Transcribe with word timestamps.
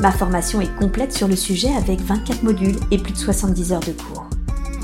Ma 0.00 0.12
formation 0.12 0.60
est 0.60 0.76
complète 0.76 1.14
sur 1.14 1.26
le 1.26 1.36
sujet 1.36 1.74
avec 1.74 2.00
24 2.00 2.42
modules 2.42 2.76
et 2.90 2.98
plus 2.98 3.14
de 3.14 3.18
70 3.18 3.72
heures 3.72 3.80
de 3.80 3.92
cours. 3.92 4.28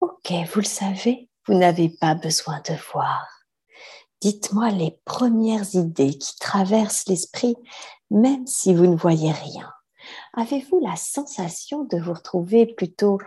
Ok, 0.00 0.33
vous 0.52 0.60
le 0.60 0.64
savez, 0.64 1.28
vous 1.47 1.55
n'avez 1.55 1.88
pas 1.91 2.14
besoin 2.14 2.60
de 2.60 2.74
voir. 2.92 3.41
Dites-moi 4.22 4.70
les 4.70 4.96
premières 5.04 5.74
idées 5.74 6.16
qui 6.16 6.36
traversent 6.36 7.08
l'esprit, 7.08 7.56
même 8.08 8.46
si 8.46 8.72
vous 8.72 8.86
ne 8.86 8.94
voyez 8.94 9.32
rien. 9.32 9.68
Avez-vous 10.34 10.78
la 10.78 10.94
sensation 10.94 11.82
de 11.82 11.98
vous 11.98 12.12
retrouver 12.12 12.66
plutôt 12.66 13.18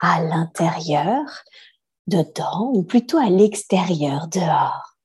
à 0.00 0.20
l'intérieur, 0.24 1.44
dedans, 2.08 2.72
ou 2.74 2.82
plutôt 2.82 3.18
à 3.18 3.30
l'extérieur, 3.30 4.26
dehors? 4.26 4.96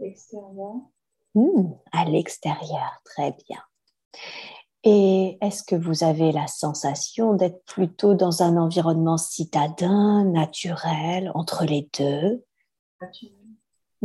Extérieur. 0.00 0.76
Hmm, 1.34 1.72
à 1.92 2.06
l'extérieur, 2.06 3.02
très 3.04 3.36
bien. 3.46 3.60
Et 4.82 5.36
est-ce 5.42 5.62
que 5.62 5.76
vous 5.76 6.04
avez 6.04 6.32
la 6.32 6.46
sensation 6.46 7.34
d'être 7.34 7.62
plutôt 7.66 8.14
dans 8.14 8.42
un 8.42 8.56
environnement 8.56 9.18
citadin, 9.18 10.24
naturel, 10.24 11.30
entre 11.34 11.66
les 11.66 11.90
deux? 11.98 12.46
Naturel 13.02 13.43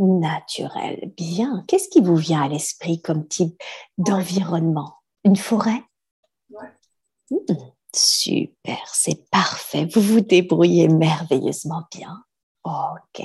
naturel. 0.06 1.12
Bien. 1.16 1.64
Qu'est-ce 1.68 1.88
qui 1.88 2.00
vous 2.00 2.16
vient 2.16 2.42
à 2.42 2.48
l'esprit 2.48 3.00
comme 3.00 3.26
type 3.28 3.60
d'environnement? 3.98 4.94
Une 5.24 5.36
forêt? 5.36 5.82
Ouais. 6.50 6.68
Hmm, 7.30 7.54
super, 7.94 8.78
c'est 8.92 9.28
parfait. 9.30 9.86
Vous 9.92 10.00
vous 10.00 10.20
débrouillez 10.20 10.88
merveilleusement 10.88 11.84
bien. 11.94 12.24
Ok. 12.64 13.24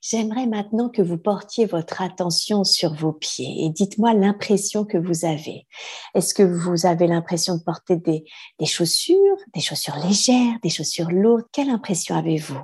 J'aimerais 0.00 0.46
maintenant 0.46 0.88
que 0.88 1.02
vous 1.02 1.18
portiez 1.18 1.66
votre 1.66 2.02
attention 2.02 2.64
sur 2.64 2.94
vos 2.94 3.12
pieds 3.12 3.64
et 3.64 3.70
dites-moi 3.70 4.12
l'impression 4.12 4.84
que 4.84 4.98
vous 4.98 5.24
avez. 5.24 5.68
Est-ce 6.14 6.34
que 6.34 6.42
vous 6.42 6.84
avez 6.84 7.06
l'impression 7.06 7.56
de 7.56 7.62
porter 7.62 7.96
des, 7.96 8.24
des 8.58 8.66
chaussures, 8.66 9.36
des 9.54 9.60
chaussures 9.60 9.98
légères, 10.04 10.58
des 10.62 10.68
chaussures 10.68 11.12
lourdes? 11.12 11.46
Quelle 11.52 11.70
impression 11.70 12.16
avez-vous? 12.16 12.60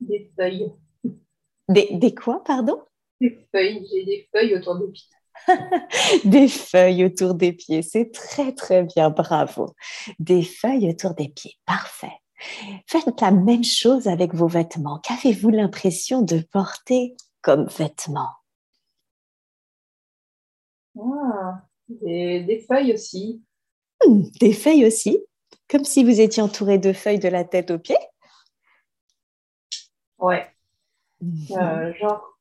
Des 0.00 0.32
feuilles. 0.36 0.72
Des, 1.68 2.14
quoi, 2.14 2.42
pardon? 2.44 2.82
Des 3.20 3.38
feuilles, 3.52 3.86
j'ai 3.90 4.04
des 4.04 4.28
feuilles 4.32 4.56
autour 4.56 4.78
des 4.78 4.88
pieds. 4.92 5.10
des 6.24 6.48
feuilles 6.48 7.04
autour 7.04 7.34
des 7.34 7.52
pieds, 7.52 7.82
c'est 7.82 8.10
très 8.10 8.52
très 8.52 8.82
bien, 8.82 9.10
bravo. 9.10 9.74
Des 10.18 10.42
feuilles 10.42 10.88
autour 10.88 11.14
des 11.14 11.28
pieds, 11.28 11.56
parfait. 11.66 12.12
Faites 12.86 13.20
la 13.20 13.30
même 13.30 13.64
chose 13.64 14.08
avec 14.08 14.34
vos 14.34 14.48
vêtements. 14.48 14.98
Qu'avez-vous 15.00 15.50
l'impression 15.50 16.22
de 16.22 16.40
porter 16.40 17.16
comme 17.42 17.66
vêtements? 17.66 18.32
Ah, 20.98 21.62
des, 21.88 22.42
des 22.44 22.60
feuilles 22.60 22.92
aussi. 22.92 23.42
Hmm, 24.06 24.22
Des 24.40 24.52
feuilles 24.52 24.86
aussi, 24.86 25.18
comme 25.68 25.84
si 25.84 26.04
vous 26.04 26.20
étiez 26.20 26.42
entouré 26.42 26.78
de 26.78 26.92
feuilles 26.92 27.18
de 27.18 27.28
la 27.28 27.44
tête 27.44 27.70
aux 27.70 27.78
pieds. 27.78 27.96
Ouais. 30.18 30.55
Mhm. 31.20 31.46
Euh, 31.52 31.94
genre, 31.94 32.38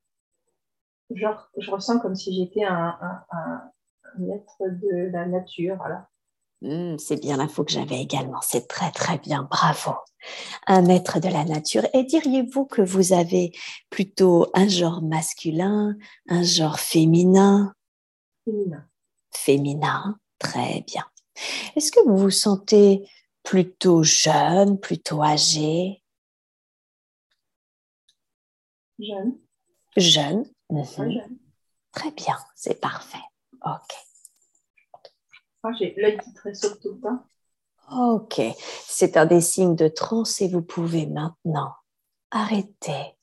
genre, 1.11 1.49
je 1.57 1.71
ressens 1.71 1.99
comme 1.99 2.15
si 2.15 2.35
j'étais 2.35 2.63
un, 2.63 2.97
un, 3.01 3.23
un, 3.31 3.71
un 4.17 4.29
être 4.29 4.57
de 4.61 5.11
la 5.11 5.25
nature. 5.25 5.77
Voilà. 5.77 6.09
Hmm, 6.61 6.97
c'est 6.97 7.21
bien 7.21 7.37
l'info 7.37 7.63
que 7.63 7.71
j'avais 7.71 8.01
également. 8.01 8.41
C'est 8.41 8.67
très 8.67 8.91
très 8.91 9.17
bien. 9.17 9.43
Bravo. 9.43 9.91
Un 10.67 10.87
être 10.89 11.19
de 11.19 11.27
la 11.27 11.43
nature. 11.43 11.83
Et 11.93 12.03
diriez-vous 12.03 12.65
que 12.65 12.81
vous 12.81 13.13
avez 13.13 13.51
plutôt 13.89 14.47
un 14.53 14.67
genre 14.67 15.01
masculin, 15.01 15.95
un 16.27 16.43
genre 16.43 16.79
féminin? 16.79 17.73
Féminin. 18.45 18.85
Féminin. 19.31 20.17
Très 20.39 20.81
bien. 20.87 21.05
Est-ce 21.75 21.91
que 21.91 21.99
vous 22.07 22.17
vous 22.17 22.31
sentez 22.31 23.07
plutôt 23.43 24.03
jeune, 24.03 24.79
plutôt 24.79 25.21
âgé? 25.21 26.01
Jeune. 28.99 29.37
Jeune. 29.97 30.45
Ouais, 30.69 30.83
Mhm. 30.97 31.11
jeune. 31.11 31.37
Très 31.91 32.11
bien. 32.11 32.37
C'est 32.55 32.79
parfait. 32.79 33.17
Ok. 33.65 33.95
Ah, 35.63 35.69
j'ai 35.79 35.93
l'œil 35.97 36.17
qui 36.19 36.33
tressaute 36.33 36.79
tout 36.81 36.93
le 36.93 36.99
temps. 37.01 37.23
Ok, 37.91 38.41
c'est 38.87 39.15
un 39.17 39.25
des 39.25 39.41
signes 39.41 39.75
de 39.75 39.87
transe 39.87 40.41
et 40.41 40.47
vous 40.47 40.61
pouvez 40.63 41.05
maintenant 41.05 41.71
arrêter, 42.31 43.15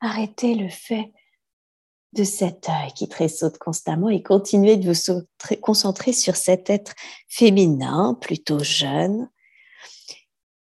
arrêter 0.00 0.54
le 0.56 0.68
fait 0.68 1.12
de 2.12 2.24
cet 2.24 2.68
œil 2.68 2.92
qui 2.94 3.08
tressaute 3.08 3.58
constamment 3.58 4.08
et 4.08 4.22
continuer 4.22 4.76
de 4.76 4.90
vous 4.92 5.56
concentrer 5.60 6.12
sur 6.12 6.34
cet 6.36 6.70
être 6.70 6.94
féminin, 7.28 8.14
plutôt 8.20 8.58
jeune. 8.60 9.30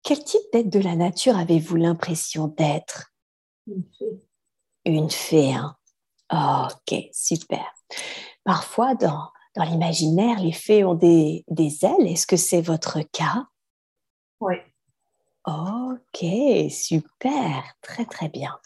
Quel 0.04 0.24
type 0.24 0.42
d'être 0.52 0.70
de 0.70 0.80
la 0.80 0.96
nature 0.96 1.38
avez-vous 1.38 1.76
l'impression 1.78 2.48
d'être? 2.48 3.14
Une 3.68 3.84
fée. 3.98 4.24
Une 4.86 5.10
fée, 5.10 5.54
hein 5.54 5.76
Ok, 6.32 7.10
super. 7.14 7.66
Parfois, 8.44 8.96
dans, 8.96 9.32
dans 9.56 9.64
l'imaginaire, 9.64 10.40
les 10.40 10.52
fées 10.52 10.84
ont 10.84 10.96
des, 10.96 11.44
des 11.50 11.86
ailes. 11.86 12.08
Est-ce 12.08 12.28
que 12.28 12.38
c'est 12.38 12.62
votre 12.62 13.02
cas? 13.02 13.48
Ouais. 14.40 14.66
Ok, 15.46 16.26
super, 16.70 17.64
très 17.82 18.06
très 18.06 18.30
bien. 18.30 18.58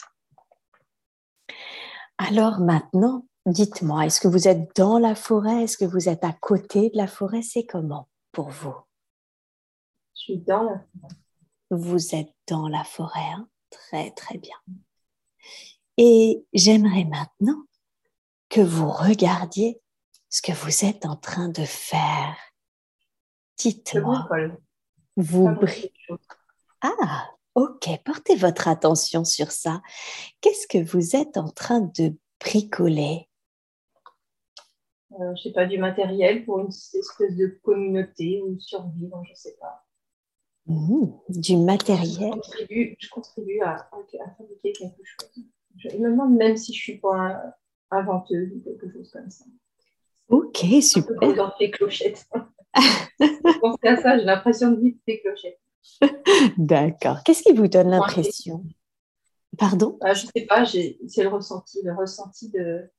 Alors 2.17 2.59
maintenant, 2.59 3.25
dites-moi, 3.45 4.05
est-ce 4.05 4.19
que 4.19 4.27
vous 4.27 4.47
êtes 4.47 4.75
dans 4.75 4.97
la 4.97 5.15
forêt? 5.15 5.63
Est-ce 5.63 5.77
que 5.77 5.85
vous 5.85 6.09
êtes 6.09 6.23
à 6.23 6.33
côté 6.33 6.89
de 6.89 6.97
la 6.97 7.07
forêt? 7.07 7.41
C'est 7.41 7.65
comment 7.65 8.09
pour 8.31 8.49
vous? 8.49 8.75
Je 10.15 10.21
suis 10.21 10.37
dans 10.39 10.63
la 10.63 10.81
Vous 11.69 12.15
êtes 12.15 12.33
dans 12.47 12.67
la 12.67 12.83
forêt, 12.83 13.29
hein 13.35 13.47
très 13.69 14.11
très 14.11 14.37
bien. 14.37 14.57
Et 15.97 16.45
j'aimerais 16.53 17.05
maintenant 17.05 17.63
que 18.49 18.61
vous 18.61 18.89
regardiez 18.89 19.81
ce 20.29 20.41
que 20.41 20.51
vous 20.51 20.85
êtes 20.85 21.05
en 21.05 21.15
train 21.15 21.49
de 21.49 21.63
faire. 21.63 22.35
Dites-moi, 23.57 24.27
vous 25.17 25.45
Pas 25.45 25.51
bri- 25.53 25.55
beaucoup 25.55 25.65
de 25.65 25.91
choses. 26.07 26.19
Ah, 26.81 27.29
ok, 27.55 27.89
portez 28.03 28.35
votre 28.35 28.67
attention 28.67 29.23
sur 29.25 29.51
ça. 29.51 29.81
Qu'est-ce 30.39 30.67
que 30.67 30.83
vous 30.83 31.15
êtes 31.15 31.37
en 31.37 31.49
train 31.49 31.81
de 31.81 32.15
bricoler? 32.39 33.29
Euh, 35.19 35.35
je 35.35 35.43
sais 35.43 35.51
pas, 35.51 35.65
du 35.65 35.77
matériel 35.77 36.45
pour 36.45 36.59
une 36.59 36.69
espèce 36.69 37.35
de 37.35 37.59
communauté 37.63 38.41
ou 38.41 38.57
survivre, 38.59 39.21
je 39.29 39.33
sais 39.35 39.57
pas. 39.59 39.85
Hmm, 40.71 41.07
Du 41.27 41.51
Je 41.53 41.57
matériel 41.57 42.31
contribue, 42.31 42.95
je 42.97 43.09
contribue 43.09 43.59
à, 43.61 43.89
fabriquer 44.37 44.71
quelque 44.71 45.01
chose. 45.03 45.43
Je 45.75 45.97
me 45.97 46.11
demande 46.11 46.35
même 46.35 46.55
si 46.55 46.73
je 46.73 46.79
suis 46.81 46.97
pas 46.97 47.13
un- 47.15 47.53
inventeuse 47.91 48.53
ou 48.55 48.61
quelque 48.63 48.89
chose 48.89 49.11
comme 49.11 49.29
ça. 49.29 49.43
Ok, 50.29 50.63
Un 50.63 50.69
peu 50.69 50.81
super. 50.81 51.15
comme 51.19 51.35
dans 51.35 51.51
Fée 51.57 51.71
Clochette. 51.71 52.25
Je 52.77 53.59
pensais 53.59 53.87
à 53.87 53.97
ça, 53.97 54.17
j'ai 54.17 54.23
l'impression 54.23 54.71
de 54.71 54.79
vivre 54.79 54.97
Fée 55.05 55.21
Clochette. 55.21 55.59
D'accord. 56.57 57.21
Qu'est-ce 57.25 57.43
qui 57.43 57.51
vous 57.51 57.67
donne 57.67 57.89
l'impression? 57.89 58.63
Pardon? 59.57 59.97
Ah, 60.01 60.13
je 60.13 60.25
sais 60.33 60.45
pas, 60.45 60.65
c'est 60.65 60.97
le 61.17 61.27
ressenti, 61.27 61.79
le 61.83 61.93
ressenti 61.93 62.49
de. 62.49 62.89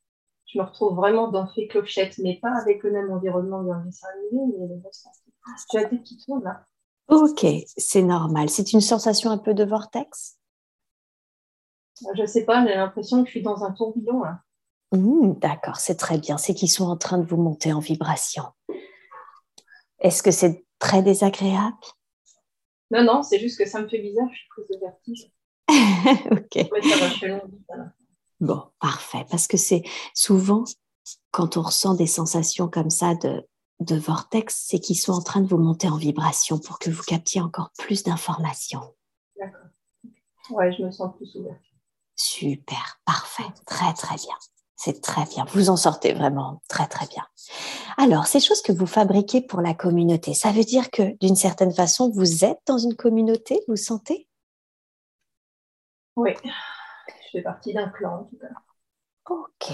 Je 0.45 0.59
me 0.59 0.65
retrouve 0.65 0.95
vraiment 0.95 1.29
dans 1.29 1.47
Fée 1.47 1.69
Clochette, 1.69 2.19
mais 2.19 2.39
pas 2.43 2.53
avec 2.61 2.83
le 2.83 2.91
même 2.91 3.11
environnement 3.11 3.63
dans 3.63 3.79
le 3.79 3.85
dessin 3.87 4.09
animé, 4.19 4.53
mais 4.59 4.67
le 4.69 4.83
ressenti. 4.85 5.21
J'ai 5.73 5.79
la 5.81 5.89
tête 5.89 6.03
qui 6.03 6.19
tourne 6.19 6.45
là. 6.45 6.67
Ok, 7.09 7.47
c'est 7.77 8.03
normal. 8.03 8.49
C'est 8.49 8.73
une 8.73 8.81
sensation 8.81 9.31
un 9.31 9.39
peu 9.39 9.55
de 9.55 9.65
vortex? 9.65 10.39
Je 12.17 12.27
sais 12.27 12.45
pas, 12.45 12.67
j'ai 12.67 12.75
l'impression 12.75 13.23
que 13.23 13.27
je 13.27 13.33
suis 13.33 13.43
dans 13.43 13.63
un 13.65 13.73
tourbillon. 13.73 14.23
Hmm, 14.93 15.35
D'accord, 15.39 15.77
c'est 15.77 15.97
très 15.97 16.19
bien. 16.19 16.39
C'est 16.39 16.55
qu'ils 16.55 16.71
sont 16.71 16.87
en 16.87 16.97
train 16.97 17.19
de 17.19 17.27
vous 17.27 17.37
monter 17.37 17.73
en 17.73 17.81
vibration. 17.81 18.45
Est-ce 20.01 20.23
que 20.23 20.31
c'est 20.31 20.65
très 20.79 21.03
désagréable? 21.03 21.77
Non, 22.91 23.05
non, 23.05 23.23
c'est 23.23 23.39
juste 23.39 23.59
que 23.59 23.69
ça 23.69 23.81
me 23.81 23.89
fait 23.89 24.01
bizarre, 24.01 24.29
je 24.31 24.39
suis 24.39 24.49
prise 24.49 24.69
de 24.69 24.79
vertige. 24.81 25.31
ok. 26.31 26.69
Bon, 28.41 28.63
parfait. 28.81 29.25
Parce 29.31 29.47
que 29.47 29.57
c'est 29.57 29.83
souvent, 30.15 30.65
quand 31.31 31.57
on 31.57 31.63
ressent 31.63 31.95
des 31.95 32.07
sensations 32.07 32.69
comme 32.69 32.91
ça 32.91 33.15
de, 33.15 33.47
de 33.85 33.97
vortex, 33.97 34.65
c'est 34.69 34.79
qu'ils 34.79 34.99
sont 34.99 35.13
en 35.13 35.23
train 35.23 35.41
de 35.41 35.49
vous 35.49 35.59
monter 35.59 35.89
en 35.89 35.97
vibration 35.97 36.59
pour 36.59 36.79
que 36.79 36.91
vous 36.91 37.03
captiez 37.03 37.41
encore 37.41 37.71
plus 37.79 38.03
d'informations. 38.03 38.95
D'accord. 39.39 39.69
Ouais, 40.51 40.73
je 40.73 40.83
me 40.83 40.91
sens 40.91 41.15
plus 41.17 41.35
ouverte. 41.37 41.61
Super, 42.17 43.01
parfait, 43.05 43.49
très 43.67 43.93
très 43.95 44.17
bien. 44.17 44.37
C'est 44.77 45.01
très 45.01 45.25
bien. 45.27 45.45
Vous 45.53 45.71
en 45.71 45.77
sortez 45.77 46.13
vraiment 46.13 46.61
très 46.69 46.89
très 46.89 47.07
bien. 47.07 47.25
Alors, 47.97 48.27
ces 48.27 48.41
choses 48.41 48.63
que 48.63 48.73
vous 48.73 48.87
fabriquez 48.87 49.41
pour 49.41 49.61
la 49.61 49.75
communauté, 49.75 50.35
ça 50.35 50.51
veut 50.51 50.65
dire 50.65 50.91
que 50.91 51.17
d'une 51.19 51.37
certaine 51.37 51.73
façon, 51.73 52.11
vous 52.11 52.45
êtes 52.45 52.61
dans 52.67 52.79
une 52.79 52.97
communauté, 52.97 53.63
vous 53.69 53.77
sentez? 53.77 54.29
Oui, 56.17 56.33
je 56.45 57.31
fais 57.31 57.43
partie 57.43 57.73
d'un 57.73 57.89
clan 57.91 58.23
en 58.23 58.25
tout 58.25 58.37
cas. 58.39 58.49
Ok. 59.29 59.73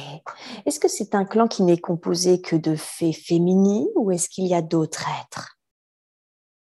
Est-ce 0.67 0.79
que 0.79 0.89
c'est 0.89 1.15
un 1.15 1.25
clan 1.25 1.49
qui 1.49 1.63
n'est 1.63 1.79
composé 1.79 2.41
que 2.41 2.57
de 2.57 2.77
fées 2.77 3.13
féminines 3.13 3.89
ou 3.97 4.11
est-ce 4.11 4.29
qu'il 4.29 4.47
y 4.47 4.55
a 4.55 4.63
d'autres 4.63 5.07
êtres? 5.23 5.59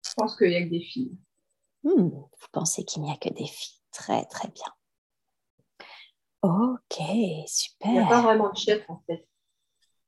Je 0.06 0.14
pense 0.16 0.38
qu'il 0.38 0.50
n'y 0.50 0.56
a 0.56 0.64
que 0.64 0.70
des 0.70 0.82
filles. 0.82 1.18
Hmm, 1.84 2.10
vous 2.10 2.48
pensez 2.52 2.84
qu'il 2.84 3.02
n'y 3.02 3.12
a 3.12 3.18
que 3.18 3.30
des 3.30 3.48
filles. 3.48 3.80
Très, 3.92 4.26
très 4.26 4.50
bien. 4.50 4.66
Ok, 6.42 7.02
super. 7.48 7.88
Il 7.88 7.94
n'y 7.94 8.00
a 8.00 8.08
pas 8.08 8.22
vraiment 8.22 8.52
de 8.52 8.58
chef 8.58 8.88
en 8.90 9.02
fait. 9.08 9.28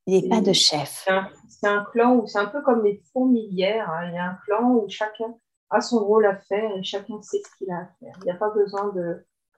Il 0.05 0.21
n'y 0.21 0.31
a 0.31 0.35
pas 0.35 0.41
de 0.41 0.53
chef. 0.53 1.07
C'est 1.47 1.67
un, 1.67 1.83
clan 1.91 2.15
où 2.15 2.27
c'est 2.27 2.37
un 2.37 2.45
peu 2.45 2.61
comme 2.61 2.83
les 2.83 3.01
fourmilières. 3.11 3.89
Hein. 3.89 4.09
Il 4.09 4.13
y 4.13 4.17
a 4.17 4.25
un 4.25 4.37
clan 4.45 4.71
où 4.71 4.87
chacun 4.87 5.35
a 5.69 5.81
son 5.81 6.05
rôle 6.05 6.25
à 6.25 6.37
faire 6.37 6.71
et 6.77 6.83
chacun 6.83 7.21
sait 7.21 7.41
ce 7.43 7.57
qu'il 7.57 7.71
a 7.71 7.79
à 7.79 7.85
faire. 7.99 8.17
Il 8.21 8.25
n'y 8.25 8.31
a 8.31 8.35
pas 8.35 8.51
besoin 8.51 8.93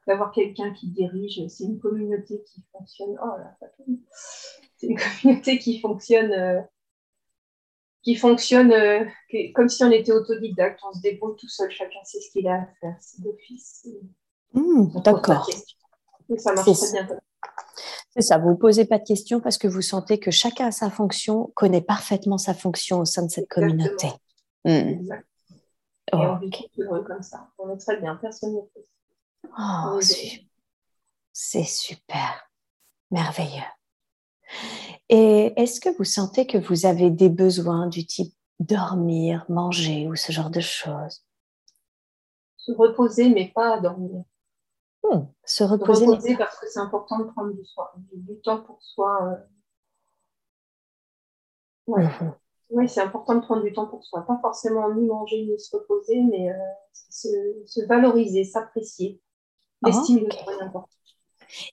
d'avoir 0.09 0.31
quelqu'un 0.31 0.73
qui 0.73 0.87
dirige. 0.87 1.39
C'est 1.47 1.65
une 1.65 1.79
communauté 1.79 2.41
qui 2.43 2.63
fonctionne. 2.71 3.15
Oh 3.21 3.37
là, 3.37 3.55
c'est 4.75 4.87
une 4.87 4.99
communauté 5.21 5.59
qui 5.59 5.79
fonctionne, 5.79 6.31
euh, 6.31 6.59
qui 8.01 8.15
fonctionne 8.15 8.71
euh, 8.71 9.05
comme 9.53 9.69
si 9.69 9.83
on 9.83 9.91
était 9.91 10.11
autodidacte. 10.11 10.79
On 10.83 10.93
se 10.93 11.01
débrouille 11.01 11.35
tout 11.37 11.47
seul. 11.47 11.69
Chacun 11.69 12.03
sait 12.03 12.19
ce 12.21 12.31
qu'il 12.31 12.47
a 12.47 12.55
à 12.55 12.67
faire. 12.81 12.95
C'est 12.99 13.21
d'office. 13.21 13.87
Mmh, 14.53 14.99
d'accord. 15.03 15.47
Ça 16.37 16.53
marche 16.53 16.71
très 16.71 16.91
bien. 16.91 17.19
C'est 18.09 18.23
ça, 18.23 18.39
vous 18.39 18.49
ne 18.49 18.55
posez 18.55 18.85
pas 18.85 18.97
de 18.97 19.03
questions 19.03 19.39
parce 19.39 19.59
que 19.59 19.67
vous 19.67 19.83
sentez 19.83 20.19
que 20.19 20.31
chacun 20.31 20.67
a 20.67 20.71
sa 20.71 20.89
fonction, 20.89 21.51
connaît 21.53 21.81
parfaitement 21.81 22.39
sa 22.39 22.55
fonction 22.55 22.99
au 22.99 23.05
sein 23.05 23.23
de 23.23 23.29
cette 23.29 23.47
communauté. 23.47 24.07
Hmm. 24.65 25.05
Et 26.11 26.15
on 26.15 26.37
vit 26.37 26.49
heureux 26.79 27.03
comme 27.03 27.21
ça. 27.21 27.51
On 27.59 27.69
est 27.69 27.77
très 27.77 27.97
bien, 28.01 28.15
personne 28.15 28.55
ne 28.55 28.61
fait 28.73 28.87
Oh, 29.43 29.99
c'est 31.31 31.63
super, 31.63 32.49
merveilleux. 33.11 33.61
Et 35.09 35.53
est-ce 35.55 35.79
que 35.79 35.95
vous 35.97 36.03
sentez 36.03 36.47
que 36.47 36.57
vous 36.57 36.85
avez 36.85 37.09
des 37.09 37.29
besoins 37.29 37.87
du 37.87 38.05
type 38.05 38.33
dormir, 38.59 39.45
manger 39.49 40.07
ou 40.07 40.15
ce 40.15 40.31
genre 40.31 40.49
de 40.49 40.59
choses? 40.59 41.23
Se 42.57 42.71
reposer, 42.73 43.29
mais 43.29 43.51
pas 43.53 43.79
dormir. 43.79 44.23
Hmm, 45.03 45.25
se 45.45 45.63
reposer. 45.63 46.35
parce 46.37 46.59
que 46.59 46.67
c'est 46.67 46.79
important 46.79 47.19
de 47.19 47.23
prendre 47.25 47.53
du, 47.53 48.41
temps 48.41 48.61
pour 48.61 48.81
soi. 48.81 49.39
Euh. 51.87 52.01
Mhm. 52.01 52.33
Oui, 52.71 52.87
c'est 52.87 53.01
important 53.01 53.35
de 53.35 53.39
prendre 53.39 53.63
du 53.63 53.73
temps 53.73 53.87
pour 53.87 54.03
soi. 54.03 54.25
Pas 54.27 54.37
forcément 54.41 54.93
ni 54.93 55.05
manger 55.05 55.45
ni 55.45 55.59
se 55.59 55.75
reposer, 55.75 56.21
mais 56.21 56.51
euh, 56.51 56.55
se, 57.09 57.85
valoriser, 57.87 58.43
s'apprécier. 58.43 59.19
De 59.81 60.63
important. 60.63 60.89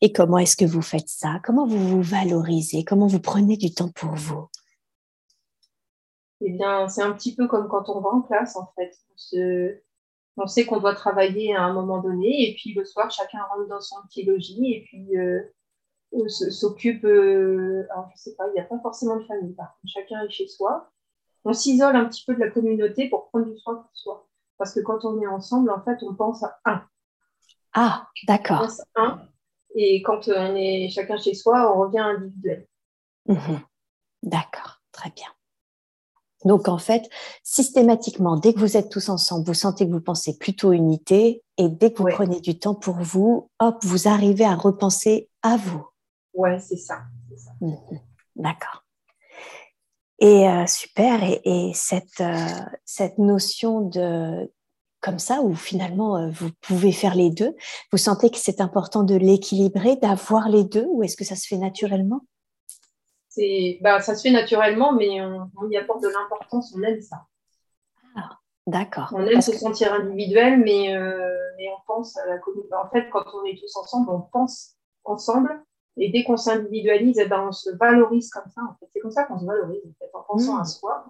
Et 0.00 0.12
comment 0.12 0.38
est-ce 0.38 0.56
que 0.56 0.64
vous 0.64 0.82
faites 0.82 1.08
ça? 1.08 1.40
Comment 1.44 1.66
vous 1.66 1.88
vous 1.88 2.02
valorisez? 2.02 2.84
Comment 2.84 3.06
vous 3.06 3.20
prenez 3.20 3.56
du 3.56 3.74
temps 3.74 3.90
pour 3.90 4.14
vous? 4.14 4.46
Eh 6.40 6.52
bien, 6.52 6.88
c'est 6.88 7.02
un 7.02 7.12
petit 7.12 7.34
peu 7.34 7.46
comme 7.46 7.68
quand 7.68 7.88
on 7.88 8.00
va 8.00 8.10
en 8.10 8.22
classe, 8.22 8.56
en 8.56 8.70
fait. 8.76 8.96
On 9.10 9.16
se, 9.16 9.80
on 10.36 10.46
sait 10.46 10.66
qu'on 10.66 10.80
doit 10.80 10.94
travailler 10.94 11.54
à 11.54 11.62
un 11.62 11.72
moment 11.72 12.00
donné, 12.00 12.48
et 12.48 12.54
puis 12.54 12.74
le 12.74 12.84
soir, 12.84 13.10
chacun 13.10 13.42
rentre 13.44 13.68
dans 13.68 13.80
son 13.80 13.96
petit 14.08 14.24
logis, 14.24 14.72
et 14.72 14.84
puis 14.84 15.16
euh, 15.16 15.40
s'occupe. 16.28 17.04
Euh, 17.04 17.86
alors, 17.90 18.08
je 18.14 18.20
sais 18.20 18.34
pas, 18.36 18.46
il 18.48 18.52
n'y 18.52 18.60
a 18.60 18.64
pas 18.64 18.78
forcément 18.80 19.16
de 19.16 19.24
famille, 19.24 19.54
par 19.54 19.74
contre, 19.74 19.92
chacun 19.92 20.22
est 20.22 20.30
chez 20.30 20.46
soi. 20.46 20.90
On 21.44 21.52
s'isole 21.52 21.96
un 21.96 22.06
petit 22.06 22.24
peu 22.24 22.34
de 22.34 22.40
la 22.40 22.50
communauté 22.50 23.08
pour 23.08 23.28
prendre 23.28 23.46
du 23.46 23.56
soin 23.58 23.76
pour 23.76 23.90
soi. 23.92 24.28
Parce 24.58 24.72
que 24.72 24.80
quand 24.80 25.04
on 25.04 25.20
est 25.20 25.26
ensemble, 25.26 25.70
en 25.70 25.82
fait, 25.82 25.98
on 26.02 26.14
pense 26.14 26.42
à 26.42 26.58
un. 26.64 26.82
Ah, 27.76 28.08
d'accord. 28.26 28.66
Et 29.74 30.02
quand 30.02 30.28
on 30.28 30.56
est 30.56 30.88
chacun 30.88 31.18
chez 31.18 31.34
soi, 31.34 31.70
on 31.72 31.80
revient 31.82 31.98
individuel. 31.98 32.66
Mhm. 33.26 33.60
D'accord, 34.22 34.80
très 34.92 35.10
bien. 35.10 35.28
Donc 36.46 36.68
en 36.68 36.78
fait, 36.78 37.08
systématiquement, 37.42 38.36
dès 38.36 38.54
que 38.54 38.60
vous 38.60 38.76
êtes 38.78 38.90
tous 38.90 39.10
ensemble, 39.10 39.46
vous 39.46 39.54
sentez 39.54 39.86
que 39.86 39.92
vous 39.92 40.00
pensez 40.00 40.38
plutôt 40.38 40.72
unité 40.72 41.42
et 41.58 41.68
dès 41.68 41.92
que 41.92 41.98
vous 41.98 42.08
prenez 42.08 42.40
du 42.40 42.58
temps 42.58 42.74
pour 42.74 42.96
vous, 42.96 43.50
hop, 43.60 43.76
vous 43.82 44.08
arrivez 44.08 44.44
à 44.44 44.54
repenser 44.54 45.28
à 45.42 45.56
vous. 45.56 45.86
Ouais, 46.32 46.58
c'est 46.60 46.76
ça. 46.76 47.02
Mhm. 47.60 48.00
D'accord. 48.36 48.84
Et 50.18 50.48
euh, 50.48 50.66
super, 50.66 51.20
et, 51.22 51.72
cette, 51.74 52.20
euh, 52.20 52.64
cette 52.86 53.18
notion 53.18 53.82
de 53.82 54.50
comme 55.00 55.18
ça, 55.18 55.40
où 55.42 55.54
finalement 55.54 56.16
euh, 56.16 56.30
vous 56.30 56.50
pouvez 56.60 56.92
faire 56.92 57.14
les 57.14 57.30
deux, 57.30 57.54
vous 57.92 57.98
sentez 57.98 58.30
que 58.30 58.38
c'est 58.38 58.60
important 58.60 59.02
de 59.02 59.14
l'équilibrer, 59.14 59.96
d'avoir 59.96 60.48
les 60.48 60.64
deux, 60.64 60.86
ou 60.88 61.02
est-ce 61.02 61.16
que 61.16 61.24
ça 61.24 61.36
se 61.36 61.46
fait 61.46 61.56
naturellement? 61.56 62.20
Bah, 63.82 64.00
ça 64.00 64.14
se 64.14 64.22
fait 64.22 64.32
naturellement, 64.32 64.92
mais 64.92 65.20
on, 65.20 65.70
y 65.70 65.76
apporte 65.76 66.02
de 66.02 66.08
l'importance, 66.08 66.74
on 66.74 66.82
aime 66.82 67.02
ça. 67.02 67.26
Ah, 68.16 68.38
d'accord. 68.66 69.12
On 69.14 69.26
aime 69.26 69.42
se 69.42 69.52
sentir 69.52 69.92
individuel, 69.92 70.58
mais, 70.60 70.96
euh, 70.96 71.36
mais, 71.58 71.68
on 71.68 71.86
pense 71.86 72.16
à 72.16 72.26
la 72.26 72.38
communauté. 72.38 72.74
En 72.74 72.88
fait, 72.88 73.10
quand 73.10 73.24
on 73.34 73.44
est 73.44 73.58
tous 73.60 73.76
ensemble, 73.76 74.10
on 74.10 74.22
pense 74.22 74.76
ensemble. 75.04 75.62
Et 75.98 76.10
dès 76.10 76.24
qu'on 76.24 76.38
s'individualise, 76.38 77.18
eh 77.18 77.26
ben, 77.26 77.48
on 77.48 77.52
se 77.52 77.70
valorise 77.76 78.30
comme 78.30 78.50
ça. 78.54 78.62
En 78.62 78.74
fait. 78.78 78.86
C'est 78.94 79.00
comme 79.00 79.10
ça 79.10 79.24
qu'on 79.24 79.38
se 79.38 79.44
valorise, 79.44 79.82
en, 79.84 79.92
fait, 79.98 80.10
en 80.14 80.22
pensant 80.22 80.56
à 80.56 80.62
mmh. 80.62 80.64
soi. 80.64 81.04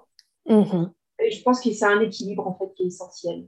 Mmh 0.47 0.87
et 1.19 1.31
je 1.31 1.43
pense 1.43 1.61
que 1.61 1.73
c'est 1.73 1.85
un 1.85 2.01
équilibre 2.01 2.47
en 2.47 2.55
fait, 2.55 2.73
qui 2.75 2.85
est 2.85 2.87
essentiel. 2.87 3.47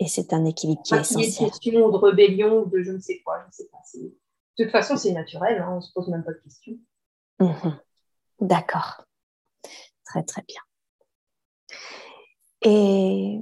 Et 0.00 0.08
c'est 0.08 0.32
un 0.32 0.46
équilibre 0.46 0.82
qui 0.82 0.94
est 0.94 1.00
essentiel. 1.00 1.48
de 1.48 1.50
question 1.50 1.90
de 1.90 1.96
rébellion 1.96 2.62
ou 2.62 2.66
de 2.70 2.82
je 2.82 2.90
ne 2.90 3.00
sais 3.00 3.20
quoi. 3.20 3.38
Je 3.42 3.46
ne 3.46 3.52
sais 3.52 3.68
pas. 3.70 3.78
De 4.58 4.64
toute 4.64 4.72
façon, 4.72 4.96
c'est 4.96 5.12
naturel. 5.12 5.60
Hein, 5.60 5.68
on 5.72 5.76
ne 5.76 5.80
se 5.82 5.92
pose 5.92 6.08
même 6.08 6.24
pas 6.24 6.32
de 6.32 6.38
questions. 6.38 6.78
Mmh 7.38 7.78
D'accord. 8.40 9.04
Très, 10.06 10.22
très 10.22 10.42
bien. 10.48 10.60
Et 12.62 13.38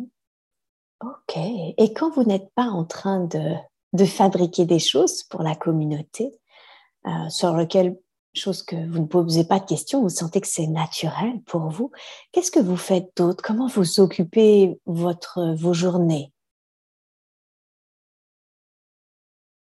ok. 1.01 1.37
Et 1.37 1.95
quand 1.95 2.11
vous 2.11 2.25
n'êtes 2.25 2.51
pas 2.55 2.67
en 2.67 2.85
train 2.85 3.25
de, 3.25 3.55
de, 3.93 4.05
fabriquer 4.05 4.65
des 4.65 4.81
choses 4.81 5.23
pour 5.23 5.45
la 5.45 5.55
communauté, 5.55 6.41
euh, 7.07 7.29
sur 7.29 7.53
lequel 7.55 7.97
chose 8.35 8.65
que 8.65 8.77
vous 8.91 8.99
ne 8.99 9.07
posez 9.07 9.45
pas 9.45 9.61
de 9.61 9.67
questions, 9.67 10.03
vous 10.03 10.09
sentez 10.09 10.41
que 10.41 10.49
c'est 10.49 10.67
naturel 10.67 11.41
pour 11.47 11.69
vous. 11.69 11.93
Qu'est-ce 12.33 12.51
que 12.51 12.61
vous 12.61 12.77
faites 12.77 13.17
d'autre? 13.17 13.43
Comment 13.43 13.69
vous 13.69 14.01
occupez 14.01 14.81
votre, 14.87 15.55
vos 15.55 15.73
journées? 15.73 16.33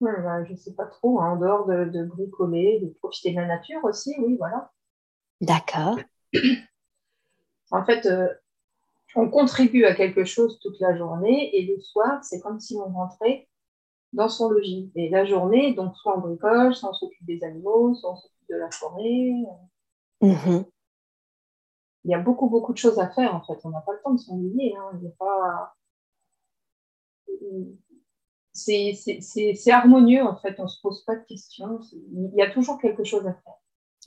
Bah, 0.03 0.45
Je 0.45 0.53
ne 0.53 0.57
sais 0.57 0.75
pas 0.75 0.87
trop, 0.87 1.21
hein. 1.21 1.33
en 1.33 1.37
dehors 1.37 1.67
de, 1.67 1.85
de, 1.85 2.05
bricoler, 2.05 2.81
de 2.81 2.89
profiter 2.99 3.31
de 3.31 3.37
la 3.37 3.47
nature 3.47 3.83
aussi, 3.85 4.15
oui, 4.19 4.37
voilà. 4.37 4.71
D'accord. 5.41 5.99
En 7.71 7.85
fait, 7.85 8.07
euh, 8.07 8.29
on 9.15 9.29
contribue 9.29 9.85
à 9.85 9.95
quelque 9.95 10.25
chose 10.25 10.59
toute 10.61 10.79
la 10.81 10.97
journée 10.97 11.57
et 11.57 11.67
le 11.67 11.81
soir, 11.81 12.23
c'est 12.23 12.41
comme 12.41 12.61
si 12.61 12.77
on 12.77 12.89
rentrait 12.89 13.49
dans 14.13 14.29
son 14.29 14.51
logis. 14.51 14.93
Et 14.95 15.09
la 15.09 15.25
journée, 15.25 15.75
donc 15.75 15.97
soit 15.97 16.17
on 16.17 16.21
bricole, 16.21 16.75
soit 16.75 16.91
on 16.91 16.95
s'occupe 16.95 17.27
des 17.27 17.43
animaux, 17.45 17.95
soit 17.95 18.13
on 18.13 18.17
s'occupe 18.17 18.49
de 18.51 18.57
la 18.57 18.71
forêt. 18.71 19.33
Mm-hmm. 20.21 20.67
Il 22.05 22.11
y 22.11 22.15
a 22.15 22.19
beaucoup, 22.19 22.49
beaucoup 22.49 22.73
de 22.73 22.79
choses 22.79 22.99
à 22.99 23.09
faire 23.11 23.35
en 23.35 23.43
fait. 23.43 23.59
On 23.65 23.71
n'a 23.71 23.81
pas 23.81 23.93
le 23.93 24.01
temps 24.03 24.15
de 24.15 24.21
s'ennuyer. 24.21 24.75
Hein. 24.77 25.01
pas... 25.19 25.75
C'est 28.53 29.71
harmonieux 29.71 30.23
en 30.23 30.37
fait. 30.37 30.55
On 30.59 30.65
ne 30.65 30.69
se 30.69 30.81
pose 30.81 31.05
pas 31.05 31.17
de 31.17 31.25
questions. 31.25 31.81
Il 32.13 32.33
y 32.35 32.43
a 32.43 32.51
toujours 32.51 32.79
quelque 32.79 33.05
chose 33.05 33.27
à 33.27 33.33
faire. 33.33 33.55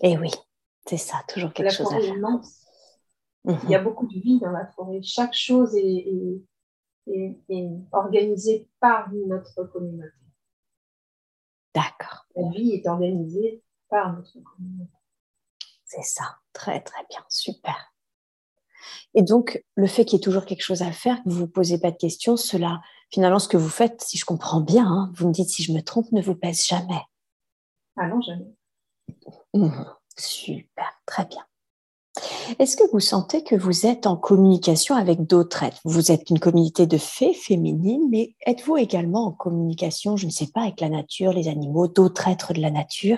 Et 0.02 0.12
eh 0.12 0.18
oui. 0.18 0.30
C'est 0.86 0.98
ça, 0.98 1.18
toujours 1.28 1.52
quelque 1.52 1.74
chose 1.74 1.92
à 1.94 2.00
faire. 2.00 2.14
Il 3.64 3.70
y 3.70 3.76
a 3.76 3.80
beaucoup 3.82 4.08
de 4.08 4.20
vie 4.20 4.40
dans 4.40 4.52
la 4.52 4.68
forêt. 4.68 5.02
Chaque 5.02 5.34
chose 5.34 5.76
est, 5.76 6.42
organisée 7.92 8.68
par 8.80 9.12
notre 9.12 9.64
communauté. 9.66 10.12
D'accord. 11.74 12.26
La 12.36 12.50
vie 12.50 12.74
est 12.74 12.88
organisée 12.88 13.64
par 13.90 14.14
notre 14.14 14.40
communauté. 14.40 14.92
C'est 15.84 16.04
ça, 16.04 16.38
très 16.54 16.82
très 16.82 17.06
bien, 17.10 17.24
super. 17.30 17.95
Et 19.14 19.22
donc, 19.22 19.64
le 19.76 19.88
fait 19.88 20.06
qu'il 20.06 20.18
y 20.18 20.22
ait 20.22 20.24
toujours 20.24 20.46
quelque 20.46 20.64
chose 20.64 20.82
à 20.82 20.92
faire, 20.92 21.18
que 21.24 21.30
vous 21.30 21.36
ne 21.36 21.40
vous 21.42 21.48
posez 21.48 21.80
pas 21.80 21.92
de 21.92 21.98
questions, 21.98 22.38
cela, 22.38 22.82
finalement, 23.12 23.40
ce 23.40 23.48
que 23.48 23.58
vous 23.58 23.70
faites, 23.70 24.02
si 24.02 24.18
je 24.18 24.26
comprends 24.26 24.62
bien, 24.62 24.86
hein, 24.86 25.12
vous 25.16 25.28
me 25.28 25.34
dites 25.34 25.50
si 25.50 25.64
je 25.64 25.72
me 25.72 25.82
trompe, 25.82 26.12
ne 26.12 26.22
vous 26.22 26.36
pèse 26.36 26.66
jamais. 26.66 27.02
Ah 27.98 28.08
non, 28.08 28.22
jamais. 28.22 28.54
Mmh. 29.54 29.70
super, 30.18 31.02
très 31.06 31.26
bien. 31.26 31.46
Est-ce 32.60 32.78
que 32.78 32.90
vous 32.92 33.00
sentez 33.00 33.44
que 33.44 33.56
vous 33.56 33.86
êtes 33.86 34.08
en 34.08 34.16
communication 34.16 34.96
avec 34.96 35.24
d'autres 35.24 35.64
êtres? 35.64 35.82
Vous 35.84 36.12
êtes 36.12 36.30
une 36.30 36.40
communauté 36.40 36.88
de 36.88 36.98
fées 36.98 37.34
féminines, 37.34 38.08
mais 38.10 38.36
êtes-vous 38.46 38.78
également 38.78 39.26
en 39.26 39.32
communication, 39.32 40.16
je 40.16 40.26
ne 40.26 40.32
sais 40.32 40.48
pas, 40.54 40.62
avec 40.62 40.80
la 40.80 40.90
nature, 40.90 41.34
les 41.34 41.48
animaux, 41.48 41.88
d'autres 41.88 42.28
êtres 42.28 42.54
de 42.54 42.62
la 42.62 42.72
nature? 42.72 43.18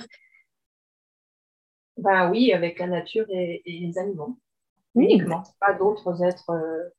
Ben 1.97 2.31
oui, 2.31 2.51
avec 2.53 2.79
la 2.79 2.87
nature 2.87 3.25
et, 3.29 3.61
les 3.65 3.97
animaux. 3.97 4.37
Uniquement, 4.97 5.43
pas 5.59 5.73
d'autres 5.73 6.23
êtres. 6.23 6.49
Euh, 6.49 6.89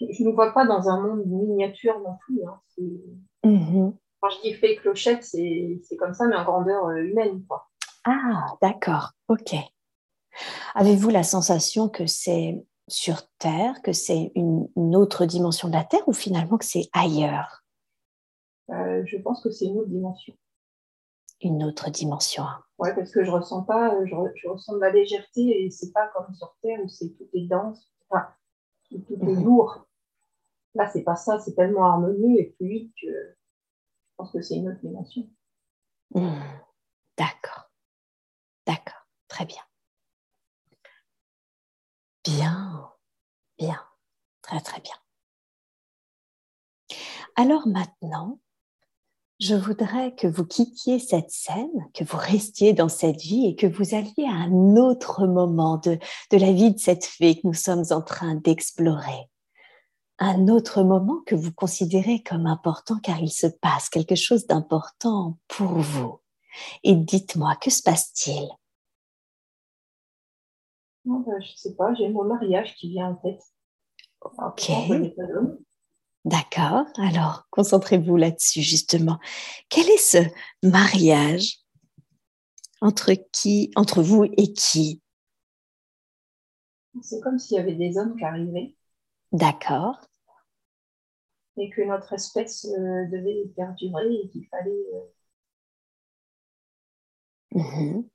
je 0.00 0.24
ne 0.24 0.32
vois 0.32 0.52
pas 0.52 0.66
dans 0.66 0.88
un 0.88 1.00
monde 1.00 1.26
miniature 1.26 1.98
non 2.00 2.16
plus. 2.20 2.40
Hein. 2.44 2.60
Mmh 3.44 3.90
Quand 4.20 4.30
je 4.30 4.40
dis 4.42 4.54
fée 4.54 4.76
clochette, 4.76 5.24
c'est 5.24 5.96
comme 5.98 6.14
ça, 6.14 6.26
mais 6.26 6.36
en 6.36 6.44
grandeur 6.44 6.86
euh, 6.86 7.02
humaine. 7.02 7.44
Quoi. 7.46 7.68
Ah, 8.04 8.46
d'accord, 8.62 9.12
ok. 9.28 9.54
Avez-vous 10.74 11.10
la 11.10 11.22
sensation 11.22 11.88
que 11.88 12.06
c'est 12.06 12.64
sur 12.86 13.28
Terre, 13.38 13.82
que 13.82 13.92
c'est 13.92 14.32
une, 14.34 14.68
autre 14.96 15.26
dimension 15.26 15.68
de 15.68 15.74
la 15.74 15.84
Terre 15.84 16.06
ou 16.08 16.12
finalement 16.12 16.56
que 16.56 16.64
c'est 16.64 16.88
ailleurs? 16.92 17.62
Euh, 18.70 19.02
Je 19.06 19.18
pense 19.18 19.42
que 19.42 19.50
c'est 19.50 19.66
une 19.66 19.78
autre 19.78 19.90
dimension. 19.90 20.34
Une 21.40 21.64
autre 21.64 21.90
dimension. 21.90 22.44
Oui, 22.78 22.90
parce 22.94 23.10
que 23.10 23.24
je 23.24 23.30
ressens 23.30 23.62
pas, 23.64 23.94
euh, 23.94 24.06
je, 24.06 24.48
ressens 24.48 24.74
de 24.74 24.80
la 24.80 24.90
légèreté 24.90 25.64
et 25.64 25.70
c'est 25.70 25.92
pas 25.92 26.08
comme 26.08 26.32
sur 26.34 26.56
Terre 26.62 26.78
où 26.82 26.88
c'est 26.88 27.10
tout 27.10 27.28
est 27.32 27.46
dense, 27.46 27.92
enfin, 28.08 28.28
tout, 28.88 29.04
est 29.10 29.16
mhm. 29.16 29.44
lourd. 29.44 29.86
Là, 30.74 30.88
c'est 30.88 31.02
pas 31.02 31.16
ça, 31.16 31.40
c'est 31.40 31.54
tellement 31.54 31.86
harmonieux 31.86 32.38
et 32.38 32.54
fluide 32.56 32.92
que 33.00 33.08
je 33.08 34.14
pense 34.16 34.30
que 34.30 34.40
c'est 34.40 34.56
une 34.56 34.68
autre 34.68 34.80
dimension. 34.80 35.28
Hmm. 36.14 36.40
D'accord. 37.16 37.70
D'accord. 38.64 39.06
Très 39.26 39.44
bien. 39.44 39.62
Bien, 42.24 42.92
bien, 43.58 43.82
très 44.42 44.60
très 44.60 44.80
bien. 44.80 44.94
Alors 47.36 47.66
maintenant, 47.66 48.38
je 49.38 49.54
voudrais 49.54 50.14
que 50.14 50.26
vous 50.26 50.44
quittiez 50.44 50.98
cette 50.98 51.30
scène, 51.30 51.88
que 51.94 52.04
vous 52.04 52.16
restiez 52.16 52.72
dans 52.72 52.88
cette 52.88 53.20
vie 53.20 53.46
et 53.46 53.54
que 53.54 53.66
vous 53.66 53.94
alliez 53.94 54.26
à 54.26 54.34
un 54.34 54.76
autre 54.76 55.26
moment 55.26 55.76
de, 55.78 55.98
de 56.30 56.36
la 56.36 56.52
vie 56.52 56.72
de 56.72 56.78
cette 56.78 57.04
fée 57.04 57.36
que 57.36 57.46
nous 57.46 57.54
sommes 57.54 57.84
en 57.90 58.02
train 58.02 58.34
d'explorer. 58.34 59.30
Un 60.18 60.48
autre 60.48 60.82
moment 60.82 61.22
que 61.26 61.36
vous 61.36 61.52
considérez 61.52 62.22
comme 62.22 62.46
important 62.46 62.98
car 63.00 63.20
il 63.20 63.30
se 63.30 63.46
passe 63.46 63.88
quelque 63.88 64.16
chose 64.16 64.48
d'important 64.48 65.38
pour 65.46 65.74
vous. 65.74 66.18
Et 66.82 66.96
dites-moi, 66.96 67.54
que 67.60 67.70
se 67.70 67.82
passe-t-il? 67.82 68.48
Non, 71.04 71.20
bah, 71.20 71.38
je 71.40 71.54
sais 71.54 71.74
pas, 71.76 71.94
j'ai 71.94 72.08
mon 72.08 72.24
mariage 72.24 72.74
qui 72.74 72.90
vient 72.90 73.10
en 73.10 73.14
tête. 73.14 73.42
Ok. 74.20 74.72
D'accord. 76.24 76.86
Alors, 76.96 77.46
concentrez-vous 77.50 78.16
là-dessus, 78.16 78.62
justement. 78.62 79.18
Quel 79.68 79.88
est 79.88 79.98
ce 79.98 80.18
mariage 80.62 81.60
entre 82.80 83.12
qui, 83.32 83.70
entre 83.76 84.02
vous 84.02 84.24
et 84.24 84.52
qui? 84.52 85.02
C'est 87.02 87.20
comme 87.20 87.38
s'il 87.38 87.56
y 87.56 87.60
avait 87.60 87.74
des 87.74 87.96
hommes 87.96 88.16
qui 88.16 88.24
arrivaient. 88.24 88.74
D'accord. 89.32 90.00
Et 91.56 91.70
que 91.70 91.82
notre 91.82 92.12
espèce 92.12 92.64
euh, 92.66 93.06
devait 93.06 93.50
perdurer 93.56 94.14
et 94.14 94.28
qu'il 94.28 94.46
fallait. 94.46 94.86
Euh, 97.54 97.58
mhm 97.58 98.08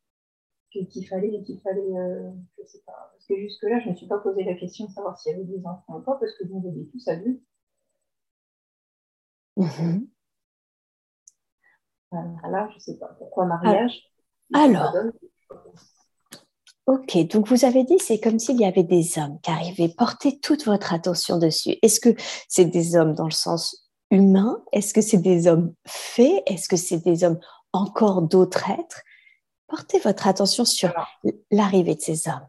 qu'il 0.81 1.07
fallait, 1.07 1.41
qu'il 1.43 1.60
fallait, 1.62 1.98
euh, 1.98 2.31
je 2.57 2.65
sais 2.65 2.81
pas, 2.86 3.12
parce 3.12 3.25
que 3.27 3.36
jusque-là, 3.38 3.79
je 3.79 3.86
ne 3.86 3.91
me 3.91 3.95
suis 3.95 4.07
pas 4.07 4.19
posé 4.19 4.43
la 4.43 4.55
question 4.55 4.86
de 4.86 4.91
savoir 4.91 5.19
s'il 5.19 5.31
y 5.31 5.36
avait 5.36 5.45
des 5.45 5.65
enfants 5.65 6.00
ou 6.00 6.01
pas, 6.01 6.17
parce 6.19 6.33
que 6.33 6.45
vous 6.48 6.67
avez 6.67 6.88
tous 6.88 7.07
adultes. 7.07 7.43
Mmh. 9.57 10.05
Là, 12.12 12.67
je 12.69 12.75
ne 12.75 12.79
sais 12.79 12.98
pas. 12.98 13.07
Pourquoi 13.17 13.45
mariage? 13.45 14.03
Alors, 14.53 14.93
ok, 16.86 17.17
donc 17.27 17.48
vous 17.48 17.65
avez 17.65 17.83
dit 17.83 17.98
c'est 18.00 18.19
comme 18.19 18.39
s'il 18.39 18.60
y 18.60 18.65
avait 18.65 18.83
des 18.83 19.17
hommes 19.17 19.39
qui 19.41 19.50
arrivaient, 19.50 19.89
porter 19.89 20.39
toute 20.39 20.65
votre 20.65 20.93
attention 20.93 21.39
dessus. 21.39 21.77
Est-ce 21.81 22.00
que 22.00 22.15
c'est 22.48 22.65
des 22.65 22.95
hommes 22.95 23.13
dans 23.13 23.25
le 23.25 23.31
sens 23.31 23.89
humain? 24.12 24.63
Est-ce 24.72 24.93
que 24.93 25.01
c'est 25.01 25.17
des 25.17 25.48
hommes 25.48 25.74
faits? 25.88 26.43
Est-ce 26.45 26.69
que 26.69 26.77
c'est 26.77 27.03
des 27.03 27.24
hommes 27.24 27.39
encore 27.72 28.22
d'autres 28.22 28.69
êtres? 28.69 29.01
Portez 29.67 29.98
votre 30.00 30.27
attention 30.27 30.65
sur 30.65 30.93
l'arrivée 31.50 31.95
de 31.95 32.01
ces 32.01 32.27
hommes. 32.27 32.48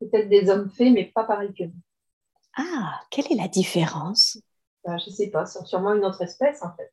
Peut-être 0.00 0.28
des 0.28 0.50
hommes 0.50 0.70
faits, 0.70 0.92
mais 0.92 1.04
pas 1.04 1.24
pareils 1.24 1.54
que 1.54 1.64
nous. 1.64 1.80
Ah, 2.56 3.00
quelle 3.10 3.30
est 3.30 3.36
la 3.36 3.48
différence? 3.48 4.38
Ben, 4.84 4.98
Je 4.98 5.10
ne 5.10 5.14
sais 5.14 5.30
pas, 5.30 5.46
c'est 5.46 5.64
sûrement 5.66 5.94
une 5.94 6.04
autre 6.04 6.22
espèce 6.22 6.62
en 6.62 6.74
fait. 6.76 6.92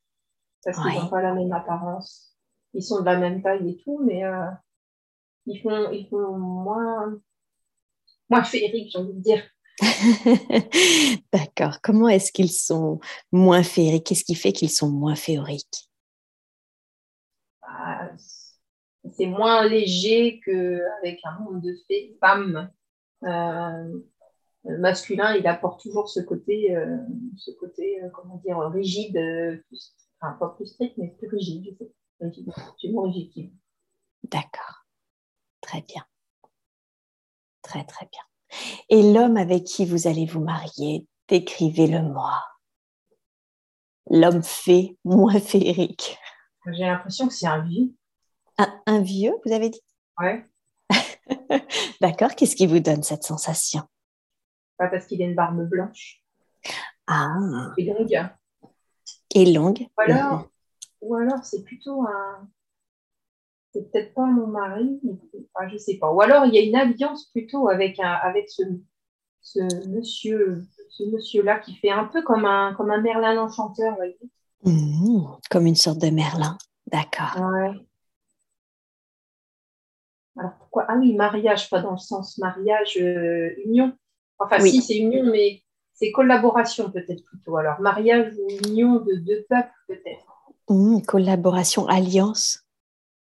Parce 0.64 0.78
qu'ils 0.78 1.02
n'ont 1.02 1.10
pas 1.10 1.22
la 1.22 1.34
même 1.34 1.52
apparence. 1.52 2.36
Ils 2.74 2.84
sont 2.84 3.00
de 3.00 3.06
la 3.06 3.18
même 3.18 3.42
taille 3.42 3.70
et 3.70 3.78
tout, 3.78 4.00
mais 4.04 4.24
euh, 4.24 4.46
ils, 5.46 5.60
font, 5.60 5.92
ils 5.92 6.08
font 6.08 6.38
moins, 6.38 7.20
moins 8.30 8.44
féeriques, 8.44 8.92
j'ai 8.92 9.00
envie 9.00 9.14
de 9.14 9.22
dire. 9.22 9.44
D'accord. 11.34 11.82
Comment 11.82 12.08
est-ce 12.08 12.32
qu'ils 12.32 12.52
sont 12.52 13.00
moins 13.32 13.64
féeriques? 13.64 14.06
Qu'est-ce 14.06 14.24
qui 14.24 14.36
fait 14.36 14.52
qu'ils 14.52 14.70
sont 14.70 14.90
moins 14.90 15.16
féeriques? 15.16 15.90
Bah, 17.62 18.12
c'est 19.18 19.26
moins 19.26 19.68
léger 19.68 20.40
qu'avec 20.46 21.20
un 21.24 21.40
monde 21.40 21.62
de 21.62 21.76
femmes. 22.20 22.72
Euh, 23.24 24.00
masculin, 24.66 25.36
il 25.36 25.48
apporte 25.48 25.82
toujours 25.82 26.10
ce 26.10 26.20
côté, 26.20 26.76
euh, 26.76 26.98
ce 27.38 27.52
côté 27.52 28.04
euh, 28.04 28.10
comment 28.14 28.38
dire, 28.38 28.60
rigide, 28.60 29.18
enfin 30.20 30.34
pas 30.34 30.50
plus 30.50 30.68
strict, 30.68 30.98
mais 30.98 31.10
plus 31.18 31.28
rigide, 31.28 31.66
je 31.66 31.78
sais. 31.78 31.92
Rigide, 32.20 32.52
rigide. 32.84 33.52
D'accord. 34.24 34.86
Très 35.62 35.82
bien. 35.82 36.06
Très, 37.62 37.84
très 37.86 38.08
bien. 38.12 38.22
Et 38.90 39.14
l'homme 39.14 39.38
avec 39.38 39.64
qui 39.64 39.86
vous 39.86 40.08
allez 40.08 40.26
vous 40.26 40.42
marier, 40.42 41.08
décrivez-le-moi. 41.28 42.44
L'homme 44.10 44.44
fait 44.44 44.98
moins 45.04 45.40
féerique. 45.40 46.18
J'ai 46.72 46.84
l'impression 46.84 47.28
que 47.28 47.34
c'est 47.34 47.48
un 47.48 47.62
vieux. 47.62 47.94
Un, 48.86 49.02
vieux, 49.02 49.34
vous 49.44 49.52
avez 49.52 49.70
dit? 49.70 49.82
Ouais. 50.20 50.46
D'accord. 52.02 52.36
Qu'est-ce 52.36 52.56
qui 52.56 52.68
vous 52.68 52.80
donne 52.80 53.02
cette 53.02 53.24
sensation? 53.24 53.82
Pas 54.78 54.88
Parce 54.88 55.06
qu'il 55.06 55.22
a 55.22 55.26
une 55.26 55.36
barbe 55.36 55.68
blanche. 55.68 56.24
Ah. 57.08 57.74
Et 57.78 57.86
longue. 57.86 58.30
Et 59.36 59.54
longue. 59.54 59.80
Ou 59.80 60.02
alors, 60.02 60.50
ou 61.02 61.16
alors 61.16 61.44
c'est 61.44 61.64
plutôt 61.64 62.06
un. 62.08 62.48
C'est 63.74 63.90
peut-être 63.90 64.14
pas 64.14 64.26
mon 64.26 64.48
mari, 64.48 65.00
mais 65.04 65.14
je 65.70 65.78
sais 65.78 65.98
pas. 65.98 66.12
Ou 66.12 66.22
alors 66.22 66.46
il 66.46 66.54
y 66.54 66.58
a 66.58 66.62
une 66.62 66.76
alliance 66.76 67.28
plutôt 67.28 67.70
avec, 67.70 68.00
un, 68.00 68.12
avec 68.12 68.50
ce, 68.50 68.64
ce 69.40 69.88
monsieur, 69.88 70.62
ce 70.90 71.04
monsieur-là 71.04 71.60
qui 71.60 71.76
fait 71.76 71.90
un 71.90 72.06
peu 72.06 72.22
comme 72.22 72.46
un, 72.46 72.74
comme 72.76 72.92
un 72.92 73.02
Merlin 73.02 73.42
enchanteur. 73.42 73.98
Mmh, 74.64 75.26
comme 75.50 75.66
une 75.66 75.76
sorte 75.76 76.00
de 76.00 76.10
Merlin. 76.10 76.58
D'accord. 76.88 77.38
Ouais. 77.40 77.72
Alors 80.38 80.54
pourquoi? 80.58 80.86
Ah 80.88 80.96
oui, 80.98 81.14
mariage, 81.14 81.70
pas 81.70 81.82
dans 81.82 81.92
le 81.92 81.98
sens 81.98 82.38
mariage, 82.38 82.98
euh, 82.98 83.54
union. 83.66 83.98
Enfin, 84.44 84.60
si, 84.60 84.82
c'est 84.82 84.98
union, 84.98 85.24
mais 85.32 85.64
c'est 85.94 86.12
collaboration 86.12 86.92
peut-être 86.92 87.24
plutôt. 87.26 87.58
Alors, 87.58 87.80
mariage 87.80 88.34
ou 88.38 88.68
union 88.68 88.96
de 88.96 89.16
deux 89.16 89.46
peuples 89.50 89.72
peut-être. 89.88 90.26
Mmh, 90.70 91.02
collaboration, 91.02 91.88
alliance. 91.88 92.66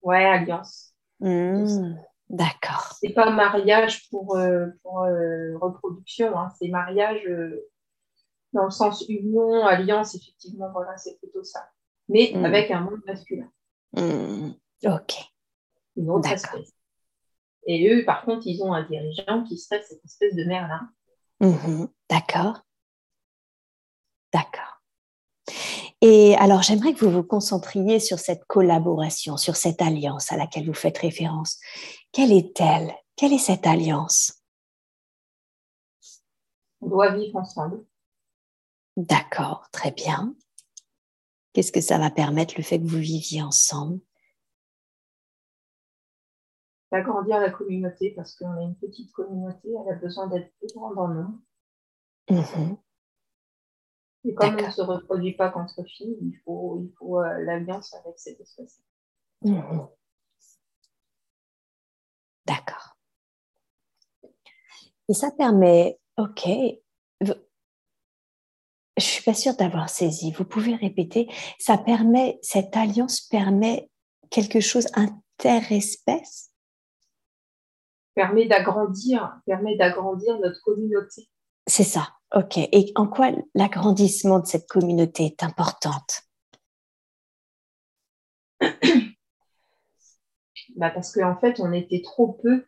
Ouais, 0.01 0.25
alliance. 0.25 0.93
Mmh, 1.19 1.95
d'accord. 2.29 2.95
C'est 2.99 3.13
pas 3.13 3.29
mariage 3.29 4.09
pour, 4.09 4.37
euh, 4.37 4.67
pour 4.81 5.03
euh, 5.03 5.57
reproduction, 5.59 6.37
hein. 6.37 6.49
c'est 6.59 6.67
mariage 6.67 7.21
dans 8.53 8.65
le 8.65 8.71
sens 8.71 9.05
union, 9.09 9.65
alliance, 9.65 10.15
effectivement, 10.15 10.71
voilà, 10.71 10.95
c'est 10.97 11.17
plutôt 11.19 11.43
ça. 11.43 11.69
Mais 12.07 12.31
mmh. 12.33 12.45
avec 12.45 12.71
un 12.71 12.81
monde 12.81 13.01
masculin. 13.05 13.49
Ok. 14.85 15.13
Une 15.97 16.09
autre 16.09 16.31
espèce. 16.31 16.74
Et 17.65 17.89
eux, 17.89 18.05
par 18.05 18.23
contre, 18.23 18.45
ils 18.45 18.61
ont 18.61 18.73
un 18.73 18.83
dirigeant 18.83 19.43
qui 19.43 19.57
serait 19.57 19.83
cette 19.83 20.03
espèce 20.05 20.35
de 20.35 20.43
Merlin. 20.45 20.89
Mhm. 21.39 21.89
D'accord. 22.09 22.61
D'accord. 24.31 24.81
Et 26.01 26.35
alors, 26.35 26.61
j'aimerais 26.61 26.93
que 26.93 27.03
vous 27.03 27.11
vous 27.11 27.23
concentriez 27.23 27.99
sur 27.99 28.19
cette 28.19 28.45
collaboration, 28.45 29.37
sur 29.37 29.55
cette 29.55 29.81
alliance 29.81 30.31
à 30.31 30.37
laquelle 30.37 30.67
vous 30.67 30.73
faites 30.73 30.97
référence. 30.97 31.59
Quelle 32.11 32.31
est-elle? 32.31 32.93
Quelle 33.15 33.33
est 33.33 33.39
cette 33.39 33.65
alliance? 33.65 34.43
On 36.81 36.87
doit 36.87 37.15
vivre 37.15 37.37
ensemble. 37.37 37.83
D'accord, 38.97 39.67
très 39.71 39.91
bien. 39.91 40.35
Qu'est-ce 41.53 41.71
que 41.71 41.81
ça 41.81 41.97
va 41.97 42.11
permettre 42.11 42.55
le 42.57 42.63
fait 42.63 42.79
que 42.79 42.85
vous 42.85 42.97
viviez 42.97 43.41
ensemble? 43.41 43.99
D'agrandir 46.95 47.41
la 47.41 47.49
communauté 47.49 48.11
parce 48.11 48.35
qu'on 48.35 48.51
a 48.51 48.61
une 48.61 48.75
petite 48.75 49.11
communauté, 49.11 49.67
elle 49.67 49.93
a 49.93 49.97
besoin 49.97 50.27
d'être 50.27 50.49
plus 50.59 50.69
grande 50.73 50.97
en 50.97 51.07
nombre. 51.09 51.39
Mhm. 52.29 52.77
Et 54.23 54.33
comme 54.33 54.55
on 54.57 54.65
ne 54.65 54.71
se 54.71 54.81
reproduit 54.81 55.33
pas 55.33 55.49
contre 55.49 55.83
filles, 55.83 56.17
il 56.21 56.39
faut, 56.45 56.79
il 56.81 56.89
faut 56.97 57.19
euh, 57.19 57.43
l'alliance 57.43 57.93
avec 57.95 58.17
cette 58.17 58.39
espèce. 58.39 58.81
Mhm. 59.41 59.89
D'accord. 62.45 62.95
Et 65.09 65.13
ça 65.13 65.31
permet, 65.31 65.99
ok, 66.15 66.47
je 67.19 67.33
ne 67.33 69.01
suis 69.01 69.23
pas 69.23 69.33
sûre 69.33 69.57
d'avoir 69.57 69.89
saisi. 69.89 70.31
Vous 70.31 70.45
pouvez 70.45 70.75
répéter, 70.75 71.27
ça 71.59 71.77
permet, 71.77 72.39
cette 72.41 72.77
alliance 72.77 73.19
permet 73.19 73.91
quelque 74.29 74.61
chose 74.61 74.87
interespèce 74.93 76.54
Permet 78.15 78.47
d'agrandir, 78.47 79.39
permet 79.45 79.75
d'agrandir 79.77 80.39
notre 80.39 80.61
communauté. 80.63 81.29
C'est 81.67 81.83
ça, 81.83 82.13
ok. 82.33 82.57
Et 82.57 82.91
en 82.95 83.07
quoi 83.07 83.31
l'agrandissement 83.53 84.39
de 84.39 84.45
cette 84.45 84.67
communauté 84.67 85.25
est 85.25 85.43
importante? 85.43 86.23
Bah 90.75 90.89
Parce 90.89 91.13
qu'en 91.13 91.37
fait, 91.37 91.59
on 91.59 91.71
était 91.71 92.01
trop 92.01 92.33
peu, 92.41 92.65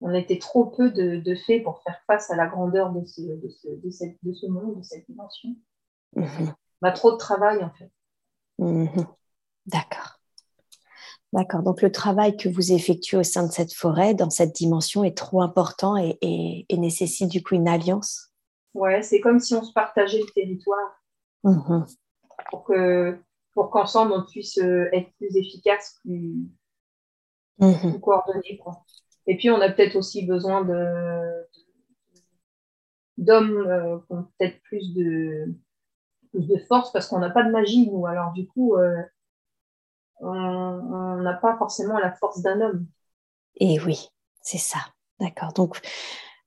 on 0.00 0.14
était 0.14 0.38
trop 0.38 0.66
peu 0.66 0.90
de, 0.90 1.16
de 1.16 1.34
faits 1.34 1.62
pour 1.62 1.82
faire 1.82 2.00
face 2.06 2.30
à 2.30 2.36
la 2.36 2.46
grandeur 2.46 2.90
de 2.90 3.04
ce, 3.04 3.20
de 3.20 3.48
ce, 3.48 3.68
de 3.68 3.90
cette, 3.90 4.16
de 4.22 4.32
ce 4.32 4.46
monde, 4.46 4.78
de 4.78 4.82
cette 4.82 5.06
dimension. 5.06 5.50
Mhm. 6.14 6.54
On 6.82 6.88
a 6.88 6.92
trop 6.92 7.12
de 7.12 7.16
travail, 7.16 7.62
en 7.62 7.70
fait. 7.70 7.90
Mhm. 8.58 9.06
D'accord. 9.66 10.15
D'accord. 11.36 11.62
Donc 11.62 11.82
le 11.82 11.92
travail 11.92 12.34
que 12.38 12.48
vous 12.48 12.72
effectuez 12.72 13.18
au 13.18 13.22
sein 13.22 13.46
de 13.46 13.52
cette 13.52 13.74
forêt, 13.74 14.14
dans 14.14 14.30
cette 14.30 14.54
dimension, 14.54 15.04
est 15.04 15.14
trop 15.14 15.42
important 15.42 15.94
et, 15.98 16.16
et, 16.22 16.78
nécessite 16.78 17.30
du 17.30 17.42
coup 17.42 17.54
une 17.54 17.68
alliance? 17.68 18.32
Ouais, 18.72 19.02
c'est 19.02 19.20
comme 19.20 19.38
si 19.38 19.54
on 19.54 19.62
se 19.62 19.72
partageait 19.74 20.20
le 20.20 20.32
territoire 20.32 21.02
Mhm. 21.44 21.84
pour 22.50 22.64
que 22.64 23.18
pour 23.52 23.70
qu'ensemble 23.70 24.12
on 24.12 24.24
puisse 24.24 24.58
euh, 24.58 24.88
être 24.92 25.10
plus 25.18 25.36
efficace, 25.36 25.98
plus, 26.00 26.48
plus 27.58 28.00
coordonné. 28.00 28.58
Quoi. 28.62 28.82
Et 29.26 29.36
puis 29.36 29.50
on 29.50 29.60
a 29.60 29.70
peut-être 29.70 29.96
aussi 29.96 30.24
besoin 30.24 30.64
de 30.64 31.46
d'hommes 33.18 33.58
euh, 33.58 33.98
qui 33.98 34.12
ont 34.12 34.26
peut-être 34.38 34.60
plus 34.62 34.94
de 34.94 35.54
plus 36.30 36.46
de 36.48 36.58
force 36.66 36.92
parce 36.92 37.08
qu'on 37.08 37.18
n'a 37.18 37.30
pas 37.30 37.44
de 37.44 37.50
magie 37.50 37.86
nous. 37.90 38.06
Alors 38.06 38.32
du 38.32 38.46
coup, 38.46 38.76
euh, 38.76 39.02
on 40.20 41.16
n'a 41.22 41.34
pas 41.34 41.56
forcément 41.58 41.98
la 41.98 42.12
force 42.12 42.40
d'un 42.40 42.60
homme. 42.60 42.86
Et 43.56 43.80
oui, 43.80 44.08
c'est 44.42 44.58
ça. 44.58 44.78
D'accord. 45.20 45.52
Donc 45.52 45.80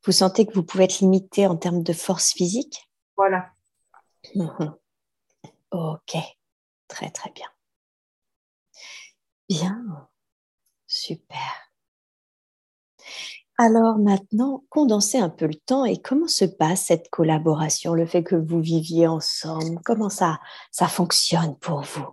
vous 0.06 0.12
sentez 0.12 0.46
que 0.46 0.54
vous 0.54 0.64
pouvez 0.64 0.86
être 0.86 1.00
limité 1.00 1.48
en 1.48 1.58
termes 1.58 1.84
de 1.84 1.94
force 1.94 2.32
physique? 2.32 2.90
Voilà. 3.18 3.50
Mhm. 4.36 4.76
Ok, 5.72 6.16
très 6.88 7.10
très 7.10 7.32
bien. 7.32 7.48
Bien, 9.48 10.08
super. 10.88 11.70
Alors 13.58 13.98
maintenant, 13.98 14.64
condensez 14.70 15.18
un 15.18 15.30
peu 15.30 15.46
le 15.46 15.56
temps 15.56 15.84
et 15.84 16.02
comment 16.02 16.28
se 16.28 16.46
passe 16.46 16.86
cette 16.86 17.10
collaboration, 17.10 17.94
le 17.94 18.06
fait 18.06 18.24
que 18.24 18.36
vous 18.36 18.62
viviez 18.62 19.06
ensemble, 19.06 19.82
comment 19.84 20.10
ça, 20.10 20.40
ça 20.72 20.88
fonctionne 20.88 21.58
pour 21.58 21.82
vous? 21.82 22.08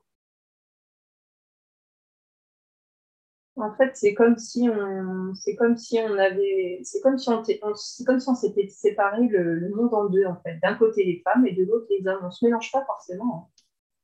En 3.57 3.75
fait, 3.75 3.91
c'est 3.97 4.13
comme 4.15 4.37
si 4.39 4.69
on, 4.69 5.35
c'est 5.35 5.57
comme 5.57 5.77
si 5.79 5.99
on 5.99 6.19
avait, 6.19 6.81
c'est 6.85 7.01
comme 7.01 7.19
si 7.19 7.29
on, 7.31 7.43
on- 7.63 7.75
c'est 7.75 8.05
comme 8.05 8.21
si 8.21 8.29
on 8.29 8.35
s'était 8.35 8.69
séparé 8.69 9.27
le, 9.29 9.55
le 9.55 9.71
monde 9.75 9.95
en 9.95 10.07
deux 10.07 10.27
en 10.27 10.37
fait. 10.43 10.59
D'un 10.63 10.75
côté 10.75 11.05
les 11.05 11.23
femmes 11.25 11.47
et 11.47 11.53
de 11.55 11.65
l'autre 11.65 11.87
les 11.91 12.07
hommes. 12.07 12.21
On 12.25 12.31
se 12.31 12.45
mélange 12.45 12.71
pas 12.71 12.85
forcément. 12.85 13.51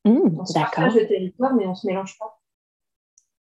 Hmm, 0.04 0.38
On 0.38 0.46
se 0.46 0.58
partage 0.58 0.94
le 0.96 1.06
territoire, 1.08 1.54
mais 1.54 1.66
on 1.66 1.74
se 1.74 1.86
mélange 1.86 2.18
pas. 2.18 2.40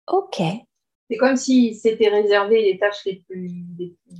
ok, 0.06 0.66
C'est 1.10 1.16
comme 1.16 1.36
si 1.36 1.74
c'était 1.74 2.08
réservé 2.08 2.62
les 2.62 2.78
tâches 2.78 3.04
les 3.06 3.16
plus, 3.28 3.48
les 3.78 3.96
plus 4.06 4.16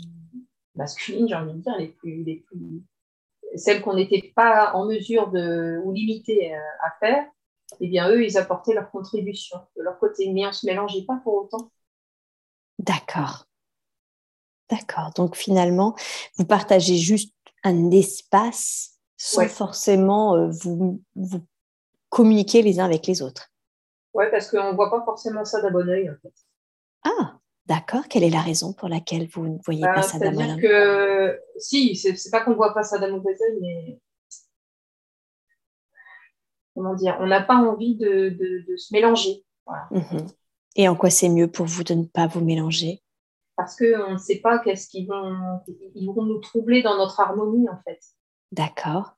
masculines, 0.75 1.29
j'ai 1.29 1.35
envie 1.35 1.55
de 1.55 1.59
dire, 1.61 1.77
les 1.79 1.89
plus, 1.89 2.23
les 2.25 2.37
plus, 2.47 2.83
celles 3.57 3.83
qu'on 3.83 3.95
n'était 3.97 4.33
pas 4.37 4.73
en 4.75 4.87
mesure 4.87 5.31
de 5.31 5.81
ou 5.85 5.93
limitées 5.93 6.55
euh, 6.55 6.59
à 6.83 6.93
faire. 7.01 7.27
Eh 7.81 7.89
bien, 7.89 8.11
eux, 8.11 8.25
ils 8.25 8.39
apportaient 8.39 8.75
leur 8.75 8.91
contribution 8.91 9.59
de 9.77 9.83
leur 9.83 9.99
côté, 9.99 10.33
mais 10.33 10.47
on 10.47 10.53
se 10.53 10.67
mélangeait 10.67 11.05
pas 11.07 11.21
pour 11.25 11.35
autant. 11.45 11.71
D'accord, 12.79 13.47
d'accord. 14.71 15.13
Donc 15.17 15.37
finalement, 15.37 15.95
vous 16.37 16.45
partagez 16.45 16.97
juste 16.97 17.33
un 17.65 17.91
espace 17.91 18.93
sans 19.17 19.43
Ouais. 19.43 19.49
forcément 19.49 20.35
euh, 20.37 20.49
vous, 20.51 21.03
vous 21.15 21.41
communiquer 22.11 22.63
les 22.63 22.81
uns 22.81 22.85
avec 22.85 23.07
les 23.07 23.23
autres. 23.23 23.51
Ouais, 24.15 24.31
parce 24.31 24.51
qu'on 24.51 24.75
voit 24.75 24.91
pas 24.91 25.03
forcément 25.05 25.45
ça 25.45 25.61
d'un 25.61 25.71
bon 25.71 25.89
oeil 25.89 26.09
en 26.11 26.15
fait. 26.23 26.33
Ah, 27.05 27.39
d'accord. 27.67 28.09
Quelle 28.09 28.25
est 28.25 28.31
la 28.31 28.41
raison 28.41 28.73
pour 28.73 28.89
laquelle 28.89 29.29
vous 29.29 29.47
ne 29.47 29.59
voyez 29.65 29.83
Bah, 29.83 29.95
pas 29.95 30.03
ça 30.03 30.19
d'un 30.19 30.33
bon 30.33 30.41
oeil? 30.41 30.61
que 30.63 31.41
si, 31.59 31.97
c'est 31.97 32.31
pas 32.31 32.45
qu'on 32.45 32.55
voit 32.55 32.75
pas 32.75 32.83
ça 32.83 32.99
d'un 32.99 33.11
mauvais 33.11 33.31
œil, 33.43 33.59
mais 33.61 34.01
comment 36.75 36.95
dire, 36.95 37.17
on 37.21 37.27
n'a 37.27 37.43
pas 37.43 37.57
envie 37.57 37.97
de, 37.97 38.29
de, 38.31 38.65
de 38.71 38.77
se 38.77 38.93
mélanger. 38.95 39.45
Voilà. 39.67 39.87
Mhm. 39.91 40.27
Et 40.77 40.89
en 40.89 40.95
quoi 40.95 41.11
c'est 41.11 41.29
mieux 41.29 41.51
pour 41.51 41.67
vous 41.67 41.83
de 41.83 41.95
ne 41.95 42.05
pas 42.05 42.27
vous 42.27 42.41
mélanger? 42.41 43.03
Parce 43.57 43.77
qu'on 43.77 44.13
ne 44.13 44.19
sait 44.19 44.41
pas 44.41 44.59
qu'est-ce 44.59 44.89
qu'ils 44.89 45.09
vont, 45.09 45.61
ils 45.95 46.07
vont 46.07 46.25
nous 46.25 46.39
troubler 46.41 46.83
dans 46.83 46.97
notre 46.99 47.19
harmonie 47.19 47.67
en 47.69 47.81
fait. 47.83 47.99
D'accord. 48.53 49.17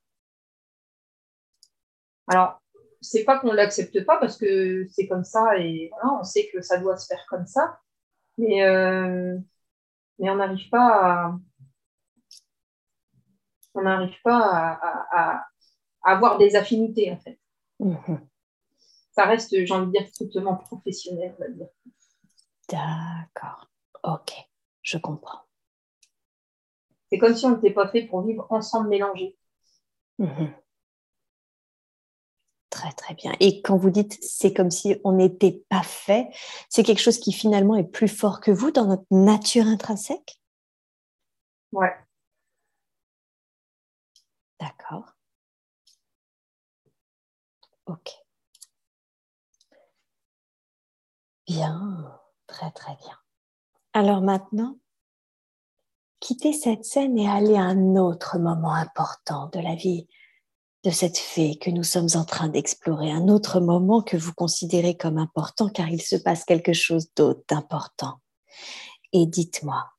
Alors, 2.28 2.62
c'est 3.00 3.24
pas 3.24 3.38
qu'on 3.38 3.52
l'accepte 3.52 4.04
pas 4.04 4.18
parce 4.18 4.36
que 4.36 4.86
c'est 4.90 5.08
comme 5.08 5.24
ça 5.24 5.58
et 5.58 5.88
voilà, 5.90 6.18
on 6.20 6.24
sait 6.24 6.48
que 6.52 6.62
ça 6.62 6.78
doit 6.78 6.96
se 6.96 7.06
faire 7.06 7.24
comme 7.28 7.46
ça, 7.46 7.80
mais, 8.38 8.64
euh, 8.64 9.36
mais 10.18 10.30
on 10.30 10.36
n'arrive 10.36 10.68
pas 10.70 10.88
à, 11.26 11.38
on 13.74 13.82
n'arrive 13.82 14.16
pas 14.22 14.38
à, 14.38 14.72
à- 14.72 15.06
à- 15.38 15.46
à 16.02 16.12
avoir 16.12 16.38
des 16.38 16.56
affinités 16.56 17.10
en 17.12 17.18
fait. 17.18 17.38
Mhm. 17.80 18.28
Ça 19.18 19.24
reste, 19.24 19.50
j'ai 19.50 19.74
envie 19.74 19.86
de 19.86 19.98
dire, 19.98 20.06
strictement 20.06 20.54
professionnel, 20.54 21.34
on 21.38 21.42
va 21.42 21.48
dire. 21.48 21.66
D'accord. 22.68 23.68
Ok, 24.04 24.32
je 24.82 24.96
comprends. 24.96 25.40
C'est 27.10 27.18
comme 27.18 27.34
si 27.34 27.44
on 27.44 27.56
n'était 27.56 27.72
pas 27.72 27.88
fait 27.88 28.02
pour 28.04 28.22
vivre 28.22 28.46
ensemble 28.48 28.90
mélangés. 28.90 29.36
Mhm. 30.20 30.54
Très 32.70 32.92
très 32.92 33.14
bien. 33.14 33.32
Et 33.40 33.60
quand 33.60 33.76
vous 33.76 33.90
dites 33.90 34.22
c'est 34.22 34.54
comme 34.54 34.70
si 34.70 35.00
on 35.02 35.14
n'était 35.14 35.64
pas 35.68 35.82
fait, 35.82 36.28
c'est 36.68 36.84
quelque 36.84 37.02
chose 37.02 37.18
qui 37.18 37.32
finalement 37.32 37.74
est 37.74 37.82
plus 37.82 38.06
fort 38.06 38.40
que 38.40 38.52
vous 38.52 38.70
dans 38.70 38.86
notre 38.86 39.06
nature 39.10 39.66
intrinsèque? 39.66 40.38
Ouais. 41.72 41.92
D'accord. 44.60 45.16
Ok. 47.86 48.27
Bien, 51.48 52.20
très 52.46 52.70
très 52.72 52.94
bien. 52.96 53.18
Alors 53.94 54.20
maintenant, 54.20 54.78
quittez 56.20 56.52
cette 56.52 56.84
scène 56.84 57.18
et 57.18 57.26
allez 57.26 57.56
à 57.56 57.62
un 57.62 57.96
autre 57.96 58.38
moment 58.38 58.74
important 58.74 59.48
de 59.48 59.58
la 59.58 59.74
vie 59.74 60.06
de 60.84 60.90
cette 60.90 61.16
fée 61.16 61.58
que 61.58 61.70
nous 61.70 61.84
sommes 61.84 62.08
en 62.14 62.26
train 62.26 62.48
d'explorer, 62.48 63.10
un 63.10 63.28
autre 63.28 63.60
moment 63.60 64.02
que 64.02 64.18
vous 64.18 64.34
considérez 64.34 64.96
comme 64.96 65.16
important 65.16 65.70
car 65.70 65.88
il 65.88 66.02
se 66.02 66.16
passe 66.16 66.44
quelque 66.44 66.74
chose 66.74 67.12
d'autre 67.14 67.42
d'important. 67.48 68.20
Et 69.12 69.26
dites-moi, 69.26 69.90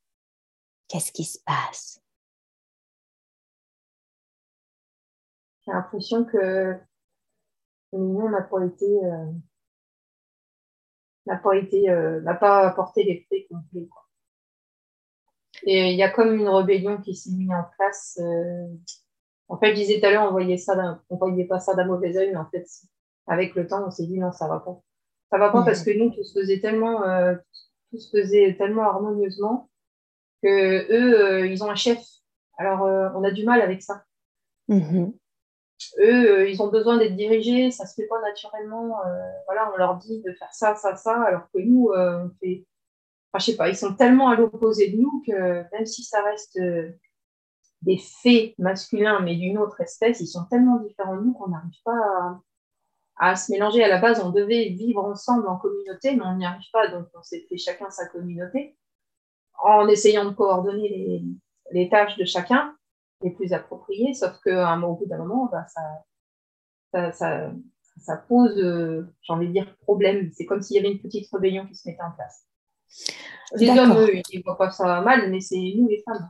qu'est-ce 0.88 1.12
qui 1.12 1.26
se 1.26 1.40
passe? 1.44 2.00
J'ai 5.66 5.72
l'impression 5.72 6.26
que 6.26 6.80
l'union 7.92 8.30
n'a 8.30 8.44
pas 8.44 8.64
été, 8.66 8.86
euh, 8.86 9.32
n'a 11.30 11.38
pas 11.38 11.56
été, 11.56 11.90
euh, 11.90 12.20
n'a 12.22 12.34
pas 12.34 12.68
apporté 12.68 13.04
les 13.04 13.22
fruits 13.26 13.48
qu'on 13.48 13.60
voulait. 13.72 13.88
quoi. 13.88 14.04
Et 15.64 15.92
il 15.92 15.98
y 15.98 16.04
a 16.04 16.10
comme 16.10 16.34
une 16.36 16.48
rébellion 16.48 16.98
qui 17.02 17.16
s'est 17.16 17.32
mise 17.32 17.50
en 17.52 17.64
place. 17.78 18.20
euh, 18.22 18.68
En 19.52 19.58
fait, 19.58 19.72
je 19.72 19.76
disais 19.76 20.00
tout 20.00 20.06
à 20.06 20.12
l'heure, 20.12 20.28
on 20.28 20.32
voyait 20.32 20.58
ça, 20.58 20.76
d'un- 20.76 21.02
on 21.10 21.18
voyait 21.18 21.46
pas 21.46 21.60
ça 21.60 21.74
d'un 21.74 21.86
mauvais 21.86 22.16
œil, 22.18 22.30
mais 22.32 22.38
en 22.38 22.46
fait, 22.50 22.66
avec 23.28 23.56
le 23.56 23.66
temps, 23.68 23.84
on 23.88 23.92
s'est 23.92 24.06
dit 24.06 24.20
non, 24.20 24.32
ça 24.32 24.48
va 24.48 24.60
pas. 24.60 24.80
Ça 25.32 25.38
va 25.40 25.50
pas 25.50 25.64
parce 25.66 25.84
que 25.84 25.92
nous, 25.98 26.12
tout 26.12 26.24
se 26.24 26.40
faisait 26.40 26.60
tellement, 26.60 27.04
euh, 27.04 27.36
tout 27.92 27.98
se 28.00 28.16
faisait 28.16 28.56
tellement 28.58 28.84
harmonieusement 28.84 29.70
que 30.44 30.92
eux, 30.92 31.48
ils 31.48 31.64
ont 31.64 31.70
un 31.70 31.76
chef 31.76 32.00
Alors, 32.58 32.82
on 33.16 33.24
a 33.24 33.32
du 33.32 33.44
mal 33.46 33.62
avec 33.62 33.82
ça. 33.82 34.04
Mhm. 34.68 35.14
Eux, 36.00 36.40
euh, 36.40 36.50
ils 36.50 36.62
ont 36.62 36.68
besoin 36.68 36.98
d'être 36.98 37.16
dirigés, 37.16 37.72
ça 37.72 37.86
se 37.86 37.96
fait 37.96 38.08
pas 38.08 38.22
naturellement. 38.22 39.00
euh, 39.06 39.32
voilà, 39.46 39.72
on 39.74 39.78
leur 39.78 39.98
dit 39.98 40.22
de 40.22 40.34
faire 40.34 40.54
ça, 40.54 40.76
ça, 40.76 40.96
ça, 40.96 41.22
alors 41.24 41.50
que 41.54 41.60
nous, 41.60 41.90
euh, 41.90 42.26
on 42.26 42.30
fait. 42.40 42.66
Enfin, 43.32 43.40
je 43.40 43.52
sais 43.52 43.58
pas, 43.58 43.70
ils 43.70 43.78
sont 43.78 43.96
tellement 43.96 44.30
à 44.30 44.36
l'opposé 44.36 44.90
de 44.90 44.98
nous 44.98 45.24
que 45.26 45.64
même 45.72 45.86
si 45.86 46.04
ça 46.04 46.24
reste 46.24 46.60
des 47.82 47.98
faits 48.24 48.56
masculins, 48.58 49.20
mais 49.22 49.36
d'une 49.36 49.58
autre 49.60 49.80
espèce, 49.82 50.20
ils 50.20 50.28
sont 50.28 50.46
tellement 50.46 50.80
différents 50.80 51.16
de 51.16 51.22
nous 51.22 51.34
qu'on 51.34 51.50
n'arrive 51.50 51.82
pas 51.86 52.42
à, 53.18 53.36
se 53.36 53.52
mélanger. 53.52 53.84
À 53.84 53.88
la 53.88 54.00
base, 54.00 54.20
on 54.24 54.32
devait 54.32 54.70
vivre 54.70 55.06
ensemble 55.06 55.48
en 55.48 55.58
communauté, 55.58 56.16
mais 56.16 56.24
on 56.26 56.38
n'y 56.38 56.46
arrive 56.46 56.70
pas, 56.74 56.88
donc 56.88 57.08
on 57.14 57.22
s'est 57.22 57.46
fait 57.48 57.58
chacun 57.58 57.90
sa 57.92 58.08
communauté 58.08 58.78
en 59.64 59.88
essayant 59.88 60.26
de 60.26 60.32
coordonner 60.34 61.24
les 61.72 61.90
tâches 61.90 62.18
de 62.18 62.26
chacun 62.26 62.76
les 63.22 63.32
plus 63.32 63.54
appropriées, 63.54 64.14
sauf 64.14 64.40
qu'au 64.44 64.96
bout 64.96 65.06
d'un 65.06 65.18
moment, 65.18 65.50
bah, 65.52 65.66
ça, 65.68 65.82
ça, 66.92 67.12
ça, 67.12 67.52
ça 68.00 68.18
pose, 68.18 68.58
euh, 68.58 69.14
j'ai 69.22 69.34
envie 69.34 69.48
de 69.48 69.54
dire, 69.54 69.76
problème. 69.82 70.32
C'est 70.34 70.46
comme 70.46 70.62
s'il 70.62 70.78
y 70.78 70.80
avait 70.80 70.92
une 70.92 71.02
petite 71.02 71.30
rébellion 71.32 71.66
qui 71.68 71.76
se 71.76 71.88
mettait 71.88 72.02
en 72.02 72.12
place. 72.12 72.46
Les 73.56 73.70
hommes, 73.70 73.98
eux, 73.98 74.16
ils 74.32 74.40
ne 74.40 74.44
voient 74.44 74.58
pas 74.58 74.72
ça 74.72 75.02
mal, 75.02 75.30
mais 75.30 75.42
c'est 75.42 75.74
nous, 75.78 75.88
les 75.88 76.04
femmes. 76.04 76.30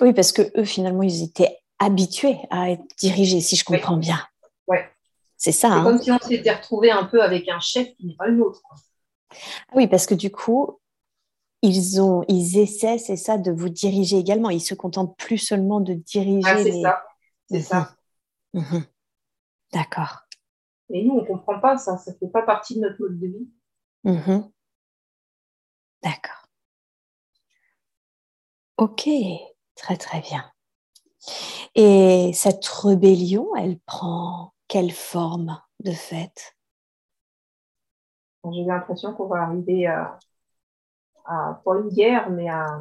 Oui, 0.00 0.12
parce 0.12 0.32
que 0.32 0.42
eux, 0.58 0.64
finalement, 0.64 1.02
ils 1.02 1.22
étaient 1.22 1.58
habitués 1.78 2.38
à 2.50 2.70
être 2.70 2.84
dirigés, 2.98 3.40
si 3.40 3.56
je 3.56 3.64
comprends 3.64 3.96
bien. 3.96 4.18
Ouais. 4.66 4.88
C'est 5.36 5.52
ça. 5.52 5.68
C'est 5.68 5.74
hein. 5.74 5.82
comme 5.84 5.98
si 5.98 6.10
on 6.10 6.18
s'était 6.18 6.52
retrouvé 6.52 6.90
un 6.90 7.04
peu 7.04 7.22
avec 7.22 7.48
un 7.48 7.60
chef 7.60 7.88
qui 7.96 8.06
n'est 8.06 8.16
pas 8.16 8.26
le 8.26 8.36
nôtre. 8.36 8.60
Ah 8.70 9.74
Oui, 9.74 9.86
parce 9.86 10.06
que 10.06 10.14
du 10.14 10.30
coup, 10.30 10.80
ils 11.62 12.00
ont, 12.00 12.24
ils 12.28 12.58
essaient, 12.58 12.98
c'est 12.98 13.16
ça, 13.16 13.38
de 13.38 13.50
vous 13.50 13.68
diriger 13.68 14.18
également. 14.18 14.50
Ils 14.50 14.60
se 14.60 14.74
contentent 14.74 15.16
plus 15.16 15.38
seulement 15.38 15.80
de 15.80 15.94
diriger. 15.94 16.48
Ah, 16.48 16.56
c'est 16.56 16.70
les- 16.70 16.82
ça. 16.82 17.02
C'est 17.50 17.58
Mhm. 17.58 17.64
ça. 17.64 17.96
Mhm. 18.54 18.84
D'accord. 19.72 20.18
Et 20.90 21.02
nous, 21.04 21.14
on 21.14 21.22
ne 21.22 21.26
comprend 21.26 21.58
pas 21.58 21.78
ça. 21.78 21.96
Ça 21.96 22.12
ne 22.12 22.16
fait 22.18 22.28
pas 22.28 22.42
partie 22.42 22.74
de 22.76 22.80
notre 22.80 23.00
mode 23.00 23.18
de 23.18 23.26
vie. 23.28 23.48
Mhm. 24.04 24.50
D'accord. 26.02 26.46
Ok, 28.78 29.08
très 29.76 29.96
très 29.96 30.20
bien. 30.22 30.50
Et 31.74 32.30
cette 32.34 32.66
rébellion, 32.66 33.54
elle 33.56 33.78
prend 33.80 34.52
quelle 34.68 34.92
forme 34.92 35.60
de 35.84 35.92
fait? 35.92 36.54
J'ai 38.52 38.64
l'impression 38.64 39.14
qu'on 39.14 39.26
va 39.28 39.42
arriver 39.44 39.86
à, 39.86 40.18
à, 41.30 41.60
pas 41.64 41.78
une 41.78 41.88
guerre, 41.90 42.30
mais 42.30 42.48
à, 42.48 42.80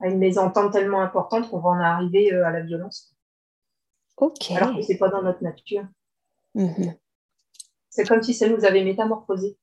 à 0.00 0.08
une 0.08 0.18
mésentente 0.18 0.72
tellement 0.72 1.00
importante 1.02 1.48
qu'on 1.50 1.60
va 1.60 1.70
en 1.70 1.80
arriver 1.80 2.32
euh, 2.32 2.46
à 2.46 2.50
la 2.50 2.60
violence. 2.62 3.14
Ok. 4.16 4.50
Alors 4.52 4.74
que 4.76 4.82
ce 4.82 4.92
n'est 4.92 4.98
pas 4.98 5.08
dans 5.08 5.22
notre 5.22 5.42
nature. 5.42 5.84
Mhm. 6.54 6.94
C'est 7.90 8.06
comme 8.06 8.22
si 8.22 8.34
ça 8.34 8.48
nous 8.48 8.64
avait 8.64 8.84
métamorphosé, 8.84 9.58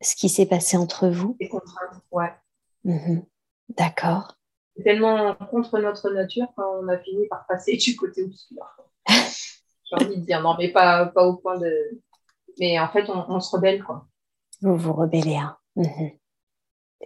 Ce 0.00 0.14
qui 0.16 0.28
s'est 0.28 0.46
passé 0.46 0.76
entre 0.76 1.08
vous 1.08 1.36
les 1.40 1.48
contraintes. 1.48 2.00
Ouais. 2.10 2.32
Mhm. 2.84 3.24
D'accord. 3.70 4.36
C'est 4.76 4.82
tellement 4.84 5.34
contre 5.34 5.78
notre 5.78 6.10
nature 6.10 6.48
qu'on 6.56 6.86
a 6.88 6.98
fini 6.98 7.26
par 7.28 7.46
passer 7.46 7.76
du 7.76 7.96
côté 7.96 8.22
obscur. 8.24 8.64
J'ai 9.08 10.04
envie 10.04 10.18
de 10.18 10.24
dire, 10.26 10.42
non, 10.42 10.54
mais 10.58 10.70
pas, 10.72 11.06
pas 11.06 11.26
au 11.26 11.36
point 11.36 11.58
de. 11.58 11.72
Mais 12.58 12.78
en 12.80 12.88
fait, 12.88 13.08
on, 13.08 13.24
on 13.30 13.40
se 13.40 13.54
rebelle, 13.54 13.82
quoi. 13.84 14.06
Vous 14.62 14.76
vous 14.76 14.92
rebellez. 14.92 15.36
hein. 15.36 15.56
Mhm. 15.76 16.10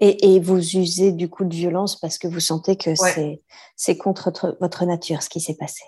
Et, 0.00 0.35
et 0.35 0.40
vous 0.40 0.76
usez 0.76 1.12
du 1.12 1.28
coup 1.28 1.44
de 1.44 1.54
violence 1.54 1.98
parce 1.98 2.16
que 2.16 2.28
vous 2.28 2.40
sentez 2.40 2.76
que 2.76 2.90
Ouais. 2.90 3.42
c'est, 3.76 3.96
contre 3.98 4.56
votre, 4.61 4.85
nature 4.85 5.22
ce 5.22 5.28
qui 5.28 5.40
s'est 5.40 5.56
passé. 5.56 5.83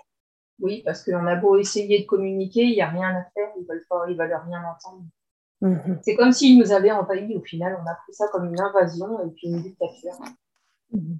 Oui, 0.59 0.83
parce 0.83 1.03
qu'on 1.03 1.25
a 1.25 1.35
beau 1.35 1.57
essayer 1.57 2.01
de 2.01 2.05
communiquer, 2.05 2.63
il 2.63 2.73
n'y 2.73 2.81
a 2.81 2.89
rien 2.89 3.09
à 3.09 3.23
faire, 3.33 3.49
ils 3.57 3.65
veulent 3.67 3.85
pas, 3.89 4.05
ils 4.09 4.17
veulent 4.17 4.39
rien 4.45 4.63
entendre. 4.63 5.05
Mhm. 5.61 6.01
C'est 6.03 6.15
comme 6.15 6.31
s'ils 6.31 6.59
nous 6.59 6.71
avaient 6.71 6.91
envahis, 6.91 7.35
au 7.35 7.41
final, 7.41 7.79
on 7.81 7.89
a 7.89 7.95
pris 7.95 8.13
ça 8.13 8.27
comme 8.31 8.45
une 8.45 8.59
invasion 8.59 9.25
et 9.25 9.31
puis 9.31 9.47
une 9.47 9.63
dictature. 9.63 10.19
Mhm. 10.91 11.19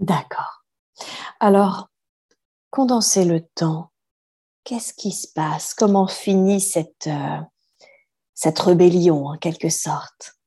D'accord. 0.00 0.64
Alors, 1.40 1.88
condensez 2.70 3.24
le 3.24 3.40
temps. 3.40 3.90
Qu'est-ce 4.64 4.92
qui 4.92 5.12
se 5.12 5.28
passe? 5.32 5.74
Comment 5.74 6.08
finit 6.08 6.60
cette, 6.60 7.06
euh, 7.06 7.38
cette 8.36 8.58
rébellion 8.58 9.26
en 9.26 9.38
quelque 9.38 9.70
sorte 9.70 10.38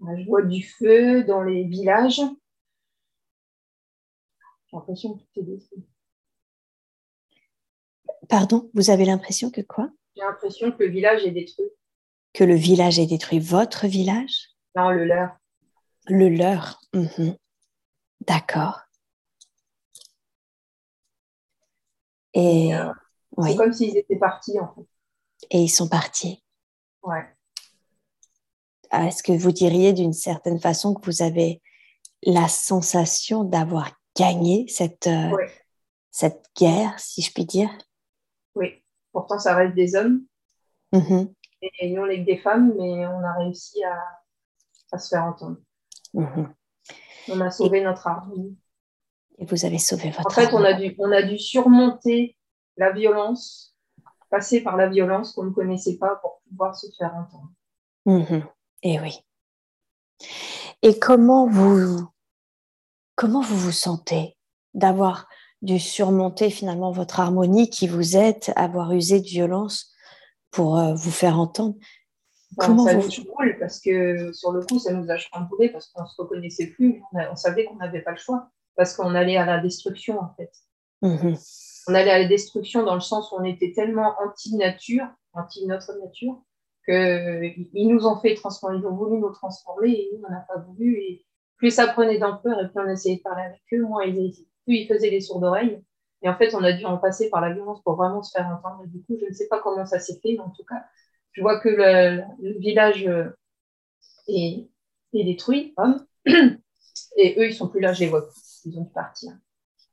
Je 0.00 0.26
vois 0.26 0.42
du 0.42 0.62
feu 0.62 1.24
dans 1.24 1.42
les 1.42 1.64
villages. 1.64 2.20
J'ai 4.66 4.76
l'impression 4.76 5.14
que 5.14 5.22
tout 5.22 5.40
est 5.40 5.42
détruit. 5.44 5.84
Pardon, 8.28 8.68
vous 8.74 8.90
avez 8.90 9.06
l'impression 9.06 9.50
que 9.50 9.62
quoi? 9.62 9.88
J'ai 10.16 10.22
l'impression 10.22 10.72
que 10.72 10.82
le 10.82 10.90
village 10.90 11.24
est 11.24 11.30
détruit. 11.30 11.70
Que 12.34 12.44
le 12.44 12.56
village 12.56 12.98
est 12.98 13.06
détruit. 13.06 13.38
Votre 13.38 13.86
village? 13.86 14.48
Non, 14.76 14.90
le 14.90 15.04
leur. 15.04 15.36
Le 16.08 16.28
leur. 16.28 16.80
Mhm. 16.92 17.36
D'accord. 18.26 18.80
Et, 22.34 22.74
Euh, 22.74 22.92
oui, 23.36 23.52
C'est 23.52 23.56
comme 23.56 23.72
s'ils 23.72 23.96
étaient 23.96 24.18
partis, 24.18 24.58
en 24.58 24.74
fait. 24.74 24.86
Et 25.50 25.58
ils 25.62 25.68
sont 25.68 25.88
partis. 25.88 26.42
Ouais. 27.02 27.24
Ah, 28.90 29.06
Est-ce 29.06 29.22
que 29.22 29.32
vous 29.32 29.52
diriez 29.52 29.92
d'une 29.92 30.12
certaine 30.12 30.60
façon 30.60 30.94
que 30.94 31.04
vous 31.06 31.22
avez 31.22 31.60
la 32.22 32.48
sensation 32.48 33.44
d'avoir 33.44 33.92
gagné 34.16 34.66
cette, 34.68 35.06
euh, 35.06 35.30
Ouais. 35.30 35.50
cette 36.10 36.44
guerre, 36.56 36.98
si 36.98 37.22
je 37.22 37.32
puis 37.32 37.44
dire? 37.44 37.70
Oui. 38.54 38.82
Pourtant, 39.12 39.38
ça 39.38 39.54
reste 39.54 39.74
des 39.74 39.94
hommes. 39.94 40.22
Mhm, 40.92 41.32
Et 41.80 41.90
nous, 41.90 42.02
on 42.02 42.06
est 42.06 42.20
que 42.20 42.24
des 42.26 42.38
femmes, 42.38 42.72
mais 42.76 43.06
on 43.06 43.22
a 43.22 43.34
réussi 43.38 43.82
à, 43.84 43.98
à 44.92 44.98
se 44.98 45.08
faire 45.10 45.24
entendre. 45.24 45.58
mhm. 46.14 46.52
On 47.30 47.40
a 47.42 47.50
sauvé 47.50 47.82
notre 47.82 48.06
harmonie. 48.06 48.56
Et 49.36 49.44
vous 49.44 49.64
avez 49.66 49.78
sauvé 49.78 50.10
votre 50.10 50.26
En 50.26 50.30
fait, 50.30 50.52
on 50.54 50.64
a, 50.64 50.72
dû, 50.72 50.94
on 50.98 51.12
a 51.12 51.22
dû 51.22 51.38
surmonter 51.38 52.36
la 52.78 52.90
violence, 52.92 53.76
passer 54.30 54.60
par 54.62 54.76
la 54.76 54.88
violence 54.88 55.32
qu'on 55.32 55.44
ne 55.44 55.50
connaissait 55.50 55.96
pas 55.98 56.16
pour 56.16 56.40
pouvoir 56.48 56.74
se 56.76 56.86
faire 56.98 57.14
entendre. 57.14 57.50
Mhm. 58.06 58.44
Et 58.82 59.00
oui. 59.00 59.18
Et 60.82 60.98
comment 60.98 61.46
vous, 61.46 62.08
comment 63.16 63.40
vous 63.40 63.56
vous 63.56 63.72
sentez 63.72 64.36
d'avoir 64.74 65.28
dû 65.62 65.78
surmonter 65.78 66.50
finalement 66.50 66.92
votre 66.92 67.18
harmonie 67.20 67.68
qui 67.70 67.88
vous 67.88 68.16
êtes, 68.16 68.52
avoir 68.56 68.92
usé 68.92 69.20
de 69.20 69.26
violence 69.26 69.92
pour 70.50 70.78
euh, 70.78 70.94
vous 70.94 71.10
faire 71.10 71.38
entendre? 71.38 71.74
Enfin, 72.56 72.68
Comment 72.68 72.84
ça 72.86 72.96
vous- 72.96 73.08
nous 73.08 73.58
parce 73.60 73.80
que 73.80 74.32
sur 74.32 74.52
le 74.52 74.64
coup, 74.64 74.78
ça 74.78 74.92
nous 74.92 75.10
a 75.10 75.16
chamboulé 75.18 75.68
parce 75.68 75.88
qu'on 75.88 76.02
ne 76.02 76.06
se 76.08 76.20
reconnaissait 76.20 76.68
plus. 76.68 77.02
On, 77.12 77.18
a- 77.18 77.30
on 77.30 77.36
savait 77.36 77.64
qu'on 77.64 77.76
n'avait 77.76 78.02
pas 78.02 78.12
le 78.12 78.16
choix 78.16 78.50
parce 78.76 78.94
qu'on 78.94 79.14
allait 79.14 79.36
à 79.36 79.44
la 79.44 79.58
destruction 79.58 80.20
en 80.20 80.32
fait. 80.36 80.50
Mhm. 81.02 81.36
On 81.88 81.94
allait 81.94 82.10
à 82.10 82.18
la 82.18 82.28
destruction 82.28 82.84
dans 82.84 82.94
le 82.94 83.00
sens 83.00 83.32
où 83.32 83.36
on 83.36 83.44
était 83.44 83.72
tellement 83.72 84.14
anti-nature, 84.22 85.06
anti 85.32 85.66
notre 85.66 85.98
nature, 85.98 86.42
qu'ils 86.84 87.88
nous 87.88 88.06
ont 88.06 88.20
fait 88.20 88.34
transformer, 88.34 88.78
ils 88.78 88.86
ont 88.86 88.94
voulu 88.94 89.18
nous 89.18 89.30
transformer 89.30 89.90
et 89.90 90.10
nous, 90.12 90.22
on 90.26 90.30
n'a 90.30 90.44
pas 90.48 90.58
voulu. 90.58 90.98
Et 90.98 91.24
plus 91.56 91.70
ça 91.70 91.88
prenait 91.88 92.18
d'ampleur 92.18 92.60
et 92.60 92.68
plus 92.68 92.80
on 92.80 92.88
essayait 92.88 93.16
de 93.16 93.22
parler 93.22 93.44
avec 93.44 93.62
eux, 93.72 93.82
moins 93.82 94.04
ils, 94.04 94.32
plus 94.66 94.76
ils 94.76 94.86
faisaient 94.86 95.10
les 95.10 95.22
sourds 95.22 95.40
d'oreilles. 95.40 95.82
Et 96.22 96.28
en 96.28 96.36
fait, 96.36 96.54
on 96.54 96.62
a 96.62 96.72
dû 96.72 96.84
en 96.84 96.98
passer 96.98 97.30
par 97.30 97.40
la 97.40 97.54
violence 97.54 97.82
pour 97.82 97.96
vraiment 97.96 98.22
se 98.22 98.32
faire 98.32 98.46
entendre. 98.46 98.84
Du 98.86 99.02
coup, 99.04 99.16
je 99.20 99.26
ne 99.26 99.32
sais 99.32 99.48
pas 99.48 99.60
comment 99.60 99.86
ça 99.86 99.98
s'est 99.98 100.18
fait, 100.20 100.32
mais 100.32 100.40
en 100.40 100.50
tout 100.50 100.64
cas, 100.64 100.84
je 101.32 101.40
vois 101.40 101.60
que 101.60 101.68
le, 101.70 102.58
village 102.58 103.06
euh, 103.06 103.30
est, 104.26 104.68
détruit, 105.12 105.72
homme. 105.78 106.04
et 107.16 107.38
eux, 107.38 107.46
ils 107.46 107.54
sont 107.54 107.68
plus 107.68 107.80
là, 107.80 107.92
je 107.92 108.00
les 108.00 108.08
vois 108.08 108.26
plus. 108.26 108.62
Ils 108.66 108.78
ont 108.78 108.82
dû 108.82 108.92
partir. 108.92 109.32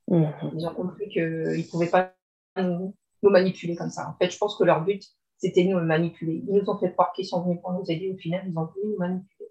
Mhm. 0.08 0.52
Ils 0.56 0.66
ont 0.66 0.74
compris 0.74 1.08
qu'ils 1.08 1.22
ne 1.22 1.70
pouvaient 1.70 1.90
pas 1.90 2.14
nous, 2.56 2.94
nous 3.22 3.30
manipuler 3.30 3.74
comme 3.76 3.90
ça. 3.90 4.08
En 4.08 4.14
fait, 4.18 4.30
je 4.30 4.38
pense 4.38 4.56
que 4.56 4.64
leur 4.64 4.82
but, 4.84 5.02
c'était 5.38 5.64
nous 5.64 5.78
manipuler. 5.80 6.44
Ils 6.46 6.54
nous 6.54 6.70
ont 6.70 6.78
fait 6.78 6.92
croire 6.92 7.12
qu'ils 7.12 7.26
sont 7.26 7.42
venus 7.42 7.60
pour 7.60 7.72
nous 7.72 7.84
aider. 7.88 8.12
Au 8.12 8.16
final, 8.16 8.44
ils 8.48 8.56
ont 8.56 8.66
voulu 8.66 8.88
nous 8.92 8.98
manipuler. 8.98 9.48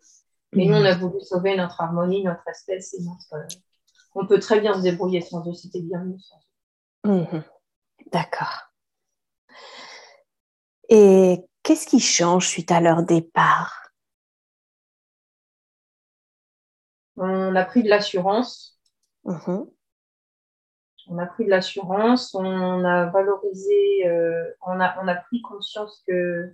Mais 0.53 0.65
nous, 0.65 0.75
on 0.75 0.85
a 0.85 0.95
voulu 0.95 1.19
sauver 1.21 1.57
notre 1.57 1.81
harmonie, 1.81 2.23
notre 2.23 2.47
espèce 2.47 2.93
et 2.93 3.03
notre. 3.03 3.33
euh, 3.33 3.47
On 4.15 4.25
peut 4.25 4.39
très 4.39 4.61
bien 4.61 4.73
se 4.73 4.81
débrouiller 4.81 5.21
sans 5.21 5.45
eux. 5.47 5.53
C'était 5.53 5.81
bien 5.81 6.03
mieux 6.03 6.17
sans 6.19 6.37
eux. 7.07 7.27
Mhm. 7.33 7.43
D'accord. 8.11 8.71
Et 10.87 11.43
qu'est-ce 11.63 11.87
qui 11.87 11.99
change 11.99 12.47
suite 12.47 12.71
à 12.71 12.79
leur 12.79 13.03
départ? 13.03 13.91
On 17.17 17.55
a 17.55 17.65
pris 17.65 17.83
de 17.83 17.89
l'assurance. 17.89 18.79
Mhm. 19.25 19.67
On 21.07 21.17
a 21.19 21.25
pris 21.25 21.45
de 21.45 21.49
l'assurance. 21.49 22.33
On 22.35 22.83
a 22.85 23.05
valorisé. 23.07 24.07
euh, 24.07 24.43
on, 24.65 24.79
a, 24.79 24.95
on 25.03 25.07
a 25.07 25.15
pris 25.15 25.41
conscience 25.41 26.03
que 26.07 26.53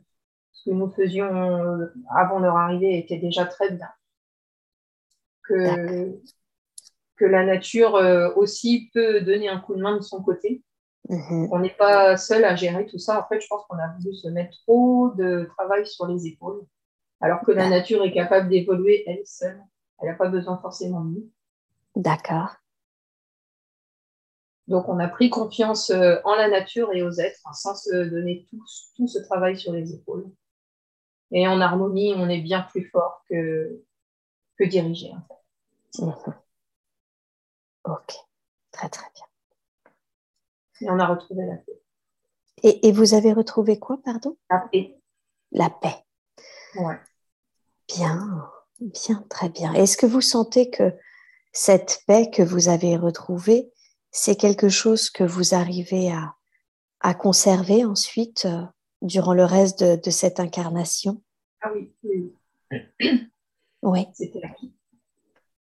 ce 0.52 0.70
que 0.70 0.76
nous 0.76 0.90
faisions 0.90 1.90
avant 2.16 2.40
leur 2.40 2.56
arrivée 2.58 2.98
était 2.98 3.18
déjà 3.18 3.46
très 3.46 3.72
bien. 3.72 3.88
que, 5.44 6.20
que 7.18 7.26
la 7.26 7.46
nature 7.46 7.96
euh, 7.96 8.30
aussi 8.36 8.90
peut 8.94 9.22
donner 9.22 9.50
un 9.50 9.60
coup 9.60 9.76
de 9.76 9.82
main 9.82 9.96
de 9.98 10.02
son 10.02 10.22
côté. 10.24 10.64
Mhm. 11.10 11.50
On 11.52 11.60
n'est 11.60 11.76
pas 11.78 12.16
seul 12.18 12.44
à 12.46 12.56
gérer 12.56 12.86
tout 12.86 13.00
ça. 13.00 13.20
En 13.20 13.28
fait, 13.28 13.42
je 13.42 13.48
pense 13.48 13.66
qu'on 13.68 13.78
a 13.78 13.96
voulu 14.00 14.14
se 14.14 14.28
mettre 14.30 14.56
trop 14.66 15.10
de 15.16 15.50
travail 15.58 15.86
sur 15.86 16.08
les 16.08 16.28
épaules, 16.28 16.64
alors 17.22 17.42
que 17.42 17.52
la 17.52 17.70
nature 17.70 18.04
est 18.04 18.14
capable 18.14 18.50
d'évoluer 18.50 19.04
elle 19.08 19.26
seule. 19.26 19.62
Elle 20.00 20.10
n'a 20.10 20.16
pas 20.16 20.30
besoin 20.30 20.58
forcément 20.60 21.02
de 21.02 21.16
nous. 21.16 21.30
D'accord. 21.96 22.56
Donc, 24.72 24.88
on 24.88 25.00
a 25.00 25.08
pris 25.10 25.30
confiance 25.30 25.90
euh, 25.90 26.16
en 26.24 26.34
la 26.34 26.48
nature 26.48 26.94
et 26.94 27.04
aux 27.04 27.12
êtres 27.12 27.42
sans 27.54 27.76
se 27.76 28.06
donner 28.06 28.48
tout, 28.50 28.64
tout 28.96 29.08
ce 29.08 29.20
travail 29.20 29.60
sur 29.60 29.74
les 29.74 29.94
épaules. 29.94 30.32
Et 31.32 31.46
en 31.46 31.60
harmonie, 31.60 32.14
on 32.16 32.30
est 32.30 32.42
bien 32.42 32.62
plus 32.62 32.90
fort 32.90 33.24
que, 33.30 33.84
que 34.58 34.64
dirigé. 34.64 35.12
En 35.12 35.22
fait. 35.28 36.02
Mhm. 36.06 36.36
Ok, 37.84 38.14
très 38.72 38.90
très 38.90 39.08
bien. 39.14 39.26
Et 40.82 40.90
on 40.90 41.00
a 41.00 41.08
retrouvé 41.08 41.46
la 41.46 41.58
paix. 41.58 41.82
Et, 42.64 42.88
et 42.88 42.92
vous 42.94 43.14
avez 43.14 43.34
retrouvé 43.34 43.78
quoi, 43.78 44.00
pardon? 44.06 44.38
La 44.50 44.60
paix. 44.72 44.98
La 45.52 45.70
paix. 45.70 46.06
Ouais. 46.76 47.00
Bien, 47.90 48.50
bien, 48.80 49.26
très 49.30 49.50
bien. 49.50 49.74
Est-ce 49.74 49.98
que 49.98 50.06
vous 50.06 50.22
sentez 50.22 50.70
que 50.70 50.94
cette 51.52 52.04
paix 52.08 52.30
que 52.30 52.42
vous 52.42 52.70
avez 52.70 52.96
retrouvée, 52.96 53.74
c'est 54.12 54.36
quelque 54.36 54.69
chose 54.69 55.10
que 55.10 55.24
vous 55.24 55.54
arrivez 55.54 56.12
à, 56.12 56.36
à 57.00 57.13
conserver 57.13 57.86
ensuite 57.86 58.45
euh, 58.45 58.62
durant 59.02 59.34
le 59.34 59.45
reste 59.45 59.84
de, 59.84 59.95
de 60.02 60.10
cette 60.12 60.39
incarnation? 60.39 61.21
Ah 61.62 61.71
oui, 61.74 61.91
oui. 62.04 62.34
Oui. 63.82 64.08
C'était 64.13 64.43
acquis. 64.43 64.74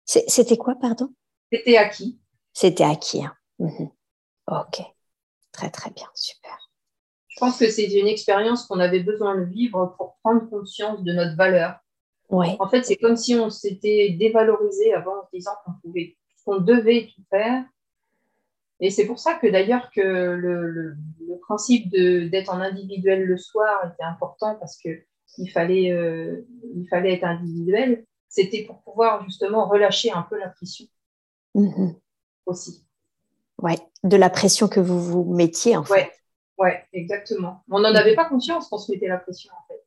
C'était 0.05 0.57
quoi, 0.57 0.75
pardon? 0.81 1.13
C'était 1.53 1.77
acquis. 1.77 2.19
C'était 2.53 2.85
acquis. 2.85 3.25
hein. 3.25 3.35
Mhm. 3.59 3.91
Ok, 4.51 4.81
très 5.53 5.71
très 5.71 5.91
bien, 5.91 6.09
super. 6.15 6.57
Je 7.29 7.39
pense 7.39 7.59
que 7.59 7.71
c'est 7.71 7.85
une 7.85 8.07
expérience 8.09 8.67
qu'on 8.67 8.81
avait 8.81 9.03
besoin 9.03 9.37
de 9.37 9.45
vivre 9.45 9.95
pour 9.99 10.17
prendre 10.23 10.49
conscience 10.49 11.03
de 11.05 11.13
notre 11.13 11.37
valeur. 11.37 11.77
Oui, 12.31 12.57
En 12.59 12.69
fait, 12.69 12.83
c'est 12.83 12.97
comme 12.97 13.17
si 13.17 13.35
on 13.37 13.51
s'était 13.51 14.17
dévalorisé 14.19 14.93
avant 14.95 15.21
en 15.21 15.25
se 15.27 15.37
disant 15.37 15.53
qu'on 15.65 15.73
pouvait, 15.83 16.17
qu'on 16.45 16.59
devait 16.59 17.09
tout 17.15 17.23
faire. 17.31 17.65
Et 18.81 18.91
c'est 18.91 19.07
pour 19.07 19.19
ça 19.19 19.35
que 19.35 19.47
d'ailleurs 19.47 19.91
que 19.91 20.01
le, 20.01 20.71
le- 20.71 20.97
le 21.29 21.39
principe 21.41 21.91
d'être 21.91 22.53
en 22.53 22.61
individuel 22.61 23.25
le 23.25 23.37
soir 23.37 23.93
était 23.93 24.05
important 24.05 24.57
parce 24.57 24.79
que 24.83 24.89
il 25.39 25.49
fallait, 25.51 25.93
euh, 25.93 26.47
il 26.75 26.87
fallait 26.89 27.15
être 27.15 27.25
individuel. 27.25 28.05
C'était 28.29 28.65
pour 28.65 28.83
pouvoir 28.83 29.25
justement 29.25 29.69
relâcher 29.69 30.11
un 30.13 30.23
peu 30.23 30.39
la 30.39 30.49
pression 30.49 30.87
Mhm. 31.55 32.01
aussi. 32.47 32.85
ouais. 33.63 33.79
De 34.05 34.17
la 34.17 34.31
pression 34.31 34.69
que 34.69 34.81
vous 34.81 35.01
vous 35.01 35.35
mettiez 35.35 35.77
en 35.77 35.85
fait. 35.85 35.93
Ouais, 35.95 36.13
ouais, 36.59 36.87
exactement. 36.93 37.63
On 37.71 37.81
n'en 37.81 37.95
avait 37.95 38.15
pas 38.15 38.25
conscience 38.29 38.69
qu'on 38.69 38.79
se 38.79 38.93
mettait 38.93 39.09
la 39.09 39.19
pression 39.19 39.53
en 39.53 39.67
fait. 39.69 39.85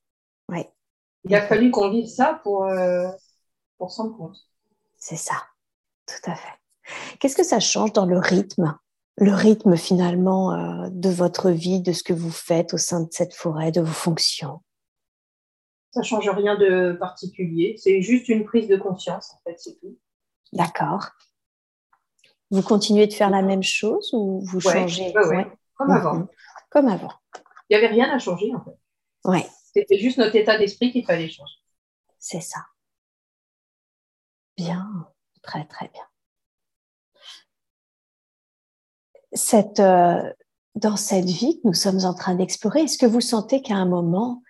Ouais. 0.50 0.70
Il 1.24 1.34
a 1.36 1.42
fallu 1.42 1.72
qu'on 1.72 1.90
vive 1.90 2.06
ça 2.08 2.40
pour, 2.44 2.66
euh, 2.66 3.08
pour 3.78 3.92
s'en 3.92 4.04
rendre 4.04 4.18
compte. 4.18 4.38
C'est 4.98 5.18
ça, 5.18 5.36
tout 6.08 6.32
à 6.32 6.36
fait. 6.36 6.61
Qu'est-ce 7.20 7.36
que 7.36 7.44
ça 7.44 7.60
change 7.60 7.94
dans 7.94 8.06
le 8.06 8.18
rythme 8.18 8.78
Le 9.18 9.34
rythme 9.34 9.76
finalement 9.78 10.54
euh, 10.54 10.88
de 10.92 11.10
votre 11.10 11.50
vie, 11.52 11.82
de 11.82 11.92
ce 11.94 12.04
que 12.04 12.14
vous 12.14 12.32
faites 12.32 12.74
au 12.74 12.78
sein 12.78 13.02
de 13.02 13.10
cette 13.12 13.34
forêt, 13.34 13.72
de 13.72 13.82
vos 13.82 13.92
fonctions? 13.94 14.62
Ça 15.92 16.04
change 16.04 16.30
rien 16.30 16.56
de 16.58 16.94
particulier. 17.00 17.76
C'est 17.78 18.02
juste 18.02 18.30
une 18.30 18.46
prise 18.46 18.68
de 18.70 18.78
conscience, 18.78 19.34
en 19.34 19.42
fait, 19.50 19.60
c'est 19.60 19.78
tout. 19.80 19.98
D'accord. 20.54 21.10
Vous 22.50 22.62
continuez 22.62 23.08
de 23.08 23.14
faire 23.14 23.30
la 23.30 23.42
même 23.42 23.64
chose 23.64 24.10
ou 24.14 24.42
vous 24.46 24.60
Ouais, 24.68 24.74
changez. 24.74 25.14
Ouais. 25.16 25.52
Comme 25.76 25.92
avant. 25.92 26.14
Mhm. 26.16 26.28
Comme 26.70 26.88
avant. 26.88 27.12
Il 27.70 27.78
n'y 27.78 27.84
avait 27.84 27.94
rien 27.94 28.10
à 28.10 28.20
changer, 28.20 28.54
en 28.56 28.64
fait. 28.64 28.78
Ouais, 29.26 29.48
C'était 29.74 29.98
juste 30.00 30.18
notre 30.18 30.36
état 30.36 30.58
d'esprit 30.58 30.92
qu'il 30.92 31.06
fallait 31.06 31.30
changer. 31.30 31.56
c'est 32.20 32.42
ça. 32.42 32.60
Bien, 34.58 34.88
très 35.42 35.66
très 35.66 35.88
bien. 35.90 36.04
Euh, 39.34 40.34
dans 40.76 40.96
cette 40.96 41.26
vie 41.26 41.60
que 41.60 41.68
nous 41.68 41.74
sommes 41.74 42.06
en 42.06 42.14
train 42.14 42.36
d'explorer, 42.36 42.82
est-ce 42.82 42.98
que 42.98 43.06
vous 43.06 43.22
sentez 43.22 43.62
qu'à 43.62 43.76
un 43.76 43.86
moment, 43.86 44.42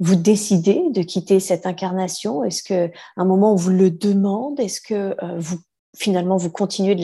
vous 0.00 0.16
décidez 0.16 0.82
de 0.90 1.02
quitter 1.02 1.40
cette 1.40 1.66
incarnation? 1.66 2.42
Est-ce 2.44 2.62
qu'à 2.62 2.90
un 3.16 3.24
moment, 3.24 3.52
on 3.52 3.56
vous 3.56 3.70
le 3.70 3.90
demande? 3.90 4.58
Est-ce 4.58 4.80
que 4.80 5.16
euh, 5.22 5.38
vous, 5.38 5.58
finalement, 5.96 6.36
vous 6.36 6.50
continuez 6.50 6.96
de 6.96 7.02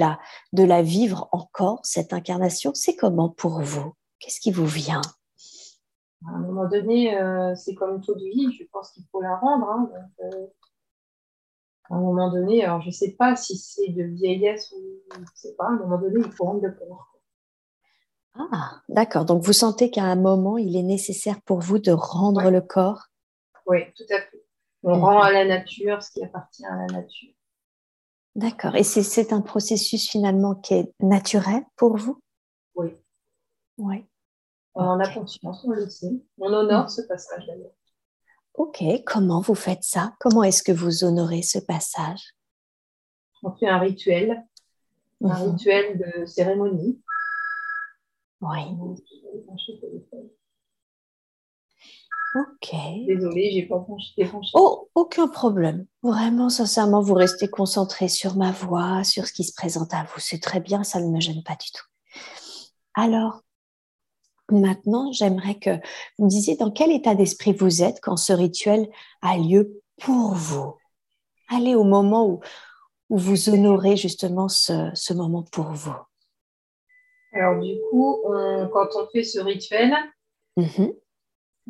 la, 0.64 0.83
vivre 0.83 1.29
encore, 1.33 1.81
cette 1.85 2.12
incarnation? 2.12 2.73
C'est 2.75 2.97
comment 2.97 3.29
pour 3.29 3.61
vous? 3.61 3.94
Qu'est-ce 4.18 4.40
qui 4.40 4.51
vous 4.51 4.66
vient? 4.66 5.03
À 6.27 6.31
un 6.31 6.40
moment 6.40 6.68
donné, 6.68 7.16
euh, 7.16 7.55
c'est 7.55 7.75
comme 7.75 8.01
toute 8.01 8.18
vie, 8.18 8.53
je 8.59 8.64
pense 8.73 8.90
qu'il 8.92 9.05
faut 9.12 9.20
la 9.20 9.37
rendre. 9.37 9.68
hein. 9.68 9.90
À 11.90 11.97
un 11.97 12.01
moment 12.01 12.33
donné, 12.33 12.64
alors 12.64 12.81
je 12.81 12.87
ne 12.87 12.92
sais 12.92 13.12
pas 13.12 13.37
si 13.37 13.59
c'est 13.59 13.90
de 13.90 14.05
vieillesse 14.05 14.73
ou 14.73 14.81
je 15.14 15.20
ne 15.20 15.27
sais 15.35 15.55
pas, 15.55 15.66
à 15.66 15.68
un 15.68 15.77
moment 15.77 15.99
donné, 15.99 16.20
il 16.25 16.33
faut 16.33 16.44
rendre 16.44 16.62
le 16.62 16.73
corps. 16.73 17.13
Ah, 18.37 18.81
d'accord. 18.88 19.25
Donc, 19.25 19.42
vous 19.44 19.53
sentez 19.53 19.90
qu'à 19.90 20.05
un 20.05 20.16
moment, 20.16 20.59
il 20.59 20.77
est 20.77 20.83
nécessaire 20.83 21.40
pour 21.42 21.61
vous 21.61 21.79
de 21.79 21.92
rendre 21.92 22.44
Ouais. 22.44 22.51
le 22.51 22.61
corps? 22.61 23.05
Oui, 23.66 23.79
tout 23.97 24.05
à 24.11 24.20
fait. 24.20 24.44
On 24.83 24.97
Mhm. 24.97 25.05
rend 25.05 25.20
à 25.23 25.33
la 25.33 25.44
nature 25.44 26.03
ce 26.03 26.11
qui 26.11 26.23
appartient 26.23 26.66
à 26.66 26.77
la 26.77 26.87
nature. 26.87 27.33
D'accord. 28.35 28.75
Et 28.75 28.83
c'est- 28.83 29.33
un 29.33 29.40
processus 29.40 30.11
finalement 30.11 30.57
qui 30.57 30.75
est 30.75 30.92
naturel 31.01 31.62
pour 31.77 31.97
vous? 31.97 32.20
Oui. 32.75 32.88
Oui. 33.79 34.05
On 34.75 34.83
en 34.83 34.99
a 35.01 35.09
conscience, 35.14 35.64
on 35.64 35.70
le 35.70 35.88
sait. 35.88 36.12
On 36.38 36.53
honore 36.53 36.90
ce 36.90 37.03
passage 37.03 37.47
d'ailleurs. 37.47 37.70
Ok. 38.55 38.83
Comment 39.07 39.40
vous 39.40 39.55
faites 39.55 39.85
ça? 39.85 40.14
Comment 40.18 40.42
est-ce 40.42 40.62
que 40.64 40.73
vous 40.73 41.05
honorez 41.05 41.42
ce 41.42 41.61
passage? 41.61 42.35
On 43.44 43.53
fait 43.53 43.68
un 43.68 43.79
rituel, 43.79 44.44
un 45.23 45.29
Mhm. 45.29 45.51
rituel 45.53 45.99
de 45.99 46.27
cérémonie. 46.27 47.01
Oui. 48.45 48.61
Ok. 52.37 52.75
Désolée, 53.07 53.53
j'ai 53.53 53.63
pas 53.63 53.79
penché. 53.79 54.29
Oh, 54.55 54.89
aucun 54.95 55.29
problème. 55.29 55.87
Vraiment, 56.03 56.51
sincèrement, 56.51 57.01
vous 57.01 57.15
restez 57.15 57.49
concentré 57.49 58.09
sur 58.09 58.37
ma 58.37 58.51
voix, 58.51 59.05
sur 59.05 59.27
ce 59.27 59.33
qui 59.33 59.45
se 59.45 59.55
présente 59.55 59.95
à 59.95 60.03
vous. 60.05 60.19
C'est 60.19 60.41
très 60.43 60.61
bien, 60.61 60.83
ça 60.85 61.01
ne 61.01 61.09
me 61.09 61.21
gêne 61.21 61.43
pas 61.43 61.55
du 61.55 61.71
tout. 61.71 61.85
Alors, 62.95 63.43
maintenant, 64.51 65.13
j'aimerais 65.13 65.59
que 65.59 65.71
vous 66.19 66.25
me 66.25 66.31
disiez 66.31 66.57
dans 66.57 66.71
quel 66.71 66.91
état 66.91 67.15
d'esprit 67.15 67.53
vous 67.53 67.83
êtes 67.83 68.01
quand 68.03 68.17
ce 68.17 68.33
rituel 68.33 68.91
a 69.23 69.39
lieu 69.39 69.81
pour 70.01 70.35
vous. 70.35 70.75
Allez 71.49 71.75
au 71.77 71.85
moment 71.85 72.27
où, 72.27 72.41
où 73.11 73.17
vous 73.17 73.49
honorez 73.49 73.97
justement 73.97 74.49
ce, 74.49 74.91
ce 74.93 75.15
moment 75.15 75.45
pour 75.45 75.73
vous. 75.73 75.95
Alors 77.35 77.61
du 77.62 77.75
coup, 77.90 78.20
on- 78.25 78.68
quand 78.73 78.88
on 78.97 79.07
fait 79.09 79.25
ce 79.25 79.40
rituel, 79.40 79.92
Mhm. 80.57 80.94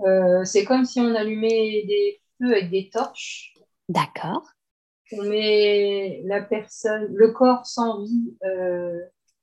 euh, 0.07 0.44
c'est 0.44 0.64
comme 0.64 0.85
si 0.85 1.00
on 1.00 1.14
allumait 1.14 1.85
des 1.87 2.20
feux 2.38 2.53
avec 2.53 2.70
des 2.70 2.90
torches. 2.90 3.55
D'accord. 3.88 4.46
On 5.12 5.22
met 5.22 6.22
la 6.24 6.42
personne, 6.42 7.12
le 7.14 7.31
corps 7.33 7.66
sans 7.66 8.03
vie 8.03 8.37
euh, 8.44 9.00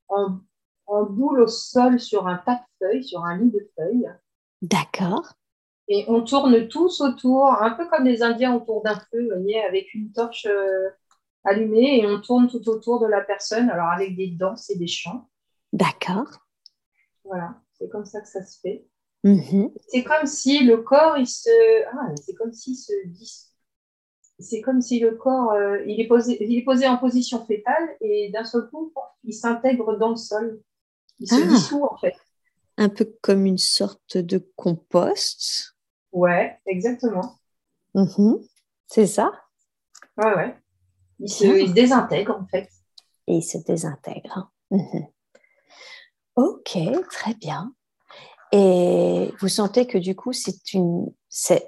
en, 0.10 0.40
en 0.88 1.04
boule 1.06 1.42
au 1.42 1.48
sol 1.48 2.00
sur 2.00 2.28
un 2.28 2.38
tas 2.38 2.56
de 2.82 2.86
feuilles, 2.88 3.04
sur 3.04 3.24
un 3.24 3.38
lit 3.38 3.52
de 3.52 3.70
feuilles. 3.78 4.10
D'accord. 4.62 5.34
Et 5.88 6.06
on 6.08 6.22
tourne 6.24 6.68
tous 6.68 7.02
autour, 7.02 7.48
un 7.48 7.72
peu 7.72 7.88
comme 7.90 8.06
les 8.06 8.24
Indiens 8.24 8.56
autour 8.56 8.82
d'un 8.84 8.96
feu, 9.12 9.24
vous 9.24 9.42
voyez, 9.42 9.62
avec 9.64 9.94
une 9.94 10.12
torche 10.12 10.46
euh, 10.46 10.90
allumée, 11.44 12.00
et 12.02 12.08
on 12.08 12.22
tourne 12.22 12.48
tout 12.50 12.68
autour 12.70 13.00
de 13.00 13.08
la 13.08 13.22
personne, 13.22 13.70
alors 13.70 13.90
avec 13.90 14.16
des 14.16 14.28
danses 14.30 14.70
et 14.70 14.78
des 14.78 14.88
chants. 14.88 15.28
D'accord. 15.74 16.28
Voilà, 17.24 17.56
c'est 17.74 17.90
comme 17.90 18.06
ça 18.06 18.22
que 18.22 18.28
ça 18.28 18.44
se 18.44 18.60
fait. 18.60 18.86
Mhm. 19.24 19.72
C'est 19.88 20.04
comme 20.04 20.26
si 20.26 20.64
le 20.64 20.78
corps, 20.78 21.18
il 21.18 21.28
se, 21.28 21.50
ah, 21.94 22.14
c'est 22.26 22.34
comme 22.34 22.52
s'il 22.52 22.76
se 22.76 22.92
dis- 23.08 23.48
c'est 24.40 24.62
comme 24.62 24.82
si 24.82 25.00
le 25.00 25.16
corps, 25.16 25.52
euh, 25.52 25.84
il 25.86 26.02
est 26.02 26.08
posé, 26.08 26.44
il 26.44 26.58
est 26.58 26.64
posé 26.64 26.88
en 26.88 26.98
position 26.98 27.46
fétale 27.46 27.96
et 28.02 28.32
d'un 28.34 28.44
seul 28.44 28.68
coup, 28.72 28.92
il 29.24 29.34
s'intègre 29.34 29.98
dans 29.98 30.10
le 30.10 30.16
sol. 30.16 30.62
Il 31.20 31.28
se 31.30 31.36
Ah. 31.36 31.48
dissout 31.48 31.84
en 31.86 31.96
fait. 31.98 32.16
Un 32.78 32.90
peu 32.90 33.06
comme 33.22 33.46
une 33.46 33.60
sorte 33.60 34.18
de 34.18 34.40
compost. 34.56 35.76
Ouais, 36.12 36.60
exactement. 36.66 37.36
Mhm. 37.94 38.40
C'est 38.88 39.06
ça? 39.06 39.32
Ouais, 40.18 40.34
ouais. 40.36 40.58
Il 41.20 41.30
se, 41.30 41.44
Bien. 41.44 41.56
il 41.58 41.68
se 41.70 41.74
désintègre 41.74 42.36
en 42.42 42.48
fait. 42.48 42.68
et 43.28 43.36
il 43.36 43.44
se 43.44 43.60
désintègre. 43.60 44.52
hein. 44.72 44.80
Ok, 46.42 46.76
très 47.12 47.36
bien. 47.36 47.72
Et 48.52 49.32
vous 49.40 49.48
sentez 49.48 49.86
que 49.86 50.00
du 50.00 50.16
coup, 50.16 50.34
c'est 50.34 50.74
une, 50.74 51.06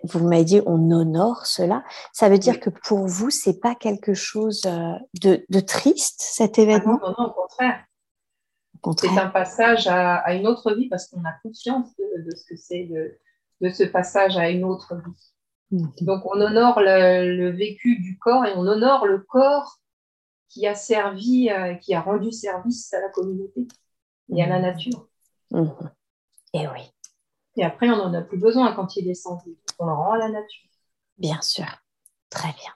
vous 0.04 0.28
m'avez 0.28 0.44
dit, 0.44 0.62
on 0.66 0.90
honore 0.92 1.46
cela. 1.46 1.84
Ça 2.12 2.28
veut 2.28 2.40
dire 2.40 2.60
que 2.60 2.72
pour 2.72 3.08
vous, 3.08 3.30
c'est 3.30 3.60
pas 3.60 3.76
quelque 3.76 4.16
chose 4.16 4.64
euh, 4.66 4.94
de, 5.22 5.60
triste, 5.60 6.22
cet 6.22 6.58
événement 6.58 7.00
ah 7.04 7.14
non, 7.18 7.26
non, 7.26 7.30
au 7.30 7.34
contraire. 7.34 7.86
C'est 9.00 9.18
un 9.18 9.30
passage 9.30 9.88
à, 9.88 10.34
une 10.34 10.48
autre 10.48 10.74
vie 10.74 10.90
parce 10.90 11.08
qu'on 11.08 11.24
a 11.24 11.34
conscience 11.44 11.96
de, 11.98 12.36
ce 12.36 12.44
que 12.44 12.58
c'est 12.58 12.86
de, 13.62 13.70
ce 13.70 13.84
passage 13.84 14.38
à 14.38 14.50
une 14.50 14.66
autre 14.66 14.96
vie. 14.96 15.80
Mhm. 15.80 15.94
Donc, 16.02 16.26
on 16.26 16.42
honore 16.42 16.82
le, 16.82 17.52
vécu 17.52 18.00
du 18.00 18.18
corps 18.18 18.46
et 18.46 18.54
on 18.56 18.68
honore 18.68 19.06
le 19.06 19.20
corps 19.20 19.78
qui 20.50 20.66
a 20.68 20.76
servi, 20.76 21.50
euh, 21.50 21.76
qui 21.76 21.94
a 21.94 22.02
rendu 22.02 22.32
service 22.32 22.92
à 22.94 23.00
la 23.00 23.10
communauté 23.10 23.68
et 24.36 24.44
à 24.44 24.48
la 24.48 24.60
nature. 24.60 25.08
Mhm. 25.52 25.92
Et 26.54 26.68
oui. 26.68 26.82
Et 27.58 27.64
après, 27.64 27.90
on 27.90 27.98
n'en 27.98 28.14
a 28.14 28.22
plus 28.22 28.40
besoin 28.40 28.74
quand 28.74 28.96
il 28.96 29.10
est 29.10 29.16
sans 29.16 29.38
vie. 29.44 29.58
On 29.80 29.86
le 29.86 29.94
rend 29.94 30.14
à 30.14 30.18
la 30.18 30.30
nature. 30.30 30.70
Bien 31.18 31.42
sûr. 31.42 31.66
Très 32.30 32.54
bien. 32.54 32.74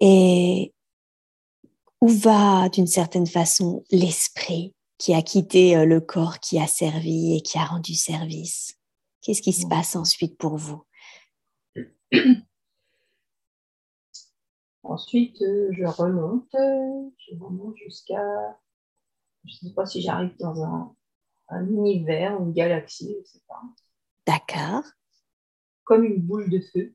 Et 0.00 0.74
où 2.00 2.08
va, 2.08 2.68
d'une 2.68 2.86
certaine 2.86 3.26
façon, 3.26 3.82
l'esprit 3.90 4.74
qui 4.98 5.14
a 5.14 5.22
quitté 5.22 5.76
euh, 5.76 5.84
le 5.84 6.00
corps 6.00 6.38
qui 6.38 6.58
a 6.58 6.66
servi 6.66 7.36
et 7.36 7.40
qui 7.40 7.58
a 7.58 7.64
rendu 7.64 7.94
service? 7.94 8.78
Qu'est-ce 9.22 9.42
qui 9.42 9.52
se 9.52 9.66
passe 9.66 9.96
ensuite 9.96 10.38
pour 10.38 10.56
vous? 10.56 10.84
Ensuite, 14.82 15.42
euh, 15.42 15.68
je 15.72 15.84
remonte, 15.84 16.48
je 16.52 17.34
remonte 17.38 17.76
jusqu'à, 17.76 18.22
je 19.48 19.54
ne 19.54 19.68
sais 19.70 19.74
pas 19.74 19.86
si 19.86 20.02
j'arrive 20.02 20.36
dans 20.38 20.62
un, 20.62 20.94
un 21.48 21.66
univers, 21.66 22.38
une 22.40 22.52
galaxie, 22.52 23.12
je 23.14 23.18
ne 23.18 23.24
sais 23.24 23.42
pas. 23.48 23.62
D'accord. 24.26 24.84
Comme 25.84 26.04
une 26.04 26.20
boule 26.20 26.50
de 26.50 26.60
feu. 26.60 26.94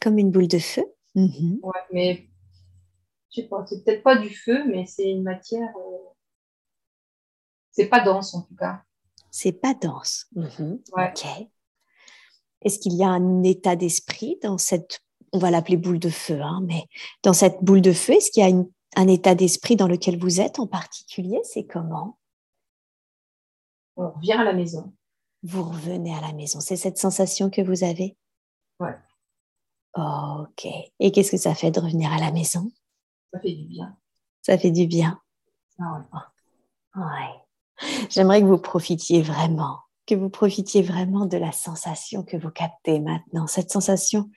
Comme 0.00 0.18
une 0.18 0.30
boule 0.30 0.48
de 0.48 0.58
feu. 0.58 0.84
Ouais, 1.14 1.80
mais 1.92 2.28
je 3.30 3.40
sais 3.40 3.48
pas, 3.48 3.64
c'est 3.66 3.82
peut-être 3.82 4.02
pas 4.02 4.18
du 4.18 4.28
feu, 4.28 4.64
mais 4.66 4.84
c'est 4.84 5.10
une 5.10 5.22
matière. 5.22 5.74
Euh, 5.76 6.10
c'est 7.70 7.88
pas 7.88 8.04
dense 8.04 8.34
en 8.34 8.42
tout 8.42 8.54
cas. 8.54 8.82
C'est 9.30 9.52
pas 9.52 9.74
dense. 9.74 10.26
Mhm. 10.34 10.82
Ok. 10.92 11.26
Est-ce 12.62 12.78
qu'il 12.78 12.94
y 12.94 13.04
a 13.04 13.08
un 13.08 13.42
état 13.42 13.76
d'esprit 13.76 14.38
dans 14.42 14.58
cette, 14.58 15.00
on 15.32 15.38
va 15.38 15.50
l'appeler 15.50 15.76
boule 15.76 15.98
de 15.98 16.08
feu, 16.10 16.40
hein, 16.40 16.60
mais 16.66 16.84
dans 17.22 17.32
cette 17.32 17.62
boule 17.62 17.82
de 17.82 17.92
feu, 17.92 18.14
est-ce 18.14 18.30
qu'il 18.30 18.42
y 18.42 18.46
a 18.46 18.64
un 18.96 19.08
état 19.08 19.34
d'esprit 19.34 19.76
dans 19.76 19.86
lequel 19.86 20.18
vous 20.18 20.40
êtes 20.40 20.58
en 20.58 20.66
particulier 20.66 21.40
C'est 21.44 21.66
comment? 21.66 22.18
On 23.96 24.10
revient 24.10 24.32
à 24.32 24.44
la 24.44 24.52
maison. 24.52 24.92
Vous 25.42 25.62
revenez 25.62 26.14
à 26.14 26.20
la 26.20 26.32
maison. 26.32 26.60
C'est 26.60 26.76
cette 26.76 26.98
sensation 26.98 27.50
que 27.50 27.60
vous 27.60 27.84
avez? 27.84 28.16
Ouais. 28.80 28.96
ok. 29.94 30.66
Et 30.98 31.12
qu'est-ce 31.12 31.30
que 31.30 31.36
ça 31.36 31.54
fait 31.54 31.70
de 31.70 31.80
revenir 31.80 32.12
à 32.12 32.18
la 32.18 32.32
maison? 32.32 32.70
Ça 33.32 33.40
fait 33.40 33.54
du 33.54 33.64
bien. 33.66 33.96
Ça 34.42 34.58
fait 34.58 34.70
du 34.70 34.86
bien. 34.86 35.20
Ah 35.78 36.04
ouais. 36.96 38.08
J'aimerais 38.10 38.40
que 38.40 38.46
vous 38.46 38.58
profitiez 38.58 39.22
vraiment, 39.22 39.80
que 40.06 40.14
vous 40.14 40.30
profitiez 40.30 40.82
vraiment 40.82 41.26
de 41.26 41.36
la 41.36 41.52
sensation 41.52 42.22
que 42.22 42.36
vous 42.38 42.50
captez 42.50 43.00
maintenant, 43.00 43.46
cette 43.46 43.70
sensation 43.70 44.30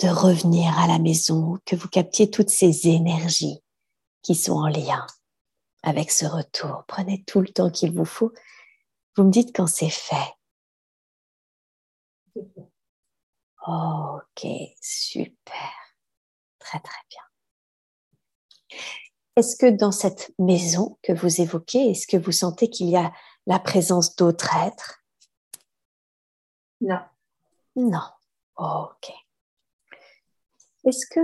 de 0.00 0.08
revenir 0.08 0.76
à 0.78 0.86
la 0.88 0.98
maison, 0.98 1.58
que 1.64 1.76
vous 1.76 1.88
captiez 1.88 2.30
toutes 2.30 2.50
ces 2.50 2.88
énergies 2.88 3.60
qui 4.28 4.34
sont 4.34 4.56
en 4.56 4.68
lien 4.68 5.06
avec 5.82 6.10
ce 6.10 6.26
retour. 6.26 6.84
Prenez 6.86 7.24
tout 7.24 7.40
le 7.40 7.48
temps 7.48 7.70
qu'il 7.70 7.94
vous 7.94 8.04
faut 8.04 8.30
vous 9.16 9.24
me 9.24 9.30
dites 9.30 9.56
quand 9.56 9.66
c'est 9.66 9.88
fait. 9.88 10.34
Ok, 13.66 14.46
super. 14.82 15.72
Très, 16.58 16.78
très 16.78 17.00
bien. 17.08 18.78
Est-ce 19.34 19.56
que 19.56 19.70
dans 19.70 19.92
cette 19.92 20.34
maison 20.38 20.98
que 21.02 21.14
vous 21.14 21.40
évoquez, 21.40 21.92
est-ce 21.92 22.06
que 22.06 22.18
vous 22.18 22.32
sentez 22.32 22.68
qu'il 22.68 22.90
y 22.90 22.96
a 22.98 23.10
la 23.46 23.58
présence 23.58 24.14
d'autres 24.14 24.54
êtres? 24.56 25.02
Non. 26.82 27.00
Non. 27.76 28.10
Ok. 28.56 29.10
Est-ce 30.84 31.06
que 31.06 31.20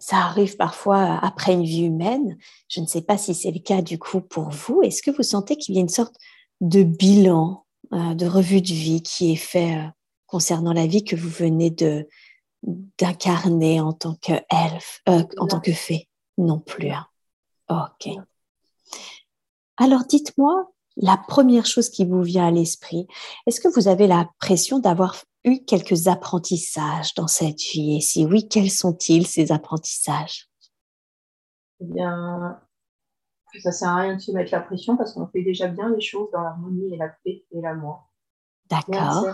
ça 0.00 0.16
arrive 0.16 0.56
parfois 0.56 1.18
après 1.22 1.52
une 1.52 1.62
vie 1.62 1.84
humaine 1.84 2.38
Je 2.68 2.80
ne 2.80 2.86
sais 2.86 3.02
pas 3.02 3.18
si 3.18 3.34
c'est 3.34 3.52
le 3.52 3.60
cas 3.60 3.82
du 3.82 3.98
coup 3.98 4.20
pour 4.20 4.48
vous. 4.48 4.82
Est-ce 4.82 5.02
que 5.02 5.10
vous 5.10 5.22
sentez 5.22 5.56
qu'il 5.56 5.74
y 5.74 5.78
a 5.78 5.82
une 5.82 5.88
sorte 5.88 6.16
de 6.60 6.82
bilan, 6.82 7.64
euh, 7.92 8.14
de 8.14 8.26
revue 8.26 8.62
de 8.62 8.72
vie 8.72 9.02
qui 9.02 9.32
est 9.32 9.36
fait 9.36 9.76
euh, 9.76 9.86
concernant 10.26 10.72
la 10.72 10.86
vie 10.86 11.04
que 11.04 11.16
vous 11.16 11.28
venez 11.28 11.70
de 11.70 12.08
d'incarner 12.98 13.80
en 13.80 13.94
tant 13.94 14.16
que 14.16 14.32
elfe, 14.50 15.00
euh, 15.08 15.24
en 15.38 15.46
tant 15.46 15.60
que 15.60 15.72
fée? 15.72 16.08
Non 16.36 16.58
plus. 16.58 16.90
Hein. 16.90 17.06
Ok. 17.70 18.12
Alors 19.76 20.04
dites-moi 20.04 20.70
la 20.96 21.16
première 21.16 21.66
chose 21.66 21.88
qui 21.88 22.04
vous 22.04 22.22
vient 22.22 22.46
à 22.46 22.50
l'esprit. 22.50 23.06
Est-ce 23.46 23.60
que 23.60 23.68
vous 23.68 23.88
avez 23.88 24.06
l'impression 24.06 24.78
d'avoir 24.78 25.16
eu 25.44 25.64
quelques 25.64 26.08
apprentissages 26.08 27.14
dans 27.14 27.26
cette 27.26 27.60
vie? 27.60 27.96
Et 27.96 28.00
si 28.00 28.26
oui, 28.26 28.48
quels 28.48 28.70
sont-ils 28.70 29.26
ces 29.26 29.52
apprentissages? 29.52 30.48
Eh 31.80 31.86
bien, 31.86 32.60
ça 33.58 33.72
sert 33.72 33.88
à 33.88 33.96
rien 33.96 34.16
de 34.16 34.20
se 34.20 34.32
mettre 34.32 34.52
la 34.52 34.60
pression 34.60 34.96
parce 34.96 35.12
qu'on 35.12 35.26
fait 35.26 35.42
déjà 35.42 35.68
bien 35.68 35.90
les 35.90 36.00
choses 36.00 36.30
dans 36.32 36.42
l'harmonie 36.42 36.94
et 36.94 36.96
la 36.96 37.08
paix 37.24 37.44
et 37.50 37.60
l'amour. 37.60 38.10
D'accord. 38.68 39.26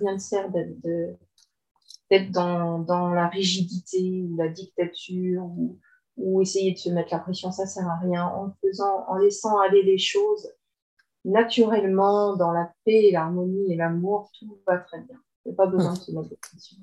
Rien 0.00 0.14
ne 0.14 0.18
sert 0.18 0.50
d'être 0.50 2.30
dans, 2.30 2.78
dans, 2.78 3.12
la 3.12 3.28
rigidité 3.28 4.22
ou 4.22 4.36
la 4.36 4.48
dictature 4.48 5.42
ou, 5.44 5.78
ou, 6.16 6.40
essayer 6.40 6.72
de 6.72 6.78
se 6.78 6.90
mettre 6.90 7.12
la 7.12 7.18
pression, 7.18 7.50
ça 7.50 7.66
sert 7.66 7.88
à 7.88 7.96
rien. 7.96 8.26
En 8.26 8.54
faisant, 8.62 9.04
en 9.08 9.16
laissant 9.16 9.58
aller 9.58 9.82
les 9.82 9.98
choses 9.98 10.48
naturellement 11.24 12.36
dans 12.36 12.52
la 12.52 12.72
paix, 12.84 13.10
l'harmonie 13.12 13.72
et 13.72 13.76
l'amour, 13.76 14.30
tout 14.38 14.60
va 14.66 14.78
très 14.78 15.00
bien. 15.00 15.18
Il 15.48 15.52
n'y 15.52 15.54
a 15.54 15.56
pas 15.56 15.66
besoin 15.66 15.94
de 15.94 15.98
se 15.98 16.12
mettre 16.12 16.28
la 16.30 16.36
pression. 16.36 16.76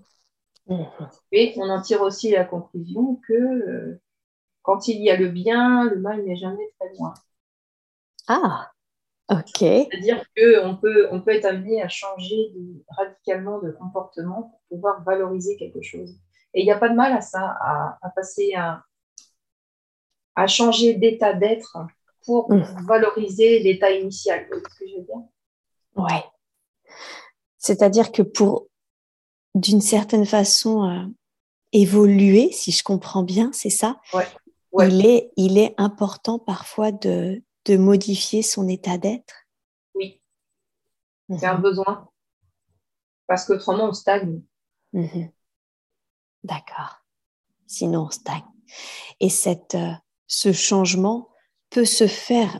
Et 1.32 1.54
on 1.58 1.70
en 1.70 1.82
tire 1.82 2.02
aussi 2.02 2.32
la 2.32 2.46
conclusion 2.46 3.22
que 3.28 3.34
euh, 3.34 4.02
quand 4.64 4.88
il 4.88 5.04
y 5.04 5.12
a 5.12 5.16
le 5.16 5.30
bien, 5.30 5.86
le 5.86 6.00
mal 6.00 6.24
n'est 6.24 6.36
jamais 6.36 6.68
très 6.80 6.92
loin. 6.98 7.14
Ah, 8.28 8.72
ok. 9.30 9.60
C'est-à-dire 9.60 10.26
qu'on 10.36 10.78
peut, 10.78 11.08
on 11.12 11.22
peut 11.22 11.32
être 11.32 11.46
amené 11.46 11.84
à 11.84 11.88
changer 11.90 12.52
radicalement 12.90 13.60
de 13.60 13.70
comportement 13.72 14.42
pour 14.42 14.78
pouvoir 14.78 15.04
valoriser 15.04 15.58
quelque 15.58 15.84
chose. 15.84 16.18
Et 16.56 16.62
il 16.62 16.66
n'y 16.66 16.72
a 16.72 16.80
pas 16.80 16.90
de 16.90 16.96
mal 16.96 17.14
à 17.14 17.22
ça, 17.22 17.56
à, 17.62 18.10
passer 18.16 18.56
à, 18.56 18.82
à 20.34 20.48
changer 20.48 20.96
d'état 20.96 21.34
d'être 21.34 21.78
pour 22.26 22.52
mm. 22.52 22.88
valoriser 22.88 23.60
l'état 23.60 23.92
initial. 23.92 24.48
Vous 24.52 24.58
ce 24.58 24.80
que 24.80 24.88
je 24.90 24.96
veux 24.96 25.04
dire? 25.04 25.22
Ouais. 25.96 26.24
C'est-à-dire 27.66 28.12
que 28.12 28.22
pour, 28.22 28.68
d'une 29.56 29.82
certaine 29.82 30.26
façon, 30.26 30.84
euh, 30.84 31.06
évoluer, 31.72 32.52
si 32.52 32.72
je 32.72 32.84
comprends 32.84 33.24
bien, 33.24 33.50
c'est 33.54 33.70
ça? 33.70 34.00
Ouais 34.14 34.28
il, 34.84 35.06
est, 35.06 35.32
il 35.38 35.58
est 35.58 35.74
important 35.78 36.40
parfois 36.40 36.92
de, 36.92 37.44
de 37.66 37.78
modifier 37.78 38.42
son 38.42 38.68
état 38.68 38.98
d'être? 38.98 39.48
Oui, 39.94 40.22
c'est 41.30 41.46
un 41.46 41.56
mhm. 41.56 41.62
besoin. 41.62 42.10
Parce 43.28 43.46
qu'autrement, 43.46 43.86
on 43.86 43.94
stagne. 43.94 44.42
Mhm. 44.94 45.32
D'accord. 46.44 47.02
Sinon, 47.66 48.08
on 48.08 48.10
stagne. 48.10 48.44
Et 49.20 49.30
cette, 49.30 49.76
euh, 49.76 49.94
ce 50.28 50.52
changement 50.52 51.30
peut 51.70 51.86
se 51.86 52.08
faire, 52.08 52.60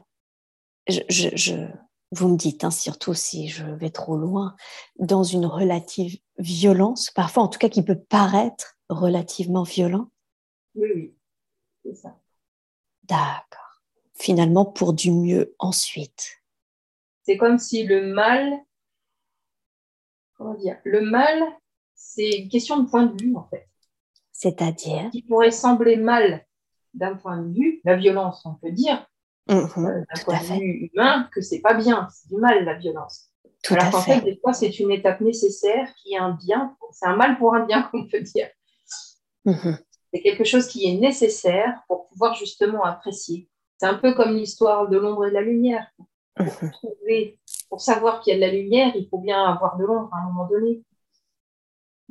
je, 0.88 1.02
je, 1.10 1.68
vous 2.16 2.30
me 2.30 2.38
dites, 2.38 2.64
hein, 2.64 2.72
surtout 2.72 3.14
si 3.14 3.48
je 3.48 3.66
vais 3.66 3.90
trop 3.90 4.18
loin, 4.18 4.56
dans 5.00 5.24
une 5.24 5.46
relative 5.46 6.18
violence, 6.38 7.12
parfois 7.12 7.44
en 7.44 7.48
tout 7.48 7.60
cas 7.60 7.70
qui 7.70 7.84
peut 7.84 8.00
paraître 8.00 8.78
relativement 8.90 9.64
violent? 9.64 10.10
Oui, 10.76 10.90
oui. 10.96 11.16
C'est 11.84 11.96
ça. 11.96 12.20
D'accord. 13.04 13.82
Finalement, 14.14 14.66
pour 14.66 14.94
du 14.94 15.12
mieux 15.12 15.56
ensuite. 15.60 16.42
C'est 17.24 17.38
comme 17.38 17.58
si 17.58 17.86
le 17.86 18.14
mal, 18.14 18.54
comment 20.36 20.54
dire, 20.56 20.78
le 20.84 21.02
mal, 21.02 21.42
c'est 21.96 22.30
une 22.30 22.50
question 22.50 22.80
de 22.80 22.90
point 22.90 23.06
de 23.06 23.22
vue 23.22 23.36
en 23.36 23.48
fait. 23.50 23.68
C'est-à-dire? 24.32 25.10
Qui 25.12 25.24
pourrait 25.24 25.52
sembler 25.52 25.96
mal 25.96 26.46
d'un 26.94 27.16
point 27.16 27.42
de 27.42 27.54
vue, 27.54 27.82
la 27.84 27.96
violence, 27.96 28.46
on 28.46 28.56
peut 28.56 28.72
dire, 28.72 29.06
mmh, 29.48 29.54
mmh, 29.54 29.86
euh, 29.86 30.04
d'un 30.16 30.24
point 30.24 30.40
de 30.40 30.60
vue 30.60 30.90
humain, 30.94 31.30
que 31.34 31.42
c'est 31.42 31.60
pas 31.60 31.74
bien, 31.74 32.08
c'est 32.12 32.30
du 32.30 32.40
mal 32.40 32.64
la 32.64 32.76
violence. 32.76 33.30
Tout 33.64 33.74
Alors 33.74 33.92
qu'en 33.92 34.02
fait. 34.02 34.22
des 34.22 34.38
fois, 34.38 34.54
c'est 34.54 34.80
une 34.80 34.92
étape 34.92 35.22
nécessaire 35.22 35.88
qui 36.02 36.14
est 36.14 36.18
un 36.18 36.32
bien, 36.32 36.76
c'est 36.92 37.08
un 37.08 37.16
mal 37.16 37.38
pour 37.38 37.56
un 37.56 37.66
bien, 37.66 37.84
qu'on 37.92 38.08
peut 38.08 38.22
dire. 38.22 38.50
Mmh, 39.46 39.76
c'est 40.14 40.22
quelque 40.22 40.44
chose 40.44 40.68
qui 40.68 40.86
est 40.88 40.98
nécessaire 40.98 41.82
pour 41.88 42.08
pouvoir 42.08 42.36
justement 42.36 42.84
apprécier. 42.84 43.50
C'est 43.78 43.86
un 43.86 43.96
peu 43.96 44.14
comme 44.14 44.36
l'histoire 44.36 44.88
de 44.88 44.98
l'ombre 44.98 45.26
et 45.26 45.30
de 45.30 45.34
la 45.34 45.42
lumière. 45.42 45.86
Pour, 46.36 46.46
mhm. 46.46 46.72
trouver, 46.72 47.40
pour 47.70 47.82
savoir 47.82 48.22
qu'il 48.22 48.34
y 48.34 48.36
a 48.36 48.40
de 48.40 48.42
la 48.42 48.58
lumière, 48.58 48.94
il 48.96 49.08
faut 49.10 49.18
bien 49.18 49.44
avoir 49.44 49.78
de 49.78 49.86
l'ombre 49.86 50.10
à 50.14 50.20
un 50.20 50.28
moment 50.28 50.48
donné. 50.48 50.82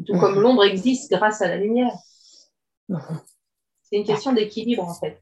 Tout 0.04 0.18
comme 0.18 0.40
l'ombre 0.40 0.64
existe 0.64 1.10
grâce 1.10 1.40
à 1.40 1.48
la 1.48 1.56
lumière. 1.56 1.92
C'est 3.82 3.96
une 3.96 4.04
question 4.04 4.32
d'équilibre 4.32 4.82
en 4.82 4.94
fait. 4.94 5.20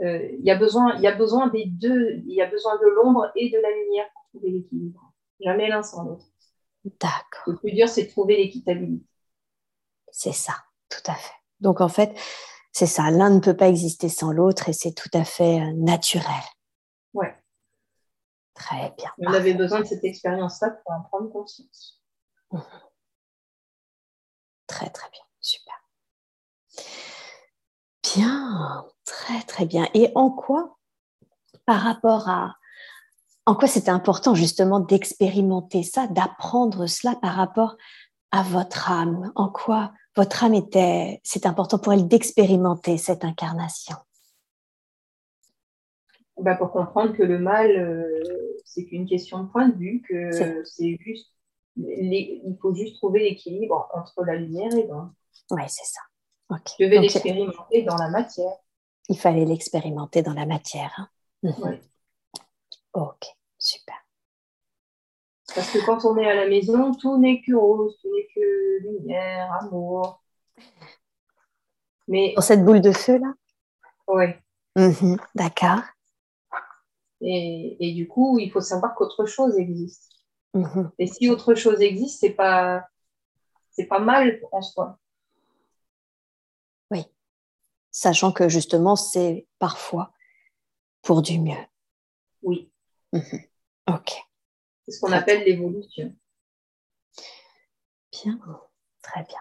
Euh, 0.00 0.28
il 0.38 0.44
y, 0.44 0.50
a 0.50 0.56
besoin, 0.56 0.98
y 0.98 1.06
a 1.06 1.14
besoin 1.14 1.48
des 1.48 1.66
deux, 1.66 2.22
il 2.26 2.32
y 2.34 2.42
a 2.42 2.46
besoin 2.46 2.76
de 2.78 2.86
l'ombre 2.86 3.30
et 3.36 3.50
de 3.50 3.58
la 3.58 3.70
lumière 3.70 4.06
pour 4.12 4.22
trouver 4.30 4.50
l'équilibre. 4.50 5.12
Jamais 5.40 5.68
l'un 5.68 5.82
sans 5.82 6.04
l'autre. 6.04 6.24
D'accord. 6.84 7.42
Le 7.46 7.56
plus 7.56 7.72
dur, 7.72 7.88
c'est 7.88 8.04
de 8.04 8.10
trouver 8.10 8.36
l'équitabilité. 8.36 9.06
C'est 10.10 10.32
ça, 10.32 10.54
tout 10.88 11.10
à 11.10 11.14
fait. 11.14 11.34
Donc 11.60 11.80
en 11.80 11.88
fait, 11.88 12.14
c'est 12.72 12.86
ça, 12.86 13.10
l'un 13.10 13.30
ne 13.30 13.40
peut 13.40 13.56
pas 13.56 13.68
exister 13.68 14.08
sans 14.08 14.32
l'autre 14.32 14.68
et 14.68 14.72
c'est 14.72 14.92
tout 14.92 15.10
à 15.12 15.24
fait 15.24 15.60
euh, 15.60 15.72
naturel. 15.74 16.42
Ouais. 17.12 17.34
Très 18.54 18.92
bien. 18.96 19.12
On 19.18 19.32
avait 19.32 19.54
besoin 19.54 19.80
de 19.80 19.86
cette 19.86 20.04
expérience-là 20.04 20.70
pour 20.70 20.92
en 20.92 21.02
prendre 21.02 21.30
conscience. 21.30 22.02
Très 24.66 24.90
très 24.90 25.10
bien, 25.10 25.22
super. 25.40 25.74
Bien, 28.02 28.86
très 29.04 29.42
très 29.42 29.66
bien. 29.66 29.88
Et 29.94 30.10
en 30.14 30.30
quoi, 30.30 30.78
par 31.66 31.80
rapport 31.80 32.28
à, 32.28 32.56
en 33.46 33.54
quoi 33.54 33.68
c'était 33.68 33.90
important 33.90 34.34
justement 34.34 34.80
d'expérimenter 34.80 35.82
ça, 35.82 36.06
d'apprendre 36.06 36.86
cela 36.86 37.16
par 37.16 37.34
rapport 37.34 37.76
à 38.30 38.42
votre 38.42 38.90
âme? 38.90 39.32
En 39.34 39.48
quoi 39.48 39.92
votre 40.16 40.44
âme 40.44 40.54
était, 40.54 41.20
c'est 41.22 41.46
important 41.46 41.78
pour 41.78 41.92
elle 41.92 42.08
d'expérimenter 42.08 42.98
cette 42.98 43.24
incarnation? 43.24 43.96
Bah 46.36 46.56
pour 46.56 46.72
comprendre 46.72 47.12
que 47.12 47.22
le 47.22 47.38
mal, 47.38 47.70
euh, 47.70 48.22
c'est 48.64 48.84
qu'une 48.86 49.06
question 49.06 49.44
de 49.44 49.48
point 49.48 49.68
de 49.68 49.76
vue, 49.76 50.02
que 50.08 50.64
c'est 50.64 50.98
juste, 51.00 51.30
il 51.76 52.58
faut 52.60 52.74
juste 52.74 52.96
trouver 52.96 53.20
l'équilibre 53.20 53.88
entre 53.94 54.24
la 54.24 54.34
lumière 54.34 54.74
et 54.74 54.86
l'ombre. 54.86 55.12
Oui, 55.50 55.62
c'est 55.68 55.84
ça. 55.84 56.00
Je 56.78 56.86
vais 56.86 56.98
l'expérimenter 56.98 57.82
dans 57.82 57.96
la 57.96 58.10
matière. 58.10 58.56
Il 59.08 59.18
fallait 59.18 59.44
l'expérimenter 59.44 60.22
dans 60.22 60.32
la 60.32 60.46
matière. 60.46 60.92
Hein. 60.96 61.08
Mhm. 61.42 61.80
Ok, 62.94 63.26
super. 63.58 63.96
Parce 65.54 65.70
que 65.70 65.84
quand 65.84 66.04
on 66.04 66.16
est 66.16 66.28
à 66.28 66.34
la 66.34 66.48
maison, 66.48 66.94
tout 66.94 67.18
n'est 67.18 67.42
que 67.42 67.54
rose, 67.54 67.98
tout 68.00 68.08
n'est 68.14 68.28
que 68.34 68.82
lumière, 68.82 69.52
amour. 69.60 70.22
Mais... 72.08 72.32
Dans 72.34 72.42
cette 72.42 72.64
boule 72.64 72.80
de 72.80 72.92
feu, 72.92 73.18
là? 73.18 73.32
Oui. 74.08 74.26
Mhm, 74.76 75.16
d'accord. 75.34 75.82
Et, 77.20 77.76
et, 77.80 77.94
du 77.94 78.08
coup, 78.08 78.38
il 78.38 78.50
faut 78.50 78.60
savoir 78.60 78.94
qu'autre 78.94 79.26
chose 79.26 79.56
existe. 79.58 80.12
Mhm. 80.54 80.90
Et 80.98 81.06
si 81.06 81.30
autre 81.30 81.54
chose 81.54 81.80
existe, 81.80 82.20
c'est 82.20 82.30
pas, 82.30 82.84
c'est 83.70 83.86
pas 83.86 83.98
mal 83.98 84.40
en 84.52 84.62
soi. 84.62 84.98
Sachant 87.96 88.32
que 88.32 88.48
justement, 88.48 88.96
c'est 88.96 89.46
parfois 89.60 90.12
pour 91.00 91.22
du 91.22 91.38
mieux. 91.38 91.64
Oui. 92.42 92.72
Mhm. 93.12 93.44
Ok. 93.88 94.10
C'est 94.84 94.96
ce 94.96 95.00
qu'on 95.00 95.12
appelle 95.12 95.44
l'évolution. 95.44 96.12
Bien, 98.10 98.40
très 99.00 99.22
bien. 99.22 99.38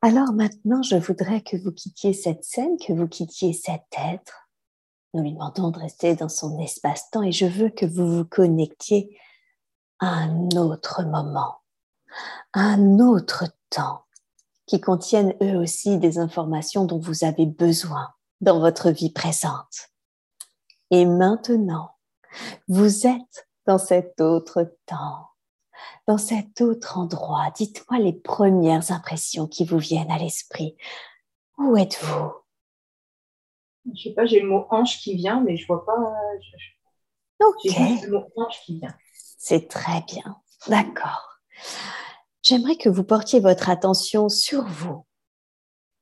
Alors 0.00 0.32
maintenant, 0.32 0.80
je 0.80 0.94
voudrais 0.94 1.40
que 1.40 1.56
vous 1.56 1.72
quittiez 1.72 2.12
cette 2.12 2.44
scène, 2.44 2.78
que 2.78 2.92
vous 2.92 3.08
quittiez 3.08 3.52
cet 3.52 3.82
être. 3.98 4.48
Nous 5.12 5.24
lui 5.24 5.32
demandons 5.32 5.72
de 5.72 5.80
rester 5.80 6.14
dans 6.14 6.28
son 6.28 6.56
espace-temps 6.60 7.24
et 7.24 7.32
je 7.32 7.46
veux 7.46 7.70
que 7.70 7.84
vous 7.84 8.18
vous 8.18 8.24
connectiez 8.24 9.18
à 9.98 10.06
un 10.06 10.50
autre 10.50 11.02
moment, 11.02 11.62
à 12.52 12.60
un 12.60 13.00
autre 13.00 13.46
temps, 13.70 14.05
qui 14.66 14.80
contiennent 14.80 15.34
eux 15.42 15.56
aussi 15.56 15.98
des 15.98 16.18
informations 16.18 16.84
dont 16.84 16.98
vous 16.98 17.24
avez 17.24 17.46
besoin 17.46 18.12
dans 18.40 18.60
votre 18.60 18.90
vie 18.90 19.12
présente. 19.12 19.90
Et 20.90 21.06
maintenant, 21.06 21.96
vous 22.68 23.06
êtes 23.06 23.48
dans 23.66 23.78
cet 23.78 24.20
autre 24.20 24.76
temps, 24.86 25.30
dans 26.06 26.18
cet 26.18 26.60
autre 26.60 26.98
endroit. 26.98 27.50
Dites-moi 27.54 28.00
les 28.00 28.12
premières 28.12 28.90
impressions 28.92 29.46
qui 29.46 29.64
vous 29.64 29.78
viennent 29.78 30.10
à 30.10 30.18
l'esprit. 30.18 30.76
Où 31.58 31.76
êtes-vous? 31.76 32.32
Je 33.94 34.02
sais 34.02 34.14
pas, 34.14 34.26
j'ai 34.26 34.40
le 34.40 34.48
mot 34.48 34.66
ange 34.70 34.98
qui 34.98 35.14
vient, 35.14 35.40
mais 35.40 35.56
je 35.56 35.66
vois 35.66 35.84
pas. 35.86 35.96
Ok. 37.40 37.56
J'ai 37.64 38.06
le 38.06 38.10
mot 38.10 38.26
ange 38.36 38.60
qui 38.64 38.78
vient. 38.78 38.94
C'est 39.38 39.68
très 39.68 40.02
bien. 40.02 40.40
D'accord. 40.66 41.40
J'aimerais 42.46 42.76
que 42.76 42.88
vous 42.88 43.02
portiez 43.02 43.40
votre 43.40 43.70
attention 43.70 44.28
sur 44.28 44.68
vous. 44.68 45.04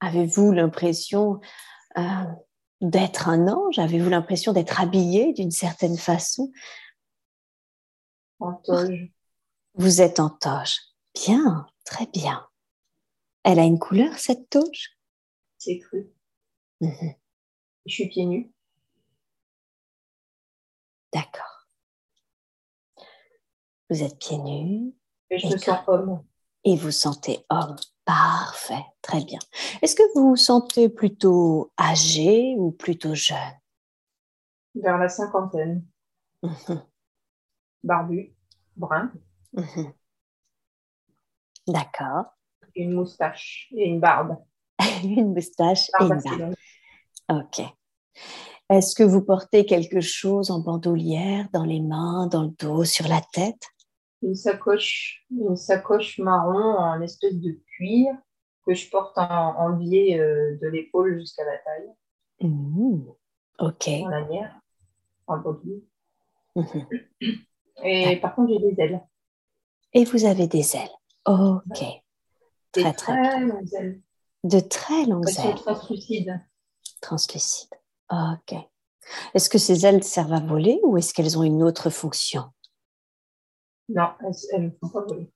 Avez-vous 0.01 0.53
l'impression 0.53 1.41
euh, 1.97 2.25
d'être 2.83 3.31
un 3.31 3.49
ange? 3.49 3.79
Avez-vous 3.79 4.11
l'impression 4.11 4.53
d'être 4.53 4.79
habillé 4.79 5.33
d'une 5.33 5.51
certaine 5.51 5.97
façon? 5.97 6.53
En 8.41 8.53
toge. 8.57 9.11
Vous 9.73 10.03
êtes 10.03 10.21
en 10.21 10.29
toge. 10.29 10.81
Bien, 11.15 11.67
très 11.87 12.05
bien. 12.09 12.47
Elle 13.45 13.59
a 13.59 13.65
une 13.65 13.79
couleur, 13.79 14.19
cette 14.19 14.51
toge? 14.51 14.99
C'est 15.57 15.79
cru. 15.79 16.13
Mhm. 16.83 17.15
Je 17.87 17.95
suis 17.95 18.09
pieds 18.11 18.27
nus. 18.27 18.53
D'accord. 21.11 21.71
Vous 23.89 24.03
êtes 24.03 24.19
pieds 24.19 24.37
nus. 24.37 24.93
Et 25.31 25.39
je 25.39 25.47
me 25.47 25.57
sens 25.57 25.79
homme. 25.87 26.23
Et 26.65 26.77
vous 26.77 26.91
sentez 26.91 27.45
homme. 27.51 27.77
Parfait, 28.05 28.85
très 29.01 29.25
bien. 29.25 29.39
Est-ce 29.81 29.95
que 29.95 30.03
vous 30.15 30.31
vous 30.31 30.37
sentez 30.37 30.89
plutôt 30.89 31.73
âgé 31.81 32.55
ou 32.59 32.71
plutôt 32.71 33.15
jeune? 33.15 33.39
Vers 34.75 34.99
la 34.99 35.09
cinquantaine. 35.09 35.85
Mhm. 36.43 36.83
Barbu, 37.83 38.35
brun. 38.77 39.13
Mhm. 39.53 39.93
D'accord. 41.67 42.25
Une 42.77 42.93
moustache 42.93 43.69
et 43.75 43.87
une 43.87 44.01
barbe. 44.01 44.37
une 45.05 45.33
moustache 45.33 45.89
et 45.89 45.93
Barbe 45.99 46.13
une 46.13 46.19
assez 46.19 46.37
barbe. 46.37 46.55
Ok. 47.31 47.63
Est-ce 48.71 48.95
que 48.95 49.03
vous 49.03 49.23
portez 49.23 49.67
quelque 49.67 50.01
chose 50.01 50.51
en 50.51 50.59
bandoulière, 50.59 51.49
dans 51.53 51.65
les 51.65 51.81
mains, 51.81 52.27
dans 52.27 52.43
le 52.43 52.53
dos, 52.59 52.85
sur 52.85 53.07
la 53.09 53.21
tête? 53.33 53.63
Une 54.25 54.35
sacoche, 54.35 55.25
une 55.31 55.55
sacoche 55.57 56.19
marron 56.19 56.79
en 56.79 57.01
espèce 57.03 57.35
de 57.37 57.53
cuir 57.77 58.13
que 58.67 58.73
je 58.75 58.89
porte 58.91 59.17
en, 59.19 59.55
en 59.59 59.71
biais 59.77 60.19
euh, 60.19 60.57
de 60.63 60.67
l'épaule 60.69 61.19
jusqu'à 61.21 61.45
la 61.45 61.59
taille, 61.59 61.91
Mmh. 62.41 63.03
Ok. 63.61 63.89
en 63.89 64.09
lanière, 64.09 64.61
en 65.29 65.37
body. 65.39 65.85
Mhm. 66.57 66.87
Et 67.85 68.17
par 68.21 68.35
contre, 68.35 68.53
j'ai 68.53 68.73
des 68.73 68.83
ailes. 68.83 69.01
Et 69.93 70.05
vous 70.05 70.25
avez 70.25 70.47
des 70.49 70.75
ailes. 70.77 70.91
Ok. 71.27 71.81
Des 72.73 72.83
Très, 72.83 72.93
très 72.95 73.21
bien. 73.21 73.41
longues 73.41 73.75
ailes. 73.75 74.01
De 74.45 74.61
très 74.61 75.07
longues 75.07 75.29
ailes 75.29 75.55
translucides. 75.57 76.41
translucides. 77.01 77.75
Ok. 78.11 78.55
Est-ce 79.35 79.49
que 79.51 79.59
ces 79.59 79.85
ailes 79.87 80.03
servent 80.03 80.33
à 80.33 80.41
voler 80.41 80.81
ou 80.83 80.97
est-ce 80.97 81.13
qu'elles 81.15 81.39
ont 81.39 81.43
une 81.45 81.63
autre 81.63 81.91
fonction? 81.91 82.45
Non, 83.89 84.09
elles 84.53 84.63
ne 84.65 84.71
font 84.71 84.89
pas 84.89 85.05
voler. 85.07 85.31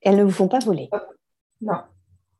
Elles 0.00 0.16
ne 0.16 0.24
vous 0.24 0.30
font 0.30 0.48
pas 0.48 0.58
voler. 0.58 0.90
Non, 1.60 1.82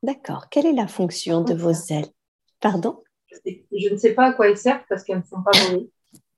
D'accord. 0.03 0.49
Quelle 0.49 0.65
est 0.65 0.73
la 0.73 0.87
fonction 0.87 1.41
de 1.41 1.53
vos 1.53 1.71
ailes? 1.71 2.11
Pardon? 2.59 3.01
Je 3.45 3.89
ne 3.89 3.95
sais 3.97 4.13
pas 4.13 4.27
à 4.27 4.33
quoi 4.33 4.49
elles 4.49 4.57
servent 4.57 4.83
parce 4.89 5.03
qu'elles 5.03 5.19
ne 5.19 5.23
font 5.23 5.41
pas 5.41 5.57
voler. 5.69 5.89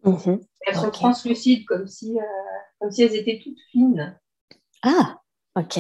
Mhm. 0.03 0.39
Elles 0.67 0.75
sont 0.75 0.91
translucides 0.91 1.65
comme 1.65 1.87
si, 1.87 2.17
euh, 2.19 2.23
comme 2.79 2.91
si 2.91 3.01
elles 3.01 3.15
étaient 3.15 3.41
toutes 3.43 3.59
fines. 3.71 4.19
Ah, 4.83 5.19
ok. 5.55 5.79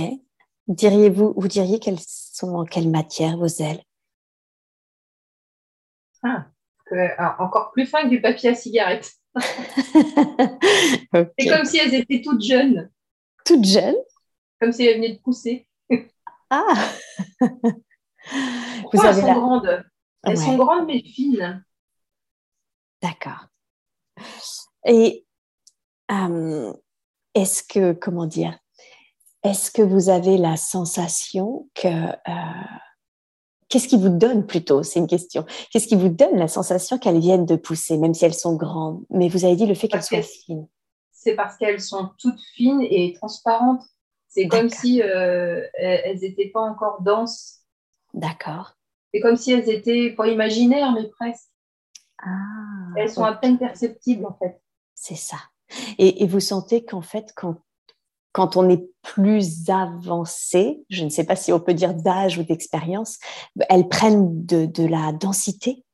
Diriez-vous, 0.67 1.35
vous 1.37 1.47
diriez 1.47 1.79
qu'elles 1.79 1.99
sont 1.99 2.55
en 2.55 2.65
quelle 2.65 2.89
matière 2.89 3.37
vos 3.37 3.45
ailes? 3.45 3.83
Ah, 6.23 6.47
que- 6.85 6.95
alors, 7.19 7.35
encore 7.39 7.71
plus 7.71 7.85
fin 7.85 8.03
que 8.03 8.09
du 8.09 8.21
papier 8.21 8.49
à 8.51 8.55
cigarette. 8.55 9.11
C'est 11.39 11.47
comme 11.49 11.65
si 11.65 11.77
elles 11.77 11.93
étaient 11.93 12.21
toutes 12.21 12.43
jeunes, 12.43 12.89
Toute 13.45 13.65
jeune 13.65 13.95
comme 14.61 14.71
si 14.71 14.85
elles 14.85 14.95
venaient 14.97 15.13
de 15.15 15.19
pousser. 15.21 15.67
Ah 16.49 16.73
Pourquoi 18.81 19.09
elles 19.09 19.15
sont 19.15 19.27
la- 19.27 19.33
grandes? 19.33 19.85
Elles 20.23 20.37
Ouais. 20.37 20.43
sont 20.45 20.55
grandes 20.57 20.87
mais 20.87 21.03
fines. 21.03 21.63
D'accord. 23.01 23.47
Et 24.87 25.25
euh, 26.11 26.73
est-ce 27.33 27.61
que, 27.63 27.93
comment 27.93 28.25
dire, 28.25 28.57
est-ce 29.43 29.69
que 29.69 29.81
vous 29.81 30.09
avez 30.09 30.37
la 30.37 30.57
sensation 30.57 31.69
que... 31.75 31.87
euh, 31.87 32.63
Qu'est-ce 33.75 33.89
qui 33.89 33.97
vous 33.97 34.07
donne 34.07 34.47
plutôt? 34.47 34.83
C'est 34.83 34.99
une 34.99 35.07
question. 35.07 35.45
Qu'est-ce 35.69 35.87
qui 35.87 35.97
vous 35.97 36.07
donne 36.07 36.37
la 36.37 36.47
sensation 36.47 36.97
qu'elles 36.97 37.19
viennent 37.19 37.45
de 37.45 37.57
pousser, 37.57 37.97
même 37.97 38.13
si 38.13 38.23
elles 38.23 38.33
sont 38.33 38.55
grandes? 38.55 39.03
Mais 39.09 39.27
vous 39.27 39.43
avez 39.43 39.57
dit 39.57 39.65
le 39.65 39.73
fait 39.73 39.89
qu'elles 39.89 40.01
soient 40.01 40.21
fines. 40.21 40.65
c'est 41.11 41.35
parce 41.35 41.57
qu'elles 41.57 41.81
sont 41.81 42.11
toutes 42.17 42.39
fines 42.53 42.81
et 42.89 43.11
transparentes. 43.11 43.83
C'est 44.29 44.47
comme 44.47 44.69
si 44.69 45.01
euh, 45.01 45.61
elles 45.73 46.19
n'étaient 46.19 46.51
pas 46.53 46.61
encore 46.61 47.01
denses. 47.01 47.65
D'accord. 48.13 48.77
C'est 49.13 49.19
comme 49.19 49.35
si 49.35 49.51
elles 49.51 49.69
étaient 49.69 50.11
pas 50.11 50.29
imaginaires, 50.29 50.93
mais 50.93 51.09
presque. 51.09 51.49
Ah, 52.23 52.29
elles 52.95 53.11
sont 53.11 53.25
à 53.25 53.33
peine 53.33 53.57
perceptibles, 53.57 54.25
en 54.25 54.37
fait. 54.41 54.61
C'est 54.93 55.15
ça. 55.15 55.35
Et, 55.97 56.25
vous 56.27 56.39
sentez 56.39 56.85
qu'en 56.85 57.01
fait, 57.01 57.33
quand, 57.35 57.57
quand 58.35 58.57
on 58.57 58.67
est 58.67 58.85
plus 59.01 59.69
avancé, 59.69 60.83
je 60.89 61.05
ne 61.05 61.09
sais 61.09 61.23
pas 61.23 61.37
si 61.37 61.53
on 61.53 61.59
peut 61.61 61.73
dire 61.73 61.93
d'âge 61.93 62.37
ou 62.37 62.43
d'expérience, 62.43 63.17
elles 63.69 63.87
prennent 63.87 64.45
de, 64.45 64.65
de 64.65 64.85
la 64.85 65.13
densité 65.13 65.85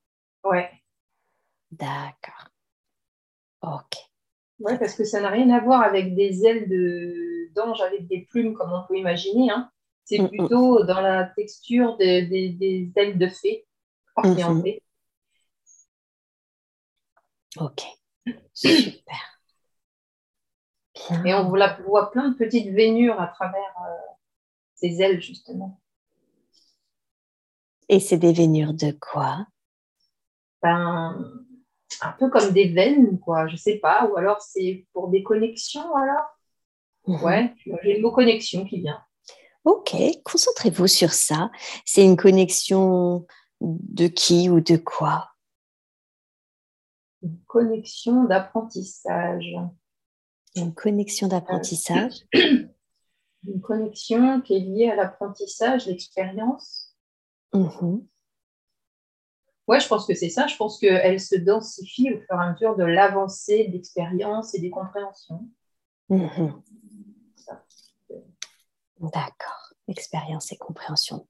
Ouais. 0.44 0.72
D'accord. 1.70 2.48
Ok. 3.62 3.96
Ouais, 4.58 4.76
parce 4.80 4.96
que 4.96 5.04
ça 5.04 5.22
n'a 5.22 5.30
rien 5.30 5.52
à 5.52 5.60
voir 5.60 5.84
avec 5.84 6.16
des 6.16 6.44
ailes 6.44 6.68
d'ange 7.54 7.80
avec 7.82 8.08
des 8.08 8.22
plumes 8.22 8.56
comme 8.56 8.74
on 8.74 8.88
peut 8.88 8.98
imaginer. 8.98 9.52
Hein. 9.52 9.70
C'est 10.06 10.18
mm, 10.18 10.24
mm. 10.24 10.30
plutôt 10.30 10.84
dans 10.84 11.00
la 11.00 11.26
texture 11.26 11.96
des 11.98 12.92
ailes 12.96 13.20
de 13.20 13.28
fée 13.28 13.68
orientées. 14.16 14.82
Mhm. 17.56 17.66
Ok, 17.68 17.84
super. 18.56 19.41
Et 21.26 21.34
on 21.34 21.50
voit 21.50 22.12
plein 22.12 22.30
de 22.30 22.36
petites 22.36 22.74
vénures 22.74 23.20
à 23.20 23.28
travers 23.28 23.74
euh, 23.88 24.14
ces 24.76 25.02
ailes, 25.02 25.22
justement. 25.22 25.80
Et 27.90 28.00
c'est 28.00 28.18
des 28.18 28.34
vénures 28.34 28.74
de 28.74 28.92
quoi? 28.92 29.46
Ben, 30.64 31.16
Un 32.02 32.12
peu 32.14 32.30
comme 32.30 32.52
des 32.52 32.70
veines, 32.70 33.20
quoi, 33.20 33.48
je 33.48 33.56
sais 33.56 33.80
pas. 33.80 34.08
Ou 34.08 34.18
alors 34.18 34.42
c'est 34.42 34.88
pour 34.94 35.10
des 35.10 35.24
connexions, 35.24 35.96
alors? 35.96 36.26
Mhm. 37.08 37.24
Ouais, 37.24 37.56
j'ai 37.84 37.96
le 37.96 38.02
mot 38.02 38.12
connexion 38.12 38.66
qui 38.66 38.80
vient. 38.80 39.04
Ok, 39.66 39.96
concentrez-vous 40.24 40.88
sur 40.88 41.12
ça. 41.12 41.52
C'est 41.86 42.04
une 42.04 42.18
connexion 42.18 43.28
de 43.60 44.08
qui 44.08 44.50
ou 44.50 44.60
de 44.62 44.78
quoi? 44.78 45.30
Une 47.22 47.40
connexion 47.46 48.24
d'apprentissage. 48.24 49.56
Une 50.56 50.74
connexion 50.74 51.28
d'apprentissage 51.28 52.26
Une 52.34 53.62
connexion 53.62 54.42
qui 54.42 54.56
est 54.56 54.60
liée 54.60 54.90
à 54.90 54.96
l'apprentissage, 54.96 55.88
l'expérience. 55.88 56.96
Mhm. 57.54 58.06
Oui, 59.68 59.80
je 59.80 59.88
pense 59.88 60.06
que 60.06 60.14
c'est 60.14 60.30
ça. 60.30 60.48
Je 60.48 60.58
pense 60.58 60.80
qu'elle 60.80 61.20
se 61.20 61.36
densifie 61.36 62.12
au 62.12 62.20
fur 62.20 62.36
et 62.36 62.44
à 62.44 62.52
mesure 62.52 62.76
de 62.76 62.84
l'avancée 62.84 63.68
de 63.68 63.74
l'expérience 63.74 64.54
et 64.54 64.60
des 64.60 64.70
compréhensions. 64.70 65.48
Mhm. 66.10 66.62
D'accord, 69.00 69.74
expérience 69.88 70.52
et 70.52 70.58
compréhension. 70.58 71.26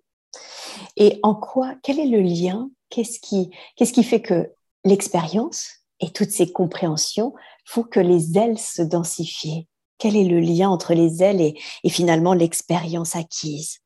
Et 0.97 1.19
en 1.23 1.35
quoi, 1.35 1.75
quel 1.83 1.99
est 1.99 2.07
le 2.07 2.21
lien? 2.21 2.69
Qu'est-ce 2.89 3.19
qui, 3.19 3.51
qu'est-ce 3.75 3.93
qui 3.93 4.03
fait 4.03 4.21
que 4.21 4.51
l'expérience 4.83 5.85
et 5.99 6.11
toutes 6.11 6.31
ces 6.31 6.51
compréhensions 6.51 7.33
font 7.65 7.83
que 7.83 7.99
les 7.99 8.37
ailes 8.37 8.57
se 8.59 8.81
densifient 8.81 9.67
Quel 9.97 10.15
est 10.15 10.25
le 10.25 10.39
lien 10.39 10.69
entre 10.69 10.93
les 10.93 11.23
ailes 11.23 11.41
et, 11.41 11.59
et 11.83 11.89
finalement 11.89 12.33
l'expérience 12.33 13.15
acquise? 13.15 13.79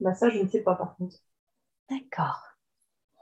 Bah 0.00 0.14
Ça, 0.14 0.28
je 0.30 0.38
ne 0.38 0.48
sais 0.48 0.62
pas 0.62 0.74
par 0.74 0.96
contre. 0.96 1.16
D'accord. 1.90 2.42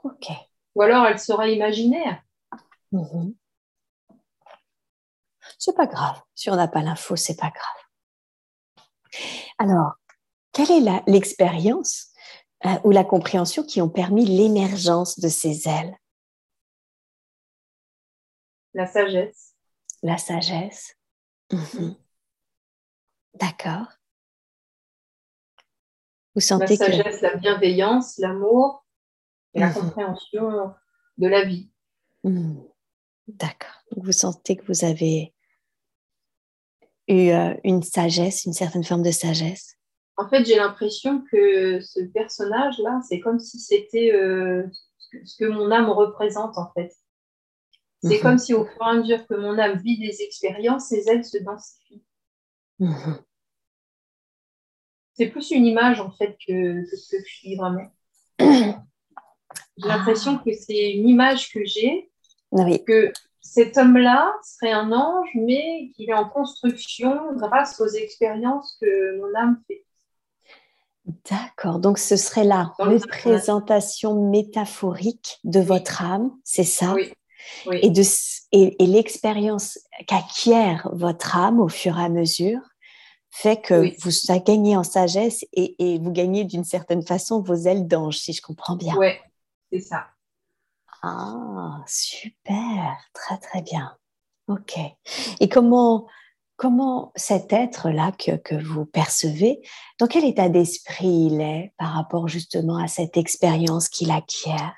Ok. 0.03 0.27
Ou 0.75 0.81
alors 0.81 1.05
elle 1.05 1.19
sera 1.19 1.47
imaginaire. 1.49 2.23
Mhm. 2.91 3.33
C'est 5.59 5.75
pas 5.75 5.85
grave. 5.85 6.19
Si 6.33 6.49
on 6.49 6.55
n'a 6.55 6.67
pas 6.67 6.81
l'info, 6.81 7.15
c'est 7.15 7.35
pas 7.37 7.51
grave. 7.51 7.83
Alors, 9.57 9.93
quelle 10.53 10.71
est 10.71 11.03
l'expérience 11.07 12.09
euh, 12.65 12.69
ou 12.85 12.91
la 12.91 13.05
compréhension 13.05 13.63
qui 13.63 13.81
ont 13.81 13.89
permis 13.89 14.25
l'émergence 14.25 15.19
de 15.19 15.29
ces 15.29 15.69
ailes? 15.69 15.97
La 18.73 18.85
sagesse. 18.85 19.55
La 20.03 20.17
sagesse. 20.17 20.95
Mhm. 21.51 21.95
D'accord. 23.33 23.87
Vous 26.35 26.41
sentez 26.41 26.77
la 26.77 26.85
sagesse, 26.85 27.21
la 27.21 27.35
bienveillance, 27.35 28.17
l'amour 28.17 28.85
et 29.53 29.59
la 29.59 29.69
mhm. 29.69 29.73
compréhension 29.73 30.73
de 31.17 31.27
la 31.27 31.43
vie. 31.43 31.71
Mhm. 32.23 32.63
D'accord. 33.27 33.83
Vous 33.95 34.11
sentez 34.11 34.55
que 34.55 34.65
vous 34.65 34.85
avez 34.85 35.33
eu 37.07 37.29
euh, 37.31 37.55
une 37.63 37.83
sagesse, 37.83 38.45
une 38.45 38.53
certaine 38.53 38.83
forme 38.83 39.03
de 39.03 39.11
sagesse 39.11 39.75
En 40.17 40.29
fait, 40.29 40.45
j'ai 40.45 40.55
l'impression 40.55 41.23
que 41.31 41.81
ce 41.81 42.01
personnage-là, 42.01 43.01
c'est 43.07 43.19
comme 43.19 43.39
si 43.39 43.59
c'était 43.59 44.13
euh, 44.13 44.63
ce 45.25 45.37
que 45.37 45.49
mon 45.49 45.71
âme 45.71 45.89
représente, 45.89 46.57
en 46.57 46.71
fait. 46.73 46.93
C'est 48.01 48.17
mhm. 48.17 48.21
comme 48.21 48.37
si 48.37 48.53
au 48.53 48.65
fur 48.65 48.81
et 48.81 48.89
à 48.89 48.93
mesure 48.93 49.27
que 49.27 49.35
mon 49.35 49.57
âme 49.57 49.77
vit 49.79 49.97
des 49.97 50.21
expériences, 50.21 50.87
ses 50.87 51.09
ailes 51.09 51.25
se 51.25 51.37
densifient. 51.37 52.03
Mhm. 52.79 53.19
C'est 55.13 55.27
plus 55.27 55.51
une 55.51 55.65
image, 55.65 55.99
en 55.99 56.11
fait, 56.11 56.37
que, 56.47 56.85
ce 56.85 57.17
que 57.17 57.23
je 57.25 57.35
suis 57.35 57.55
vraiment. 57.57 57.91
J'ai 58.39 59.87
l'impression 59.87 60.37
que 60.37 60.53
c'est 60.53 60.91
une 60.91 61.09
image 61.09 61.51
que 61.51 61.63
j'ai, 61.65 62.09
oui. 62.51 62.83
que 62.85 63.11
cet 63.41 63.77
homme-là 63.77 64.33
serait 64.43 64.71
un 64.71 64.91
ange, 64.91 65.29
mais 65.35 65.91
qu'il 65.95 66.09
est 66.09 66.13
en 66.13 66.29
construction 66.29 67.33
grâce 67.35 67.81
aux 67.81 67.87
expériences 67.87 68.77
que 68.79 69.19
mon 69.19 69.35
âme 69.35 69.61
fait. 69.67 69.85
D'accord, 71.29 71.79
donc 71.79 71.97
ce 71.97 72.15
serait 72.15 72.43
la 72.43 72.71
représentation 72.77 74.29
métaphorique 74.29 75.39
de 75.43 75.59
votre 75.59 76.03
âme, 76.03 76.31
c'est 76.43 76.63
ça? 76.63 76.93
Oui. 76.93 77.11
Et, 77.71 77.89
de, 77.89 78.01
et, 78.51 78.85
l'expérience 78.85 79.79
qu'acquiert 80.07 80.89
votre 80.93 81.35
âme 81.35 81.59
au 81.59 81.69
fur 81.69 81.97
et 81.99 82.03
à 82.03 82.09
mesure 82.09 82.59
fait 83.31 83.61
que 83.61 83.93
vous 84.01 84.41
gagnez 84.43 84.75
en 84.75 84.83
sagesse 84.83 85.45
et, 85.53 85.75
et 85.77 85.99
vous 85.99 86.11
gagnez 86.11 86.45
d'une 86.45 86.63
certaine 86.63 87.05
façon 87.05 87.41
vos 87.41 87.55
ailes 87.55 87.87
d'ange, 87.87 88.17
si 88.17 88.33
je 88.33 88.41
comprends 88.41 88.75
bien. 88.75 88.95
Oui, 88.97 89.11
c'est 89.71 89.81
ça. 89.81 90.07
Ah, 91.01 91.81
super, 91.87 92.97
très 93.13 93.37
très 93.37 93.61
bien. 93.61 93.95
Ok. 94.47 94.77
Et 95.39 95.47
comment, 95.47 96.07
comment 96.57 97.11
cet 97.15 97.53
être-là 97.53 98.11
que, 98.11 98.35
que, 98.35 98.55
vous 98.55 98.85
percevez, 98.85 99.61
dans 99.99 100.07
quel 100.07 100.25
état 100.25 100.49
d'esprit 100.49 101.07
il 101.07 101.41
est 101.41 101.73
par 101.77 101.93
rapport 101.93 102.27
justement 102.27 102.77
à 102.77 102.87
cette 102.87 103.15
expérience 103.15 103.87
qu'il 103.87 104.11
acquiert? 104.11 104.73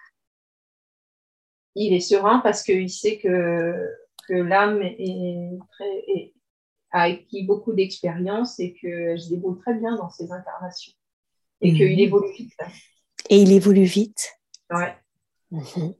Il 1.75 1.93
est 1.93 2.01
serein 2.01 2.39
parce 2.39 2.63
qu'il 2.63 2.89
sait 2.89 3.17
que, 3.19 3.89
que 4.27 4.33
l'âme 4.33 4.81
est 4.81 5.57
très, 5.71 6.33
a 6.91 7.03
acquis 7.03 7.43
beaucoup 7.43 7.73
d'expérience 7.73 8.59
et 8.59 8.73
qu'elle 8.73 9.19
se 9.19 9.29
débrouille 9.29 9.59
très 9.59 9.75
bien 9.75 9.95
dans 9.95 10.09
ses 10.09 10.31
incarnations 10.31 10.93
et 11.61 11.73
qu'il 11.73 11.93
mhm. 11.93 11.99
évolue 11.99 12.33
vite. 12.33 12.57
Et 13.29 13.37
il 13.37 13.51
évolue 13.51 13.83
vite 13.83 14.37
Ouais. 14.69 14.95
Mhm. 15.51 15.93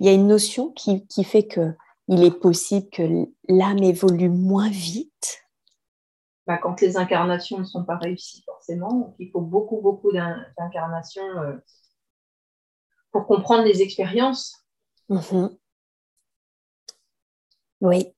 Il 0.00 0.06
y 0.06 0.08
a 0.08 0.12
une 0.12 0.26
notion 0.26 0.70
qui, 0.72 1.06
qui 1.06 1.24
fait 1.24 1.46
que 1.46 1.74
il 2.08 2.22
est 2.22 2.38
possible 2.38 2.88
que 2.90 3.26
l'âme 3.48 3.82
évolue 3.82 4.28
moins 4.28 4.68
vite. 4.68 5.42
Bah, 6.46 6.58
quand 6.58 6.80
les 6.82 6.98
incarnations 6.98 7.58
ne 7.58 7.64
sont 7.64 7.84
pas 7.84 7.96
réussies 7.96 8.42
forcément, 8.44 9.14
il 9.18 9.30
faut 9.30 9.40
beaucoup, 9.40 9.80
beaucoup 9.80 10.12
d'incarnations 10.12 11.26
euh, 11.38 11.54
pour 13.10 13.26
comprendre 13.26 13.64
les 13.64 13.80
expériences. 13.80 14.63
Mhm. 15.08 15.56
Oui. 17.80 18.12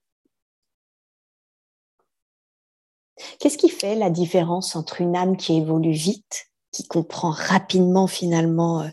Qu'est-ce 3.40 3.58
qui 3.58 3.70
fait 3.70 3.94
la 3.94 4.10
différence 4.10 4.76
entre 4.76 5.00
une 5.00 5.16
âme 5.16 5.36
qui 5.36 5.56
évolue 5.56 5.92
vite 5.92 6.46
qui 6.76 6.86
comprend 6.86 7.30
rapidement 7.30 8.06
finalement 8.06 8.82
euh, 8.82 8.88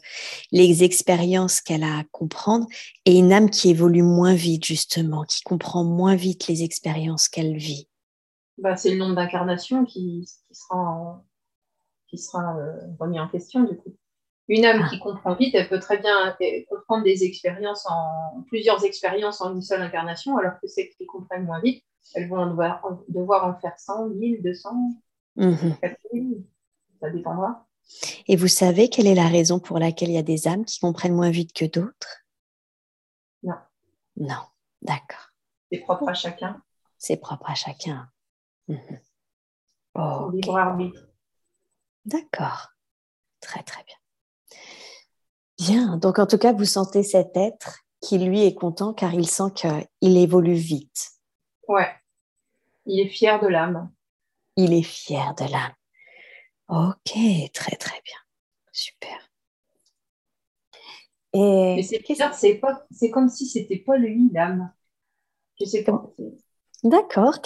les 0.53 0.85
expériences 0.85 1.59
qu'elle 1.59 1.83
a 1.83 1.99
à 1.99 2.03
comprendre 2.11 2.65
et 3.05 3.17
une 3.17 3.33
âme 3.33 3.49
qui 3.49 3.69
évolue 3.69 4.03
moins 4.03 4.35
vite 4.35 4.63
justement, 4.63 5.23
qui 5.25 5.41
comprend 5.41 5.83
moins 5.83 6.15
vite 6.15 6.47
les 6.47 6.63
expériences 6.63 7.27
qu'elle 7.27 7.57
vit? 7.57 7.89
Bah, 8.57 8.77
c'est 8.77 8.91
le 8.91 8.97
nombre 8.97 9.15
d'incarnations 9.15 9.83
qui, 9.83 10.25
sera, 10.51 11.21
qui 12.07 12.17
sera 12.17 12.55
euh, 12.57 12.79
remis 12.99 13.19
en 13.19 13.27
question 13.27 13.63
du 13.63 13.75
coup. 13.75 13.93
Une 14.49 14.65
âme 14.65 14.83
ah. 14.83 14.89
qui 14.89 14.99
comprend 14.99 15.35
vite, 15.35 15.55
elle 15.55 15.69
peut 15.69 15.79
très 15.79 15.97
bien 15.97 16.35
comprendre 16.69 17.03
des 17.03 17.23
expériences 17.23 17.85
en 17.89 18.43
plusieurs 18.47 18.83
expériences 18.83 19.41
en 19.41 19.53
une 19.55 19.61
seule 19.61 19.81
incarnation, 19.81 20.37
alors 20.37 20.59
que 20.61 20.67
celles 20.67 20.89
qui 20.97 21.05
comprennent 21.05 21.45
moins 21.45 21.61
vite, 21.61 21.83
elles 22.13 22.27
vont 22.27 22.45
devoir, 22.47 22.81
devoir 23.07 23.47
en 23.47 23.59
faire 23.59 23.79
100, 23.79 24.09
1000, 24.09 24.41
200, 24.43 24.69
4000, 25.37 26.43
ça 26.99 27.09
dépendra. 27.09 27.65
Et 28.27 28.35
vous 28.35 28.47
savez 28.47 28.89
quelle 28.89 29.07
est 29.07 29.15
la 29.15 29.27
raison 29.27 29.59
pour 29.59 29.79
laquelle 29.79 30.09
il 30.09 30.15
y 30.15 30.17
a 30.17 30.23
des 30.23 30.47
âmes 30.47 30.65
qui 30.65 30.79
comprennent 30.79 31.15
moins 31.15 31.31
vite 31.31 31.53
que 31.53 31.65
d'autres? 31.65 32.23
Non. 33.43 33.55
Non, 34.17 34.41
d'accord. 34.81 35.31
C'est 35.71 35.79
propre 35.79 36.09
à 36.09 36.13
chacun. 36.13 36.61
C'est 36.97 37.17
propre 37.17 37.49
à 37.49 37.55
chacun. 37.55 38.09
Oh, 39.95 40.31
libre 40.33 40.57
arbitre. 40.57 41.07
D'accord. 42.05 42.71
Très, 43.41 43.61
très 43.63 43.83
bien. 43.83 43.95
Bien. 45.57 45.97
Donc, 45.97 46.19
en 46.19 46.27
tout 46.27 46.37
cas, 46.37 46.53
vous 46.53 46.65
sentez 46.65 47.03
cet 47.03 47.37
être 47.37 47.79
qui, 48.01 48.17
lui, 48.17 48.43
est 48.43 48.53
content 48.53 48.93
car 48.93 49.13
il 49.13 49.27
sent 49.27 49.51
qu'il 49.55 50.17
évolue 50.17 50.53
vite. 50.53 51.11
Ouais. 51.67 51.89
Il 52.85 52.99
est 52.99 53.09
fier 53.09 53.39
de 53.39 53.47
l'âme. 53.47 53.91
Il 54.55 54.73
est 54.73 54.83
fier 54.83 55.33
de 55.35 55.45
l'âme. 55.45 55.73
Ok, 56.67 57.13
très, 57.53 57.75
très 57.75 58.01
bien. 58.03 58.17
Super. 58.71 59.29
Et 61.33 61.81
c'est 61.87 61.99
bizarre, 62.07 62.33
c'est, 62.35 62.55
pas, 62.55 62.85
c'est 62.91 63.09
comme 63.09 63.29
si 63.29 63.47
c'était 63.47 63.79
pas 63.79 63.97
lui, 63.97 64.29
l'âme. 64.31 64.71
Je 65.59 65.65
sais 65.65 65.83
pas. 65.83 66.11
D'accord. 66.83 67.39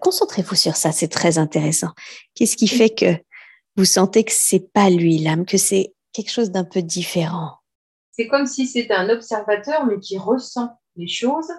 Concentrez-vous 0.00 0.54
sur 0.54 0.76
ça, 0.76 0.92
c'est 0.92 1.08
très 1.08 1.38
intéressant. 1.38 1.90
Qu'est-ce 2.34 2.56
qui 2.56 2.68
fait 2.68 2.90
que 2.90 3.16
vous 3.76 3.84
sentez 3.84 4.24
que 4.24 4.32
c'est 4.32 4.72
pas 4.72 4.90
lui 4.90 5.18
l'âme, 5.18 5.44
que 5.44 5.58
c'est 5.58 5.94
quelque 6.16 6.30
chose 6.30 6.50
d'un 6.50 6.64
peu 6.64 6.80
différent 6.80 7.58
C'est 8.12 8.26
comme 8.26 8.46
si 8.46 8.66
c'était 8.66 8.94
un 8.94 9.10
observateur, 9.10 9.84
mais 9.84 10.00
qui 10.00 10.16
ressent 10.16 10.78
les 10.96 11.08
choses. 11.08 11.52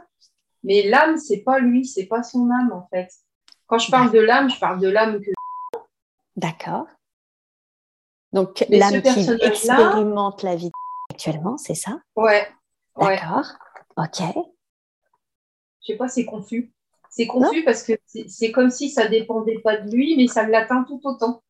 Mais 0.64 0.90
l'âme, 0.90 1.18
c'est 1.18 1.42
pas 1.42 1.60
lui, 1.60 1.86
c'est 1.86 2.08
pas 2.08 2.24
son 2.24 2.50
âme 2.50 2.72
en 2.74 2.88
fait. 2.88 3.10
Quand 3.68 3.78
je 3.78 3.92
parle 3.92 4.12
de 4.12 4.20
l'âme, 4.20 4.50
je 4.50 4.60
parle 4.60 4.80
de 4.80 4.90
l'âme 4.90 5.22
que. 5.22 5.30
D'accord. 6.36 6.88
Donc 8.34 8.66
l'âme 8.70 9.02
qui 9.02 9.30
expérimente 9.42 10.42
la 10.42 10.56
vie 10.56 10.72
actuellement, 11.12 11.58
c'est 11.58 11.76
ça? 11.76 12.02
Ouais. 12.16 12.48
D'accord. 13.00 13.46
Ok. 13.96 14.22
Je 15.82 15.94
sais 15.94 15.98
pas, 15.98 16.08
c'est 16.08 16.26
confus. 16.26 16.74
C'est 17.10 17.28
confus 17.28 17.64
parce 17.64 17.84
que 17.84 17.94
c'est 18.28 18.52
comme 18.52 18.70
si 18.70 18.90
ça 18.90 19.08
dépendait 19.08 19.60
pas 19.60 19.78
de 19.78 19.90
lui, 19.92 20.18
mais 20.18 20.28
ça 20.28 20.48
l'atteint 20.48 20.84
tout 20.84 21.00
autant. 21.04 21.44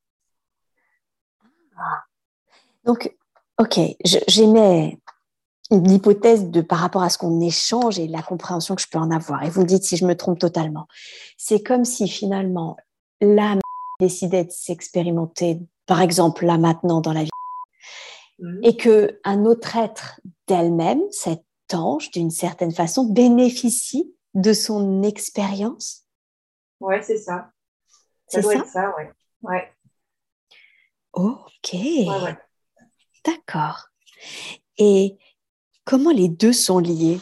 Ah. 1.78 2.04
Donc, 2.88 3.14
ok, 3.60 3.80
j'émets 4.28 4.98
une 5.70 5.92
hypothèse 5.92 6.50
de 6.50 6.62
par 6.62 6.80
rapport 6.80 7.04
à 7.04 7.10
ce 7.10 7.18
qu'on 7.18 7.42
échange 7.42 8.00
et 8.00 8.08
la 8.08 8.22
compréhension 8.22 8.76
que 8.76 8.82
je 8.82 8.88
peux 8.90 8.98
en 8.98 9.12
avoir. 9.12 9.44
Et 9.44 9.50
vous 9.50 9.62
me 9.62 9.66
dites 9.66 9.84
si 9.84 9.98
je 9.98 10.06
me 10.06 10.16
trompe 10.16 10.40
totalement. 10.40 10.88
C'est 11.38 11.62
comme 11.62 11.84
si 11.84 12.08
finalement 12.08 12.78
l'âme 13.20 13.60
décidait 14.00 14.46
de 14.46 14.52
s'expérimenter, 14.52 15.60
par 15.86 16.02
exemple 16.02 16.46
là 16.46 16.58
maintenant 16.58 17.02
dans 17.02 17.12
la 17.12 17.24
vie, 17.24 17.30
mhm. 18.40 18.60
et 18.64 18.78
que 18.78 19.20
un 19.26 19.44
autre 19.44 19.76
être 19.76 20.22
d'elle-même, 20.48 21.02
cet 21.12 21.44
ange, 21.74 22.10
d'une 22.12 22.32
certaine 22.32 22.72
façon, 22.72 23.04
bénéficie 23.04 24.16
de 24.34 24.54
son 24.54 25.04
expérience 25.04 26.06
Ouais, 26.80 27.02
c'est 27.02 27.18
ça. 27.18 27.52
C'est 28.28 28.42
ça, 28.42 28.64
ça 28.66 28.96
ouais. 28.96 29.12
ouais. 29.42 29.74
Ok. 31.14 31.76
D'accord. 33.28 33.90
Et 34.78 35.18
comment 35.84 36.12
les 36.12 36.30
deux 36.30 36.54
sont 36.54 36.80
liés? 36.80 37.20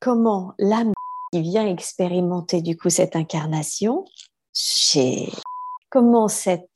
Comment 0.00 0.54
l'âme 0.58 0.92
qui 1.32 1.42
vient 1.42 1.66
expérimenter 1.66 2.62
du 2.62 2.78
coup 2.78 2.88
cette 2.88 3.14
incarnation 3.14 4.06
chez 4.54 5.30
comment 5.90 6.28
cette 6.28 6.70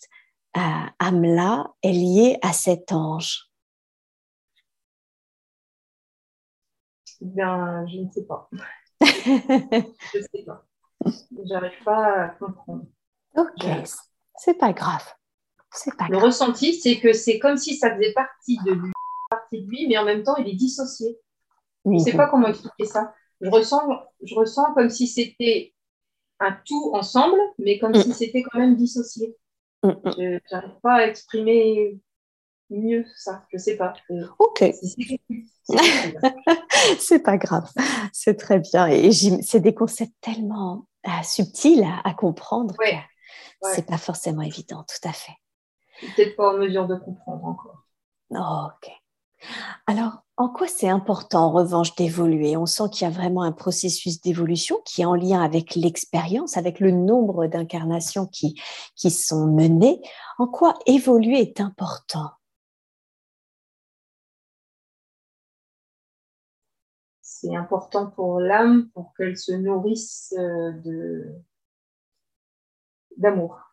euh, 0.59 0.87
âme-là 0.99 1.73
est 1.83 1.93
liée 1.93 2.39
à 2.43 2.53
cet 2.53 2.93
ange? 2.93 3.49
Bien, 7.23 7.87
je 7.87 8.01
ne 8.01 8.11
sais 8.11 8.25
pas. 8.25 8.51
je 9.01 10.19
ne 10.19 10.23
sais 10.35 10.45
pas. 10.45 10.67
J'arrive 11.47 11.85
pas 11.85 12.25
à 12.25 12.29
comprendre. 12.29 12.85
Ok, 13.35 13.65
c'est 14.37 14.59
pas 14.59 14.75
grave. 14.75 15.15
Pas 15.99 16.09
le 16.09 16.19
ressenti, 16.19 16.75
c'est 16.75 17.01
que 17.01 17.13
c'est 17.13 17.39
comme 17.39 17.57
si 17.57 17.77
ça 17.77 17.95
faisait 17.95 18.13
partie 18.13 18.59
de 18.65 18.73
lui, 18.73 18.93
partie 19.31 19.63
de 19.63 19.71
lui, 19.71 19.87
mais 19.89 19.97
en 19.97 20.05
même 20.05 20.23
temps, 20.23 20.37
il 20.37 20.49
est 20.49 20.55
dissocié. 20.55 21.19
Je 21.85 21.91
ne 21.91 21.99
sais 21.99 22.17
pas 22.17 22.29
comment 22.29 22.49
expliquer 22.49 22.85
ça. 22.85 23.15
Je 23.41 23.51
ressens, 23.51 23.83
je 24.23 24.35
ressens 24.35 24.73
comme 24.75 24.91
si 24.91 25.09
c'était 25.09 25.75
un 26.39 26.57
tout 26.65 26.91
ensemble, 26.95 27.39
mais 27.59 27.79
comme 27.79 27.95
si 27.95 28.09
mm. 28.09 28.13
c'était 28.13 28.43
quand 28.43 28.59
même 28.59 28.77
dissocié. 28.77 29.37
Mm, 29.83 29.89
mm. 29.89 30.13
Je 30.17 30.55
n'arrive 30.55 30.81
pas 30.83 30.95
à 30.95 31.07
exprimer 31.07 31.99
mieux 32.71 33.05
ça, 33.17 33.45
je 33.53 33.59
sais 33.59 33.77
pas. 33.77 33.95
Ok. 34.39 34.65
c'est 36.99 37.23
pas 37.23 37.37
grave, 37.37 37.71
c'est 38.13 38.37
très 38.37 38.59
bien. 38.61 38.87
Et 38.87 39.11
c'est 39.13 39.61
des 39.61 39.75
concepts 39.75 40.15
tellement 40.21 40.87
euh, 41.07 41.23
subtils 41.23 41.85
à, 42.05 42.15
comprendre 42.15 42.77
que 42.77 42.85
c'est 43.75 43.87
pas 43.87 43.99
forcément 43.99 44.43
évident, 44.43 44.85
tout 44.85 45.09
à 45.09 45.13
fait. 45.13 45.33
Peut-être 46.03 46.37
pas 46.37 46.53
en 46.53 46.59
mesure 46.59 46.87
de 46.87 46.97
comprendre 46.97 47.45
encore. 47.45 47.87
ok. 48.31 48.91
Alors, 49.87 50.23
en 50.37 50.49
quoi 50.49 50.67
c'est 50.69 50.89
important 50.89 51.47
en 51.47 51.53
revanche 51.53 51.95
d'évoluer? 51.95 52.57
On 52.57 52.67
sent 52.67 52.85
qu'il 52.93 53.07
y 53.07 53.11
a 53.11 53.15
vraiment 53.15 53.43
un 53.43 53.53
processus 53.53 54.21
d'évolution 54.21 54.81
qui 54.85 55.03
est 55.03 55.05
en 55.05 55.15
lien 55.15 55.43
avec 55.43 55.75
l'expérience, 55.75 56.57
avec 56.57 56.81
le 56.81 56.91
nombre 56.91 57.47
d'incarnations 57.47 58.27
qui, 58.27 58.61
qui 58.97 59.11
sont 59.11 59.47
menées. 59.47 60.01
En 60.39 60.47
quoi 60.47 60.79
évoluer 60.87 61.41
est 61.41 61.61
important? 61.61 62.31
C'est 67.21 67.57
important 67.57 68.09
pour 68.09 68.39
l'âme 68.39 68.89
pour 68.95 69.15
qu'elle 69.15 69.37
se 69.37 69.53
nourrisse 69.53 70.33
euh, 70.39 70.73
de 70.73 71.35
d'amour. 73.17 73.72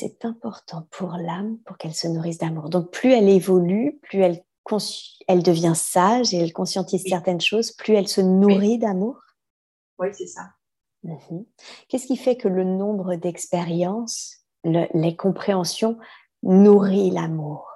C'est 0.00 0.24
important 0.24 0.88
pour 0.90 1.10
l'âme 1.18 1.58
pour 1.66 1.76
qu'elle 1.76 1.92
se 1.92 2.08
nourrisse 2.08 2.38
d'amour. 2.38 2.70
Donc 2.70 2.90
plus 2.90 3.12
elle 3.12 3.28
évolue, 3.28 3.98
plus 4.00 4.20
elle, 4.20 4.42
elle 5.28 5.42
devient 5.42 5.74
sage 5.74 6.32
et 6.32 6.38
elle 6.38 6.54
conscientise 6.54 7.04
certaines 7.06 7.42
choses, 7.42 7.72
plus 7.72 7.92
elle 7.92 8.08
se 8.08 8.22
nourrit 8.22 8.78
d'amour. 8.78 9.20
Oui, 9.98 10.08
c'est 10.14 10.26
ça. 10.26 10.52
Mhm. 11.02 11.44
Qu'est-ce 11.86 12.06
qui 12.06 12.16
fait 12.16 12.38
que 12.38 12.48
le 12.48 12.64
nombre 12.64 13.16
d'expériences, 13.16 14.38
les 14.64 15.16
compréhensions 15.16 15.98
nourrit 16.42 17.10
l'amour? 17.10 17.68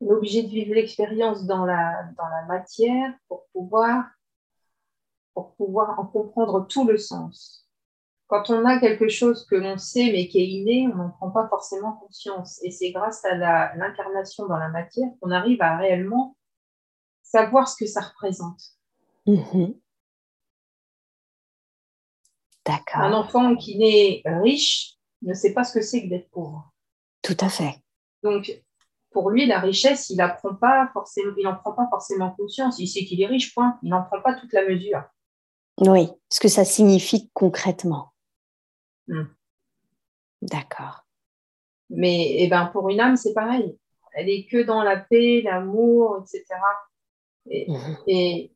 On 0.00 0.08
est 0.08 0.14
obligé 0.14 0.42
de 0.42 0.48
vivre 0.48 0.74
l'expérience 0.74 1.44
dans 1.44 1.64
la, 1.64 2.08
dans 2.18 2.28
la 2.28 2.44
matière 2.46 3.14
pour 3.28 3.46
pouvoir, 3.52 4.04
pour 5.32 5.54
pouvoir 5.54 5.96
en 6.00 6.06
comprendre 6.06 6.66
tout 6.66 6.84
le 6.88 6.98
sens. 6.98 7.57
Quand 8.28 8.50
on 8.50 8.66
a 8.66 8.78
quelque 8.78 9.08
chose 9.08 9.46
que 9.46 9.56
l'on 9.56 9.78
sait 9.78 10.12
mais 10.12 10.28
qui 10.28 10.38
est 10.38 10.46
inné, 10.46 10.86
on 10.92 10.96
n'en 10.96 11.10
prend 11.10 11.30
pas 11.30 11.48
forcément 11.48 11.92
conscience. 11.92 12.60
Et 12.62 12.70
c'est 12.70 12.92
grâce 12.92 13.24
à 13.24 13.34
l'incarnation 13.74 14.46
dans 14.46 14.58
la 14.58 14.68
matière 14.68 15.08
qu'on 15.20 15.30
arrive 15.30 15.62
à 15.62 15.76
réellement 15.76 16.36
savoir 17.22 17.68
ce 17.68 17.76
que 17.76 17.86
ça 17.86 18.02
représente. 18.02 18.60
Mhm. 19.26 19.74
D'accord. 22.66 23.00
Un 23.00 23.14
enfant 23.14 23.56
qui 23.56 23.78
naît 23.78 24.22
riche 24.26 24.98
ne 25.22 25.32
sait 25.32 25.54
pas 25.54 25.64
ce 25.64 25.72
que 25.72 25.82
c'est 25.82 26.02
que 26.02 26.08
d'être 26.08 26.30
pauvre. 26.30 26.70
Tout 27.22 27.36
à 27.40 27.48
fait. 27.48 27.82
Donc, 28.22 28.62
pour 29.10 29.30
lui, 29.30 29.46
la 29.46 29.58
richesse, 29.58 30.10
il 30.10 30.18
n'en 30.18 30.28
prend 30.34 30.54
pas 30.54 30.90
forcément 30.92 32.30
conscience. 32.32 32.78
Il 32.78 32.86
sait 32.86 33.06
qu'il 33.06 33.22
est 33.22 33.26
riche, 33.26 33.54
point. 33.54 33.78
Il 33.82 33.88
n'en 33.88 34.02
prend 34.02 34.20
pas 34.20 34.34
toute 34.34 34.52
la 34.52 34.68
mesure. 34.68 35.02
Oui, 35.78 36.10
ce 36.28 36.40
que 36.40 36.48
ça 36.48 36.66
signifie 36.66 37.30
concrètement. 37.32 38.12
Hmm. 39.08 39.24
D'accord. 40.42 41.04
Mais 41.90 42.36
eh 42.38 42.48
ben, 42.48 42.66
pour 42.66 42.88
une 42.90 43.00
âme, 43.00 43.16
c'est 43.16 43.34
pareil. 43.34 43.76
Elle 44.14 44.28
est 44.28 44.46
que 44.46 44.62
dans 44.62 44.82
la 44.82 44.96
paix, 44.96 45.42
l'amour, 45.42 46.22
etc. 46.22 46.44
Mhm. 47.46 47.96
Et, 48.06 48.52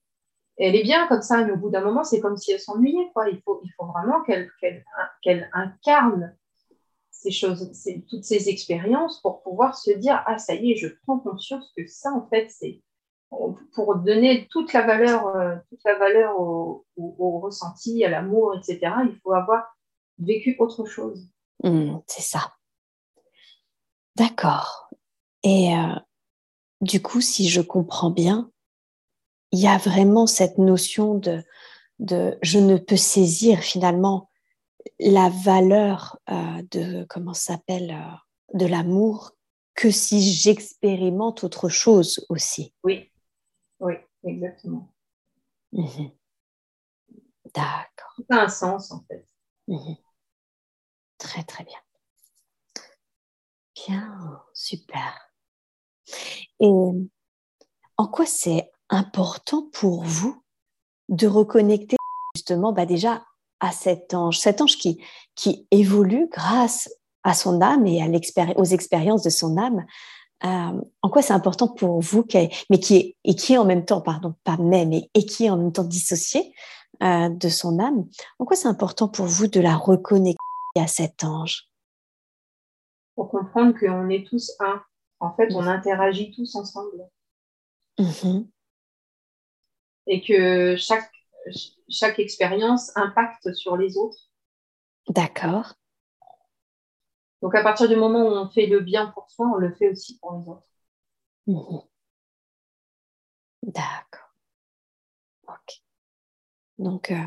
elle 0.58 0.76
est 0.76 0.82
bien 0.82 1.08
comme 1.08 1.22
ça, 1.22 1.42
mais 1.44 1.52
au 1.52 1.56
bout 1.56 1.70
d'un 1.70 1.80
moment, 1.80 2.04
c'est 2.04 2.20
comme 2.20 2.36
si 2.36 2.52
elle 2.52 2.60
s'ennuyait. 2.60 3.10
Il 3.30 3.40
faut, 3.42 3.60
il 3.64 3.72
faut 3.76 3.86
vraiment 3.86 4.22
qu'elle 4.22 5.50
incarne 5.54 6.36
ces 7.10 7.30
choses, 7.30 7.72
toutes 8.08 8.24
ces 8.24 8.48
expériences 8.48 9.20
pour 9.22 9.42
pouvoir 9.42 9.76
se 9.76 9.92
dire 9.92 10.22
ah 10.26 10.38
ça 10.38 10.54
y 10.54 10.72
est, 10.72 10.76
je 10.76 10.88
prends 11.02 11.18
conscience 11.20 11.72
que 11.76 11.86
ça 11.86 12.12
en 12.12 12.26
fait 12.28 12.50
c'est 12.50 12.82
pour 13.74 13.96
donner 13.96 14.48
toute 14.50 14.72
la 14.72 14.82
valeur, 14.82 15.28
euh, 15.28 15.56
toute 15.68 15.80
la 15.84 15.98
valeur 15.98 16.38
au, 16.38 16.84
ressenti, 17.40 18.04
à 18.04 18.10
l'amour, 18.10 18.54
etc. 18.56 18.92
Il 19.04 19.18
faut 19.22 19.32
avoir 19.32 19.71
vécu 20.24 20.56
autre 20.58 20.84
chose. 20.86 21.28
Mmh, 21.64 21.98
c'est 22.06 22.22
ça. 22.22 22.54
D'accord. 24.16 24.90
Et 25.42 25.74
euh, 25.74 25.94
du 26.80 27.00
coup, 27.00 27.20
si 27.20 27.48
je 27.48 27.60
comprends 27.60 28.10
bien, 28.10 28.50
il 29.52 29.60
y 29.60 29.66
a 29.66 29.78
vraiment 29.78 30.26
cette 30.26 30.58
notion 30.58 31.14
de, 31.14 31.42
de 31.98 32.38
je 32.42 32.58
ne 32.58 32.76
peux 32.76 32.96
saisir 32.96 33.60
finalement 33.60 34.30
la 34.98 35.28
valeur 35.28 36.18
euh, 36.30 36.62
de 36.70 37.04
comment 37.08 37.34
s'appelle 37.34 37.90
euh, 37.90 38.58
de 38.58 38.66
l'amour 38.66 39.32
que 39.74 39.90
si 39.90 40.22
j'expérimente 40.22 41.44
autre 41.44 41.68
chose 41.68 42.26
aussi. 42.28 42.74
Oui, 42.84 43.10
oui, 43.80 43.94
exactement. 44.24 44.92
Mhm. 45.72 46.10
D'accord. 47.54 48.16
Ça 48.30 48.40
a 48.40 48.44
un 48.44 48.48
sens 48.48 48.90
en 48.92 49.04
fait. 49.08 49.26
Mhm. 49.68 49.96
Très 51.22 51.44
très 51.44 51.62
bien. 51.62 51.78
Bien, 53.76 54.42
super. 54.54 55.30
Et 56.58 56.68
en 57.96 58.08
quoi 58.08 58.26
c'est 58.26 58.72
important 58.88 59.68
pour 59.72 60.02
vous 60.02 60.42
de 61.08 61.28
reconnecter 61.28 61.96
justement 62.34 62.72
bah 62.72 62.86
déjà 62.86 63.22
à 63.60 63.70
cet 63.70 64.14
ange, 64.14 64.40
cet 64.40 64.60
ange 64.60 64.76
qui, 64.76 65.00
qui 65.36 65.68
évolue 65.70 66.28
grâce 66.32 66.90
à 67.22 67.34
son 67.34 67.60
âme 67.60 67.86
et 67.86 68.02
à 68.02 68.08
aux 68.56 68.64
expériences 68.64 69.22
de 69.22 69.30
son 69.30 69.56
âme. 69.58 69.86
Euh, 70.44 70.80
en 71.02 71.08
quoi 71.08 71.22
c'est 71.22 71.32
important 71.32 71.68
pour 71.68 72.00
vous, 72.00 72.26
mais 72.68 72.80
qui 72.80 72.96
est, 72.96 73.16
et 73.22 73.36
qui 73.36 73.52
est 73.52 73.58
en 73.58 73.64
même 73.64 73.84
temps, 73.84 74.00
pardon, 74.00 74.34
pas 74.42 74.56
même, 74.56 74.92
et, 74.92 75.08
et 75.14 75.24
qui 75.24 75.44
est 75.44 75.50
en 75.50 75.56
même 75.56 75.72
temps 75.72 75.84
dissocié 75.84 76.52
euh, 77.04 77.28
de 77.28 77.48
son 77.48 77.78
âme. 77.78 78.08
En 78.40 78.44
quoi 78.44 78.56
c'est 78.56 78.66
important 78.66 79.06
pour 79.06 79.26
vous 79.26 79.46
de 79.46 79.60
la 79.60 79.76
reconnecter 79.76 80.41
à 80.80 80.86
cet 80.86 81.24
ange 81.24 81.68
Pour 83.14 83.30
comprendre 83.30 83.78
qu'on 83.78 84.08
est 84.08 84.26
tous 84.26 84.52
un. 84.60 84.82
En 85.20 85.34
fait, 85.34 85.54
on 85.54 85.66
interagit 85.66 86.32
tous 86.32 86.54
ensemble. 86.56 87.08
Mm-hmm. 87.98 88.48
Et 90.08 90.22
que 90.22 90.76
chaque, 90.76 91.12
chaque 91.88 92.18
expérience 92.18 92.90
impacte 92.96 93.52
sur 93.54 93.76
les 93.76 93.96
autres. 93.96 94.30
D'accord. 95.08 95.74
Donc 97.40 97.54
à 97.54 97.62
partir 97.62 97.88
du 97.88 97.96
moment 97.96 98.20
où 98.20 98.32
on 98.32 98.48
fait 98.48 98.66
le 98.66 98.80
bien 98.80 99.08
pour 99.08 99.30
soi, 99.30 99.46
on 99.54 99.58
le 99.58 99.74
fait 99.74 99.90
aussi 99.90 100.18
pour 100.18 100.32
les 100.38 100.48
autres. 100.48 100.68
Mm-hmm. 101.46 101.86
D'accord. 103.64 104.34
Ok. 105.48 105.82
Donc 106.78 107.10
euh, 107.10 107.24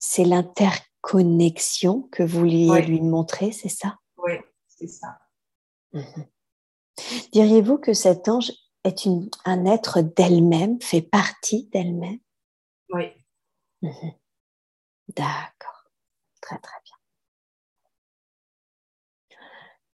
c'est 0.00 0.24
l'interconnexion 0.24 2.08
que 2.10 2.24
vous 2.24 2.40
vouliez 2.40 2.82
lui 2.82 3.00
montrer, 3.00 3.52
c'est 3.52 3.68
ça? 3.68 3.98
Oui, 4.16 4.32
c'est 4.66 4.88
ça. 4.88 5.20
Mm-hmm. 5.94 6.26
Diriez-vous 7.32 7.78
que 7.78 7.92
cet 7.92 8.28
ange 8.28 8.50
est 8.82 9.04
une, 9.04 9.30
un 9.44 9.66
être 9.66 10.00
d'elle-même, 10.00 10.80
fait 10.80 11.02
partie 11.02 11.68
d'elle-même? 11.72 12.18
Oui. 12.88 13.04
Mm-hmm. 13.82 14.14
D'accord. 15.16 15.90
Très 16.40 16.58
très 16.58 16.78
bien. 16.84 16.96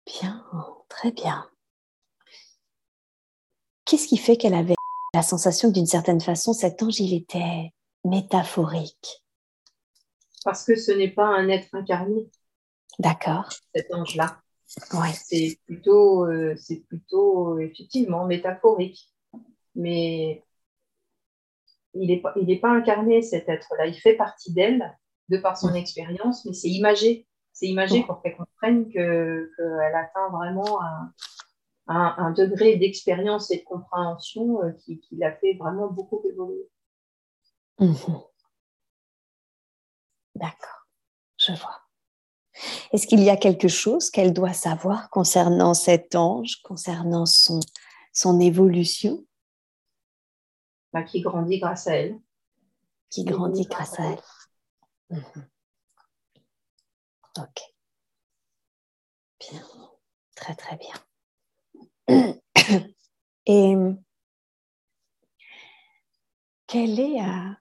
Bien, 0.07 0.47
très 0.89 1.11
bien. 1.11 1.51
Qu'est-ce 3.85 4.07
qui 4.07 4.17
fait 4.17 4.37
qu'elle 4.37 4.55
avait 4.55 4.75
la 5.15 5.23
sensation 5.23 5.69
que 5.69 5.75
d'une 5.75 5.87
certaine 5.87 6.21
façon, 6.21 6.53
cet 6.53 6.83
ange, 6.83 7.01
il 7.01 7.13
était 7.13 7.73
métaphorique? 8.05 9.25
Parce 10.47 10.65
que 10.65 10.77
ce 10.77 10.93
n'est 10.93 11.11
pas 11.11 11.27
un 11.27 11.49
être 11.49 11.75
incarné. 11.75 12.31
D'accord. 13.01 13.49
Cet 13.75 13.93
ange-là. 13.93 14.39
Ouais. 14.93 15.13
C'est 15.13 15.59
plutôt, 15.67 16.25
euh, 16.25 16.55
c'est 16.57 16.87
plutôt 16.87 17.59
effectivement 17.59 18.25
métaphorique. 18.27 19.13
Mais 19.75 20.45
il 21.95 22.07
n'est 22.07 22.21
pas, 22.21 22.33
il 22.37 22.61
pas 22.61 22.71
incarné, 22.71 23.23
cet 23.23 23.49
être-là. 23.49 23.89
Il 23.89 23.97
fait 23.97 24.15
partie 24.15 24.53
d'elle, 24.53 24.97
de 25.31 25.39
par 25.39 25.59
son 25.59 25.75
expérience, 25.75 26.45
mais 26.45 26.53
c'est 26.53 26.71
imagé. 26.71 27.27
C'est 27.53 27.67
imagé 27.67 28.05
pour 28.05 28.23
qu'elle 28.23 28.37
comprenne 28.37 28.89
qu'elle 28.89 29.51
atteint 29.97 30.29
vraiment 30.31 30.79
un, 31.89 32.31
degré 32.31 32.77
d'expérience 32.77 33.51
et 33.51 33.59
de 33.59 33.65
compréhension 33.65 34.63
euh, 34.63 34.71
qui, 34.85 35.01
l'a 35.11 35.33
fait 35.33 35.55
vraiment 35.55 35.89
beaucoup 35.89 36.23
évoluer. 36.25 36.69
Mhm. 37.81 37.97
D'accord, 40.37 40.87
je 41.39 41.53
vois. 41.53 41.81
Est-ce 42.93 43.07
qu'il 43.07 43.21
y 43.21 43.31
a 43.31 43.39
quelque 43.39 43.69
chose 43.69 44.11
qu'elle 44.11 44.35
doit 44.35 44.53
savoir 44.53 45.09
concernant 45.09 45.73
cet 45.73 46.15
ange, 46.15 46.57
concernant 46.63 47.25
son, 47.25 47.61
son 48.13 48.39
évolution? 48.39 49.25
Bah, 50.93 51.03
Qui 51.03 51.23
grandit 51.23 51.59
grâce 51.59 51.87
à 51.87 51.97
elle. 51.97 52.21
Qui 53.09 53.25
grandit 53.25 53.65
grâce, 53.65 53.99
à 53.99 54.05
elle. 54.05 54.21
Mhm. 55.11 55.49
Ok. 57.39 57.75
Bien. 59.41 59.63
Très, 60.35 60.55
très 60.55 60.77
bien. 60.77 60.95
Et 63.47 63.75
quelle 66.67 67.01
est 67.01 67.23
euh, 67.23 67.53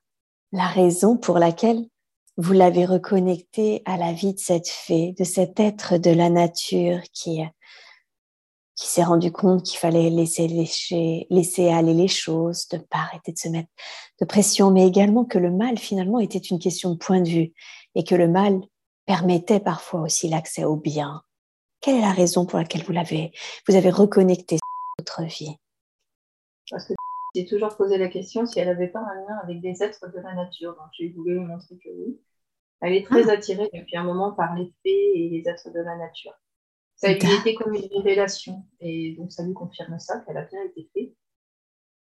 la 0.51 0.67
raison 0.67 1.17
pour 1.17 1.39
laquelle 1.39 1.87
vous 2.37 2.53
l'avez 2.53 2.85
reconnecté 2.85 3.81
à 3.85 3.97
la 3.97 4.11
vie 4.11 4.33
de 4.33 4.39
cette 4.39 4.67
fée, 4.67 5.13
de 5.17 5.23
cet 5.23 5.59
être 5.59 5.97
de 5.97 6.11
la 6.11 6.29
nature 6.29 7.01
qui, 7.13 7.41
s'est 8.75 9.03
rendu 9.03 9.31
compte 9.31 9.63
qu'il 9.63 9.79
fallait 9.79 10.09
laisser, 10.09 11.69
aller 11.69 11.93
les 11.93 12.07
choses, 12.07 12.67
de 12.67 12.77
ne 12.77 12.81
pas 12.81 12.97
arrêter 12.97 13.31
de 13.31 13.37
se 13.37 13.47
mettre 13.47 13.69
de 14.19 14.25
pression, 14.25 14.71
mais 14.71 14.85
également 14.85 15.23
que 15.23 15.37
le 15.37 15.51
mal 15.51 15.77
finalement 15.77 16.19
était 16.19 16.39
une 16.39 16.59
question 16.59 16.91
de 16.91 16.97
point 16.97 17.21
de 17.21 17.29
vue 17.29 17.53
et 17.95 18.03
que 18.03 18.15
le 18.15 18.27
mal 18.27 18.59
permettait 19.05 19.61
parfois 19.61 20.01
aussi 20.01 20.27
l'accès 20.27 20.65
au 20.65 20.75
bien. 20.75 21.21
Quelle 21.79 21.95
est 21.95 22.01
la 22.01 22.11
raison 22.11 22.45
pour 22.45 22.59
laquelle 22.59 22.83
vous 22.83 22.93
l'avez, 22.93 23.31
vous 23.67 23.75
avez 23.75 23.91
reconnecté 23.91 24.57
votre 24.99 25.23
vie? 25.23 25.55
J'ai 27.35 27.45
toujours 27.45 27.75
posé 27.75 27.97
la 27.97 28.07
question 28.07 28.45
si 28.45 28.59
elle 28.59 28.67
n'avait 28.67 28.87
pas 28.87 28.99
un 28.99 29.15
lien 29.15 29.37
avec 29.43 29.61
des 29.61 29.83
êtres 29.83 30.11
de 30.11 30.19
la 30.19 30.33
nature. 30.33 30.71
Donc 30.75 30.87
j'ai 30.93 31.09
voulu 31.09 31.39
lui 31.39 31.45
montrer 31.45 31.77
que 31.77 31.89
oui. 31.89 32.19
Elle 32.81 32.93
est 32.93 33.05
très 33.05 33.29
ah. 33.29 33.33
attirée 33.33 33.69
depuis 33.73 33.97
un 33.97 34.03
moment 34.03 34.31
par 34.31 34.55
les 34.55 34.73
fées 34.83 35.11
et 35.15 35.29
les 35.29 35.47
êtres 35.47 35.71
de 35.71 35.79
la 35.79 35.97
nature. 35.97 36.33
Ça 36.95 37.09
lui 37.09 37.17
était 37.17 37.55
comme 37.55 37.73
une 37.73 37.87
révélation. 37.93 38.63
Et 38.79 39.15
donc 39.17 39.31
ça 39.31 39.43
lui 39.43 39.53
confirme 39.53 39.99
ça, 39.99 40.21
qu'elle 40.21 40.37
a 40.37 40.45
bien 40.45 40.63
été 40.63 40.89
faite. 40.93 41.13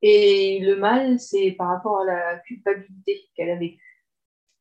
Et 0.01 0.59
le 0.59 0.75
mal, 0.75 1.19
c'est 1.19 1.53
par 1.53 1.69
rapport 1.69 2.01
à 2.01 2.05
la 2.05 2.39
culpabilité 2.39 3.29
qu'elle 3.35 3.49
a 3.49 3.55
vécue 3.55 3.95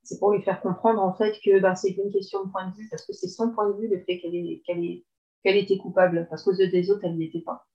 c'est 0.05 0.19
pour 0.19 0.33
lui 0.33 0.43
faire 0.43 0.61
comprendre 0.61 1.03
en 1.03 1.15
fait 1.15 1.39
que 1.43 1.59
ben, 1.61 1.75
c'est 1.75 1.91
une 1.91 2.13
question 2.13 2.45
de 2.45 2.51
point 2.51 2.69
de 2.69 2.77
vue, 2.77 2.89
parce 2.91 3.07
que 3.07 3.13
c'est 3.13 3.29
son 3.29 3.51
point 3.51 3.71
de 3.71 3.81
vue 3.81 3.89
le 3.89 4.01
fait 4.05 4.21
qu'elle 4.21 5.57
était 5.57 5.79
coupable, 5.79 6.27
parce 6.29 6.45
qu'aux 6.45 6.53
yeux 6.53 6.69
des 6.69 6.91
autres, 6.91 7.05
elle 7.05 7.17
n'y 7.17 7.25
était 7.25 7.41
pas. 7.41 7.67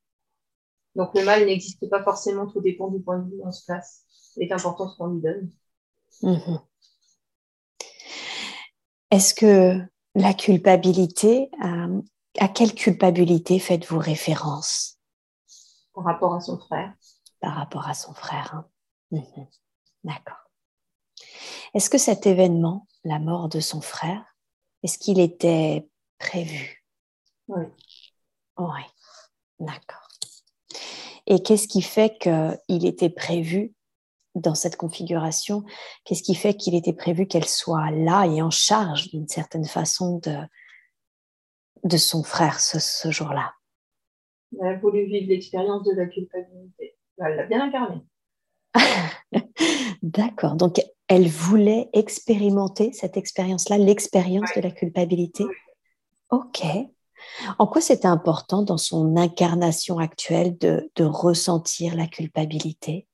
Donc 0.99 1.15
le 1.15 1.23
mal 1.23 1.45
n'existe 1.45 1.89
pas 1.89 2.03
forcément, 2.03 2.45
tout 2.45 2.59
dépend 2.59 2.89
du 2.89 2.99
point 2.99 3.19
de 3.19 3.29
vue 3.29 3.37
où 3.39 3.47
on 3.47 3.53
se 3.53 3.63
place. 3.63 4.03
C'est 4.35 4.51
important 4.51 4.89
ce 4.89 4.97
qu'on 4.97 5.07
lui 5.07 5.21
donne. 5.21 5.49
Mhm. 6.21 6.59
Est-ce 9.09 9.33
que 9.33 9.79
la 10.15 10.33
culpabilité, 10.33 11.51
euh, 11.63 12.01
à 12.37 12.49
quelle 12.49 12.75
culpabilité 12.75 13.59
faites-vous 13.59 13.97
référence? 13.97 14.99
Par 15.93 16.03
rapport 16.03 16.35
à 16.35 16.41
son 16.41 16.59
frère. 16.59 16.93
Par 17.39 17.55
rapport 17.55 17.87
à 17.87 17.93
son 17.93 18.13
frère. 18.13 18.53
Hein. 18.53 18.69
Mhm. 19.11 19.47
D'accord. 20.03 20.51
Est-ce 21.73 21.89
que 21.89 21.97
cet 21.97 22.27
événement, 22.27 22.87
la 23.05 23.19
mort 23.19 23.47
de 23.47 23.61
son 23.61 23.79
frère, 23.79 24.35
est-ce 24.83 24.99
qu'il 24.99 25.21
était 25.21 25.89
prévu? 26.17 26.85
Oui. 27.47 27.63
Oui, 28.57 28.81
d'accord. 29.59 30.08
Et 31.29 31.43
qu'est-ce 31.43 31.67
qui 31.67 31.83
fait 31.83 32.17
qu'il 32.17 32.85
était 32.85 33.09
prévu 33.09 33.73
dans 34.35 34.55
cette 34.55 34.75
configuration? 34.75 35.63
Qu'est-ce 36.03 36.23
qui 36.23 36.35
fait 36.35 36.55
qu'il 36.55 36.75
était 36.75 36.93
prévu 36.93 37.27
qu'elle 37.27 37.45
soit 37.45 37.91
là 37.91 38.25
et 38.25 38.41
en 38.41 38.49
charge 38.49 39.09
d'une 39.09 39.27
certaine 39.27 39.65
façon 39.65 40.17
de, 40.19 40.35
de 41.83 41.97
son 41.97 42.23
frère 42.23 42.59
ce, 42.59 43.11
jour-là? 43.11 43.53
Elle 44.59 44.67
a 44.67 44.75
voulu 44.77 45.05
vivre 45.05 45.29
l'expérience 45.29 45.83
de 45.83 45.95
la 45.95 46.07
culpabilité. 46.07 46.97
Elle 47.19 47.35
l'a 47.35 47.45
bien 47.45 47.63
incarné. 47.63 48.01
D'accord. 50.01 50.55
Donc, 50.55 50.81
elle 51.07 51.27
voulait 51.27 51.89
expérimenter 51.93 52.91
cette 52.93 53.17
expérience-là, 53.17 53.77
l'expérience 53.77 54.49
de 54.55 54.61
la 54.61 54.71
culpabilité? 54.71 55.43
Ok. 56.31 56.63
En 57.57 57.67
quoi 57.67 57.81
c'était 57.81 58.07
important 58.07 58.63
dans 58.63 58.77
son 58.77 59.15
incarnation 59.17 59.97
actuelle 59.97 60.57
de, 60.57 60.89
ressentir 61.03 61.95
la 61.95 62.07
culpabilité? 62.07 63.07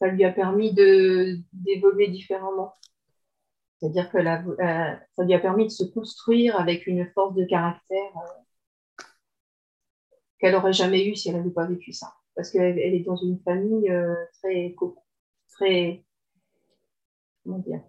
Ça 0.00 0.08
lui 0.08 0.24
a 0.24 0.32
permis 0.32 0.72
d'évoluer 0.72 2.08
différemment. 2.08 2.74
C'est-à-dire 3.78 4.10
que 4.10 4.18
euh, 4.18 4.96
ça 5.16 5.24
lui 5.24 5.34
a 5.34 5.38
permis 5.38 5.64
de 5.64 5.70
se 5.70 5.84
construire 5.84 6.58
avec 6.58 6.86
une 6.86 7.06
force 7.12 7.34
de 7.34 7.44
caractère 7.44 8.12
euh, 8.16 9.04
qu'elle 10.38 10.52
n'aurait 10.52 10.72
jamais 10.72 11.06
eue 11.06 11.14
si 11.14 11.28
elle 11.28 11.36
n'avait 11.36 11.50
pas 11.50 11.66
vécu 11.66 11.92
ça. 11.92 12.12
Parce 12.34 12.50
qu'elle 12.50 12.78
est 12.78 13.04
dans 13.04 13.16
une 13.16 13.40
famille 13.40 13.90
euh, 13.90 14.14
très 14.40 14.74
très, 15.48 16.04
comment 17.44 17.58
dire? 17.58 17.82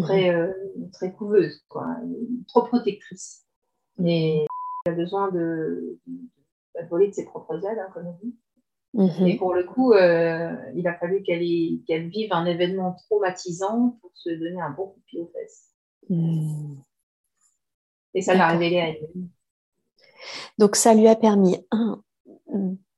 Très, 0.00 0.30
euh, 0.30 0.52
très 0.92 1.12
couveuse, 1.12 1.64
quoi, 1.68 1.96
trop 2.48 2.62
protectrice. 2.62 3.44
Mais 3.98 4.46
elle 4.84 4.92
a 4.92 4.96
besoin 4.96 5.30
de, 5.30 5.98
de, 6.06 6.88
voler 6.88 7.08
de 7.08 7.14
ses 7.14 7.24
propres 7.24 7.64
ailes, 7.64 7.78
hein, 7.78 7.90
comme 7.94 8.06
on 8.06 8.18
dit. 8.22 8.36
Mhm. 8.94 9.26
Et 9.26 9.36
pour 9.36 9.54
le 9.54 9.64
coup, 9.64 9.92
euh, 9.92 10.54
il 10.74 10.86
a 10.86 10.94
fallu 10.94 11.22
qu'elle 11.22 12.08
vive 12.08 12.32
un 12.32 12.46
événement 12.46 12.94
traumatisant 13.06 13.98
pour 14.00 14.10
se 14.14 14.30
donner 14.30 14.60
un 14.60 14.70
bon 14.70 14.88
coup 14.88 15.00
de 15.00 15.04
pied 15.04 15.20
aux 15.20 15.30
fesses. 15.32 15.70
Mhm. 16.08 16.82
Et 18.14 18.22
ça 18.22 18.34
l'a 18.34 18.48
révélé 18.48 18.80
à 18.80 18.88
elle. 18.88 19.08
Donc 20.58 20.76
ça 20.76 20.94
lui 20.94 21.06
a 21.08 21.16
permis, 21.16 21.58
un, 21.70 22.02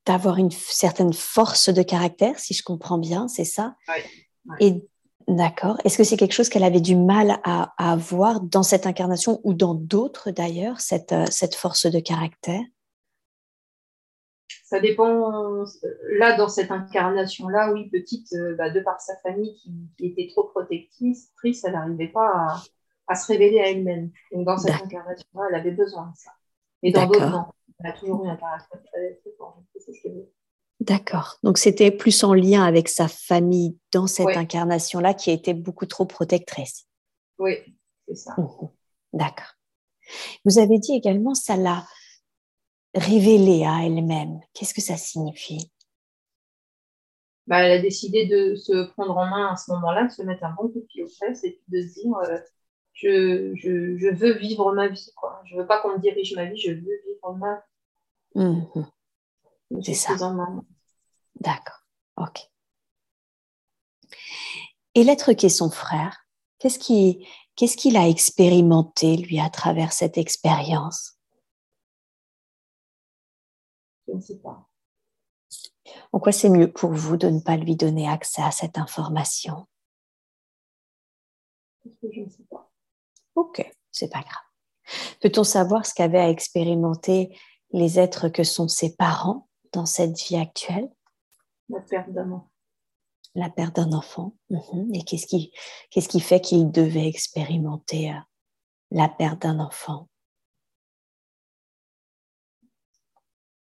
d'avoir 0.05 0.37
une 0.37 0.51
certaine 0.51 1.13
force 1.13 1.69
de 1.69 1.83
caractère, 1.83 2.39
si 2.39 2.53
je 2.53 2.63
comprends 2.63 2.97
bien, 2.97 3.27
c'est 3.27 3.43
ça? 3.43 3.75
Oui. 3.89 4.55
Et 4.59 4.89
d'accord. 5.29 5.77
Est-ce 5.85 5.97
que 5.97 6.03
c'est 6.03 6.17
quelque 6.17 6.33
chose 6.33 6.49
qu'elle 6.49 6.63
avait 6.63 6.81
du 6.81 6.95
mal 6.95 7.39
à, 7.43 7.73
avoir 7.77 8.41
dans 8.41 8.63
cette 8.63 8.85
incarnation 8.85 9.39
ou 9.43 9.53
dans 9.53 9.73
d'autres 9.73 10.31
d'ailleurs, 10.31 10.79
cette, 10.81 11.11
euh, 11.11 11.25
cette 11.29 11.55
force 11.55 11.85
de 11.85 11.99
caractère? 11.99 12.61
Ça 14.65 14.79
dépend. 14.79 15.65
Là, 16.17 16.37
dans 16.37 16.47
cette 16.47 16.69
incarnation-là, 16.69 17.73
oui, 17.73 17.89
petite, 17.89 18.31
euh, 18.33 18.55
bah, 18.55 18.69
de 18.69 18.79
par 18.81 19.01
sa 19.01 19.15
famille 19.17 19.55
qui, 19.55 20.05
était 20.05 20.27
trop 20.31 20.43
protectrice, 20.43 21.31
elle 21.63 21.73
n'arrivait 21.73 22.09
pas 22.09 22.61
à, 23.07 23.15
se 23.15 23.31
révéler 23.31 23.59
à 23.59 23.69
elle-même. 23.71 24.11
Donc, 24.31 24.45
dans 24.45 24.57
cette 24.57 24.79
incarnation-là, 24.81 25.47
elle 25.49 25.55
avait 25.55 25.71
besoin 25.71 26.07
de 26.07 26.17
ça. 26.17 26.31
Et 26.83 26.91
dans 26.91 27.07
d'autres, 27.07 27.29
non. 27.29 27.45
Elle 27.79 27.91
a 27.91 27.93
toujours 27.93 28.25
eu 28.25 28.29
un 28.29 28.35
caractère 28.35 28.81
très, 28.83 29.19
fort. 29.37 29.63
D'accord. 30.79 31.37
Donc, 31.43 31.57
c'était 31.57 31.91
plus 31.91 32.23
en 32.23 32.33
lien 32.33 32.63
avec 32.63 32.87
sa 32.87 33.07
famille 33.07 33.77
dans 33.91 34.07
cette 34.07 34.37
incarnation-là 34.37 35.13
qui 35.13 35.29
était 35.31 35.53
beaucoup 35.53 35.85
trop 35.85 36.05
protectrice. 36.05 36.87
Oui, 37.37 37.57
c'est 38.07 38.15
ça. 38.15 38.35
Mmh 38.37 38.67
D'accord. 39.11 39.55
Vous 40.45 40.59
avez 40.59 40.77
dit 40.77 40.93
également, 40.93 41.33
ça 41.33 41.57
l'a 41.57 41.83
révélée 42.93 43.65
à 43.65 43.85
elle-même. 43.85 44.39
Qu'est-ce 44.53 44.73
que 44.73 44.81
ça 44.81 44.97
signifie? 44.97 45.71
Bah, 47.47 47.63
Elle 47.63 47.79
a 47.79 47.81
décidé 47.81 48.27
de 48.27 48.55
se 48.55 48.87
prendre 48.91 49.17
en 49.17 49.25
main 49.25 49.51
à 49.51 49.55
ce 49.55 49.71
moment-là, 49.71 50.05
de 50.05 50.11
se 50.11 50.21
mettre 50.21 50.43
un 50.43 50.53
bon 50.53 50.69
coup 50.69 50.79
de 50.79 50.85
pied 50.85 51.03
aux 51.03 51.09
fesses 51.09 51.43
et 51.43 51.59
de 51.67 51.81
se 51.81 51.93
dire 51.95 52.15
euh, 52.17 52.37
je, 52.93 53.53
je, 53.55 53.97
je, 53.97 54.13
veux 54.13 54.37
vivre 54.37 54.71
ma 54.73 54.87
vie. 54.87 55.11
Quoi. 55.15 55.41
Je 55.45 55.55
ne 55.55 55.61
veux 55.61 55.67
pas 55.67 55.81
qu'on 55.81 55.93
me 55.93 55.99
dirige 55.99 56.35
ma 56.35 56.45
vie, 56.45 56.57
je 56.57 56.71
veux 56.71 56.77
vivre 56.77 57.35
ma 57.37 57.55
vie. 58.35 58.45
Mmh 58.45 59.81
C'est 59.81 59.93
ça. 59.95 60.15
D'accord. 61.39 61.83
Ok. 62.17 62.49
Et 64.95 65.03
l'être 65.03 65.33
qui 65.33 65.45
est 65.45 65.49
son 65.49 65.69
frère, 65.69 66.25
qu'est-ce 66.57 66.79
qu'il 66.79 67.97
a 67.97 68.07
expérimenté, 68.07 69.15
lui, 69.17 69.39
à 69.39 69.49
travers 69.49 69.93
cette 69.93 70.17
expérience? 70.17 71.17
Je 74.07 74.13
ne 74.13 74.21
sais 74.21 74.37
pas. 74.37 74.67
En 76.11 76.19
quoi 76.19 76.31
c'est 76.31 76.49
mieux 76.49 76.71
pour 76.71 76.91
vous 76.91 77.17
de 77.17 77.29
ne 77.29 77.39
pas 77.39 77.55
lui 77.55 77.75
donner 77.75 78.09
accès 78.09 78.41
à 78.41 78.51
cette 78.51 78.77
information? 78.77 79.67
Je 82.03 82.21
ne 82.21 82.29
sais 82.29 82.43
pas. 82.49 82.71
Ok, 83.35 83.71
c'est 83.91 84.11
pas 84.11 84.21
grave. 84.21 84.43
Peut-on 85.21 85.43
savoir 85.43 85.85
ce 85.85 85.93
qu'avaient 85.93 86.19
à 86.19 86.29
expérimenter 86.29 87.37
les 87.71 87.99
êtres 87.99 88.27
que 88.29 88.43
sont 88.43 88.67
ses 88.67 88.95
parents 88.95 89.47
dans 89.71 89.85
cette 89.85 90.19
vie 90.19 90.37
actuelle? 90.37 90.89
La 91.69 91.81
perte 91.81 92.09
d'un 92.11 92.31
enfant. 92.31 92.51
La 93.35 93.49
perte 93.49 93.75
d'un 93.75 93.93
enfant. 93.93 94.35
Mhm. 94.49 94.93
Et 94.93 95.03
qu'est-ce 95.03 95.27
qui, 95.27 95.53
qu'est-ce 95.91 96.09
qui 96.09 96.19
fait 96.19 96.41
qu'il 96.41 96.71
devait 96.71 97.07
expérimenter 97.07 98.11
euh, 98.11 98.19
la 98.91 99.07
perte 99.07 99.43
d'un 99.43 99.59
enfant? 99.59 100.09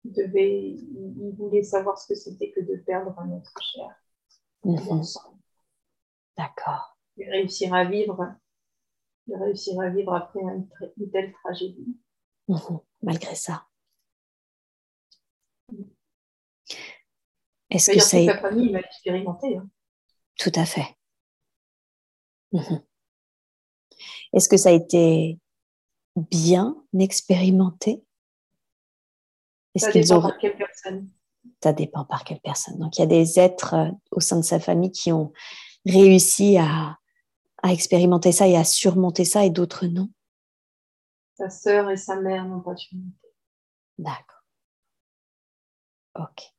Devait, 0.05 0.71
il 0.71 1.35
voulait 1.37 1.65
savoir 1.65 1.99
ce 1.99 2.07
que 2.07 2.15
c'était 2.15 2.53
que 2.53 2.61
de 2.61 2.77
perdre 2.77 3.19
un 3.19 3.37
être 3.37 3.53
cher. 3.61 3.89
Mhm. 4.65 5.03
D'accord. 6.37 6.97
De 7.17 7.25
réussir 7.25 7.75
à 7.75 7.85
vivre, 7.85 8.35
de 9.27 9.35
réussir 9.35 9.81
à 9.81 9.89
vivre 9.89 10.15
après 10.15 10.41
une, 10.41 10.69
telle 11.11 11.33
tragédie. 11.33 11.97
Mhm. 12.49 12.81
Malgré 13.03 13.35
ça. 13.35 13.67
Est-ce 17.77 17.91
que 17.91 18.01
c'est. 18.01 18.27
Sa 18.27 18.39
famille 18.39 18.71
l'a 18.71 18.81
expérimenté. 18.81 19.57
Hein. 19.57 19.69
Tout 20.39 20.53
à 20.55 20.65
fait. 20.65 20.97
Mhm. 22.53 22.83
Est-ce 24.33 24.49
que 24.49 24.57
ça 24.57 24.71
a 24.71 24.73
été 24.73 25.39
bien 26.17 26.77
expérimenté? 26.99 28.03
Ça 29.77 29.91
dépend 29.93 30.23
par 30.23 30.39
quelle 30.39 30.57
personne. 30.57 31.11
Ça 31.63 31.73
dépend 31.73 32.05
par 32.05 32.25
quelle 32.25 32.41
personne. 32.41 32.79
Donc, 32.79 32.97
il 32.97 33.01
y 33.01 33.05
a 33.05 33.07
des 33.07 33.39
êtres 33.39 33.75
euh, 33.75 33.91
au 34.11 34.21
sein 34.21 34.37
de 34.37 34.45
sa 34.45 34.59
famille 34.59 34.91
qui 34.91 35.13
ont 35.13 35.33
réussi 35.85 36.57
à, 36.59 36.99
expérimenter 37.69 38.31
ça 38.31 38.47
et 38.47 38.57
à 38.57 38.65
surmonter 38.65 39.25
ça 39.25 39.45
et 39.45 39.51
d'autres 39.51 39.87
non? 39.87 40.09
Sa 41.35 41.51
sœur 41.51 41.91
et 41.91 41.97
sa 41.97 42.15
mère 42.17 42.45
n'ont 42.45 42.61
pas 42.61 42.77
surmonté. 42.77 43.29
D'accord. 43.99 44.45
Ok. 46.15 46.56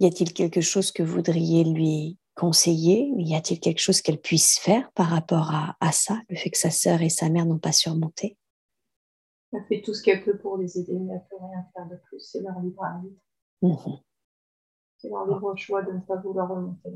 Y 0.00 0.06
a-t-il 0.06 0.32
quelque 0.32 0.60
chose 0.60 0.92
que 0.92 1.02
vous 1.02 1.14
voudriez 1.14 1.64
lui 1.64 2.18
conseiller? 2.34 3.12
Y 3.18 3.34
a-t-il 3.34 3.60
quelque 3.60 3.80
chose 3.80 4.00
qu'elle 4.00 4.20
puisse 4.20 4.58
faire 4.58 4.90
par 4.92 5.08
rapport 5.08 5.50
à, 5.52 5.76
à 5.80 5.92
ça, 5.92 6.20
le 6.28 6.36
fait 6.36 6.50
que 6.50 6.58
sa 6.58 6.70
sœur 6.70 7.02
et 7.02 7.10
sa 7.10 7.28
mère 7.28 7.44
n'ont 7.44 7.58
pas 7.58 7.72
surmonté? 7.72 8.38
Elle 9.52 9.64
fait 9.68 9.82
tout 9.82 9.94
ce 9.94 10.02
qu'elle 10.02 10.24
peut 10.24 10.38
pour 10.38 10.56
les 10.56 10.78
aider, 10.78 10.98
mais 10.98 11.14
elle 11.14 11.18
ne 11.18 11.28
peut 11.28 11.44
rien 11.44 11.66
faire 11.74 11.86
de 11.86 11.96
plus. 11.96 12.20
C'est 12.20 12.40
leur 12.40 12.58
libre 12.60 12.84
arbitre. 12.84 13.20
Mhm. 13.62 13.98
C'est 14.98 15.08
leur 15.08 15.26
libre 15.26 15.56
choix 15.56 15.82
de 15.82 15.92
ne 15.92 16.00
pas 16.00 16.16
vouloir 16.16 16.48
remonter. 16.48 16.90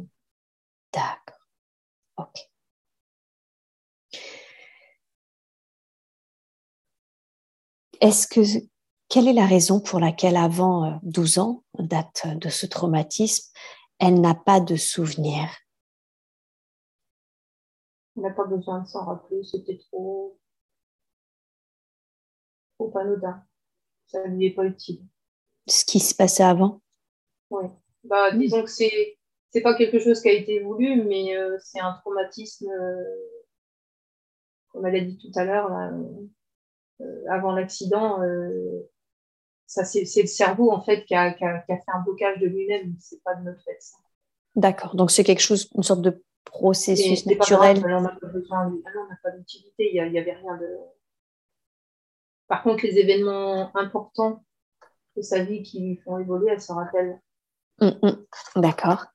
D'accord. 0.93 1.49
Ok. 2.17 2.49
Est-ce 8.01 8.27
que 8.27 8.41
quelle 9.09 9.29
est 9.29 9.35
la 9.35 9.47
raison 9.47 9.81
pour 9.81 10.01
laquelle 10.01 10.37
avant 10.37 10.99
12 11.03 11.39
euh, 11.39 11.41
ans, 11.41 11.65
date 11.79 12.27
de 12.39 12.49
ce 12.49 12.67
traumatisme, 12.67 13.53
elle 13.99 14.21
n'a 14.21 14.35
pas 14.35 14.61
de 14.61 14.77
souvenir 14.77 15.49
Elle 18.17 18.23
n'a 18.23 18.31
pas 18.31 18.45
besoin 18.45 18.81
de 18.81 18.87
s'en 18.87 19.05
rappeler, 19.05 19.43
c'était 19.45 19.79
trop 19.79 20.39
trop 22.79 22.97
anodin. 22.99 23.43
Ça 24.07 24.27
ne 24.27 24.37
lui 24.37 24.47
est 24.47 24.55
pas 24.55 24.65
utile. 24.65 25.03
Ce 25.67 25.85
qui 25.85 26.01
se 26.01 26.15
passait 26.15 26.45
avant? 26.45 26.81
Oui. 27.51 27.65
Bah. 28.05 28.33
Disons 28.33 28.63
que 28.63 28.71
c'est 28.71 29.19
c'est 29.55 29.61
pas 29.61 29.77
quelque 29.77 30.01
chose 30.01 30.21
qui 30.21 30.29
a 30.29 30.33
été 30.33 30.59
voulu, 30.59 31.05
mais 31.05 31.37
euh, 31.37 31.57
c'est 31.61 31.79
un 31.79 31.93
traumatisme, 31.93 32.69
euh, 32.69 33.05
comme 34.69 34.85
elle 34.85 34.97
a 34.97 35.01
dit 35.01 35.17
tout 35.17 35.31
à 35.39 35.45
l'heure, 35.45 35.71
euh, 37.01 37.05
avant 37.31 37.53
l'accident. 37.53 38.21
Ça, 39.67 39.85
c'est 39.85 40.03
le 40.03 40.27
cerveau 40.27 40.71
en 40.71 40.83
fait 40.83 41.05
qui 41.05 41.15
a, 41.15 41.33
qui 41.33 41.45
a, 41.45 41.62
fait 41.67 41.81
un 41.89 42.03
blocage 42.03 42.39
de 42.39 42.47
lui-même, 42.47 42.95
c'est 43.01 43.23
pas 43.23 43.35
de 43.35 43.45
notre 43.45 43.62
fait. 43.62 43.79
D'accord, 44.57 44.95
donc 44.95 45.11
c'est 45.11 45.25
quelque 45.25 45.41
chose, 45.41 45.69
une 45.75 45.83
sorte 45.83 46.03
de 46.03 46.23
processus 46.45 47.27
naturel. 47.27 47.83
on 47.85 48.01
n'a 48.03 48.11
pas 48.11 48.27
besoin, 48.27 48.73
ah 48.85 48.91
on 48.97 49.09
n'a 49.09 49.19
pas 49.23 49.31
d'utilité, 49.31 49.91
il 49.95 50.11
n'y 50.11 50.19
avait 50.19 50.33
rien 50.33 50.57
de. 50.59 50.79
Par 52.47 52.62
contre, 52.62 52.85
les 52.85 52.99
événements 52.99 53.75
importants 53.77 54.45
de 55.17 55.23
sa 55.23 55.43
vie 55.43 55.62
qui 55.62 55.81
lui 55.81 55.97
font 55.97 56.19
évoluer, 56.19 56.53
elle 56.53 56.61
se 56.61 56.73
rappelle. 56.73 57.21
Mm, 57.81 57.89
mm. 58.03 58.61
D'accord. 58.61 59.07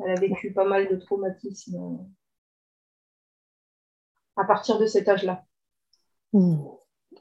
Elle 0.00 0.10
a 0.10 0.20
vécu 0.20 0.52
pas 0.52 0.64
mal 0.64 0.88
de 0.88 0.96
traumatismes 0.96 2.06
à 4.36 4.44
partir 4.44 4.78
de 4.78 4.86
cet 4.86 5.08
âge-là. 5.08 5.44
Mm. 6.32 6.66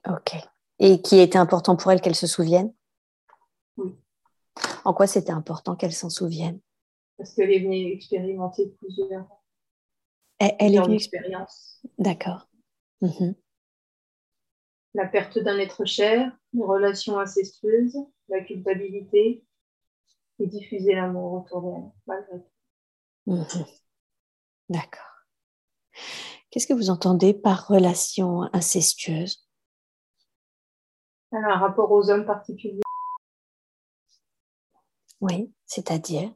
Ok. 0.07 0.35
Et 0.79 1.01
qui 1.01 1.19
était 1.19 1.37
important 1.37 1.75
pour 1.75 1.91
elle 1.91 2.01
qu'elle 2.01 2.15
se 2.15 2.27
souvienne 2.27 2.73
Oui. 3.77 3.95
En 4.85 4.93
quoi 4.93 5.07
c'était 5.07 5.31
important 5.31 5.75
qu'elle 5.75 5.93
s'en 5.93 6.09
souvienne 6.09 6.59
Parce 7.17 7.33
qu'elle 7.33 7.51
est 7.51 7.59
venue 7.59 7.93
expérimenter 7.93 8.75
plusieurs. 8.79 9.27
Elle, 10.39 10.55
elle 10.59 10.75
est 10.75 10.81
venue. 10.81 10.99
D'accord. 11.97 12.47
Mm-hmm 13.01 13.35
la 14.97 15.05
perte 15.05 15.37
d'un 15.37 15.59
être 15.59 15.85
cher, 15.85 16.35
une 16.53 16.63
relation 16.63 17.19
incestueuse, 17.19 17.95
la 18.29 18.41
culpabilité 18.41 19.45
et 20.39 20.47
diffuser 20.47 20.95
l'amour 20.95 21.33
autour 21.33 21.61
d'elle, 21.61 21.91
malgré 22.07 22.39
tout. 22.39 23.31
Mhm. 23.31 23.65
D'accord. 24.69 25.25
Qu'est-ce 26.49 26.65
que 26.65 26.73
vous 26.73 26.89
entendez 26.89 27.33
par 27.33 27.67
relation 27.67 28.43
incestueuse? 28.53 29.46
Un 31.31 31.57
rapport 31.57 31.91
aux 31.91 32.09
hommes 32.09 32.25
particuliers. 32.25 32.81
Oui, 35.19 35.51
c'est-à-dire? 35.65 36.33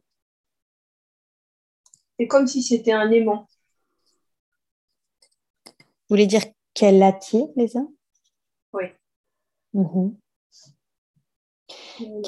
C'est 2.20 2.28
comme 2.28 2.48
si 2.48 2.62
c'était 2.62 2.92
un 2.92 3.10
aimant. 3.12 3.48
Vous 5.66 6.16
voulez 6.16 6.28
dire 6.28 6.44
qu'elle 6.74 7.02
attire 7.04 7.48
les 7.56 7.76
hommes? 7.78 7.94
Oui. 8.74 8.86
Mhm. 9.74 10.18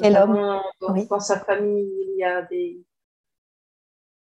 Quel 0.00 0.16
homme? 0.16 0.62
dans, 0.80 1.20
sa 1.20 1.40
famille, 1.40 1.86
il 2.08 2.16
y 2.18 2.24
a 2.24 2.42
des. 2.42 2.82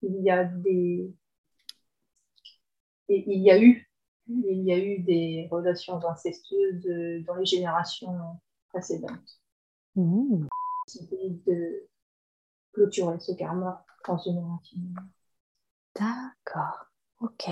Il 0.03 0.22
y 0.22 0.30
a 0.30 0.45
des. 0.45 1.12
Et 3.09 3.24
il 3.26 3.43
y 3.43 3.51
a 3.51 3.62
eu. 3.62 3.91
Il 4.29 4.62
y 4.62 4.73
a 4.73 4.79
eu 4.79 5.01
des 5.01 5.49
relations 5.51 6.01
incestueuses 6.07 7.25
dans 7.27 7.35
les 7.35 7.45
générations 7.45 8.39
précédentes. 8.68 9.41
Mmh. 9.97 10.47
De 11.47 11.89
clôturer 12.73 13.18
ce 13.20 13.33
karma 13.33 13.85
transgénérationnel. 14.03 14.95
D'accord. 15.95 16.87
Ok. 17.20 17.49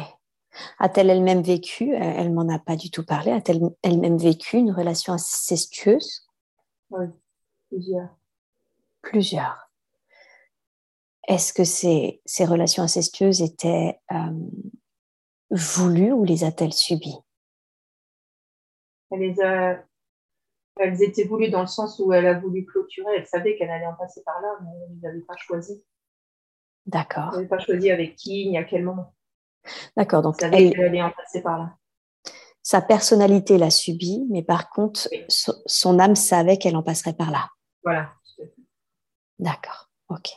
A-t-elle 0.79 1.11
elle-même 1.11 1.43
vécu, 1.43 1.95
elle 1.95 2.33
m'en 2.33 2.49
a 2.49 2.59
pas 2.59 2.77
du 2.77 2.91
tout 2.91 3.05
parlé, 3.05 3.31
a-t-elle 3.31 3.61
elle-même 3.83 4.19
vécu 4.19 4.57
une 4.57 4.73
relation 4.73 5.13
incestueuse? 5.13 6.27
Oui, 6.91 7.07
plusieurs. 7.69 8.17
Plusieurs. 9.03 9.71
Est-ce 11.29 11.53
que 11.53 11.63
ces, 11.63 12.21
ces, 12.25 12.45
relations 12.45 12.83
incestueuses 12.83 13.43
étaient 13.43 14.01
euh, 14.11 14.51
voulues 15.51 16.13
ou 16.13 16.25
les 16.25 16.45
a-t-elle 16.45 16.73
subies? 16.73 17.19
Elle 19.11 19.21
les 19.21 19.41
a, 19.41 19.83
Elles 20.79 21.03
étaient 21.03 21.25
voulues 21.25 21.51
dans 21.51 21.63
le 21.63 21.67
sens 21.67 21.99
où 21.99 22.13
elle 22.13 22.27
a 22.27 22.39
voulu 22.39 22.65
clôturer. 22.65 23.17
Elle 23.17 23.27
savait 23.27 23.57
qu'elle 23.57 23.71
allait 23.71 23.87
en 23.87 23.95
passer 23.95 24.23
par 24.25 24.41
là, 24.41 24.59
mais 24.63 24.71
elle 24.85 24.97
ne 24.97 25.03
l'avait 25.03 25.25
pas 25.25 25.37
choisi. 25.37 25.85
D'accord. 26.87 27.31
Elle 27.33 27.37
n'avait 27.37 27.49
pas 27.49 27.59
choisi 27.59 27.91
avec 27.91 28.17
qui, 28.17 28.49
ni 28.49 28.59
à 28.59 28.65
quel 28.65 28.85
moment. 28.85 29.15
D'accord. 29.97 30.23
Donc, 30.23 30.43
elle, 30.43 30.55
allait 30.55 31.03
en 31.03 31.11
passer 31.11 31.43
par 31.43 31.59
là. 31.59 31.77
Sa 32.63 32.83
personnalité 32.83 33.59
l'a 33.59 33.71
subi, 33.71 34.27
mais 34.31 34.43
par 34.43 34.71
contre, 34.71 35.09
son, 35.29 35.99
âme 35.99 36.15
savait 36.15 36.59
qu'elle 36.59 36.77
en 36.77 36.83
passerait 36.83 37.15
par 37.15 37.31
là. 37.31 37.49
Voilà. 37.83 38.13
D'accord. 39.39 39.91
Ok. 40.09 40.31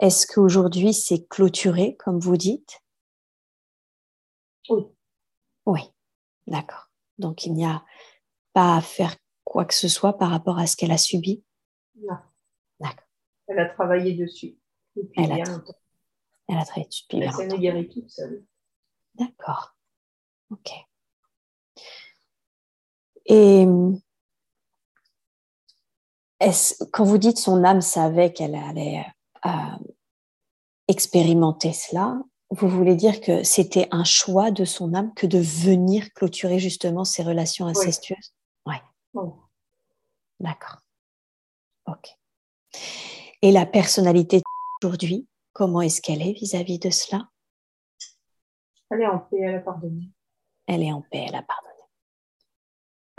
Est-ce 0.00 0.26
qu'aujourd'hui 0.26 0.94
c'est 0.94 1.26
clôturé, 1.28 1.96
comme 1.96 2.18
vous 2.18 2.36
dites? 2.36 2.80
Oui. 4.68 4.82
Oui. 5.66 5.80
D'accord. 6.46 6.90
Donc 7.18 7.46
il 7.46 7.54
n'y 7.54 7.64
a 7.64 7.84
pas 8.52 8.76
à 8.76 8.80
faire 8.80 9.16
quoi 9.44 9.64
que 9.64 9.74
ce 9.74 9.88
soit 9.88 10.18
par 10.18 10.30
rapport 10.30 10.58
à 10.58 10.66
ce 10.66 10.76
qu'elle 10.76 10.92
a 10.92 10.98
subi? 10.98 11.44
Non. 11.96 12.16
D'accord. 12.80 13.06
Elle 13.48 13.58
a 13.58 13.68
travaillé 13.68 14.14
dessus 14.14 14.58
depuis 14.94 15.22
elle 15.22 15.34
bien 15.34 15.44
a 15.44 15.50
longtemps. 15.50 15.74
Elle 16.48 16.58
a 16.58 16.64
travaillé 16.64 16.88
depuis 16.88 17.18
Elle 17.18 17.32
s'est 17.32 17.58
guérie 17.58 17.88
toute 17.88 18.10
seule. 18.10 18.44
D'accord. 19.14 19.76
Ok. 20.50 20.70
Et 23.26 23.66
quand 26.92 27.04
vous 27.04 27.18
dites 27.18 27.38
son 27.38 27.64
âme 27.64 27.80
savait 27.80 28.32
qu'elle 28.32 28.54
allait 28.54 29.04
euh, 29.44 29.50
expérimenter 30.86 31.72
cela, 31.72 32.20
vous 32.50 32.68
voulez 32.68 32.94
dire 32.94 33.20
que 33.20 33.42
c'était 33.42 33.88
un 33.90 34.04
choix 34.04 34.50
de 34.50 34.64
son 34.64 34.94
âme 34.94 35.12
que 35.14 35.26
de 35.26 35.38
venir 35.38 36.12
clôturer 36.14 36.58
justement 36.58 37.04
ces 37.04 37.22
relations 37.22 37.66
incestueuses? 37.66 38.34
Oui. 38.66 38.74
Ouais. 39.14 39.32
D'accord. 40.40 40.78
Ok. 41.86 42.16
Et 43.42 43.52
la 43.52 43.66
personnalité 43.66 44.42
aujourd'hui, 44.82 45.26
comment 45.52 45.80
est-ce 45.80 46.00
qu'elle 46.00 46.22
est 46.22 46.32
vis-à-vis 46.32 46.78
de 46.78 46.90
cela? 46.90 47.28
Elle 48.90 49.02
est 49.02 49.06
en 49.06 49.18
paix, 49.18 49.38
elle 49.40 49.56
a 49.56 49.60
pardonné. 49.60 50.10
Elle 50.66 50.82
est 50.82 50.92
en 50.92 51.02
paix, 51.02 51.26
elle 51.28 51.34
a 51.34 51.42
pardonné. 51.42 51.72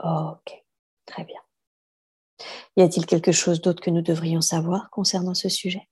Ok, 0.04 0.64
très 1.06 1.24
bien. 1.24 1.42
Y 2.78 2.82
a-t-il 2.84 3.06
quelque 3.06 3.32
chose 3.32 3.62
d'autre 3.62 3.82
que 3.82 3.90
nous 3.90 4.02
devrions 4.02 4.42
savoir 4.42 4.90
concernant 4.92 5.34
ce 5.34 5.50
sujet? 5.50 5.90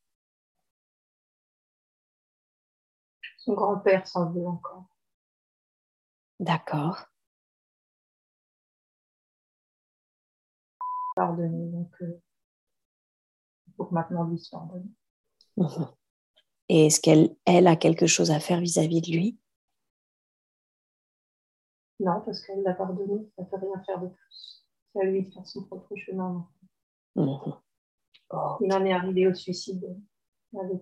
Son 3.45 3.53
grand-père 3.53 4.07
s'en 4.07 4.31
veut 4.31 4.47
encore. 4.47 4.85
D'accord. 6.39 7.05
Pardonner, 11.15 11.69
donc 11.71 11.91
euh, 12.01 12.19
il 13.67 13.73
faut 13.75 13.85
que 13.85 13.93
maintenant 13.93 14.23
lui 14.23 14.39
se 14.39 14.49
pardonne. 14.49 14.89
Mhm. 15.57 15.87
Et 16.69 16.87
est-ce 16.87 16.99
qu'elle 16.99 17.35
elle 17.45 17.67
a 17.67 17.75
quelque 17.75 18.07
chose 18.07 18.31
à 18.31 18.39
faire 18.39 18.59
vis-à-vis 18.61 19.01
de 19.01 19.11
lui? 19.11 19.37
Non, 21.99 22.21
parce 22.25 22.41
qu'elle 22.41 22.63
l'a 22.63 22.73
pardonné, 22.73 23.29
elle 23.37 23.45
ne 23.45 23.49
peut 23.49 23.57
rien 23.57 23.83
faire 23.85 24.01
de 24.01 24.07
plus. 24.07 24.65
C'est 24.91 25.01
à 25.01 25.03
lui 25.03 25.21
de 25.21 25.31
faire 25.31 25.45
son 25.45 25.63
propre 25.65 25.95
chemin. 25.95 26.49
Mhm. 27.15 27.53
Il 28.61 28.73
en 28.73 28.83
est 28.85 28.91
arrivé 28.91 29.27
au 29.27 29.35
suicide 29.35 29.85
avec 30.59 30.81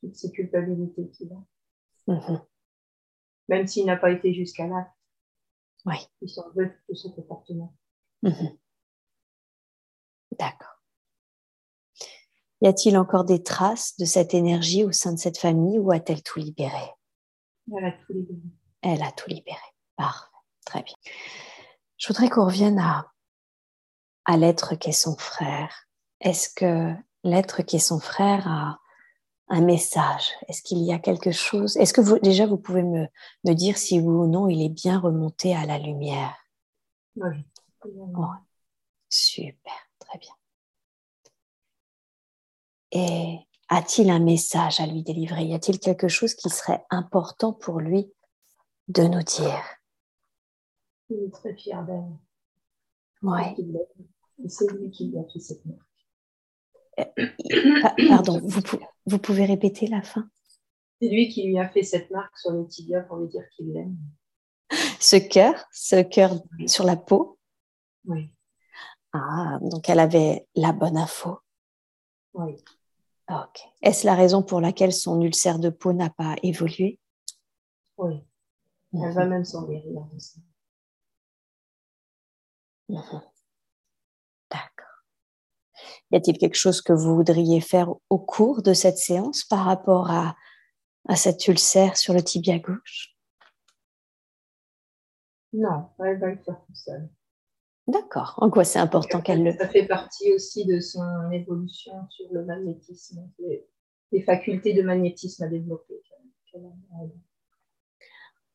toutes 0.00 0.16
ces, 0.16 0.30
culpabilités 0.30 1.08
qu'il 1.10 1.32
a. 1.32 2.12
Mhm. 2.12 2.40
Même 3.48 3.66
s'il 3.66 3.86
n'a 3.86 3.96
pas 3.96 4.10
été 4.10 4.34
jusqu'à 4.34 4.66
là, 4.66 4.92
oui. 5.84 5.96
il 6.20 6.28
s'en 6.28 6.50
veut 6.50 6.72
de 6.88 6.94
ce 6.94 7.08
comportement. 7.08 7.74
Mhm. 8.22 8.58
D'accord. 10.38 10.76
Y 12.62 12.68
a-t-il 12.68 12.96
encore 12.96 13.24
des 13.24 13.42
traces 13.42 13.96
de 13.98 14.04
cette 14.04 14.34
énergie 14.34 14.84
au 14.84 14.92
sein 14.92 15.12
de 15.12 15.18
cette 15.18 15.38
famille 15.38 15.78
ou 15.78 15.92
a-t-elle 15.92 16.22
tout 16.22 16.38
libéré? 16.38 16.94
Elle 17.76 17.84
a 17.84 17.92
tout 17.92 18.12
libéré. 18.12 18.40
Elle 18.82 19.02
a 19.02 19.12
tout 19.12 19.28
libéré. 19.28 19.58
Parfait. 19.96 20.30
Très 20.64 20.82
bien. 20.82 20.94
Je 21.98 22.08
voudrais 22.08 22.28
qu'on 22.28 22.46
revienne 22.46 22.78
à, 22.78 23.12
à 24.24 24.36
l'être 24.36 24.74
qui 24.74 24.90
est 24.90 24.92
son 24.92 25.16
frère. 25.16 25.86
Est-ce 26.20 26.48
que 26.52 26.92
l'être 27.24 27.62
qui 27.62 27.76
est 27.76 27.80
son 27.80 28.00
frère 28.00 28.48
a 28.48 28.80
un 29.48 29.60
message 29.60 30.32
Est-ce 30.48 30.62
qu'il 30.62 30.78
y 30.78 30.92
a 30.92 30.98
quelque 30.98 31.30
chose? 31.30 31.76
Est-ce 31.76 31.92
que 31.92 32.00
vous, 32.00 32.18
déjà 32.18 32.46
vous 32.46 32.58
pouvez 32.58 32.82
me, 32.82 33.06
me 33.44 33.52
dire 33.54 33.78
si 33.78 34.00
oui 34.00 34.06
ou 34.06 34.26
non 34.26 34.48
il 34.48 34.62
est 34.62 34.68
bien 34.68 34.98
remonté 34.98 35.54
à 35.54 35.66
la 35.66 35.78
lumière? 35.78 36.34
Oui. 37.16 37.44
Super, 39.08 39.72
très 39.98 40.18
bien. 40.18 40.32
Et 42.92 43.38
a-t-il 43.68 44.10
un 44.10 44.18
message 44.18 44.80
à 44.80 44.86
lui 44.86 45.02
délivrer? 45.02 45.44
Y 45.44 45.54
a-t-il 45.54 45.78
quelque 45.78 46.08
chose 46.08 46.34
qui 46.34 46.50
serait 46.50 46.84
important 46.90 47.52
pour 47.52 47.80
lui 47.80 48.12
de 48.88 49.02
nous 49.02 49.22
dire? 49.22 49.62
Il 51.10 51.24
est 51.24 51.32
très 51.32 51.54
fier 51.54 51.84
d'elle. 51.84 52.16
Oui. 53.22 53.42
c'est 54.48 54.70
lui 54.72 54.90
qui 54.90 55.08
lui 55.08 55.18
a 55.18 55.24
fait 55.24 55.40
cette 55.40 55.64
marque. 55.64 55.85
Euh, 56.98 57.04
pardon, 58.08 58.40
vous, 58.42 58.60
vous, 59.06 59.18
pouvez 59.18 59.44
répéter 59.44 59.86
la 59.86 60.02
fin? 60.02 60.28
C'est 61.00 61.08
lui 61.08 61.28
qui 61.28 61.46
lui 61.46 61.58
a 61.58 61.68
fait 61.68 61.82
cette 61.82 62.10
marque 62.10 62.36
sur 62.38 62.52
le 62.52 62.66
tibia 62.66 63.02
pour 63.02 63.18
lui 63.18 63.28
dire 63.28 63.42
qu'il 63.54 63.72
l'aime. 63.72 63.96
Ce 64.98 65.16
cœur, 65.16 65.54
ce 65.72 66.02
cœur 66.02 66.34
sur 66.66 66.84
la 66.84 66.96
peau? 66.96 67.38
Oui. 68.06 68.30
Ah, 69.12 69.58
donc 69.60 69.88
elle 69.88 70.00
avait 70.00 70.46
la 70.54 70.72
bonne 70.72 70.96
info. 70.96 71.38
Oui. 72.34 72.56
Ok. 73.28 73.60
Est-ce 73.82 74.06
la 74.06 74.14
raison 74.14 74.42
pour 74.42 74.60
laquelle 74.60 74.92
son 74.92 75.20
ulcère 75.20 75.58
de 75.58 75.70
peau 75.70 75.92
n'a 75.92 76.10
pas 76.10 76.36
évolué? 76.42 77.00
Oui. 77.98 78.22
Elle 78.92 79.12
va 79.12 79.26
même 79.26 79.44
s'en 79.44 79.66
guérir 79.66 80.02
mhm. 82.88 83.22
D'accord. 84.50 84.85
Y 86.10 86.16
a-t-il 86.16 86.38
quelque 86.38 86.56
chose 86.56 86.82
que 86.82 86.92
vous 86.92 87.14
voudriez 87.14 87.60
faire 87.60 87.92
au 88.10 88.18
cours 88.18 88.62
de 88.62 88.72
cette 88.72 88.98
séance 88.98 89.44
par 89.44 89.64
rapport 89.64 90.10
à, 90.10 90.36
à 91.08 91.16
cet 91.16 91.46
ulcère 91.48 91.96
sur 91.96 92.14
le 92.14 92.22
tibia 92.22 92.58
gauche? 92.58 93.16
Non, 95.52 95.88
elle 96.00 96.18
va 96.18 96.28
le 96.28 96.38
faire 96.38 96.60
tout 96.66 96.74
seule. 96.74 97.08
D'accord. 97.86 98.34
En 98.38 98.50
quoi 98.50 98.64
c'est 98.64 98.80
important 98.80 99.20
qu'elle 99.20 99.44
le. 99.44 99.52
Ça 99.52 99.68
fait 99.68 99.86
partie 99.86 100.32
aussi 100.32 100.66
de 100.66 100.80
son 100.80 101.30
évolution 101.30 101.92
sur 102.10 102.26
le 102.32 102.44
magnétisme, 102.44 103.30
les, 103.38 104.22
facultés 104.22 104.74
de 104.74 104.82
magnétisme 104.82 105.44
à 105.44 105.48
développer. 105.48 105.94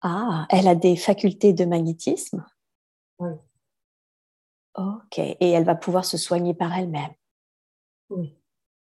Ah, 0.01 0.47
elle 0.49 0.67
a 0.67 0.75
des 0.75 0.95
facultés 0.95 1.53
de 1.53 1.63
magnétisme? 1.63 2.43
Oui. 3.19 3.31
Ok. 4.75 5.19
Et 5.19 5.49
elle 5.51 5.63
va 5.63 5.75
pouvoir 5.75 6.05
se 6.05 6.17
soigner 6.17 6.53
par 6.53 6.75
elle-même? 6.75 7.13
Oui. 8.11 8.37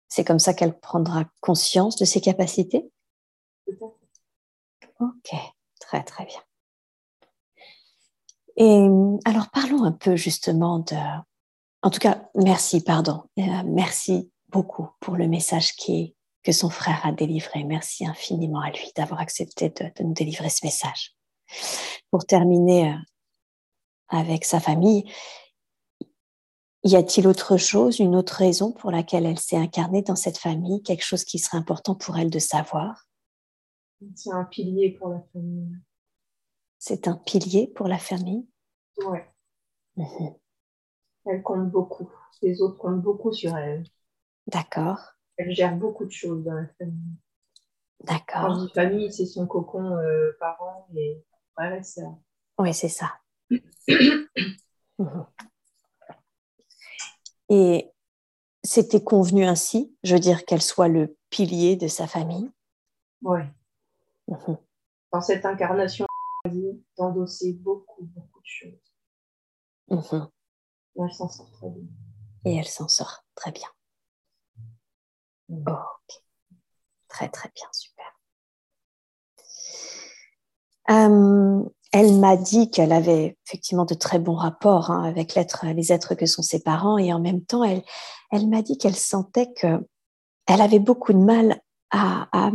C'est 0.09 0.25
comme 0.25 0.41
ça 0.41 0.55
qu'elle 0.55 0.79
prendra 0.79 1.25
conscience 1.41 1.97
de 1.97 2.05
ses 2.05 2.21
capacités? 2.21 2.91
Ok, 5.01 5.35
très 5.79 6.03
très 6.03 6.27
bien. 6.27 6.41
Et 8.57 8.87
alors 9.25 9.49
parlons 9.51 9.85
un 9.85 9.93
peu 9.93 10.17
justement 10.17 10.81
de... 10.81 10.97
En 11.83 11.91
tout 11.91 12.01
cas, 12.01 12.29
merci, 12.35 12.83
pardon. 12.83 13.23
Euh, 13.39 13.63
merci 13.65 14.31
beaucoup 14.49 14.91
pour 15.01 15.17
le 15.17 15.29
message 15.29 15.75
qui, 15.77 16.15
que 16.43 16.53
son 16.53 16.69
frère 16.69 17.01
a 17.07 17.13
délivré. 17.13 17.65
Merci 17.65 18.07
infiniment 18.07 18.61
à 18.61 18.71
lui 18.71 18.93
d'avoir 18.97 19.21
accepté 19.21 19.71
de, 19.71 19.91
nous 20.03 20.13
délivrer 20.13 20.51
ce 20.51 20.67
message. 20.67 21.17
Pour 22.11 22.27
terminer 22.27 22.93
euh, 22.93 22.97
avec 24.09 24.45
sa 24.45 24.61
famille, 24.61 25.11
Y 26.83 26.97
a-t-il 26.97 27.27
autre 27.27 27.59
chose, 27.59 27.99
une 27.99 28.17
autre 28.17 28.35
raison 28.35 28.73
pour 28.73 28.91
laquelle 28.91 29.27
elle 29.27 29.39
s'est 29.39 29.57
incarnée 29.57 30.03
dans 30.03 30.17
cette 30.17 30.39
famille, 30.39 30.83
quelque 30.83 31.05
chose 31.05 31.25
qui 31.25 31.39
serait 31.39 31.59
important 31.59 31.95
pour 31.95 32.17
elle 32.17 32.31
de 32.31 32.39
savoir? 32.39 33.07
C'est 34.15 34.33
un 34.33 34.45
pilier 34.45 34.97
pour 34.99 35.11
la 35.11 35.21
famille. 35.33 35.77
C'est 36.79 37.07
un 37.07 37.17
pilier 37.17 37.67
pour 37.67 37.87
la 37.87 37.99
famille? 37.99 38.49
Oui. 39.07 39.19
Mhm. 39.97 40.35
Elle 41.27 41.43
compte 41.43 41.71
beaucoup. 41.71 42.11
Les 42.41 42.63
autres 42.63 42.79
comptent 42.79 43.03
beaucoup 43.03 43.33
sur 43.33 43.55
elle. 43.57 43.85
D'accord. 44.47 44.99
Elle 45.37 45.55
gère 45.55 45.77
beaucoup 45.77 46.07
de 46.07 46.11
choses 46.11 46.43
dans 46.45 46.55
la 46.55 46.67
famille. 46.79 47.17
D'accord. 48.05 48.47
Quand 48.47 48.75
famille, 48.75 49.13
c'est 49.13 49.27
son 49.27 49.47
cocon 49.47 49.97
euh, 49.99 50.33
parents 50.41 50.89
et 50.97 51.23
frères 51.53 51.75
et 51.75 51.83
sœurs. 51.83 52.17
Oui, 52.59 52.73
c'est 52.73 52.89
ça. 52.89 53.13
Mhm. 54.99 55.25
Et 57.51 57.93
c'était 58.63 59.03
convenu 59.03 59.45
ainsi, 59.45 59.95
je 60.05 60.15
veux 60.15 60.21
dire 60.21 60.45
qu'elle 60.45 60.63
soit 60.63 60.89
le 60.89 61.17
pilier 61.31 61.77
de 61.77 61.89
sa 61.89 62.07
famille. 62.07 62.51
Oui. 63.23 63.41
Mhm. 64.29 64.57
Dans 65.13 65.21
cette 65.21 65.45
incarnation, 65.45 66.07
d'endosser 66.97 67.55
beaucoup, 67.55 68.05
beaucoup 68.05 68.41
de 68.41 68.47
choses. 68.47 68.95
Mhm. 69.89 70.29
Et 70.97 71.03
elle 71.03 71.13
s'en 71.13 71.29
sort 71.29 71.51
très 71.51 71.69
bien. 71.71 71.89
Et 72.45 72.57
elle 72.57 72.69
s'en 72.69 72.89
sort 72.89 73.25
très 73.35 73.53
bien. 73.53 73.69
ok. 75.51 76.23
Très, 77.09 77.29
très 77.29 77.51
bien, 77.55 77.67
super. 77.73 78.21
Euh, 80.91 81.69
elle 81.93 82.15
m'a 82.19 82.37
dit 82.37 82.71
qu'elle 82.71 82.93
avait 82.93 83.37
effectivement 83.47 83.85
de 83.85 83.95
très 83.95 84.19
bons 84.19 84.35
rapports 84.35 84.91
hein, 84.91 85.03
avec 85.03 85.35
les 85.35 85.93
êtres 85.93 86.15
que 86.15 86.27
sont 86.27 86.43
ses 86.43 86.63
parents 86.63 86.99
et 86.99 87.13
en 87.13 87.21
même 87.21 87.45
temps, 87.45 87.65
elle, 87.65 87.83
elle 88.31 88.49
m'a 88.49 88.63
dit 88.63 88.79
qu'elle 88.79 88.97
sentait 88.97 89.53
qu'elle 89.53 89.81
avait 90.47 90.79
beaucoup 90.79 91.13
de 91.13 91.19
mal 91.19 91.61
à, 91.91 92.53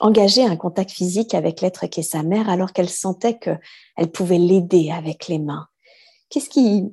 engager 0.00 0.44
un 0.44 0.56
contact 0.56 0.90
physique 0.90 1.34
avec 1.34 1.60
l'être 1.60 1.86
qui 1.86 2.00
est 2.00 2.02
sa 2.02 2.24
mère 2.24 2.48
alors 2.48 2.72
qu'elle 2.72 2.90
sentait 2.90 3.38
qu'elle 3.38 4.10
pouvait 4.12 4.38
l'aider 4.38 4.90
avec 4.90 5.28
les 5.28 5.38
mains. 5.38 5.68
Qu'est-ce 6.28 6.48
qui, 6.48 6.92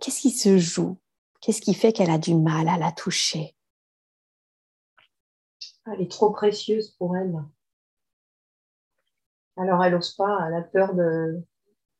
qu'est-ce 0.00 0.22
qui 0.22 0.30
se 0.30 0.56
joue? 0.56 0.96
Qu'est-ce 1.42 1.60
qui 1.60 1.74
fait 1.74 1.92
qu'elle 1.92 2.10
a 2.10 2.16
du 2.16 2.34
mal 2.34 2.68
à 2.68 2.78
la 2.78 2.92
toucher? 2.92 3.54
Elle 5.84 6.00
est 6.00 6.10
trop 6.10 6.30
précieuse 6.30 6.94
pour 6.98 7.14
elle. 7.16 7.44
Alors 9.56 9.82
elle 9.82 9.92
n'ose 9.92 10.14
pas, 10.14 10.46
elle 10.46 10.54
a 10.54 10.62
peur 10.62 10.94
de, 10.94 11.42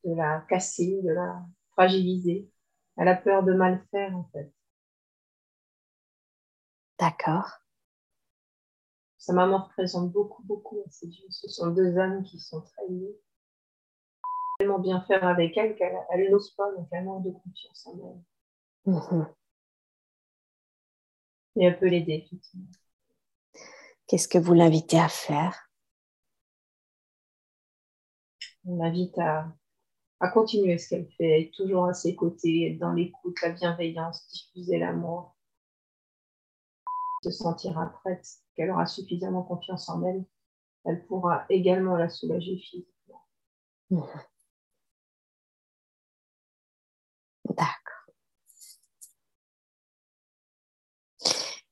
la 0.05 0.45
casser, 0.49 1.01
de 1.03 1.11
la 1.11 1.45
fragiliser. 1.73 2.51
Elle 2.97 3.09
a 3.09 3.17
peur 3.17 3.43
de 3.43 3.53
mal 3.53 3.85
faire 3.91 4.17
en 4.17 4.25
fait. 4.33 4.53
D'accord. 6.99 7.51
Sa 9.19 9.33
maman 9.33 9.65
représente 9.65 10.13
beaucoup, 10.13 10.43
beaucoup 10.45 10.83
à 10.87 10.91
ses 10.91 11.09
yeux. 11.09 11.27
Ce 11.31 11.49
sont 11.49 11.69
deux 11.69 11.99
âmes 11.99 12.23
qui 12.23 12.39
sont 12.39 12.61
très 12.61 12.87
liées. 12.89 13.19
Tellement 14.59 14.79
bien 14.79 15.03
faire 15.03 15.25
avec 15.27 15.57
elle 15.57 15.77
qu'elle 15.77 16.31
n'ose 16.31 16.55
pas, 16.55 16.71
donc 16.73 16.89
elle 16.93 17.05
manque 17.05 17.25
de 17.25 17.31
confiance 17.31 17.87
en 17.87 17.99
elle. 18.87 18.93
Mm-hmm. 18.93 19.27
Et 21.57 21.65
elle 21.65 21.79
peut 21.79 21.89
l'aider, 21.89 22.25
effectivement. 22.25 22.69
Qu'est-ce 24.07 24.29
que 24.29 24.39
vous 24.39 24.55
l'invitez 24.55 25.01
à 25.01 25.09
faire? 25.09 25.66
On 28.67 28.77
l'invite 28.77 29.17
à, 29.19 29.53
continuer 30.33 30.79
ce 30.79 30.89
qu'elle 30.89 31.11
fait, 31.13 31.43
être 31.43 31.53
toujours 31.53 31.87
à 31.87 31.95
ses 31.95 32.17
côtés, 32.17 32.73
être 32.73 32.79
dans 32.79 32.93
l'écoute, 32.93 33.41
la 33.43 33.51
bienveillance, 33.51 34.27
diffuser 34.29 34.79
l'amour, 34.79 35.37
se 37.23 37.31
sentira 37.31 37.87
prête, 37.87 38.27
qu'elle 38.55 38.71
aura 38.71 38.87
suffisamment 38.87 39.43
confiance 39.43 39.89
en 39.89 40.03
elle, 40.05 40.25
elle 40.85 41.05
pourra 41.07 41.45
également 41.49 41.97
la 41.97 42.09
soulager 42.09 42.57
physiquement. 42.59 43.23
D'accord. 47.45 47.87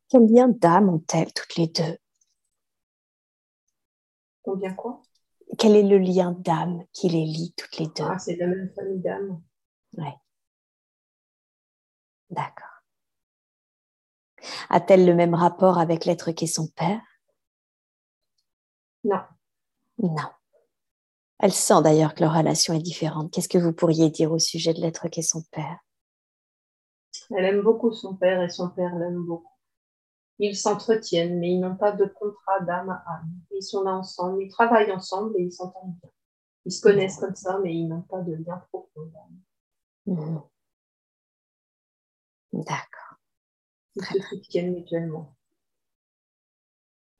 Quel 0.08 0.26
lien 0.26 0.48
d'âme 0.48 0.88
ont-elles 0.88 1.32
toutes 1.32 1.56
les 1.56 1.66
deux? 1.66 1.98
Combien 4.42 4.74
quoi? 4.74 5.02
Quel 5.56 5.76
est 5.76 5.82
le 5.82 5.98
lien 5.98 6.32
d'âme 6.32 6.84
qui 6.92 7.08
les 7.08 7.24
lie 7.24 7.54
toutes 7.56 7.78
les 7.78 7.86
deux? 7.86 8.04
Ah, 8.04 8.18
C'est 8.18 8.36
la 8.36 8.46
même 8.46 8.70
famille 8.74 9.00
d'âme. 9.00 9.42
Oui. 9.96 10.08
D'accord. 12.30 12.66
A-t-elle 14.70 15.06
le 15.06 15.14
même 15.14 15.34
rapport 15.34 15.78
avec 15.78 16.04
l'être 16.04 16.32
qui 16.32 16.44
est 16.44 16.48
son 16.48 16.68
père? 16.68 17.00
Non. 19.04 19.20
Non. 19.98 20.30
Elle 21.38 21.52
sent 21.52 21.82
d'ailleurs 21.82 22.14
que 22.14 22.22
leur 22.22 22.34
relation 22.34 22.74
est 22.74 22.80
différente. 22.80 23.30
Qu'est-ce 23.30 23.48
que 23.48 23.58
vous 23.58 23.72
pourriez 23.72 24.10
dire 24.10 24.32
au 24.32 24.38
sujet 24.38 24.72
de 24.72 24.80
l'être 24.80 25.08
qui 25.08 25.20
est 25.20 25.22
son 25.22 25.42
père? 25.50 25.78
Elle 27.36 27.44
aime 27.44 27.62
beaucoup 27.62 27.92
son 27.92 28.16
père 28.16 28.42
et 28.42 28.48
son 28.48 28.70
père 28.70 28.94
l'aime 28.96 29.24
beaucoup. 29.24 29.53
Ils 30.38 30.56
s'entretiennent, 30.56 31.38
mais 31.38 31.52
ils 31.52 31.60
n'ont 31.60 31.76
pas 31.76 31.92
de 31.92 32.06
contrat 32.06 32.60
d'âme 32.60 32.90
à 32.90 33.04
âme. 33.06 33.30
Ils 33.52 33.62
sont 33.62 33.82
là 33.84 33.92
ensemble, 33.92 34.42
ils 34.42 34.50
travaillent 34.50 34.92
ensemble 34.92 35.34
et 35.38 35.42
ils 35.42 35.52
s'entendent 35.52 35.96
bien. 36.02 36.10
Ils 36.66 36.72
se 36.72 36.80
connaissent 36.80 37.18
comme 37.18 37.36
ça, 37.36 37.58
mais 37.62 37.74
ils 37.74 37.86
n'ont 37.86 38.02
pas 38.02 38.20
de 38.20 38.34
lien 38.34 38.62
profond 38.70 39.06
d'âme. 39.12 39.40
Mhm. 40.06 40.42
D'accord. 42.52 43.18
Ils 43.96 44.04
se 44.04 44.20
soutiennent 44.22 44.74
mutuellement. 44.74 45.34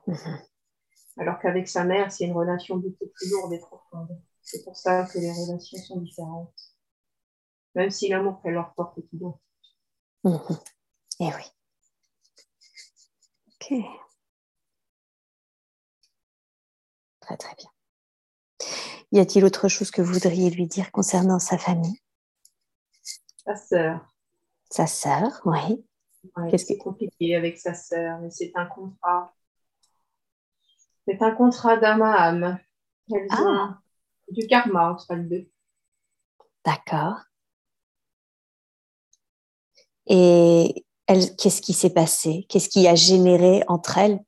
Mhm. 0.07 0.39
Alors 1.17 1.39
qu'avec 1.39 1.69
sa 1.69 1.85
mère, 1.85 2.11
c'est 2.11 2.25
une 2.25 2.33
relation 2.33 2.77
beaucoup 2.77 3.07
plus 3.07 3.31
lourde 3.31 3.53
et 3.53 3.61
profonde. 3.61 4.21
C'est 4.43 4.65
pour 4.65 4.77
ça 4.77 5.07
que 5.07 5.19
les 5.19 5.31
relations 5.31 5.79
sont 5.79 6.01
différentes. 6.01 6.53
Même 7.75 7.91
si 7.91 8.09
l'amour 8.09 8.41
qu'elle 8.43 8.55
leur 8.55 8.75
porte 8.75 8.99
est 8.99 9.13
identique. 9.13 9.41
Mhm. 10.25 10.59
Eh 11.21 11.27
oui. 11.27 11.54
Très 17.21 17.37
très 17.39 17.55
bien. 17.57 17.71
Y 19.13 19.21
a-t-il 19.21 19.45
autre 19.45 19.69
chose 19.69 19.91
que 19.91 20.03
vous 20.03 20.13
voudriez 20.13 20.51
lui 20.51 20.67
dire 20.67 20.91
concernant 20.93 21.39
sa 21.39 21.57
famille? 21.57 21.99
Sa 23.45 23.57
sœur. 23.57 24.15
Sa 24.71 24.87
sœur, 24.87 25.41
oui. 25.45 25.85
Qu'est-ce 26.51 26.65
qui 26.67 26.75
est 26.75 26.79
compliqué 26.79 27.37
avec 27.37 27.59
sa 27.59 27.75
sœur, 27.75 28.19
mais 28.21 28.31
c'est 28.31 28.53
un 28.55 28.67
contrat. 28.67 29.35
C'est 31.07 31.23
un 31.23 31.33
contrat 31.33 31.77
d'âme 31.77 32.03
à 32.03 32.15
âme. 32.15 32.59
Elles 33.11 33.27
ah. 33.31 33.79
du 34.31 34.47
karma 34.47 34.91
entre 34.91 35.15
les 35.15 35.25
deux. 35.25 35.51
D'accord. 36.65 37.21
Et 40.07 40.85
qu'est-ce 41.07 41.63
qui 41.63 41.73
s'est 41.73 41.93
passé? 41.93 42.47
Qu'est-ce 42.49 42.69
qui 42.69 42.87
a 42.89 42.95
généré 42.95 43.63
entre 43.69 43.99
elles, 43.99 44.21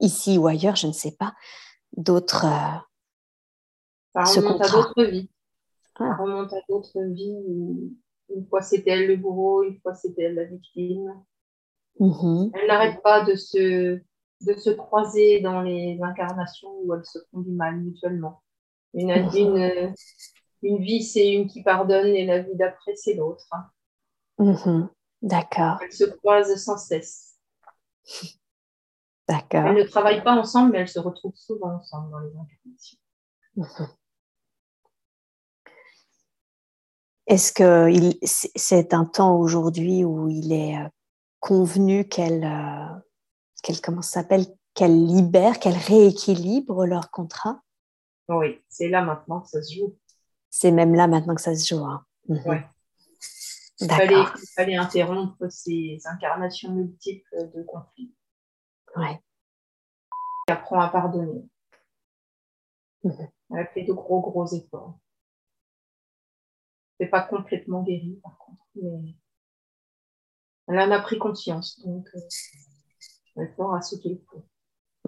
ici 0.00 0.38
ou 0.38 0.46
ailleurs, 0.46 0.76
je 0.76 0.86
ne 0.86 0.92
sais 0.92 1.12
pas, 1.12 1.34
d'autres. 1.96 2.46
Euh, 2.46 4.24
ça 4.24 4.40
remonte 4.40 4.62
à 4.62 4.68
d'autres 4.68 5.04
vies. 5.04 5.30
Ça 5.98 6.04
ah. 6.04 6.16
remonte 6.22 6.52
à 6.52 6.60
d'autres 6.68 7.00
vies. 7.12 7.92
Une 8.34 8.46
fois 8.48 8.60
c'était 8.60 8.90
elle 8.90 9.06
le 9.06 9.16
bourreau, 9.16 9.62
une 9.62 9.78
fois 9.80 9.94
c'était 9.94 10.22
elle 10.22 10.34
la 10.34 10.44
victime. 10.44 11.12
Mm-hmm. 12.00 12.50
Elles 12.54 12.66
n'arrêtent 12.66 13.02
pas 13.02 13.24
de 13.24 13.34
se, 13.34 14.00
de 14.40 14.54
se 14.58 14.70
croiser 14.70 15.40
dans 15.40 15.62
les 15.62 15.98
incarnations 16.02 16.72
où 16.82 16.94
elles 16.94 17.04
se 17.04 17.18
font 17.30 17.40
du 17.40 17.52
mal 17.52 17.80
mutuellement. 17.80 18.42
Une, 18.94 19.10
mm-hmm. 19.10 19.94
une, 20.62 20.78
vie, 20.82 21.02
c'est 21.02 21.32
une 21.32 21.46
qui 21.46 21.62
pardonne 21.62 22.08
et 22.08 22.26
la 22.26 22.40
vie 22.40 22.56
d'après, 22.56 22.94
c'est 22.96 23.14
l'autre. 23.14 23.48
Mm-hmm. 24.38 24.88
D'accord. 25.22 25.78
Elles 25.82 25.92
se 25.92 26.04
croisent 26.04 26.56
sans 26.56 26.78
cesse. 26.78 27.36
D'accord. 29.28 29.66
Elles 29.66 29.76
ne 29.76 29.82
travaillent 29.82 30.22
pas 30.22 30.34
ensemble, 30.34 30.72
mais 30.72 30.78
elles 30.78 30.88
se 30.88 31.00
retrouvent 31.00 31.34
souvent 31.34 31.74
ensemble 31.74 32.10
dans 32.10 32.20
les 32.20 32.30
incarnations. 32.30 32.98
Mhm. 33.56 33.88
Est-ce 37.26 37.52
que 37.52 37.90
c'est 38.24 38.94
un 38.94 39.04
temps 39.04 39.36
aujourd'hui 39.36 40.04
où 40.04 40.28
il 40.28 40.52
est 40.52 40.76
euh, 40.76 40.88
convenu 41.40 42.06
qu'elle, 42.06 42.44
euh, 42.44 43.72
comment 43.82 44.02
s'appelle, 44.02 44.46
qu'elle 44.74 45.04
libère, 45.04 45.58
qu'elle 45.58 45.76
rééquilibre 45.76 46.86
leur 46.86 47.10
contrat? 47.10 47.60
Oui, 48.28 48.62
c'est 48.68 48.88
là 48.88 49.02
maintenant 49.02 49.40
que 49.40 49.48
ça 49.48 49.60
se 49.60 49.74
joue. 49.74 49.96
C'est 50.50 50.70
même 50.70 50.94
là 50.94 51.08
maintenant 51.08 51.34
que 51.34 51.40
ça 51.40 51.56
se 51.56 51.66
joue. 51.66 51.84
Hein. 51.84 52.04
Il 53.80 53.90
fallait, 54.54 54.76
interrompre 54.76 55.50
ces 55.50 55.98
incarnations 56.04 56.72
multiples 56.72 57.50
de 57.54 57.62
conflits. 57.62 58.14
Ouais. 58.96 59.20
Elle 60.48 60.54
apprend 60.54 60.80
à 60.80 60.88
pardonner. 60.88 61.44
Elle 63.04 63.58
a 63.58 63.66
fait 63.66 63.84
de 63.84 63.92
gros, 63.92 64.20
gros 64.20 64.46
efforts. 64.46 64.98
C'est 66.98 67.08
pas 67.08 67.22
complètement 67.22 67.82
guéri, 67.82 68.18
par 68.22 68.38
contre, 68.38 68.62
mais 68.76 69.14
Elle 70.68 70.78
en 70.78 70.90
a 70.90 71.00
pris 71.00 71.18
conscience, 71.18 71.80
donc 71.84 72.08
euh, 72.14 72.20
elle 73.36 73.54
ce 73.82 73.96
qu'il 73.96 74.20
faut. 74.30 74.46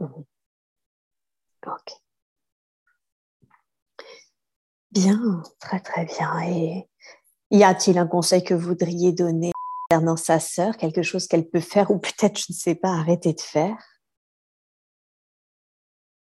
Mhm. 0.01 0.25
Ok. 1.67 1.93
Bien, 4.91 5.43
très 5.59 5.81
très 5.81 6.05
bien. 6.05 6.41
Et 6.43 6.89
y 7.51 7.63
a-t-il 7.63 7.99
un 7.99 8.07
conseil 8.07 8.45
que 8.45 8.55
vous 8.55 8.69
voudriez 8.69 9.13
donner 9.13 9.53
concernant 9.89 10.17
sa 10.17 10.39
sœur, 10.39 10.77
quelque 10.77 11.03
chose 11.03 11.27
qu'elle 11.27 11.49
peut 11.49 11.61
faire 11.61 11.91
ou 11.91 11.99
peut-être, 11.99 12.39
je 12.39 12.47
ne 12.51 12.55
sais 12.55 12.75
pas, 12.75 12.91
arrêter 12.91 13.33
de 13.33 13.41
faire? 13.41 13.79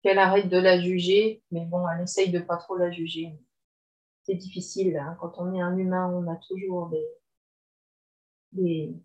Qu'elle 0.04 0.20
arrête 0.20 0.50
de 0.50 0.58
la 0.58 0.80
juger, 0.80 1.44
mais 1.52 1.66
bon, 1.66 1.88
elle 1.90 2.04
essaye 2.04 2.32
de 2.32 2.40
pas 2.40 2.58
trop 2.58 2.78
la 2.78 2.92
juger. 2.92 3.38
C'est 4.24 4.36
difficile, 4.36 4.98
hein. 4.98 5.18
quand 5.20 5.34
on 5.38 5.54
est 5.54 5.62
un 5.62 5.76
humain, 5.78 6.08
on 6.14 6.32
a 6.32 6.36
toujours 6.48 6.90
des, 6.90 7.08
des, 8.52 8.96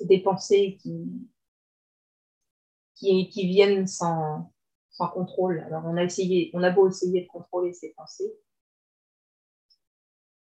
des 0.00 0.18
pensées 0.20 0.78
qui, 0.80 1.28
qui, 2.94 3.28
qui 3.28 3.46
viennent 3.46 3.86
sans, 3.86 4.50
sans 4.90 5.08
contrôle. 5.08 5.60
Alors 5.60 5.84
on 5.84 5.96
a 5.96 6.04
essayé, 6.04 6.50
on 6.54 6.62
a 6.62 6.70
beau 6.70 6.88
essayer 6.88 7.22
de 7.22 7.28
contrôler 7.28 7.72
ses 7.72 7.90
pensées, 7.90 8.32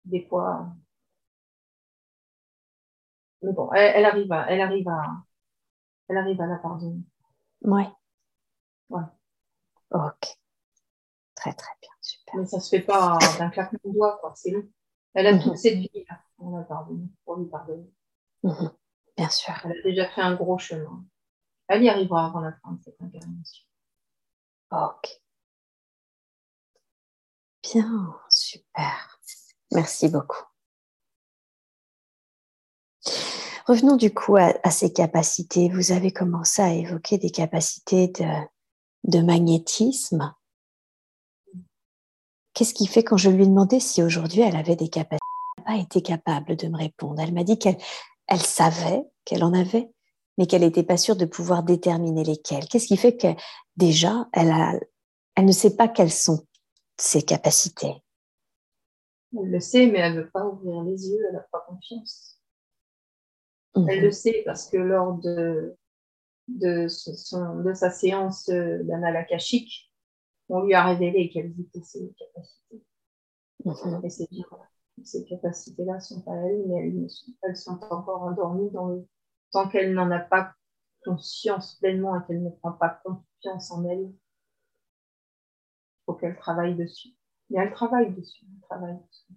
des 0.05 0.25
fois. 0.27 0.73
Mais 3.43 3.51
bon, 3.53 3.71
elle, 3.73 4.05
arrive 4.05 4.31
à, 4.31 4.49
elle 4.49 4.61
arrive 4.61 4.87
à, 4.87 5.03
elle 6.07 6.17
arrive 6.17 6.41
à 6.41 6.47
la 6.47 6.57
pardonner. 6.57 7.03
Ouais. 7.61 7.89
Ouais. 8.89 9.03
Ok. 9.91 10.39
Très 11.35 11.53
très 11.53 11.73
bien, 11.81 11.91
super. 12.01 12.35
Mais 12.37 12.45
ça 12.45 12.59
se 12.59 12.69
fait 12.69 12.81
pas 12.81 13.17
d'un 13.37 13.49
claquement 13.49 13.79
de 13.83 13.91
doigts, 13.91 14.17
quoi. 14.19 14.33
C'est 14.35 14.51
long. 14.51 14.63
Elle 15.13 15.27
a 15.27 15.37
toute 15.37 15.57
cette 15.57 15.77
vie 15.77 16.05
là, 16.09 16.19
on 16.39 16.57
a 16.57 16.63
pardonné, 16.63 17.07
pour 17.25 17.35
lui 17.35 17.47
pardonner. 17.47 17.91
Mhm. 18.43 18.71
Bien 19.17 19.29
sûr. 19.29 19.53
Elle 19.65 19.71
a 19.71 19.81
déjà 19.83 20.07
fait 20.09 20.21
un 20.21 20.35
gros 20.35 20.57
chemin. 20.57 21.05
Elle 21.67 21.83
y 21.83 21.89
arrivera 21.89 22.27
avant 22.27 22.39
la 22.39 22.53
fin 22.53 22.71
de 22.71 22.81
cette 22.83 23.01
incarnation. 23.01 23.65
Ok. 24.71 25.21
Bien, 27.63 28.19
super. 28.29 29.19
Merci 29.71 30.09
beaucoup. 30.09 30.43
Revenons 33.65 33.95
du 33.95 34.13
coup 34.13 34.35
à, 34.35 34.71
ces 34.71 34.91
capacités. 34.91 35.69
Vous 35.69 35.93
avez 35.93 36.11
commencé 36.11 36.61
à 36.61 36.73
évoquer 36.73 37.17
des 37.17 37.29
capacités 37.29 38.11
de, 39.03 39.21
magnétisme. 39.21 40.33
Qu'est-ce 42.53 42.73
qui 42.73 42.87
fait 42.87 43.03
quand 43.03 43.17
je 43.17 43.29
lui 43.29 43.43
ai 43.43 43.47
demandé 43.47 43.79
si 43.79 44.03
aujourd'hui 44.03 44.41
elle 44.41 44.57
avait 44.57 44.75
des 44.75 44.89
capacités 44.89 45.25
Elle 45.57 45.63
n'a 45.63 45.77
pas 45.77 45.81
été 45.81 46.01
capable 46.01 46.55
de 46.57 46.67
me 46.67 46.77
répondre. 46.77 47.21
Elle 47.21 47.33
m'a 47.33 47.43
dit 47.43 47.57
qu'elle 47.57 47.77
elle 48.27 48.41
savait 48.41 49.03
qu'elle 49.25 49.43
en 49.43 49.53
avait, 49.53 49.89
mais 50.37 50.45
qu'elle 50.45 50.61
n'était 50.61 50.83
pas 50.83 50.97
sûre 50.97 51.15
de 51.15 51.25
pouvoir 51.25 51.63
déterminer 51.63 52.23
lesquelles. 52.23 52.67
Qu'est-ce 52.67 52.87
qui 52.87 52.97
fait 52.97 53.15
que 53.15 53.27
déjà, 53.77 54.27
elle, 54.33 54.81
elle 55.35 55.45
ne 55.45 55.51
sait 55.51 55.75
pas 55.75 55.87
quelles 55.87 56.11
sont 56.11 56.45
ses 56.97 57.21
capacités 57.21 58.03
Elle 59.37 59.51
le 59.51 59.59
sait, 59.59 59.87
mais 59.87 59.99
elle 59.99 60.15
ne 60.15 60.21
veut 60.21 60.31
pas 60.31 60.45
ouvrir 60.45 60.83
les 60.83 61.09
yeux, 61.09 61.19
elle 61.29 61.35
n'a 61.35 61.45
pas 61.51 61.65
confiance. 61.67 62.32
Elle 63.75 64.01
le 64.01 64.07
mhm. 64.07 64.11
sait 64.11 64.43
parce 64.45 64.69
que 64.69 64.77
lors 64.77 65.15
de, 65.15 65.75
de, 66.47 66.87
son, 66.87 67.61
de 67.61 67.73
sa 67.73 67.89
séance 67.89 68.49
d'anal 68.49 69.15
akashique, 69.15 69.91
on 70.49 70.61
lui 70.61 70.73
a 70.73 70.83
révélé 70.85 71.29
quelles 71.29 71.53
étaient 71.59 71.81
ses 71.81 72.13
capacités. 72.13 72.83
Mhm. 73.65 74.05
Et 74.05 74.09
c'est 74.09 74.29
bien. 74.29 74.45
Ces 75.03 75.25
capacités-là 75.25 75.99
sont 75.99 76.21
pas 76.21 76.35
elle, 76.35 76.63
mais 76.67 76.87
elles, 76.87 77.07
elles 77.41 77.57
sont 77.57 77.79
encore 77.89 78.21
endormies 78.21 78.69
dans 78.71 78.89
le... 78.89 79.07
tant 79.51 79.67
qu'elle 79.67 79.93
n'en 79.93 80.11
a 80.11 80.19
pas 80.19 80.53
conscience 81.03 81.75
pleinement 81.75 82.19
et 82.19 82.25
qu'elle 82.25 82.43
ne 82.43 82.49
prend 82.49 82.73
pas 82.73 83.01
confiance 83.03 83.71
en 83.71 83.85
elle. 83.85 84.03
Il 84.03 84.15
faut 86.05 86.13
qu'elle 86.13 86.37
travaille 86.37 86.75
dessus. 86.75 87.09
Mais 87.49 87.59
elle 87.59 87.73
travaille 87.73 88.13
dessus. 88.13 88.45
Elle 88.45 88.61
travaille 88.61 88.97
dessus. 89.07 89.33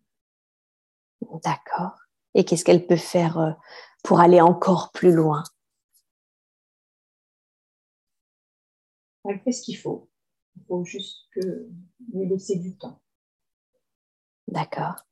D'accord. 1.43 1.99
Et 2.35 2.45
qu'est-ce 2.45 2.65
qu'elle 2.65 2.87
peut 2.87 2.97
faire 2.97 3.39
euh, 3.39 3.53
pour 4.07 4.21
aller 4.21 4.41
encore 4.41 4.93
plus 4.93 5.13
loin 5.13 5.43
Elle 9.29 9.41
fait 9.41 9.53
ce 9.53 9.63
qu'il 9.63 9.77
faut. 9.77 10.09
Il 10.55 10.65
faut 10.67 10.85
juste 10.85 11.27
que 11.33 11.69
lui 12.15 12.29
laisser 12.29 12.57
du 12.57 12.77
temps. 12.79 13.01
D'accord 14.47 15.07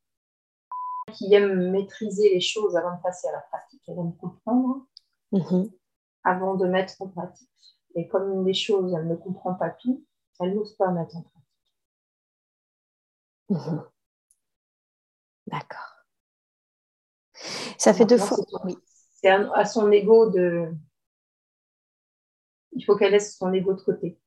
qui 1.13 1.33
aime 1.35 1.71
maîtriser 1.71 2.31
les 2.33 2.41
choses 2.41 2.77
avant 2.77 2.97
de 2.97 3.03
passer 3.03 3.29
à 3.29 3.33
la 3.33 3.41
pratique. 3.41 3.83
Elle 3.87 3.99
aime 3.99 4.17
comprendre 4.17 4.87
mhm. 5.33 5.71
avant 6.25 6.55
de 6.55 6.67
mettre 6.67 7.01
en 7.01 7.09
pratique. 7.09 7.51
Et 7.95 8.09
comme 8.09 8.45
les 8.47 8.55
choses, 8.55 8.93
elle 8.95 9.07
ne 9.07 9.15
comprend 9.15 9.55
pas 9.55 9.71
tout, 9.71 10.05
elle 10.41 10.55
n'ose 10.55 10.75
pas 10.77 10.91
mettre 10.91 11.17
en 11.17 11.23
pratique. 11.23 11.75
Mhm. 13.51 13.85
D'accord. 15.47 15.94
Ça 17.85 17.93
fait 17.93 18.07
deux 18.07 18.17
fois. 18.17 18.39
C'est 19.13 19.29
à 19.29 19.65
son 19.67 19.93
ego 19.93 20.31
de. 20.31 20.73
Il 22.73 22.83
faut 22.83 22.97
qu'elle 22.97 23.13
laisse 23.13 23.37
son 23.37 23.53
ego 23.53 23.75
de 23.75 23.83
côté. 23.83 24.19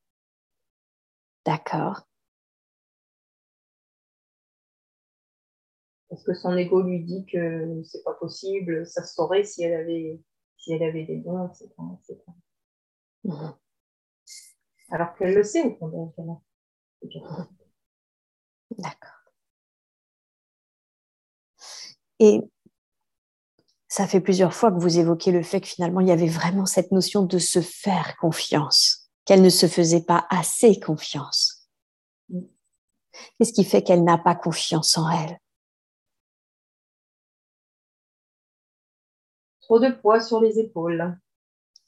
D'accord. 1.44 2.02
parce 6.08 6.22
que 6.24 6.34
son 6.34 6.56
ego 6.56 6.82
lui 6.82 7.04
dit 7.04 7.26
que 7.26 7.82
c'est 7.84 8.02
pas 8.02 8.14
possible, 8.14 8.86
ça 8.86 9.04
se 9.04 9.14
saurait 9.14 9.44
si 9.44 9.62
elle 9.62 9.74
avait, 9.74 10.20
si 10.56 10.72
elle 10.72 10.82
avait 10.82 11.04
des 11.04 11.18
dons, 11.18 11.48
etc. 11.48 12.14
Mhm. 13.24 13.54
Alors 14.90 15.14
qu'elle 15.16 15.34
le 15.34 15.42
sait 15.42 15.64
au 15.64 15.76
fond 15.76 16.42
D'accord. 18.78 19.18
Et 22.20 22.40
ça 23.98 24.06
fait 24.06 24.20
plusieurs 24.20 24.54
fois 24.54 24.70
que 24.70 24.78
vous 24.78 25.00
évoquez 25.00 25.32
le 25.32 25.42
fait 25.42 25.60
que 25.60 25.66
finalement 25.66 25.98
il 25.98 26.06
y 26.06 26.12
avait 26.12 26.28
vraiment 26.28 26.66
cette 26.66 26.92
notion 26.92 27.24
de 27.24 27.38
se 27.40 27.60
faire 27.60 28.16
confiance, 28.18 29.10
qu'elle 29.24 29.42
ne 29.42 29.48
se 29.48 29.66
faisait 29.66 30.04
pas 30.04 30.24
assez 30.30 30.78
confiance. 30.78 31.68
Qu'est-ce 32.30 33.52
qui 33.52 33.64
fait 33.64 33.82
qu'elle 33.82 34.04
n'a 34.04 34.16
pas 34.16 34.36
confiance 34.36 34.96
en 34.96 35.10
elle? 35.10 35.40
Trop 39.62 39.80
de 39.80 39.90
poids 39.90 40.20
sur 40.20 40.40
les 40.40 40.60
épaules. 40.60 41.18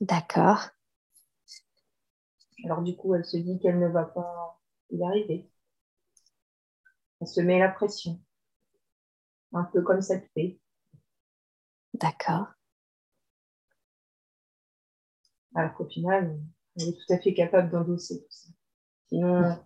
D'accord. 0.01 0.67
Alors 2.65 2.83
du 2.83 2.97
coup, 2.97 3.15
elle 3.15 3.25
se 3.25 3.37
dit 3.37 3.61
qu'elle 3.61 3.79
ne 3.79 3.87
va 3.87 4.03
pas 4.03 4.61
y 4.91 5.05
arriver. 5.05 5.49
Elle 7.21 7.29
se 7.29 7.41
met 7.41 7.61
la 7.61 7.69
pression. 7.69 8.21
Un 9.53 9.63
peu 9.63 9.81
comme 9.83 10.03
cette 10.03 10.29
fée. 10.35 10.61
D'accord. 12.01 12.49
Alors 15.55 15.75
qu'au 15.75 15.85
final, 15.87 16.41
elle 16.77 16.89
est 16.89 16.93
tout 16.93 17.13
à 17.13 17.19
fait 17.19 17.35
capable 17.35 17.71
d'endosser 17.71 18.21
tout 18.21 18.31
ça. 18.31 18.49
Sinon, 19.09 19.57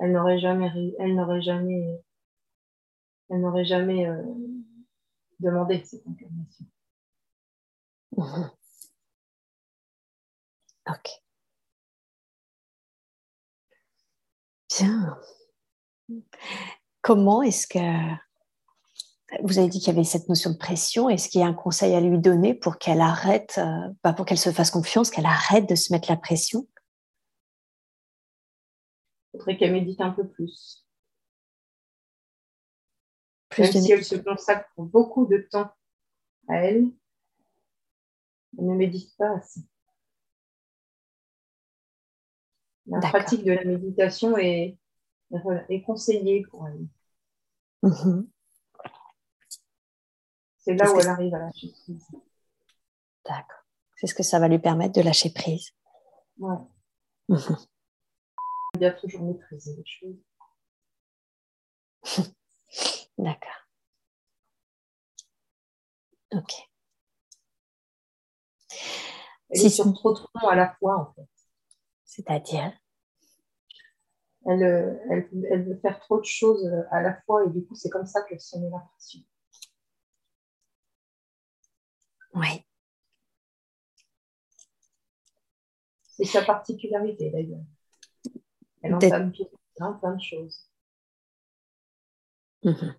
elle 0.00 0.12
n'aurait 0.12 0.40
jamais, 0.40 0.70
elle 0.98 1.14
n'aurait 1.16 1.42
jamais, 1.42 2.00
elle 3.30 3.40
n'aurait 3.40 3.64
jamais 3.64 4.06
euh, 4.06 4.22
demandé 5.40 5.82
cette 5.84 6.06
incarnation. 6.06 6.66
Ok. 10.86 11.08
Bien. 14.68 15.18
Comment 17.02 17.42
est-ce 17.42 17.66
que 17.66 17.78
vous 19.42 19.58
avez 19.58 19.68
dit 19.68 19.78
qu'il 19.78 19.88
y 19.88 19.96
avait 19.96 20.04
cette 20.04 20.28
notion 20.28 20.50
de 20.50 20.56
pression. 20.56 21.08
Est-ce 21.08 21.28
qu'il 21.28 21.40
y 21.40 21.44
a 21.44 21.46
un 21.46 21.54
conseil 21.54 21.94
à 21.94 22.00
lui 22.00 22.18
donner 22.18 22.54
pour 22.54 22.78
qu'elle 22.78 23.00
arrête, 23.00 23.58
euh, 23.58 23.92
pas 24.02 24.12
pour 24.12 24.24
qu'elle 24.24 24.38
se 24.38 24.50
fasse 24.50 24.70
confiance, 24.70 25.10
qu'elle 25.10 25.26
arrête 25.26 25.68
de 25.68 25.74
se 25.74 25.92
mettre 25.92 26.10
la 26.10 26.16
pression? 26.16 26.66
Il 29.34 29.38
faudrait 29.38 29.58
qu'elle 29.58 29.72
médite 29.72 30.00
un 30.00 30.10
peu 30.10 30.26
plus. 30.26 30.86
plus 33.50 33.74
Même 33.74 33.82
si 33.82 33.92
elle 33.92 34.04
se 34.04 34.16
consacre 34.16 34.70
beaucoup 34.78 35.26
de 35.26 35.46
temps 35.50 35.70
à 36.48 36.56
elle, 36.64 36.86
elle 38.58 38.66
ne 38.66 38.74
médite 38.74 39.14
pas 39.18 39.36
assez. 39.36 39.60
La 42.86 43.00
pratique 43.00 43.44
de 43.44 43.52
la 43.52 43.64
méditation 43.64 44.38
est, 44.38 44.78
est 45.68 45.82
conseillée 45.82 46.46
pour 46.50 46.66
elle. 46.66 46.86
Mhm. 47.82 48.26
C'est 50.58 50.74
là 50.74 50.92
où 50.92 50.98
elle 50.98 51.08
arrive 51.08 51.34
à 51.34 51.38
lâcher 51.38 51.72
prise. 51.72 52.06
D'accord. 53.24 53.64
C'est 53.96 54.06
ce 54.06 54.14
que 54.14 54.22
ça 54.22 54.38
va 54.38 54.48
lui 54.48 54.58
permettre 54.58 54.94
de 54.94 55.02
lâcher 55.02 55.30
prise. 55.30 55.70
Ouais. 56.38 56.56
Mhm. 57.28 57.38
Il 58.74 58.84
a 58.84 58.92
toujours 58.92 59.22
maîtrisé 59.22 59.74
les 59.74 59.84
choses. 59.86 60.22
D'accord. 63.18 63.68
Ok. 66.32 66.52
Elle 69.50 69.66
est 69.66 69.70
sur 69.70 69.92
trop 69.94 70.12
de 70.12 70.20
à 70.46 70.54
la 70.54 70.74
fois, 70.74 70.98
en 70.98 71.12
fait. 71.14 71.28
C'est-à-dire? 72.04 72.72
Elle, 74.46 74.62
elle, 74.62 75.28
elle, 75.50 75.68
veut 75.68 75.78
faire 75.80 75.98
trop 76.00 76.20
de 76.20 76.24
choses 76.24 76.70
à 76.90 77.02
la 77.02 77.20
fois 77.22 77.44
et 77.44 77.50
du 77.50 77.64
coup, 77.66 77.74
c'est 77.74 77.90
comme 77.90 78.06
ça 78.06 78.22
qu'elle 78.22 78.40
se 78.40 78.58
met 78.58 78.70
la 78.70 78.78
pression. 78.78 79.20
Oui. 82.38 82.64
C'est 86.02 86.24
sa 86.24 86.42
particularité 86.42 87.30
d'ailleurs. 87.30 87.64
Elle 88.82 88.94
entame 88.94 89.32
plein, 89.76 89.92
plein 89.94 90.14
de 90.14 90.22
choses. 90.22 90.68
Mhm. 92.64 92.94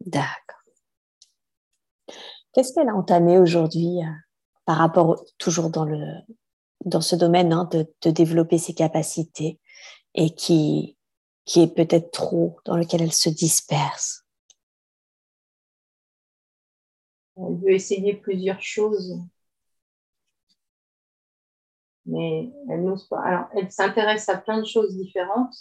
D'accord. 0.00 0.60
Qu'est-ce 2.52 2.72
qu'elle 2.72 2.88
a 2.88 2.94
entamé 2.94 3.38
aujourd'hui 3.38 4.00
euh, 4.02 4.10
par 4.64 4.78
rapport, 4.78 5.24
toujours 5.38 5.70
dans, 5.70 5.84
le, 5.84 5.98
dans 6.84 7.00
ce 7.00 7.16
domaine, 7.16 7.52
hein, 7.52 7.68
de, 7.70 7.92
de, 8.02 8.10
développer 8.10 8.58
ses 8.58 8.74
capacités 8.74 9.60
et 10.14 10.34
qui, 10.34 10.96
qui 11.44 11.62
est 11.62 11.74
peut-être 11.74 12.10
trop, 12.10 12.58
dans 12.64 12.76
lequel 12.76 13.02
elle 13.02 13.12
se 13.12 13.28
disperse 13.28 14.24
Elle 17.36 17.56
veut 17.56 17.72
essayer 17.72 18.14
plusieurs 18.14 18.62
choses, 18.62 19.18
mais 22.06 22.52
elle 22.70 22.84
n'ose 22.84 23.08
pas. 23.08 23.20
Alors, 23.22 23.46
elle 23.56 23.70
s'intéresse 23.72 24.28
à 24.28 24.36
plein 24.36 24.60
de 24.60 24.66
choses 24.66 24.96
différentes, 24.96 25.56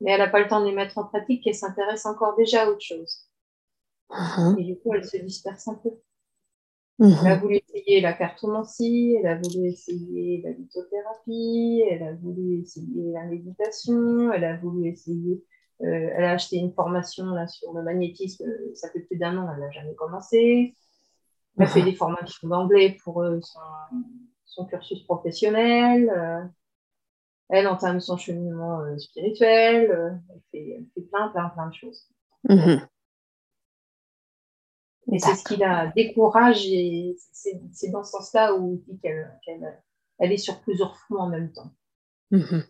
mais 0.00 0.12
elle 0.12 0.20
n'a 0.20 0.28
pas 0.28 0.40
le 0.40 0.48
temps 0.48 0.60
de 0.60 0.66
les 0.66 0.74
mettre 0.74 0.96
en 0.98 1.04
pratique 1.04 1.46
et 1.46 1.52
s'intéresse 1.52 2.06
encore 2.06 2.36
déjà 2.36 2.62
à 2.62 2.70
autre 2.70 2.80
chose. 2.80 3.28
Uh-huh. 4.10 4.58
Et 4.58 4.64
du 4.64 4.78
coup, 4.78 4.94
elle 4.94 5.04
se 5.04 5.16
disperse 5.18 5.68
un 5.68 5.74
peu. 5.74 5.90
Uh-huh. 7.00 7.12
Elle 7.24 7.32
a 7.32 7.36
voulu 7.36 7.56
essayer 7.56 8.00
la 8.00 8.12
cartomancie, 8.12 9.16
elle 9.18 9.26
a 9.26 9.34
voulu 9.36 9.66
essayer 9.66 10.42
la 10.42 10.50
lithothérapie, 10.50 11.82
elle 11.90 12.02
a 12.04 12.12
voulu 12.12 12.60
essayer 12.60 13.12
la 13.12 13.24
méditation, 13.24 14.32
elle 14.32 14.44
a 14.44 14.56
voulu 14.56 14.88
essayer 14.88 15.42
euh, 15.82 16.10
elle 16.14 16.24
a 16.24 16.32
acheté 16.32 16.56
une 16.56 16.72
formation 16.72 17.26
là, 17.26 17.48
sur 17.48 17.72
le 17.72 17.82
magnétisme, 17.82 18.44
ça 18.74 18.90
fait 18.90 19.00
plus 19.00 19.16
d'un 19.16 19.36
an, 19.38 19.48
elle 19.52 19.60
n'a 19.60 19.70
jamais 19.70 19.94
commencé. 19.94 20.74
Elle 21.56 21.64
a 21.64 21.68
fait 21.68 21.82
des 21.82 21.94
formations 21.94 22.48
d'anglais 22.48 22.96
pour 23.02 23.22
euh, 23.22 23.40
son, 24.44 24.66
cursus 24.66 25.02
professionnel. 25.04 26.10
Euh, 26.10 26.44
elle 27.48 27.68
entame 27.68 28.00
son 28.00 28.16
cheminement 28.16 28.80
euh, 28.80 28.98
spirituel. 28.98 30.20
Elle 30.52 30.84
fait, 30.94 31.02
plein, 31.10 31.28
plein, 31.28 31.48
plein 31.50 31.68
de 31.68 31.74
choses. 31.74 32.08
Mhm. 32.48 32.86
Et 35.14 35.20
c'est 35.20 35.36
ce 35.36 35.44
qui 35.44 35.56
la 35.56 35.86
décourage 35.94 36.66
et 36.66 37.16
c'est 37.32 37.88
dans 37.90 38.02
ce 38.02 38.10
sens-là 38.10 38.54
où 38.54 38.74
il 38.74 38.94
dit 38.94 39.00
qu'elle 39.00 39.82
elle 40.18 40.32
est 40.32 40.38
sur 40.38 40.60
plusieurs 40.60 40.96
fronts 40.98 41.18
en 41.18 41.28
même 41.28 41.52
temps. 41.52 41.70
Mhm. 42.32 42.64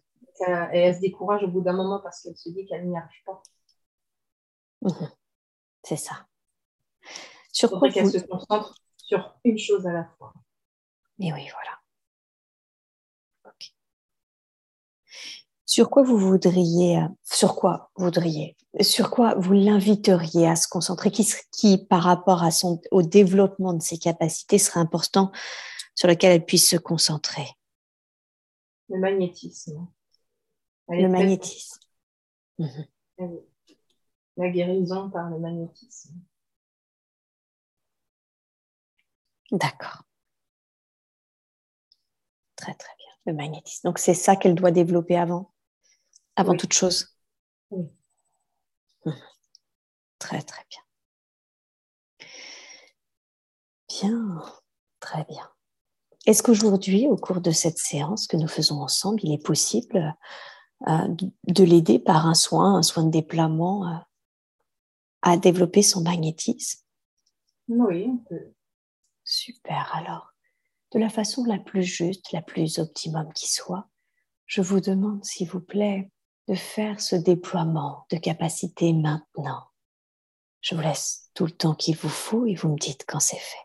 Et 0.72 0.78
elle 0.78 0.94
se 0.94 1.00
décourage 1.00 1.42
au 1.42 1.48
bout 1.48 1.62
d'un 1.62 1.72
moment 1.72 2.00
parce 2.00 2.22
qu'elle 2.22 2.36
se 2.36 2.50
dit 2.50 2.66
qu'elle 2.66 2.86
n'y 2.86 2.96
arrive 2.96 3.24
pas. 3.24 3.42
Mhm. 4.82 5.10
C'est 5.82 5.96
ça. 5.96 6.26
Sur 7.50 7.80
qu'elle 7.92 8.10
se 8.10 8.18
concentre 8.18 8.74
sur 8.98 9.38
une 9.44 9.58
chose 9.58 9.86
à 9.86 9.92
la 9.92 10.04
fois. 10.18 10.34
Et 11.20 11.32
oui, 11.32 11.48
voilà. 11.50 11.78
Sur 15.74 15.90
quoi 15.90 16.04
vous 16.04 16.18
voudriez, 16.18 17.00
sur 17.24 17.56
quoi 17.56 17.90
voudriez, 17.96 18.56
sur 18.80 19.10
quoi 19.10 19.34
vous 19.34 19.54
l'inviteriez 19.54 20.46
à 20.46 20.54
se 20.54 20.68
concentrer, 20.68 21.10
qui, 21.10 21.28
qui 21.50 21.78
par 21.78 22.04
rapport 22.04 22.44
à 22.44 22.52
son, 22.52 22.80
au 22.92 23.02
développement 23.02 23.72
de 23.72 23.82
ses 23.82 23.98
capacités 23.98 24.58
serait 24.58 24.78
important 24.78 25.32
sur 25.96 26.06
lequel 26.06 26.30
elle 26.30 26.44
puisse 26.44 26.70
se 26.70 26.76
concentrer? 26.76 27.48
Le 28.88 29.00
magnétisme. 29.00 29.88
le 30.90 31.08
magnétisme. 31.08 31.80
Mhm. 32.60 32.86
La 34.36 34.50
guérison 34.50 35.10
par 35.10 35.28
le 35.28 35.40
magnétisme. 35.40 36.14
D'accord. 39.50 40.04
Très 42.54 42.74
très 42.74 42.94
bien. 42.96 43.10
Le 43.26 43.32
magnétisme. 43.32 43.88
Donc 43.88 43.98
c'est 43.98 44.14
ça 44.14 44.36
qu'elle 44.36 44.54
doit 44.54 44.70
développer 44.70 45.16
avant, 45.16 45.50
avant 46.36 46.56
toute 46.56 46.72
chose. 46.72 47.16
Oui. 47.70 47.86
Très 50.18 50.40
très 50.42 50.64
bien. 50.70 50.80
Bien, 53.88 54.42
très 55.00 55.24
bien. 55.24 55.50
Est-ce 56.26 56.42
qu'aujourd'hui, 56.42 57.06
au 57.06 57.16
cours 57.16 57.40
de 57.40 57.50
cette 57.50 57.78
séance 57.78 58.26
que 58.26 58.36
nous 58.36 58.48
faisons 58.48 58.80
ensemble, 58.80 59.20
il 59.22 59.32
est 59.32 59.44
possible 59.44 60.14
euh, 60.88 61.08
de 61.46 61.64
l'aider 61.64 61.98
par 61.98 62.26
un 62.26 62.34
soin, 62.34 62.76
un 62.76 62.82
soin 62.82 63.04
de 63.04 63.10
déploiement 63.10 63.86
euh, 63.86 63.98
à 65.22 65.36
développer 65.36 65.82
son 65.82 66.02
magnétisme? 66.02 66.80
Oui, 67.68 68.06
on 68.08 68.16
peut. 68.18 68.54
Super, 69.24 69.94
alors, 69.94 70.32
de 70.92 70.98
la 70.98 71.10
façon 71.10 71.44
la 71.44 71.58
plus 71.58 71.82
juste, 71.82 72.32
la 72.32 72.42
plus 72.42 72.78
optimum 72.78 73.30
qui 73.34 73.50
soit, 73.52 73.88
je 74.46 74.62
vous 74.62 74.80
demande, 74.80 75.24
s'il 75.24 75.48
vous 75.48 75.60
plaît, 75.60 76.10
de 76.48 76.54
faire 76.54 77.00
ce 77.00 77.16
déploiement 77.16 78.06
de 78.10 78.16
capacité 78.18 78.92
maintenant. 78.92 79.70
Je 80.60 80.74
vous 80.74 80.80
laisse 80.82 81.30
tout 81.34 81.46
le 81.46 81.52
temps 81.52 81.74
qu'il 81.74 81.96
vous 81.96 82.08
faut 82.08 82.46
et 82.46 82.54
vous 82.54 82.70
me 82.70 82.78
dites 82.78 83.04
quand 83.06 83.20
c'est 83.20 83.36
fait. 83.36 83.58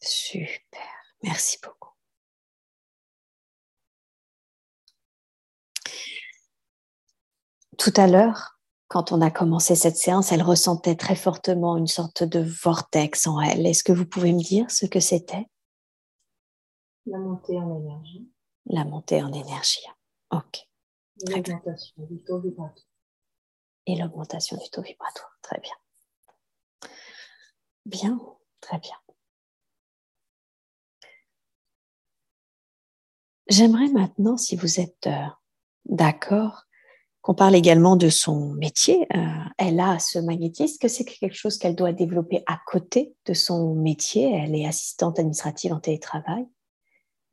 Super, 0.00 0.82
merci 1.22 1.58
beaucoup. 1.62 1.82
tout 7.82 7.92
à 7.96 8.06
l'heure, 8.06 8.60
quand 8.92 9.10
on 9.10 9.22
a 9.22 9.30
commencé 9.30 9.74
cette 9.74 9.96
séance, 9.96 10.32
elle 10.32 10.42
ressentait 10.42 10.96
très 10.96 11.16
fortement 11.16 11.78
une 11.78 11.86
sorte 11.86 12.24
de 12.24 12.40
vortex 12.40 13.26
en 13.26 13.40
elle. 13.40 13.66
Est-ce 13.66 13.82
que 13.82 13.92
vous 13.92 14.04
pouvez 14.04 14.34
me 14.34 14.42
dire 14.42 14.70
ce 14.70 14.84
que 14.84 15.00
c'était? 15.00 15.46
La 17.06 17.16
montée 17.16 17.56
en 17.56 17.74
énergie. 17.74 18.30
La 18.66 18.84
montée 18.84 19.22
en 19.22 19.32
énergie. 19.32 19.86
Ok. 20.30 20.68
L'augmentation 21.26 22.02
du 22.02 22.22
taux 22.22 22.38
vibratoire. 22.40 22.86
Et 23.86 23.96
l'augmentation 23.96 24.58
du 24.58 24.68
taux 24.68 24.82
vibratoire. 24.82 25.38
Très 25.40 25.58
bien. 25.60 26.90
Bien, 27.86 28.20
très 28.60 28.78
bien. 28.78 28.96
J'aimerais 33.48 33.88
maintenant, 33.88 34.36
si 34.36 34.54
vous 34.54 34.80
êtes 34.80 35.06
euh, 35.06 35.26
d'accord, 35.86 36.66
qu'on 37.22 37.34
parle 37.34 37.54
également 37.54 37.96
de 37.96 38.08
son 38.08 38.52
métier. 38.54 39.06
Euh, 39.14 39.44
elle 39.56 39.78
a 39.78 39.98
ce 40.00 40.18
magnétisme, 40.18 40.78
que 40.80 40.88
c'est 40.88 41.04
quelque 41.04 41.36
chose 41.36 41.56
qu'elle 41.56 41.76
doit 41.76 41.92
développer 41.92 42.42
à 42.46 42.60
côté 42.66 43.14
de 43.26 43.32
son 43.32 43.74
métier? 43.74 44.32
Elle 44.32 44.56
est 44.56 44.66
assistante 44.66 45.20
administrative 45.20 45.72
en 45.72 45.78
télétravail? 45.78 46.46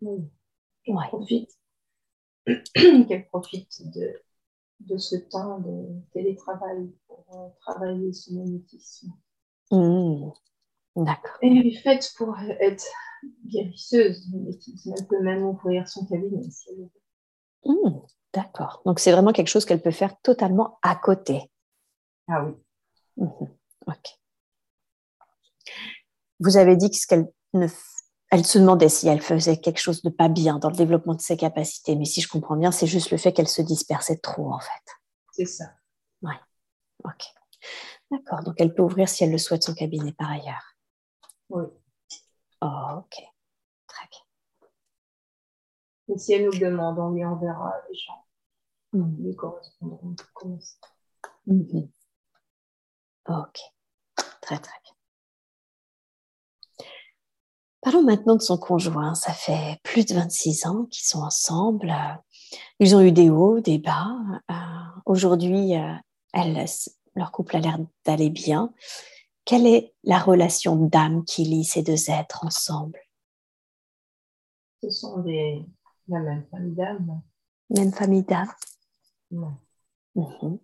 Oui. 0.01 0.29
Qu'elle 0.83 0.95
profite, 1.07 1.49
qu'elle 2.75 3.27
profite 3.27 3.81
de, 3.91 4.13
de, 4.81 4.97
ce 4.97 5.15
temps 5.15 5.59
de 5.59 5.87
télétravail 6.13 6.91
pour 7.07 7.25
euh, 7.33 7.49
travailler 7.59 8.13
son 8.13 8.35
magnétisme. 8.35 9.11
Mmh. 9.71 10.29
D'accord. 10.97 11.37
Elle 11.41 11.65
est 11.65 11.81
faite 11.81 12.13
pour 12.15 12.37
être 12.59 12.85
guérisseuse 13.45 14.27
du 14.27 14.37
magnétisme. 14.37 14.93
Elle 14.95 15.07
peut 15.07 15.21
même 15.21 15.43
ouvrir 15.43 15.87
son 15.87 16.05
cabinet 16.05 16.43
si 16.49 16.69
elle 16.69 16.77
veut. 16.77 16.89
Mmh. 17.65 17.99
D'accord. 18.34 18.81
Donc 18.85 18.99
c'est 18.99 19.11
vraiment 19.11 19.31
quelque 19.31 19.47
chose 19.47 19.65
qu'elle 19.65 19.81
peut 19.81 19.91
faire 19.91 20.19
totalement 20.22 20.77
à 20.81 20.95
côté. 20.95 21.51
Ah 22.27 22.43
oui. 22.45 22.53
Mhm. 23.18 23.49
Ok. 23.88 24.19
Vous 26.39 26.57
avez 26.57 26.76
dit 26.76 26.89
qu'elle 27.07 27.27
ne 27.53 27.68
elle 28.31 28.45
se 28.45 28.60
demandait 28.60 28.89
si 28.89 29.07
elle 29.07 29.22
faisait 29.22 29.57
quelque 29.57 29.80
chose 29.80 30.03
de 30.03 30.10
pas 30.10 30.30
bien 30.30 30.60
dans 30.60 30.69
le 30.69 30.76
développement 30.76 31.15
de 31.15 31.22
ses 31.22 31.35
capacités, 31.35 31.95
mais 31.95 32.06
si 32.06 32.22
je 32.22 32.27
comprends 32.27 32.56
bien, 32.56 32.72
c'est 32.72 32.85
juste 32.85 33.10
le 33.10 33.18
fait 33.18 33.34
qu'elle 33.34 33.47
se 33.47 33.64
dispersait 33.64 34.18
trop 34.18 34.53
en 34.53 34.60
fait. 34.60 34.91
C'est 35.31 35.45
ça. 35.45 35.65
Oui. 36.22 36.34
Ok. 37.03 37.23
D'accord. 38.11 38.43
Donc 38.43 38.56
elle 38.60 38.73
peut 38.73 38.84
ouvrir 38.84 39.10
si 39.10 39.23
elle 39.23 39.31
le 39.31 39.39
souhaite 39.39 39.64
son 39.64 39.73
cabinet 39.73 40.14
par 40.14 40.30
ailleurs. 40.30 40.76
Oui. 41.49 41.65
Oh, 42.61 42.99
ok. 42.99 43.23
Et 46.10 46.18
si 46.18 46.34
elle 46.34 46.45
nous 46.45 46.60
demande, 46.60 46.98
on 46.99 47.11
lui 47.11 47.23
enverra 47.23 47.73
les 47.90 47.98
gens 47.98 48.26
qui 48.91 48.98
lui 49.22 49.36
correspondront. 49.36 50.15
Mhm. 51.45 51.90
Ok, 53.27 53.60
très 54.41 54.57
très 54.57 54.80
bien. 54.84 54.94
Parlons 57.81 58.03
maintenant 58.03 58.36
de 58.36 58.41
son 58.41 58.57
conjoint. 58.57 59.14
Ça 59.14 59.34
fait 59.34 59.80
plus 59.84 60.06
de 60.06 60.15
26 60.15 60.65
ans 60.65 60.86
qu'ils 60.86 61.06
sont 61.06 61.22
ensemble. 61.22 61.94
Ils 62.80 62.95
ont 62.95 63.02
eu 63.02 63.11
des 63.11 63.30
hauts, 63.30 63.60
des 63.60 63.77
bas. 63.77 64.18
Euh, 64.49 65.02
aujourd'hui, 65.06 65.76
euh, 65.76 65.94
leur 67.15 67.31
couple 67.31 67.56
a 67.56 67.60
l'air 67.60 67.77
d'aller 68.06 68.30
bien. 68.30 68.73
Quelle 69.45 69.65
est 69.65 69.94
la 70.03 70.19
relation 70.19 70.76
d'âme 70.76 71.23
qui 71.23 71.44
lie 71.44 71.64
ces 71.64 71.84
deux 71.84 72.10
êtres 72.10 72.45
ensemble? 72.45 72.99
Ce 74.81 74.90
sont 74.90 75.19
des, 75.19 75.65
la 76.10 76.19
même 76.19 76.45
famille 76.52 76.76
d'âme. 76.76 77.22
Même 77.69 77.91
famille 77.94 78.23
d'âme 78.23 78.52
mhm. 80.15 80.60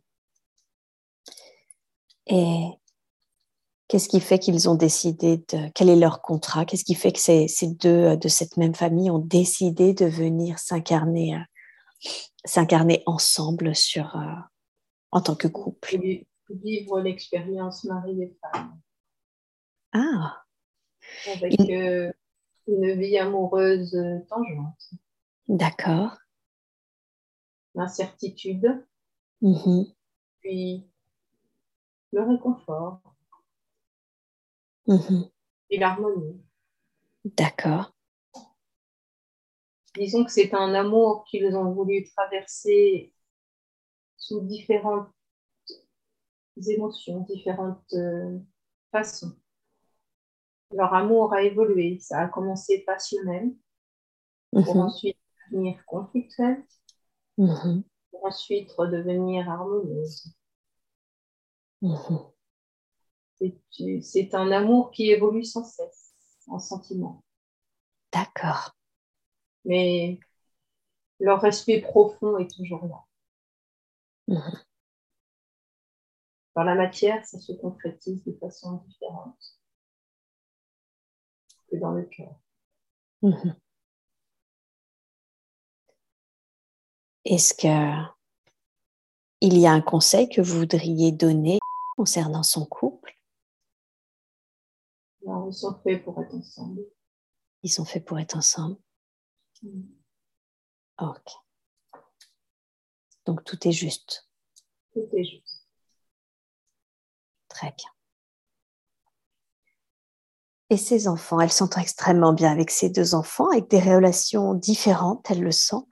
Et 2.28 2.72
Qu'est-ce 3.88 4.10
qui 4.10 4.20
fait 4.20 4.40
qu'ils 4.40 4.68
ont 4.68 4.76
décidé 4.76 5.38
de... 5.38 5.70
Quel 5.76 5.90
est 5.90 5.96
leur 5.96 6.22
contrat? 6.24 6.66
Qu'est-ce 6.66 6.84
qui 6.84 6.96
fait 6.96 7.12
que 7.12 7.20
ces, 7.20 7.48
deux 7.80 7.90
euh, 7.90 8.16
de 8.16 8.28
cette 8.28 8.58
même 8.58 8.74
famille 8.74 9.12
ont 9.12 9.20
décidé 9.20 9.94
de 9.94 10.06
venir 10.06 10.58
s'incarner, 10.58 11.36
euh, 11.36 12.10
s'incarner 12.46 13.04
ensemble 13.06 13.76
sur, 13.76 14.16
euh, 14.16 14.34
en 15.12 15.22
tant 15.22 15.36
que 15.36 15.48
couple? 15.48 16.00
Vivre 16.50 17.00
l'expérience 17.00 17.84
mari 17.84 18.24
et 18.24 18.38
femme. 18.42 18.80
Ah 19.94 20.44
Avec 21.36 21.60
une 21.60 23.00
vie 23.00 23.18
amoureuse 23.20 23.96
tangente. 24.28 24.90
D'accord. 25.48 26.18
L'incertitude. 27.74 28.86
Mm-hmm. 29.42 29.94
Puis 30.42 30.88
le 32.12 32.22
réconfort. 32.24 33.02
Mhm. 34.88 35.30
et 35.72 35.80
l'harmonie. 35.80 36.42
D'accord. 37.24 37.92
Disons 39.96 40.26
que 40.26 40.32
c'est 40.32 40.54
un 40.54 40.74
amour 40.74 41.24
qu'ils 41.26 41.56
ont 41.56 41.72
voulu 41.72 42.06
traverser 42.16 43.14
sous 44.18 44.42
différentes 44.42 45.10
émotions, 46.68 47.22
différentes 47.22 47.94
euh, 47.94 48.38
façons. 48.92 49.36
Leur 50.72 50.94
amour 50.94 51.34
a 51.34 51.42
évolué. 51.44 52.00
Ça 52.00 52.20
a 52.20 52.28
commencé 52.28 52.84
passionnel, 52.84 53.56
pour 54.52 54.76
mhm. 54.76 54.82
ensuite 54.82 55.18
devenir 55.52 55.84
conflictuel, 55.86 56.66
mhm. 57.38 57.84
pour 58.12 58.26
ensuite 58.26 58.72
redevenir 58.74 59.50
harmonieuse. 59.50 60.34
C'est 64.02 64.34
un 64.34 64.52
amour 64.52 64.92
qui 64.92 65.10
évolue 65.12 65.44
sans 65.44 65.64
cesse, 65.64 66.14
en 66.48 66.60
sentiment. 66.60 67.24
D'accord. 68.12 68.76
Mais 69.66 70.20
leur 71.20 71.42
respect 71.42 71.82
profond 71.82 72.38
est 72.38 72.50
toujours 72.50 72.86
là. 72.86 73.04
Mhm. 74.28 74.60
Dans 76.56 76.64
la 76.64 76.76
matière, 76.76 77.26
ça 77.26 77.40
se 77.40 77.52
concrétise 77.52 78.24
de 78.24 78.32
façon 78.40 78.82
différente 78.88 79.60
que 81.70 81.76
dans 81.76 81.92
le 81.92 82.04
cœur. 82.06 82.40
Est-ce 87.26 87.54
que 87.54 88.16
il 89.42 89.58
y 89.58 89.66
a 89.68 89.72
un 89.72 89.82
conseil 89.82 90.30
que 90.30 90.42
vous 90.42 90.60
voudriez 90.60 91.12
donner 91.12 91.60
concernant 91.98 92.44
son 92.44 92.66
couple? 92.66 93.18
Ils 95.24 95.54
sont 95.54 95.80
faits 95.84 96.04
pour 96.04 96.22
être 96.22 96.34
ensemble. 96.34 96.82
Ils 97.64 97.72
sont 97.72 97.86
faits 97.86 98.06
pour 98.06 98.20
être 98.20 98.38
ensemble. 98.38 98.78
Mm. 99.64 99.82
Ok. 101.02 101.32
Donc 103.26 103.44
tout 103.44 103.68
est 103.68 103.72
juste. 103.72 104.30
Tout 104.94 105.08
est 105.14 105.24
juste. 105.24 105.68
Très 107.48 107.72
bien. 107.72 107.90
Et 110.70 110.78
ces 110.78 111.08
enfants, 111.08 111.40
elles 111.40 111.52
s'entendent 111.52 111.84
extrêmement 111.84 112.34
bien 112.34 112.52
avec 112.52 112.70
ces 112.72 112.90
deux 112.90 113.14
enfants, 113.16 113.50
avec 113.50 113.70
des 113.70 113.80
relations 113.80 114.54
différentes, 114.54 115.30
elles 115.30 115.42
le 115.42 115.52
sont. 115.52 115.88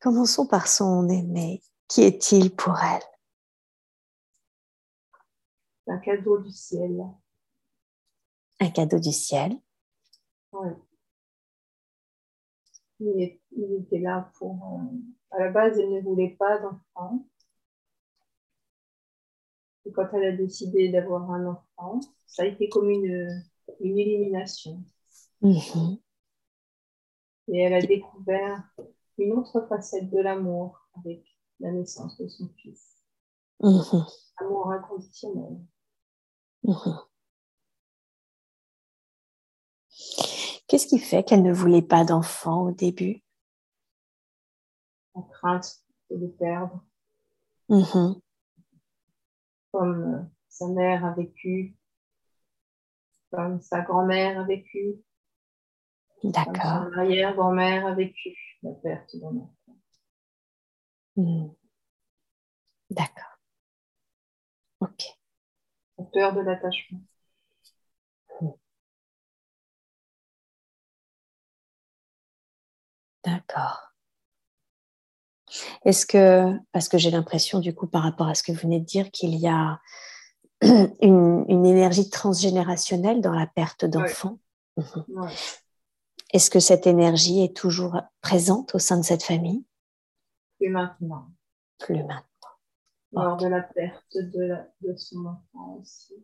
Commençons 0.00 0.46
par 0.46 0.68
son 0.68 1.08
aimé. 1.08 1.62
Qui 1.88 2.02
est-il 2.02 2.54
pour 2.54 2.78
elle? 2.78 3.02
Un 5.86 5.98
cadeau 5.98 6.38
du 6.38 6.52
ciel 6.52 7.00
un 8.60 8.70
cadeau 8.70 8.98
du 8.98 9.12
ciel. 9.12 9.52
Oui. 10.52 10.70
Il, 13.00 13.38
était 13.80 14.00
là 14.00 14.30
pour. 14.38 14.80
Euh, 14.80 14.96
à 15.30 15.38
la 15.44 15.50
base, 15.50 15.78
elle 15.78 15.92
ne 15.92 16.00
voulait 16.00 16.36
pas 16.38 16.58
d'enfant. 16.58 17.24
Et 19.84 19.92
quand 19.92 20.08
elle 20.14 20.24
a 20.24 20.36
décidé 20.36 20.88
d'avoir 20.90 21.30
un 21.30 21.46
enfant, 21.46 22.00
ça 22.26 22.42
a 22.42 22.46
été 22.46 22.68
comme 22.68 22.90
une, 22.90 23.44
une 23.80 23.98
illumination. 23.98 24.82
Mm-hmm. 25.42 26.00
Et 27.48 27.60
elle 27.60 27.74
a 27.74 27.80
découvert 27.80 28.68
une 29.18 29.32
autre 29.32 29.66
facette 29.68 30.10
de 30.10 30.18
l'amour 30.18 30.80
avec 30.94 31.24
la 31.60 31.72
naissance 31.72 32.16
de 32.18 32.28
son 32.28 32.48
fils. 32.56 32.96
Mm-hmm. 33.60 34.06
Amour 34.38 34.72
inconditionnel. 34.72 35.58
Mm-hmm. 36.64 37.04
Qu'est-ce 40.68 40.86
qui 40.86 40.98
fait 40.98 41.24
qu'elle 41.24 41.42
ne 41.42 41.52
voulait 41.52 41.82
pas 41.82 42.04
d'enfant 42.04 42.66
au 42.66 42.70
début? 42.70 43.22
La 45.14 45.22
crainte 45.22 45.82
de 46.10 46.16
le 46.16 46.30
perdre. 46.30 46.84
Mm-hmm. 47.68 48.20
Comme 49.72 50.14
euh, 50.14 50.22
sa 50.48 50.68
mère 50.68 51.04
a 51.04 51.12
vécu, 51.12 51.76
comme 53.30 53.60
sa 53.60 53.80
grand-mère 53.80 54.40
a 54.40 54.44
vécu, 54.44 55.02
D'accord. 56.24 56.90
Son 56.92 56.98
arrière-grand-mère 56.98 57.86
a 57.86 57.94
vécu 57.94 58.36
la 58.62 58.72
perte 58.72 59.16
d'un 59.16 59.28
enfant. 59.28 59.78
Mm. 61.16 61.48
D'accord. 62.90 63.38
Ok. 64.80 65.04
La 65.98 66.04
peur 66.04 66.34
de 66.34 66.40
l'attachement. 66.40 67.00
D'accord. 73.24 73.92
Est-ce 75.84 76.06
que, 76.06 76.56
parce 76.72 76.88
que 76.88 76.98
j'ai 76.98 77.10
l'impression 77.10 77.58
du 77.58 77.74
coup 77.74 77.86
par 77.86 78.02
rapport 78.02 78.28
à 78.28 78.34
ce 78.34 78.42
que 78.42 78.52
vous 78.52 78.58
venez 78.58 78.80
de 78.80 78.84
dire, 78.84 79.10
qu'il 79.10 79.34
y 79.34 79.48
a 79.48 79.80
une, 81.02 81.44
énergie 81.48 82.10
transgénérationnelle 82.10 83.20
dans 83.20 83.32
la 83.32 83.46
perte 83.46 83.84
d'enfants? 83.84 84.38
Mhm. 84.76 85.28
Est-ce 86.30 86.50
que 86.50 86.60
cette 86.60 86.86
énergie 86.86 87.42
est 87.42 87.56
toujours 87.56 88.00
présente 88.20 88.74
au 88.74 88.78
sein 88.78 88.98
de 88.98 89.02
cette 89.02 89.22
famille? 89.22 89.64
Plus 90.58 90.68
maintenant. 90.68 91.30
Plus 91.78 92.02
maintenant. 92.02 92.24
Lors 93.12 93.36
de 93.38 93.46
la 93.46 93.62
perte 93.62 94.16
de, 94.16 94.94
son 94.96 95.24
enfant 95.24 95.78
aussi. 95.80 96.14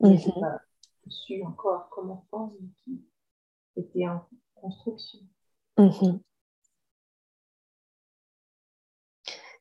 Je 0.00 0.08
n'ai 0.08 0.40
pas 0.40 0.60
su 1.08 1.42
encore 1.42 1.88
comme 1.88 2.10
enfant, 2.10 2.52
mais 2.60 2.68
qui 2.84 3.02
était 3.76 4.06
en 4.06 4.28
construction. 4.54 5.20
Mhm. 5.78 6.20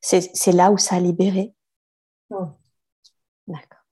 C'est 0.02 0.52
là 0.52 0.72
où 0.72 0.78
ça 0.78 0.96
a 0.96 1.00
libéré? 1.00 1.56
D'accord. 2.30 3.86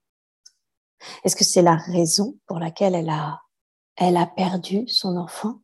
Est-ce 1.24 1.34
que 1.34 1.44
c'est 1.44 1.62
la 1.62 1.76
raison 1.76 2.38
pour 2.46 2.58
laquelle 2.58 2.94
elle 2.94 3.10
a, 3.10 3.40
elle 3.96 4.16
a 4.16 4.26
perdu 4.26 4.86
son 4.86 5.16
enfant? 5.16 5.63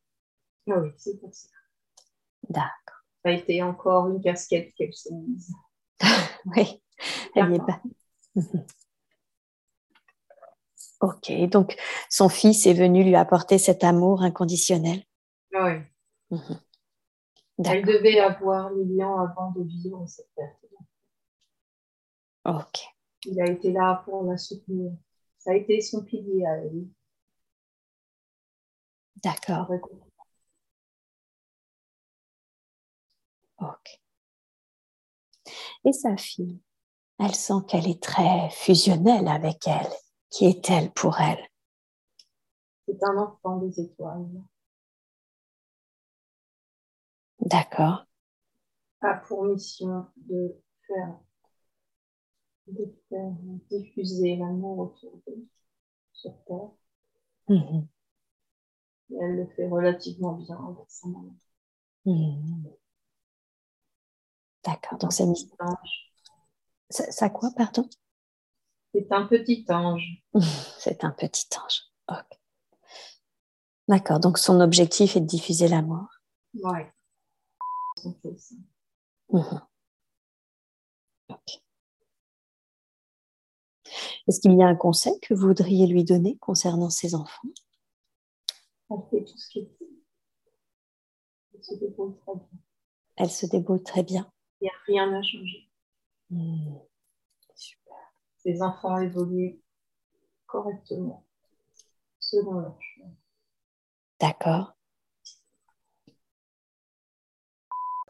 Ah 0.71 0.81
Oui, 0.81 0.91
c'est 0.97 1.19
pour 1.21 1.35
ça. 1.35 1.49
D'accord. 2.49 2.71
Ça 3.23 3.31
a 3.31 3.33
été 3.33 3.63
encore 3.63 4.09
une 4.09 4.21
casquette 4.21 4.73
qu'elle 4.75 4.95
s'est 4.95 5.13
mise. 5.13 5.53
oui, 6.57 6.83
elle 7.35 7.55
est 7.55 7.59
pas. 7.59 7.83
ok, 11.01 11.33
donc 11.51 11.77
son 12.09 12.29
fils 12.29 12.67
est 12.67 12.75
venu 12.75 13.05
lui 13.05 13.17
apporter 13.17 13.59
cet 13.59 13.85
amour 13.85 14.23
inconditionnel. 14.23 15.03
Oui. 15.53 15.83
Mhm. 16.31 16.61
Elle 17.65 17.85
devait 17.85 18.21
avoir 18.21 18.73
Lilian 18.73 19.19
avant 19.19 19.51
de 19.51 19.63
vivre 19.63 20.07
cette 20.07 20.31
perte. 20.35 20.61
Ok. 22.47 22.81
Il 23.27 23.41
a 23.41 23.51
été 23.51 23.71
là 23.71 24.03
pour 24.05 24.25
la 24.25 24.39
soutenir. 24.39 24.93
Ça 25.39 25.51
a 25.51 25.55
été 25.55 25.81
son 25.81 26.03
pilier 26.03 26.47
à 26.47 26.57
elle. 26.57 26.87
D'accord. 29.23 29.71
Ok. 33.61 34.01
Et 35.85 35.93
sa 35.93 36.17
fille, 36.17 36.61
elle 37.19 37.35
sent 37.35 37.63
qu'elle 37.69 37.89
est 37.89 38.03
très 38.03 38.51
fusionnelle 38.51 39.29
avec 39.29 39.67
elle. 39.67 39.91
Qui 40.31 40.47
est-elle 40.47 40.91
pour 40.93 41.21
elle? 41.21 41.45
C'est 42.87 43.03
un 43.03 43.17
enfant 43.19 43.57
des 43.59 43.81
étoiles. 43.81 44.27
D'accord. 47.41 48.07
A 49.03 49.15
pour 49.15 49.45
mission 49.45 50.07
de 50.17 50.57
faire, 50.87 51.19
de 52.67 52.95
faire 53.09 53.33
diffuser 53.71 54.37
l'amour 54.37 54.79
autour 54.79 55.21
d'eux 55.27 55.47
sur 56.13 56.33
Terre. 56.45 56.71
Mhm. 57.49 57.89
Et 59.11 59.17
elle 59.21 59.37
le 59.37 59.47
fait 59.57 59.69
relativement 59.69 60.35
bien 60.35 60.57
avec 60.57 60.89
sa 60.89 61.09
maman. 61.09 61.35
Mhm. 62.05 62.71
D'accord. 64.65 64.99
Donc, 64.99 65.13
c'est 65.13 65.27
ça, 66.91 67.11
ça 67.11 67.31
quoi, 67.31 67.51
pardon? 67.57 67.89
C'est 68.93 69.11
un 69.13 69.27
petit 69.27 69.65
ange. 69.69 70.25
C'est 70.79 71.05
un 71.05 71.11
petit 71.11 71.47
ange. 71.57 71.83
Ok. 72.09 72.39
D'accord. 73.89 74.21
Donc, 74.21 74.39
son 74.39 74.61
objectif 74.61 75.17
est 75.17 75.21
de 75.21 75.27
diffuser 75.27 75.69
l'amour. 75.69 76.07
Ça. 76.55 76.93
Mhm. 79.29 79.61
Est-ce 84.29 84.41
qu'il 84.41 84.57
y 84.57 84.63
a 84.63 84.67
un 84.67 84.77
conseil 84.77 85.19
que 85.21 85.35
vous 85.35 85.49
voudriez 85.49 85.87
lui 85.87 86.05
donner 86.05 86.37
concernant 86.39 86.91
ses 86.91 87.15
enfants? 87.15 87.49
Elle 88.91 88.99
fait 89.11 89.25
tout 89.25 89.39
ce 89.39 89.59
est. 89.59 89.69
Elle 91.55 91.65
se 91.65 91.75
débrouille 91.75 92.17
très 92.17 92.35
bien. 92.35 92.49
Elle 93.17 93.31
se 93.31 93.47
débrouille 93.47 93.83
très 93.83 94.03
bien. 94.03 94.31
Il 94.61 94.65
n'y 94.65 94.69
a 94.71 94.73
rien 94.87 95.13
à 95.19 95.23
changer. 95.23 95.69
Hmm. 96.31 96.77
Super. 97.55 97.95
Les 98.45 98.63
enfants 98.63 98.99
évoluent 98.99 99.61
correctement 100.47 101.25
selon 102.19 102.61
leur 102.61 102.81
choix. 102.81 103.07
D'accord. 104.21 104.75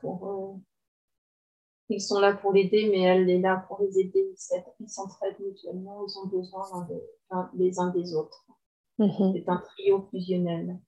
Pour, 0.01 0.27
euh, 0.29 0.59
Ils 1.89 2.01
sont 2.01 2.21
là 2.21 2.35
pour 2.35 2.53
l'aider, 2.53 2.89
mais 2.91 3.01
elle 3.03 3.29
est 3.29 3.41
là 3.41 3.65
pour 3.69 3.81
les 3.83 3.99
aider. 3.99 4.35
Ils 4.81 4.89
s'entraident 4.89 5.41
mutuellement. 5.41 6.07
Ils 6.07 6.19
ont 6.19 6.27
besoin 6.27 6.89
l'un- 7.31 7.51
les 7.55 7.79
uns 7.79 7.91
des 7.91 8.15
autres. 8.15 8.47
Mhm. 8.99 9.33
C'est 9.35 9.49
un 9.49 9.57
trio 9.59 10.09
fusionnel. 10.11 10.79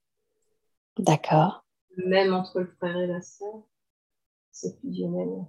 D'accord. 0.98 1.64
Même 1.96 2.32
entre 2.32 2.60
le 2.60 2.66
frère 2.66 2.96
et 2.96 3.06
la 3.06 3.20
sœur, 3.20 3.62
c'est 4.52 4.78
fusionnel. 4.80 5.46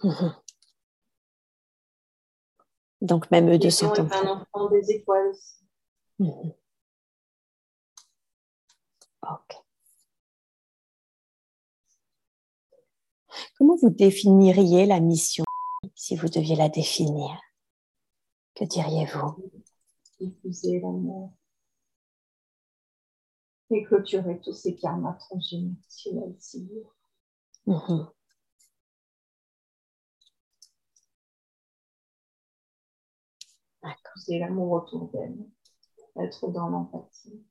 Donc, 3.00 3.30
même 3.30 3.50
eux 3.50 3.58
deux 3.58 3.68
est 3.68 3.84
un 3.84 4.28
enfant 4.28 4.68
des 4.70 4.90
étoiles 4.90 5.28
aussi. 5.28 5.64
Mhm. 6.18 6.52
Ok. 9.26 9.56
Comment 13.56 13.76
vous 13.76 13.88
définiriez 13.88 14.84
la 14.84 15.00
mission 15.00 15.44
si 15.94 16.14
vous 16.14 16.28
deviez 16.28 16.56
la 16.56 16.68
définir? 16.68 17.40
Que 18.54 18.64
diriez-vous? 18.64 19.50
Diffuser 20.20 20.80
l'amour 20.80 21.32
et 23.70 23.82
clôturer 23.84 24.40
tous 24.40 24.52
ces 24.52 24.76
karmas 24.76 25.14
transgénérationnels 25.14 26.36
si 26.38 26.66
lourds. 26.66 26.94
Mhm. 27.66 28.14
D'accord. 33.84 34.14
Diffuser 34.16 34.40
l'amour 34.40 34.72
autour 34.72 35.10
d'elle, 35.12 35.36
être 36.16 36.48
dans 36.50 36.68
l'empathie. 36.68 37.44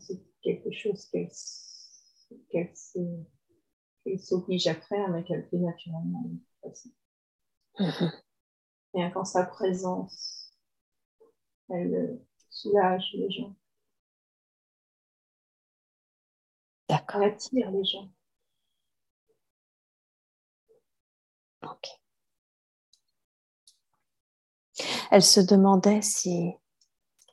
C'est 0.00 0.22
quelque 0.40 0.70
chose 0.72 1.04
qu'elle 1.10 1.30
s'oblige 4.18 4.66
à 4.66 4.74
faire, 4.74 5.08
mais 5.10 5.22
qu'elle 5.22 5.46
fait 5.48 5.56
naturellement. 5.58 6.22
de 6.22 6.36
toute 6.36 6.72
façon. 6.72 6.90
Et 8.92 9.10
quand 9.14 9.24
sa 9.24 9.44
présence, 9.44 10.52
elle 11.70 11.94
euh, 11.94 12.26
soulage 12.50 13.10
les 13.14 13.30
gens, 13.30 13.54
D'accord. 16.88 17.22
elle 17.22 17.30
attire 17.30 17.70
les 17.70 17.84
gens. 17.84 18.08
Ok. 21.62 21.88
Elle 25.10 25.22
se 25.22 25.40
demandait 25.40 26.02
si 26.02 26.54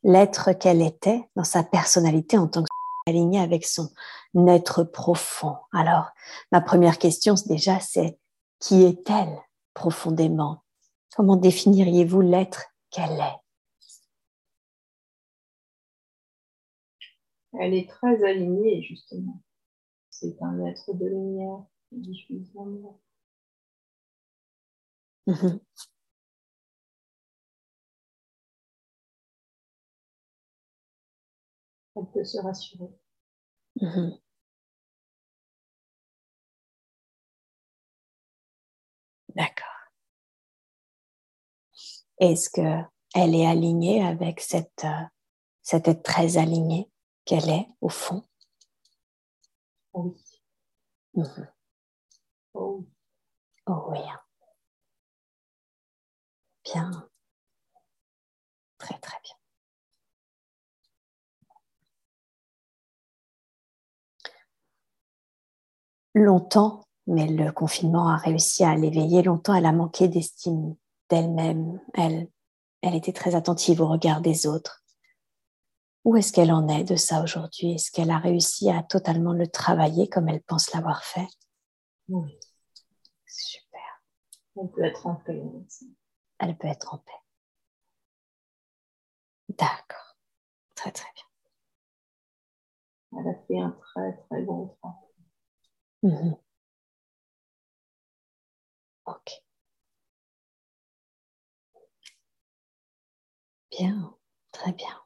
l'être 0.03 0.53
qu'elle 0.53 0.81
était, 0.81 1.29
dans 1.35 1.43
sa 1.43 1.63
personnalité 1.63 2.37
en 2.37 2.47
tant 2.47 2.63
que 2.63 2.67
alignée 3.07 3.39
avec 3.39 3.65
son 3.65 3.89
être 4.47 4.83
profond. 4.83 5.57
Alors, 5.71 6.09
ma 6.51 6.59
première 6.59 6.97
question 6.97 7.35
déjà, 7.45 7.79
c'est 7.79 8.19
qui 8.59 8.83
est-elle 8.83 9.37
profondément? 9.73 10.63
Comment 11.15 11.35
définiriez-vous 11.35 12.21
l'être 12.21 12.65
qu'elle 12.89 13.19
est? 13.19 13.44
Elle 17.59 17.73
est 17.73 17.89
très 17.89 18.23
alignée, 18.23 18.81
justement. 18.83 19.41
C'est 20.09 20.41
un 20.41 20.65
être 20.65 20.93
de 20.93 21.05
lumière 21.05 21.63
qui 21.89 21.97
diffuse 21.97 22.51
l'amour. 22.55 22.99
Elle 31.95 32.05
peut 32.13 32.23
se 32.23 32.37
rassurer. 32.39 32.89
Mhm. 33.81 34.19
D'accord. 39.35 39.65
Est-ce 42.19 42.49
que 42.49 42.83
elle 43.13 43.35
est 43.35 43.45
alignée 43.45 44.03
avec 44.03 44.39
cette, 44.41 44.83
euh, 44.83 45.03
cette 45.61 45.87
être 45.87 46.03
très 46.03 46.37
alignée 46.37 46.89
qu'elle 47.25 47.49
est 47.49 47.67
au 47.81 47.89
fond 47.89 48.23
Oui. 49.93 50.13
Mhm. 51.15 51.47
Oh, 52.53 52.77
oui. 52.79 52.87
Oh 53.67 53.85
oui. 53.91 53.99
Bien. 56.63 57.09
Très 58.77 58.97
très 58.99 59.17
bien. 59.23 59.35
Longtemps, 66.15 66.85
mais 67.07 67.27
le 67.27 67.51
confinement 67.51 68.07
a 68.09 68.15
réussi 68.17 68.63
à 68.63 68.75
l'éveiller. 68.75 69.21
Longtemps, 69.21 69.53
elle 69.55 69.65
a 69.65 69.73
manqué 69.73 70.07
d'estime 70.07 70.75
d'elle-même. 71.09 71.81
Elle, 71.93 72.29
elle 72.81 72.95
était 72.95 73.13
très 73.13 73.35
attentive 73.35 73.81
au 73.81 73.87
regard 73.87 74.21
des 74.21 74.47
autres. 74.47 74.84
Où 76.05 76.15
est-ce 76.15 76.31
qu'elle 76.31 76.51
en 76.51 76.67
est 76.67 76.83
de 76.83 76.95
ça 76.95 77.23
aujourd'hui? 77.23 77.73
Est-ce 77.73 77.91
qu'elle 77.91 78.11
a 78.11 78.19
réussi 78.19 78.69
à 78.69 78.83
totalement 78.83 79.33
le 79.33 79.47
travailler 79.47 80.07
comme 80.07 80.29
elle 80.29 80.41
pense 80.43 80.71
l'avoir 80.71 81.03
fait? 81.03 81.27
Oui. 82.09 82.37
Super. 83.25 84.03
Elle 84.55 84.69
peut 84.69 84.83
être 84.85 85.07
en 85.07 85.15
paix. 85.15 85.41
aussi. 85.41 85.95
Elle 86.39 86.55
peut 86.57 86.67
être 86.67 86.93
en 86.93 86.99
paix. 86.99 87.11
D'accord. 89.49 90.15
Très 90.75 90.91
très 90.91 91.09
bien. 91.15 91.23
Elle 93.19 93.27
a 93.29 93.33
fait 93.47 93.59
un 93.59 93.71
très 93.71 94.17
très 94.29 94.41
bon 94.43 94.67
travail. 94.79 94.99
Mhm. 96.03 96.35
Ok. 99.05 99.41
Bien, 103.69 104.15
très 104.51 104.71
bien. 104.71 105.04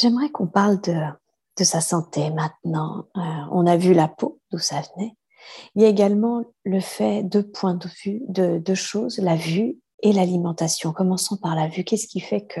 J'aimerais 0.00 0.30
qu'on 0.30 0.46
parle 0.46 0.80
de, 0.80 0.94
de 1.58 1.64
sa 1.64 1.80
santé 1.80 2.30
maintenant. 2.30 3.06
Euh, 3.16 3.20
on 3.50 3.66
a 3.66 3.76
vu 3.76 3.94
la 3.94 4.06
peau, 4.06 4.40
d'où 4.50 4.58
ça 4.58 4.80
venait. 4.80 5.16
Il 5.74 5.82
y 5.82 5.84
a 5.84 5.88
également 5.88 6.44
le 6.64 6.80
fait, 6.80 7.22
deux 7.22 7.48
points 7.48 7.74
de 7.74 7.88
vue, 8.04 8.22
de 8.28 8.58
deux 8.58 8.74
choses, 8.74 9.18
la 9.18 9.34
vue 9.34 9.78
et 10.02 10.12
l'alimentation. 10.12 10.92
Commençons 10.92 11.36
par 11.36 11.56
la 11.56 11.68
vue. 11.68 11.84
Qu'est-ce 11.84 12.06
qui 12.06 12.20
fait 12.20 12.46
que 12.46 12.60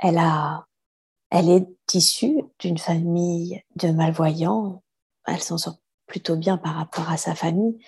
elle 0.00 1.48
est 1.48 1.94
issue 1.94 2.42
d'une 2.58 2.78
famille 2.78 3.62
de 3.76 3.90
malvoyants? 3.90 4.82
Elle 5.26 5.40
s'en 5.40 5.56
sort 5.56 5.78
plutôt 6.06 6.36
bien 6.36 6.58
par 6.58 6.74
rapport 6.74 7.10
à 7.10 7.16
sa 7.16 7.34
famille. 7.34 7.78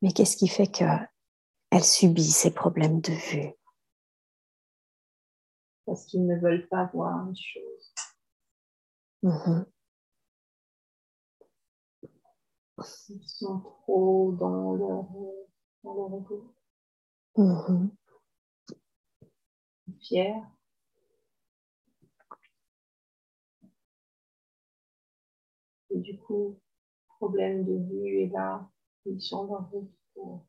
Mais 0.00 0.12
qu'est-ce 0.12 0.36
qui 0.36 0.48
fait 0.48 0.68
que 0.68 0.84
elle 1.70 1.84
subit 1.84 2.30
ces 2.30 2.52
problèmes 2.52 3.00
de 3.00 3.12
vue? 3.12 3.52
Parce 5.86 6.06
qu'ils 6.06 6.26
ne 6.26 6.38
veulent 6.38 6.68
pas 6.68 6.88
voir 6.94 7.26
les 7.26 7.34
choses. 7.34 7.89
Mhm. 9.22 9.64
Ils 13.10 13.28
sont 13.28 13.60
trop 13.60 14.32
dans 14.38 14.72
leur, 14.74 15.04
dans 15.84 15.94
leur 15.94 16.20
ego. 16.20 16.54
Mhm. 17.36 17.90
Fière. 20.00 20.50
Et 25.90 25.98
du 25.98 26.18
coup, 26.18 26.58
problème 27.18 27.64
de 27.64 27.74
vue 27.74 28.20
et 28.20 28.28
là, 28.28 28.68
ils 29.04 29.20
sont 29.20 29.46
dans 29.46 29.62
route 29.64 29.90
pour 30.14 30.46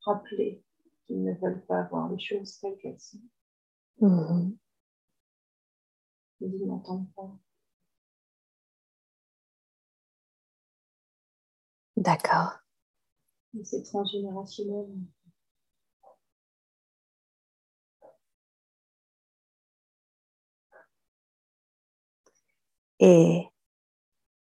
rappeler 0.00 0.64
qu'ils 1.06 1.22
ne 1.22 1.34
veulent 1.34 1.64
pas 1.66 1.84
voir 1.84 2.10
les 2.10 2.18
choses 2.18 2.58
telles 2.58 2.78
qu'elles 2.78 3.00
sont. 3.00 3.20
Mhm. 4.00 4.56
Ils 6.40 6.66
n'entendent 6.66 7.12
pas. 7.14 7.30
D'accord. 12.02 12.58
Et 13.56 13.64
C'est 13.64 13.82
transgénérationnel. 13.84 14.88
Et 23.00 23.46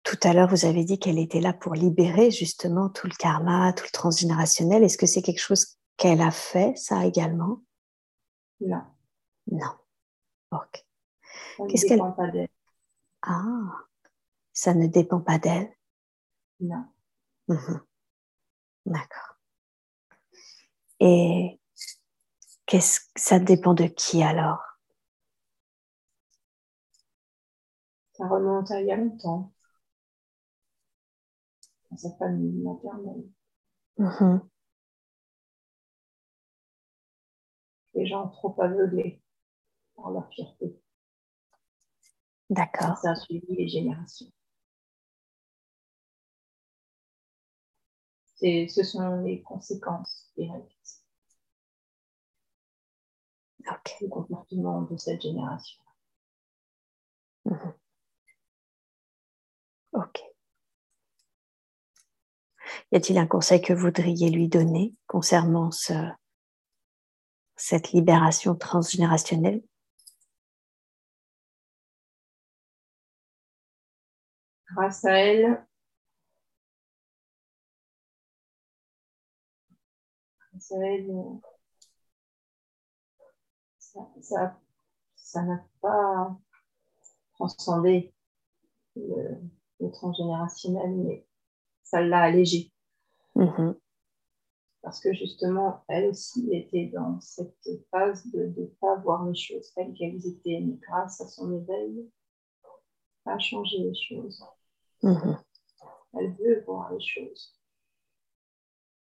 tout 0.02 0.18
à 0.22 0.32
l'heure, 0.32 0.48
vous 0.48 0.64
avez 0.64 0.84
dit 0.84 0.98
qu'elle 0.98 1.18
était 1.18 1.40
là 1.40 1.52
pour 1.52 1.74
libérer 1.74 2.30
justement 2.30 2.88
tout 2.88 3.06
le 3.06 3.14
karma, 3.14 3.72
tout 3.72 3.84
le 3.84 3.90
transgénérationnel. 3.92 4.82
Est-ce 4.82 4.98
que 4.98 5.06
c'est 5.06 5.22
quelque 5.22 5.40
chose 5.40 5.78
qu'elle 5.96 6.20
a 6.20 6.30
fait, 6.30 6.76
ça 6.76 7.06
également? 7.06 7.62
Non, 8.60 8.82
Non. 9.46 9.70
Ok. 10.52 10.84
ça 11.56 11.62
ne 11.64 11.68
Qu'est-ce 11.68 11.86
qu'elle- 11.86 11.96
dépend 11.98 12.12
pas 12.12 12.30
d'elle. 12.30 12.48
Ah, 13.22 13.86
ça 14.52 14.74
ne 14.74 14.86
dépend 14.86 15.20
pas 15.20 15.38
d'elle? 15.38 15.70
Non. 16.60 16.84
D'accord. 18.86 19.36
Et 21.00 21.60
qu'est-ce 22.66 23.00
ça 23.16 23.38
dépend 23.38 23.74
de 23.74 23.84
qui 23.84 24.22
alors? 24.22 24.62
Ça 28.12 28.28
remonte 28.28 28.70
à 28.70 28.80
il 28.80 28.86
y 28.86 28.92
a 28.92 28.96
longtemps. 28.96 29.52
Dans 31.90 31.96
sa 31.96 32.14
famille 32.18 32.62
maternelle. 32.62 33.28
Les 37.94 38.06
gens 38.06 38.28
trop 38.28 38.54
aveuglés 38.62 39.20
par 39.96 40.10
leur 40.10 40.28
fierté. 40.30 40.80
D'accord. 42.48 42.96
Ça 42.98 43.10
a 43.10 43.16
suivi 43.16 43.56
les 43.56 43.68
générations. 43.68 44.30
Ce 48.40 48.82
sont 48.82 49.22
les 49.22 49.42
conséquences 49.42 50.30
directes 50.36 51.04
Ok. 53.68 53.96
du 54.00 54.08
comportement 54.08 54.82
de 54.82 54.96
cette 54.96 55.20
génération. 55.20 55.82
Mhm. 57.44 57.74
Ok. 59.92 60.20
Y 62.92 62.96
a-t-il 62.96 63.18
un 63.18 63.26
conseil 63.26 63.60
que 63.60 63.72
vous 63.72 63.82
voudriez 63.82 64.30
lui 64.30 64.48
donner 64.48 64.94
concernant 65.06 65.70
ce, 65.70 65.92
cette 67.56 67.92
libération 67.92 68.54
transgénérationnelle? 68.54 69.62
Grâce 74.72 75.04
à 75.04 75.18
elle, 75.18 75.66
ça 85.14 85.42
n'a 85.42 85.64
pas 85.80 86.36
transcendé 87.34 88.12
le, 88.96 89.40
le 89.80 89.90
transgénérationnel, 89.90 90.94
mais 90.96 91.26
ça 91.82 92.00
l'a 92.02 92.22
allégé. 92.22 92.72
Mhm. 93.34 93.76
Parce 94.82 95.00
que 95.00 95.12
justement, 95.12 95.84
elle 95.88 96.06
aussi 96.06 96.48
était 96.52 96.86
dans 96.86 97.20
cette 97.20 97.68
phase 97.90 98.26
de 98.32 98.46
ne 98.56 98.66
pas 98.80 98.96
voir 98.96 99.26
les 99.26 99.34
choses 99.34 99.72
telles 99.74 99.92
qu'elles 99.94 100.26
étaient, 100.26 100.60
mais 100.60 100.78
grâce 100.88 101.20
à 101.20 101.26
son 101.26 101.52
éveil, 101.52 102.10
ça 103.24 103.32
a 103.32 103.38
changé 103.38 103.78
les 103.78 103.94
choses. 103.94 104.44
Mhm. 105.02 105.38
Elle 106.14 106.34
veut 106.36 106.64
voir 106.66 106.92
les 106.92 107.00
choses. 107.00 107.60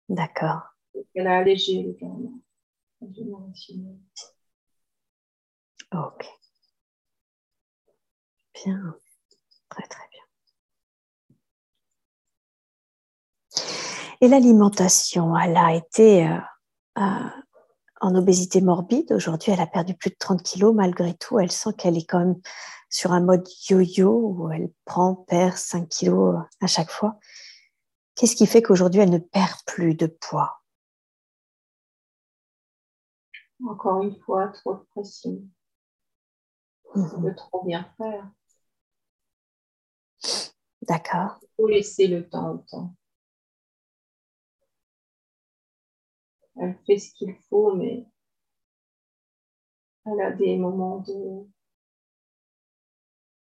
D'accord. 0.10 0.77
Elle 1.14 1.28
a 1.28 1.38
allégé 1.38 1.84
le 1.84 1.94
karma. 1.94 2.30
Ok. 5.94 6.26
Bien. 8.54 8.96
Très 9.70 9.88
très 9.88 10.08
bien. 10.12 10.24
Et 14.22 14.28
l'alimentation, 14.28 15.38
elle 15.38 15.58
a 15.58 15.76
été 15.76 16.28
euh, 16.28 16.38
euh, 16.98 17.30
en 18.02 18.16
obésité 18.16 18.62
morbide. 18.62 19.12
Aujourd'hui, 19.12 19.52
elle 19.52 19.60
a 19.60 19.68
perdu 19.68 19.94
plus 19.94 20.10
de 20.10 20.16
30 20.18 20.42
kilos. 20.42 20.74
Malgré 20.74 21.14
tout, 21.14 21.40
elle 21.40 21.52
sent 21.52 21.74
qu'elle 21.78 21.98
est 21.98 22.06
quand 22.06 22.20
même 22.20 22.36
sur 22.90 23.12
un 23.12 23.22
mode 23.22 23.48
yo-yo 23.70 24.34
où 24.36 24.52
elle 24.52 24.70
prend, 24.86 25.16
perd 25.16 25.56
5 25.56 25.88
kilos 25.90 26.36
euh, 26.36 26.40
à 26.62 26.68
chaque 26.68 26.90
fois. 26.90 27.20
Qu'est-ce 28.16 28.36
qui 28.36 28.48
fait 28.48 28.64
qu'aujourd'hui, 28.64 29.02
elle 29.02 29.12
ne 29.12 29.20
perd 29.20 29.60
plus 29.68 29.94
de 29.94 30.08
poids? 30.08 30.62
Encore 33.64 34.02
une 34.02 34.16
fois, 34.22 34.48
trop 34.48 34.74
de 34.78 34.84
pression. 34.96 35.44
On 36.96 37.00
Mhm. 37.00 37.24
veut 37.24 37.36
trop 37.36 37.64
bien 37.64 37.86
faire. 37.98 38.30
D'accord. 40.82 41.38
Il 41.44 41.50
faut 41.56 41.68
laisser 41.68 42.08
le 42.08 42.28
temps 42.28 42.52
au 42.54 42.58
temps. 42.58 42.96
Elle 46.58 46.78
fait 46.86 46.98
ce 47.00 47.14
qu'il 47.14 47.34
faut, 47.50 47.74
mais 47.74 48.06
elle 50.06 50.22
a 50.22 50.32
des 50.32 50.58
moments 50.58 50.98
de 51.00 51.48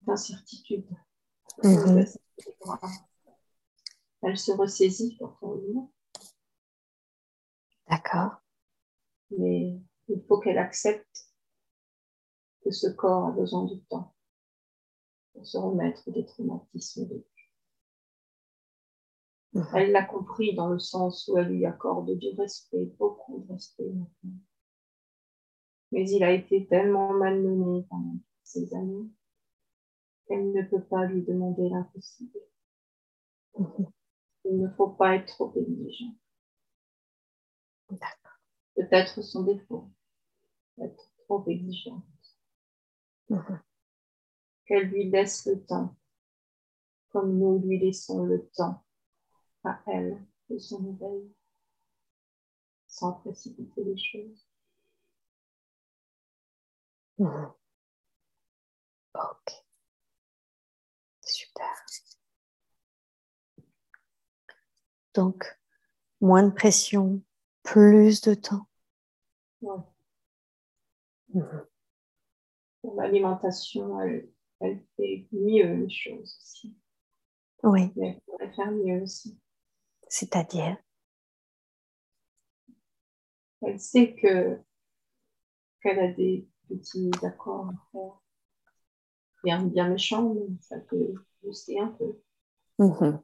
d'incertitude. 0.02 0.86
Mhm. 1.62 2.04
Elle 4.22 4.36
se 4.36 4.50
ressaisit 4.50 5.14
fortement, 5.16 5.92
D'accord. 7.88 8.42
mais 9.30 9.80
il 10.08 10.22
faut 10.26 10.38
qu'elle 10.40 10.58
accepte 10.58 11.30
que 12.62 12.70
ce 12.70 12.88
corps 12.88 13.26
a 13.26 13.32
besoin 13.32 13.64
du 13.64 13.80
temps 13.84 14.14
pour 15.32 15.46
se 15.46 15.58
remettre 15.58 16.10
des 16.10 16.24
traumatismes 16.24 17.06
vécus. 17.06 17.34
Mhm. 19.54 19.66
Elle 19.74 19.92
l'a 19.92 20.04
compris 20.04 20.54
dans 20.54 20.68
le 20.68 20.78
sens 20.78 21.28
où 21.28 21.38
elle 21.38 21.48
lui 21.48 21.64
accorde 21.64 22.16
du 22.18 22.28
respect, 22.36 22.86
beaucoup 22.98 23.38
de 23.40 23.52
respect 23.52 23.88
maintenant. 23.88 24.38
Mais 25.92 26.10
il 26.10 26.24
a 26.24 26.32
été 26.32 26.66
tellement 26.66 27.12
malmené 27.12 27.86
pendant 27.88 28.18
ces 28.42 28.74
années 28.74 29.08
qu'elle 30.26 30.52
ne 30.52 30.62
peut 30.62 30.82
pas 30.82 31.04
lui 31.04 31.22
demander 31.22 31.68
l'impossible. 31.68 32.40
Mhm. 33.58 33.86
Il 34.46 34.58
ne 34.58 34.68
faut 34.70 34.88
pas 34.88 35.16
être 35.16 35.26
trop 35.26 35.52
exigeant. 35.56 36.14
Peut-être 38.74 39.22
son 39.22 39.44
défaut, 39.44 39.88
être 40.80 41.10
trop 41.24 41.44
exigeant. 41.48 42.02
Mhm. 43.28 43.62
Qu'elle 44.66 44.88
lui 44.88 45.10
laisse 45.10 45.46
le 45.46 45.64
temps, 45.64 45.94
comme 47.10 47.38
nous 47.38 47.58
lui 47.58 47.78
laissons 47.78 48.24
le 48.24 48.48
temps 48.50 48.84
à 49.64 49.80
elle 49.86 50.24
de 50.50 50.58
son 50.58 50.84
éveil, 50.94 51.32
sans 52.86 53.12
précipiter 53.12 53.84
les 53.84 53.98
choses. 53.98 54.46
Mhm. 57.18 57.54
Ok. 59.14 59.64
Super. 61.22 61.74
Donc, 65.14 65.44
moins 66.20 66.42
de 66.42 66.50
pression, 66.50 67.22
plus 67.62 68.20
de 68.22 68.34
temps. 68.34 68.66
Ouais. 69.62 69.93
Pour 72.82 72.94
l'alimentation, 73.00 74.00
elle, 74.00 74.28
elle 74.60 74.80
fait 74.96 75.26
mieux 75.32 75.74
les 75.74 75.90
choses 75.90 76.38
aussi. 76.40 76.76
Oui, 77.64 77.92
Mais 77.96 78.08
elle 78.08 78.20
pourrait 78.22 78.52
faire 78.52 78.70
mieux 78.70 79.02
aussi. 79.02 79.38
c'est-à-dire? 80.08 80.76
Elle 83.62 83.80
sait 83.80 84.14
que 84.14 84.60
qu'elle 85.80 86.00
a 86.00 86.08
des 86.12 86.48
petits 86.68 87.10
accords 87.22 87.68
à 87.68 87.74
faire. 87.92 88.20
Rien 89.44 89.62
de 89.62 89.68
bien 89.70 89.88
méchant, 89.90 90.34
mais 90.34 90.46
ça 90.60 90.80
peut 90.80 91.14
booster 91.42 91.78
un 91.78 91.86
peu. 91.88 92.18
Mhm. 92.78 93.22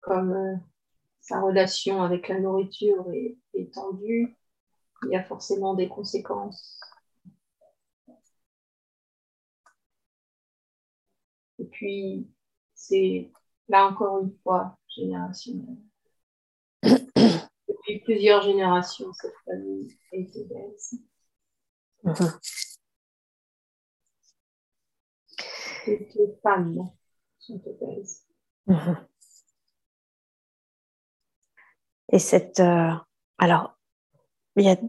Comme 0.00 0.32
euh, 0.32 0.56
sa 1.20 1.40
relation 1.40 2.02
avec 2.02 2.28
la 2.28 2.40
nourriture 2.40 3.10
est, 3.12 3.36
est 3.54 3.72
tendue, 3.72 4.36
il 5.04 5.10
y 5.10 5.16
a 5.16 5.24
forcément 5.24 5.74
des 5.74 5.88
conséquences. 5.88 6.78
Et 11.58 11.64
puis, 11.64 12.28
c'est 12.74 13.30
là 13.68 13.86
encore 13.86 14.20
une 14.20 14.36
fois 14.42 14.78
générationnel. 14.88 15.76
Depuis 16.82 18.00
plusieurs 18.04 18.42
générations, 18.42 19.12
cette 19.12 19.34
famille 19.44 19.96
est 20.12 20.36
obèse. 20.36 20.94
Les 25.86 26.38
femmes 26.42 26.90
sont 27.38 27.62
obèses. 27.66 28.26
Et 32.12 32.18
cette. 32.18 32.60
euh, 32.60 32.92
alors, 33.38 33.77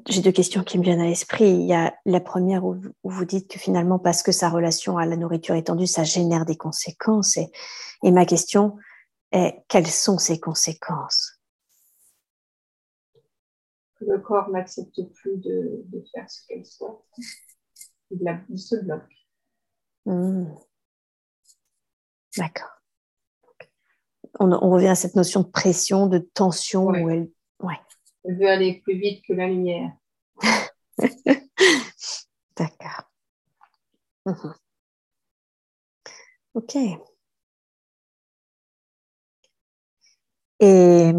j'ai 0.07 0.21
deux 0.21 0.31
questions 0.31 0.63
qui 0.63 0.77
me 0.77 0.83
viennent 0.83 1.01
à 1.01 1.05
l'esprit. 1.05 1.49
Il 1.49 1.65
y 1.67 1.73
a 1.73 1.95
la 2.05 2.19
première 2.19 2.65
où, 2.65 2.73
vous- 2.73 2.91
où 3.03 3.09
vous 3.09 3.25
dites 3.25 3.49
que 3.49 3.59
finalement, 3.59 3.99
parce 3.99 4.23
que 4.23 4.31
sa 4.31 4.49
relation 4.49 4.97
à 4.97 5.05
la 5.05 5.15
nourriture 5.15 5.55
est 5.55 5.63
tendue, 5.67 5.87
ça 5.87 6.03
génère 6.03 6.45
des 6.45 6.57
conséquences. 6.57 7.37
Et, 7.37 7.51
et 8.03 8.11
ma 8.11 8.25
question 8.25 8.77
est 9.31 9.63
quelles 9.67 9.87
sont 9.87 10.17
ces 10.17 10.39
conséquences? 10.39 11.39
Le 14.01 14.17
corps 14.19 14.49
n'accepte 14.49 15.01
plus 15.13 15.37
de, 15.37 15.83
de 15.85 16.03
faire 16.13 16.29
ce 16.29 16.47
qu'elle 16.47 16.65
souhaite. 16.65 16.95
Il, 18.11 18.19
la- 18.23 18.39
il 18.49 18.57
se 18.57 18.75
bloque. 18.77 19.11
Hmm. 20.05 20.45
D'accord. 22.37 22.69
On, 24.39 24.51
on 24.53 24.69
revient 24.71 24.87
à 24.87 24.95
cette 24.95 25.15
notion 25.15 25.41
de 25.41 25.47
pression, 25.47 26.07
de 26.07 26.19
tension 26.19 26.85
Ouais. 26.85 27.03
où 27.03 27.09
elle. 27.09 27.29
Veut 28.25 28.49
aller 28.49 28.81
plus 28.81 28.97
vite 28.97 29.23
que 29.25 29.33
la 29.33 29.47
lumière. 29.47 29.91
D'accord. 32.57 33.03
Ok. 36.55 36.75
Et, 40.59 41.11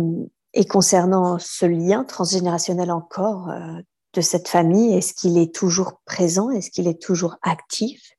et 0.52 0.64
concernant 0.66 1.38
ce 1.38 1.64
lien 1.66 2.04
transgénérationnel 2.04 2.90
encore 2.90 3.48
euh, 3.48 3.80
de 4.12 4.20
cette 4.20 4.48
famille, 4.48 4.94
est-ce 4.94 5.14
qu'il 5.14 5.38
est 5.38 5.54
toujours 5.54 6.00
présent? 6.04 6.50
Est-ce 6.50 6.70
qu'il 6.70 6.88
est 6.88 7.00
toujours 7.00 7.36
actif? 7.42 8.12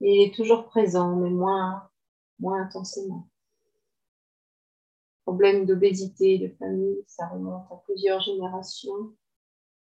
Il 0.00 0.22
est 0.22 0.34
toujours 0.34 0.66
présent, 0.66 1.14
mais 1.16 1.30
moins, 1.30 1.88
moins 2.38 2.62
intensément. 2.62 3.29
Problème 5.30 5.64
d'obésité 5.64 6.38
de 6.40 6.48
famille, 6.58 7.04
ça 7.06 7.28
remonte 7.28 7.70
à 7.70 7.76
plusieurs 7.86 8.20
générations. 8.20 9.14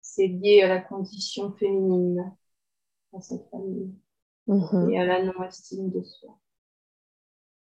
C'est 0.01 0.28
lié 0.28 0.62
à 0.62 0.69
la 0.69 0.81
condition 0.81 1.52
féminine 1.55 2.36
dans 3.12 3.20
cette 3.20 3.48
famille 3.51 3.94
Mhm, 4.47 4.93
et 4.93 4.98
à 4.98 5.05
la 5.06 5.24
non-estime 5.24 5.90
de 5.90 6.02
soi. 6.02 6.39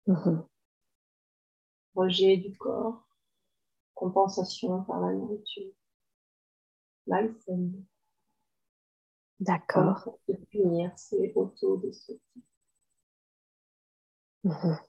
mhm. 0.07 0.45
Rejet 1.95 2.37
du 2.37 2.55
corps, 2.55 3.07
compensation 3.95 4.83
par 4.83 5.01
la 5.01 5.13
nourriture. 5.13 5.71
Malsaine. 7.07 7.87
D'accord. 9.39 10.19
Se 10.27 10.33
punir, 10.51 10.91
c'est 10.97 11.31
auto-destructif. 11.35 12.43
Mhm. 14.43 14.79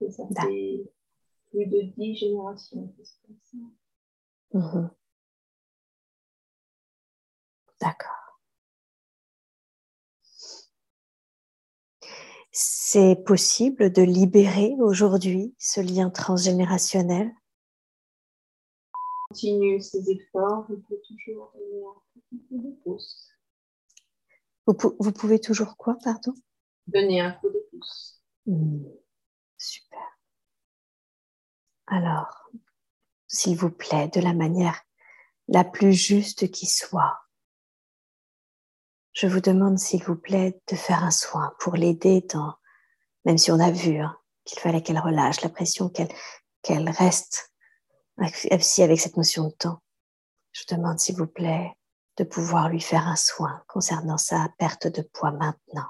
Et 0.00 0.10
ça 0.10 0.24
fait 0.28 0.84
plus 1.50 1.66
de 1.66 1.82
dix 1.96 2.14
générations. 2.16 2.94
Mhm. 4.52 4.90
D'accord. 7.80 8.18
C'est 12.50 13.22
possible 13.24 13.92
de 13.92 14.02
libérer 14.02 14.74
aujourd'hui 14.80 15.54
ce 15.58 15.80
lien 15.80 16.10
transgénérationnel? 16.10 17.30
Continue 19.28 19.80
ses 19.80 20.10
efforts, 20.10 20.66
il 20.70 20.80
peut 20.82 21.00
toujours 21.06 21.52
donner 21.54 21.84
un 21.84 21.92
coup 21.92 22.36
de 22.50 22.82
pouce. 22.82 23.28
vous, 24.66 24.96
vous 24.98 25.12
pouvez 25.12 25.38
toujours 25.38 25.76
quoi, 25.76 25.96
pardon? 26.02 26.32
Donner 26.86 27.20
un 27.20 27.32
coup 27.32 27.48
de 27.50 27.62
pouce. 27.70 28.22
Hmm, 28.46 28.84
Super. 29.58 29.98
Alors, 31.86 32.50
s'il 33.26 33.56
vous 33.56 33.70
plaît, 33.70 34.08
de 34.08 34.20
la 34.20 34.32
manière 34.32 34.82
la 35.48 35.64
plus 35.64 35.92
juste 35.92 36.50
qui 36.50 36.66
soit, 36.66 37.18
je 39.12 39.26
vous 39.26 39.40
demande, 39.40 39.78
s'il 39.78 40.02
vous 40.04 40.16
plaît, 40.16 40.60
de 40.70 40.76
faire 40.76 41.02
un 41.02 41.10
soin 41.10 41.54
pour 41.58 41.74
l'aider 41.74 42.24
dans, 42.32 42.54
même 43.24 43.38
si 43.38 43.50
on 43.50 43.58
a 43.58 43.70
vu 43.70 43.98
hein, 43.98 44.16
qu'il 44.44 44.60
fallait 44.60 44.82
qu'elle 44.82 45.00
relâche 45.00 45.40
la 45.40 45.48
pression, 45.48 45.88
qu'elle 45.88 46.12
qu'elle 46.62 46.88
reste 46.90 47.52
aussi 48.50 48.82
avec 48.82 49.00
cette 49.00 49.16
notion 49.16 49.44
de 49.44 49.52
temps. 49.52 49.82
Je 50.52 50.64
demande, 50.68 50.98
s'il 50.98 51.16
vous 51.16 51.26
plaît, 51.26 51.72
de 52.16 52.24
pouvoir 52.24 52.68
lui 52.68 52.80
faire 52.80 53.06
un 53.06 53.16
soin 53.16 53.62
concernant 53.68 54.18
sa 54.18 54.48
perte 54.58 54.86
de 54.88 55.02
poids 55.02 55.30
maintenant. 55.30 55.88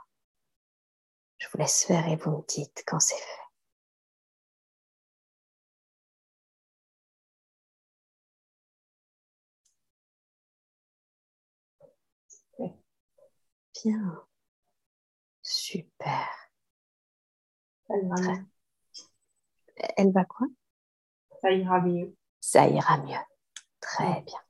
Je 1.39 1.49
vous 1.53 1.59
laisse 1.59 1.85
faire 1.85 2.07
et 2.09 2.17
vous 2.17 2.31
me 2.31 2.47
dites 2.47 2.85
quand 2.87 3.01
c'est 3.01 3.17
fait. 3.17 3.48
Bien. 13.85 14.27
Super. 15.43 16.29
Très. 17.87 18.03
mieux. 18.03 18.47
Elle 19.97 20.13
va 20.13 20.25
quoi? 20.25 20.47
Ça 21.41 21.53
ira 21.53 21.81
mieux. 21.81 22.17
Ça 22.41 22.67
ira 22.67 22.99
mieux. 22.99 23.17
Très 23.81 24.23
bien. 24.23 24.41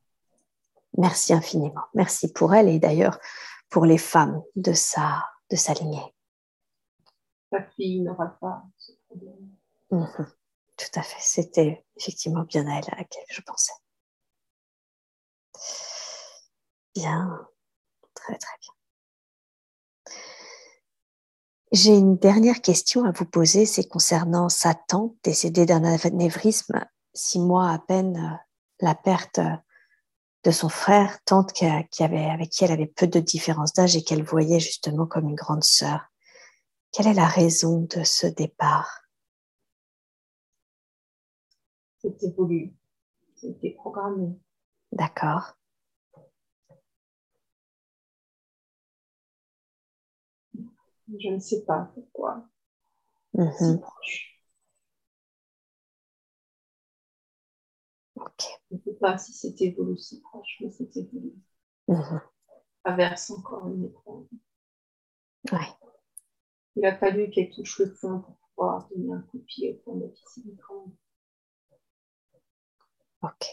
Merci 0.96 1.32
infiniment. 1.32 1.84
Merci 1.94 2.32
pour 2.32 2.54
elle 2.54 2.68
et 2.68 2.78
d'ailleurs 2.78 3.18
pour 3.68 3.84
les 3.84 3.98
femmes 3.98 4.42
de 4.56 4.72
sa, 4.72 5.24
de 5.50 5.56
sa 5.56 5.74
lignée. 5.74 6.14
Ta 7.50 7.62
fille 7.62 8.00
n'aura 8.00 8.26
pas 8.40 8.64
ce 8.76 8.92
problème. 9.06 9.54
Mhm. 9.90 10.32
Tout 10.76 10.98
à 11.00 11.02
fait. 11.02 11.20
C'était 11.20 11.84
effectivement 11.96 12.42
bien 12.44 12.66
à 12.66 12.78
elle 12.78 12.94
à 12.94 12.96
laquelle 12.96 13.24
je 13.30 13.42
pensais. 13.42 13.72
Bien. 16.94 17.48
Très, 18.14 18.36
très 18.36 18.58
bien. 18.60 18.77
J'ai 21.70 21.94
une 21.94 22.16
dernière 22.16 22.62
question 22.62 23.04
à 23.04 23.10
vous 23.10 23.26
poser, 23.26 23.66
c'est 23.66 23.86
concernant 23.86 24.48
sa 24.48 24.74
tante 24.74 25.14
décédée 25.22 25.66
d'un 25.66 25.84
anévrisme, 25.84 26.82
six 27.12 27.38
mois 27.38 27.70
à 27.70 27.78
peine 27.78 28.16
euh, 28.16 28.36
la 28.80 28.94
perte 28.94 29.38
euh, 29.38 29.54
de 30.44 30.50
son 30.50 30.70
frère, 30.70 31.22
tante 31.26 31.52
qui, 31.52 31.66
avait, 31.66 32.24
avec 32.24 32.48
qui 32.50 32.64
elle 32.64 32.72
avait 32.72 32.86
peu 32.86 33.06
de 33.06 33.20
différence 33.20 33.74
d'âge 33.74 33.96
et 33.96 34.02
qu'elle 34.02 34.22
voyait 34.22 34.60
justement 34.60 35.06
comme 35.06 35.28
une 35.28 35.34
grande 35.34 35.64
sœur. 35.64 36.06
Quelle 36.90 37.08
est 37.08 37.14
la 37.14 37.26
raison 37.26 37.86
de 37.94 38.02
ce 38.02 38.26
départ? 38.26 39.02
C'était 41.98 42.30
voulu. 42.30 42.72
C'était 43.36 43.72
programmé. 43.72 44.38
D'accord. 44.92 45.57
Je 51.18 51.28
ne 51.30 51.40
sais 51.40 51.64
pas 51.64 51.90
pourquoi. 51.94 52.48
Mhm. 53.34 53.52
Si 53.58 53.78
proche. 53.80 54.40
Ok. 58.16 58.42
Je 58.70 58.76
ne 58.76 58.80
sais 58.82 58.94
pas 59.00 59.16
si 59.16 59.32
c'était 59.32 59.70
voulu 59.70 59.96
si 59.96 60.20
proche, 60.20 60.58
mais 60.60 60.70
c'était 60.70 61.08
voulu. 61.10 61.32
Mhm. 61.88 62.20
Traverse 62.82 63.30
encore 63.30 63.68
une 63.68 63.84
épreuve. 63.84 64.26
Ouais. 65.52 65.68
Il 66.76 66.86
a 66.86 66.96
fallu 66.96 67.28
qu'elle 67.28 67.50
touche 67.50 67.78
le 67.78 67.90
fond 67.90 68.20
pour 68.20 68.38
pouvoir 68.56 68.88
donner 68.88 69.12
un 69.12 69.20
coup 69.20 69.36
de 69.36 69.42
pied 69.44 69.74
au 69.74 69.82
fond 69.84 69.96
de 69.98 70.04
la 70.04 70.08
piscine 70.08 70.54
grande. 70.56 70.94
Ok. 73.20 73.44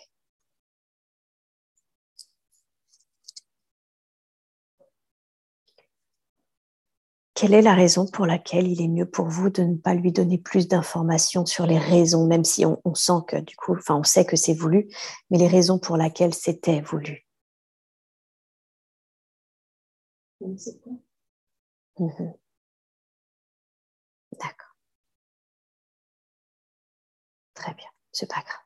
Quelle 7.35 7.53
est 7.53 7.61
la 7.61 7.75
raison 7.75 8.07
pour 8.07 8.25
laquelle 8.25 8.65
il 8.67 8.81
est 8.81 8.87
mieux 8.87 9.05
pour 9.05 9.27
vous 9.27 9.49
de 9.49 9.61
ne 9.61 9.75
pas 9.75 9.93
lui 9.93 10.11
donner 10.13 10.37
plus 10.37 10.69
d'informations 10.69 11.45
sur 11.45 11.67
les 11.67 11.77
raisons, 11.77 12.25
même 12.27 12.45
si 12.45 12.65
on, 12.65 12.81
on, 12.85 12.95
sent 12.95 13.23
que 13.27 13.35
du 13.35 13.55
coup, 13.57 13.75
enfin, 13.75 13.95
on 13.95 14.03
sait 14.03 14.25
que 14.25 14.37
c'est 14.37 14.53
voulu, 14.53 14.87
mais 15.29 15.37
les 15.37 15.47
raisons 15.47 15.77
pour 15.77 15.97
lesquelles 15.97 16.33
c'était 16.33 16.79
voulu? 16.81 17.25
Mhm. 21.99 22.35
D'accord. 24.39 24.75
Très 27.53 27.73
bien, 27.73 27.87
c'est 28.11 28.29
pas 28.29 28.41
grave. 28.41 28.61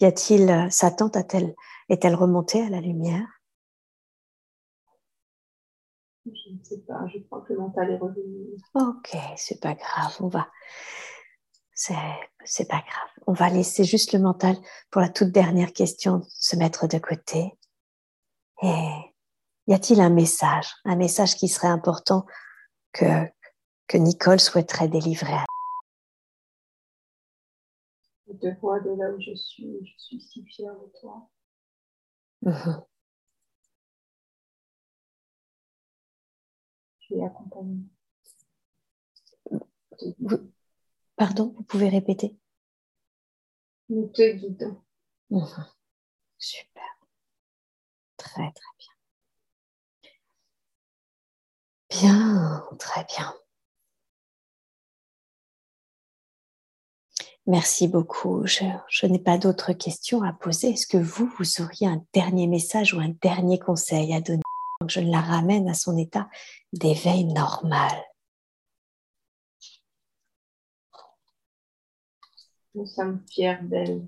Y 0.00 0.04
a-t-il, 0.06 0.50
euh, 0.50 0.70
sa 0.70 0.90
tante 0.90 1.16
a-t-elle, 1.16 1.54
est-elle 1.88 2.14
remontée 2.14 2.62
à 2.62 2.70
la 2.70 2.80
lumière? 2.80 3.35
Je 6.26 6.50
ne 6.50 6.62
sais 6.62 6.80
pas, 6.80 7.06
je 7.06 7.18
crois 7.20 7.42
que 7.42 7.52
le 7.52 7.60
mental 7.60 7.90
est 7.90 7.98
revenu. 7.98 8.56
Ok, 8.74 9.16
c'est 9.36 9.60
pas 9.60 9.74
grave, 9.74 10.16
on 10.20 10.28
va. 10.28 10.48
C'est, 11.72 12.68
pas 12.68 12.80
grave. 12.80 13.10
On 13.26 13.32
va 13.32 13.50
laisser 13.50 13.84
juste 13.84 14.12
le 14.12 14.18
mental 14.18 14.56
pour 14.90 15.02
la 15.02 15.08
toute 15.08 15.30
dernière 15.30 15.72
question 15.72 16.22
se 16.30 16.56
mettre 16.56 16.88
de 16.88 16.98
côté. 16.98 17.52
Et 18.62 19.14
y 19.66 19.74
a-t-il 19.74 20.00
un 20.00 20.10
message, 20.10 20.72
un 20.84 20.96
message 20.96 21.36
qui 21.36 21.48
serait 21.48 21.68
important 21.68 22.24
que, 22.92 23.26
que 23.88 23.98
Nicole 23.98 24.40
souhaiterait 24.40 24.88
délivrer 24.88 25.34
à 25.34 25.44
Je 28.26 28.32
te 28.32 28.60
vois 28.60 28.80
de 28.80 28.90
là 28.90 29.10
où 29.10 29.20
je 29.20 29.34
suis, 29.34 29.78
je 29.84 29.98
suis 29.98 30.20
si 30.20 30.44
fière 30.46 30.74
de 30.74 30.90
toi. 31.00 31.28
Mhm. 32.42 32.84
Accompagner. 37.10 37.84
Vous- 40.18 40.52
Pardon, 41.16 41.52
vous 41.56 41.62
pouvez 41.62 41.88
répéter? 41.88 42.36
Nous 43.88 44.08
te 44.08 44.32
guidons. 44.32 44.82
Super. 46.38 46.82
Très, 48.16 48.52
très 48.52 48.72
bien. 48.78 48.92
Bien, 51.90 52.64
très 52.78 53.04
bien. 53.04 53.34
Merci 57.46 57.86
beaucoup. 57.86 58.44
Je, 58.46 58.64
je 58.88 59.06
n'ai 59.06 59.20
pas 59.20 59.38
d'autres 59.38 59.72
questions 59.72 60.22
à 60.22 60.32
poser. 60.32 60.70
Est-ce 60.70 60.86
que 60.86 60.96
vous, 60.98 61.30
vous 61.38 61.62
auriez 61.62 61.86
un 61.86 62.04
dernier 62.12 62.48
message 62.48 62.92
ou 62.92 62.98
un 62.98 63.10
dernier 63.22 63.58
conseil 63.58 64.12
à 64.12 64.20
donner? 64.20 64.42
Je 64.88 65.00
la 65.00 65.20
ramène 65.20 65.68
à 65.68 65.74
son 65.74 65.96
état 65.96 66.28
d'éveil 66.72 67.24
normal 67.24 67.92
Nous 72.76 72.86
sommes 72.86 73.24
fiers 73.28 73.58
d'elle. 73.62 74.06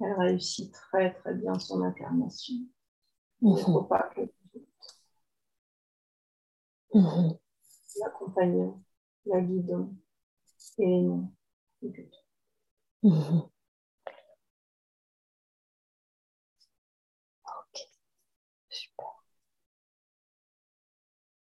Elle 0.00 0.12
réussit 0.18 0.72
très 0.72 1.14
très 1.14 1.32
bien 1.32 1.54
son 1.58 1.80
incarnation. 1.82 2.54
Il 3.42 3.52
ne 3.54 3.56
Mhm, 3.56 3.64
faut 3.64 3.82
pas 3.84 4.10
que 4.14 4.22
mhm. 6.94 7.38
l'accompagnons, 8.00 8.82
la 9.26 9.40
guidons 9.42 9.94
et. 10.80 11.28
Et 11.82 12.10
Mhm. 13.02 13.50
Ok, 17.44 17.76
super. 18.70 19.14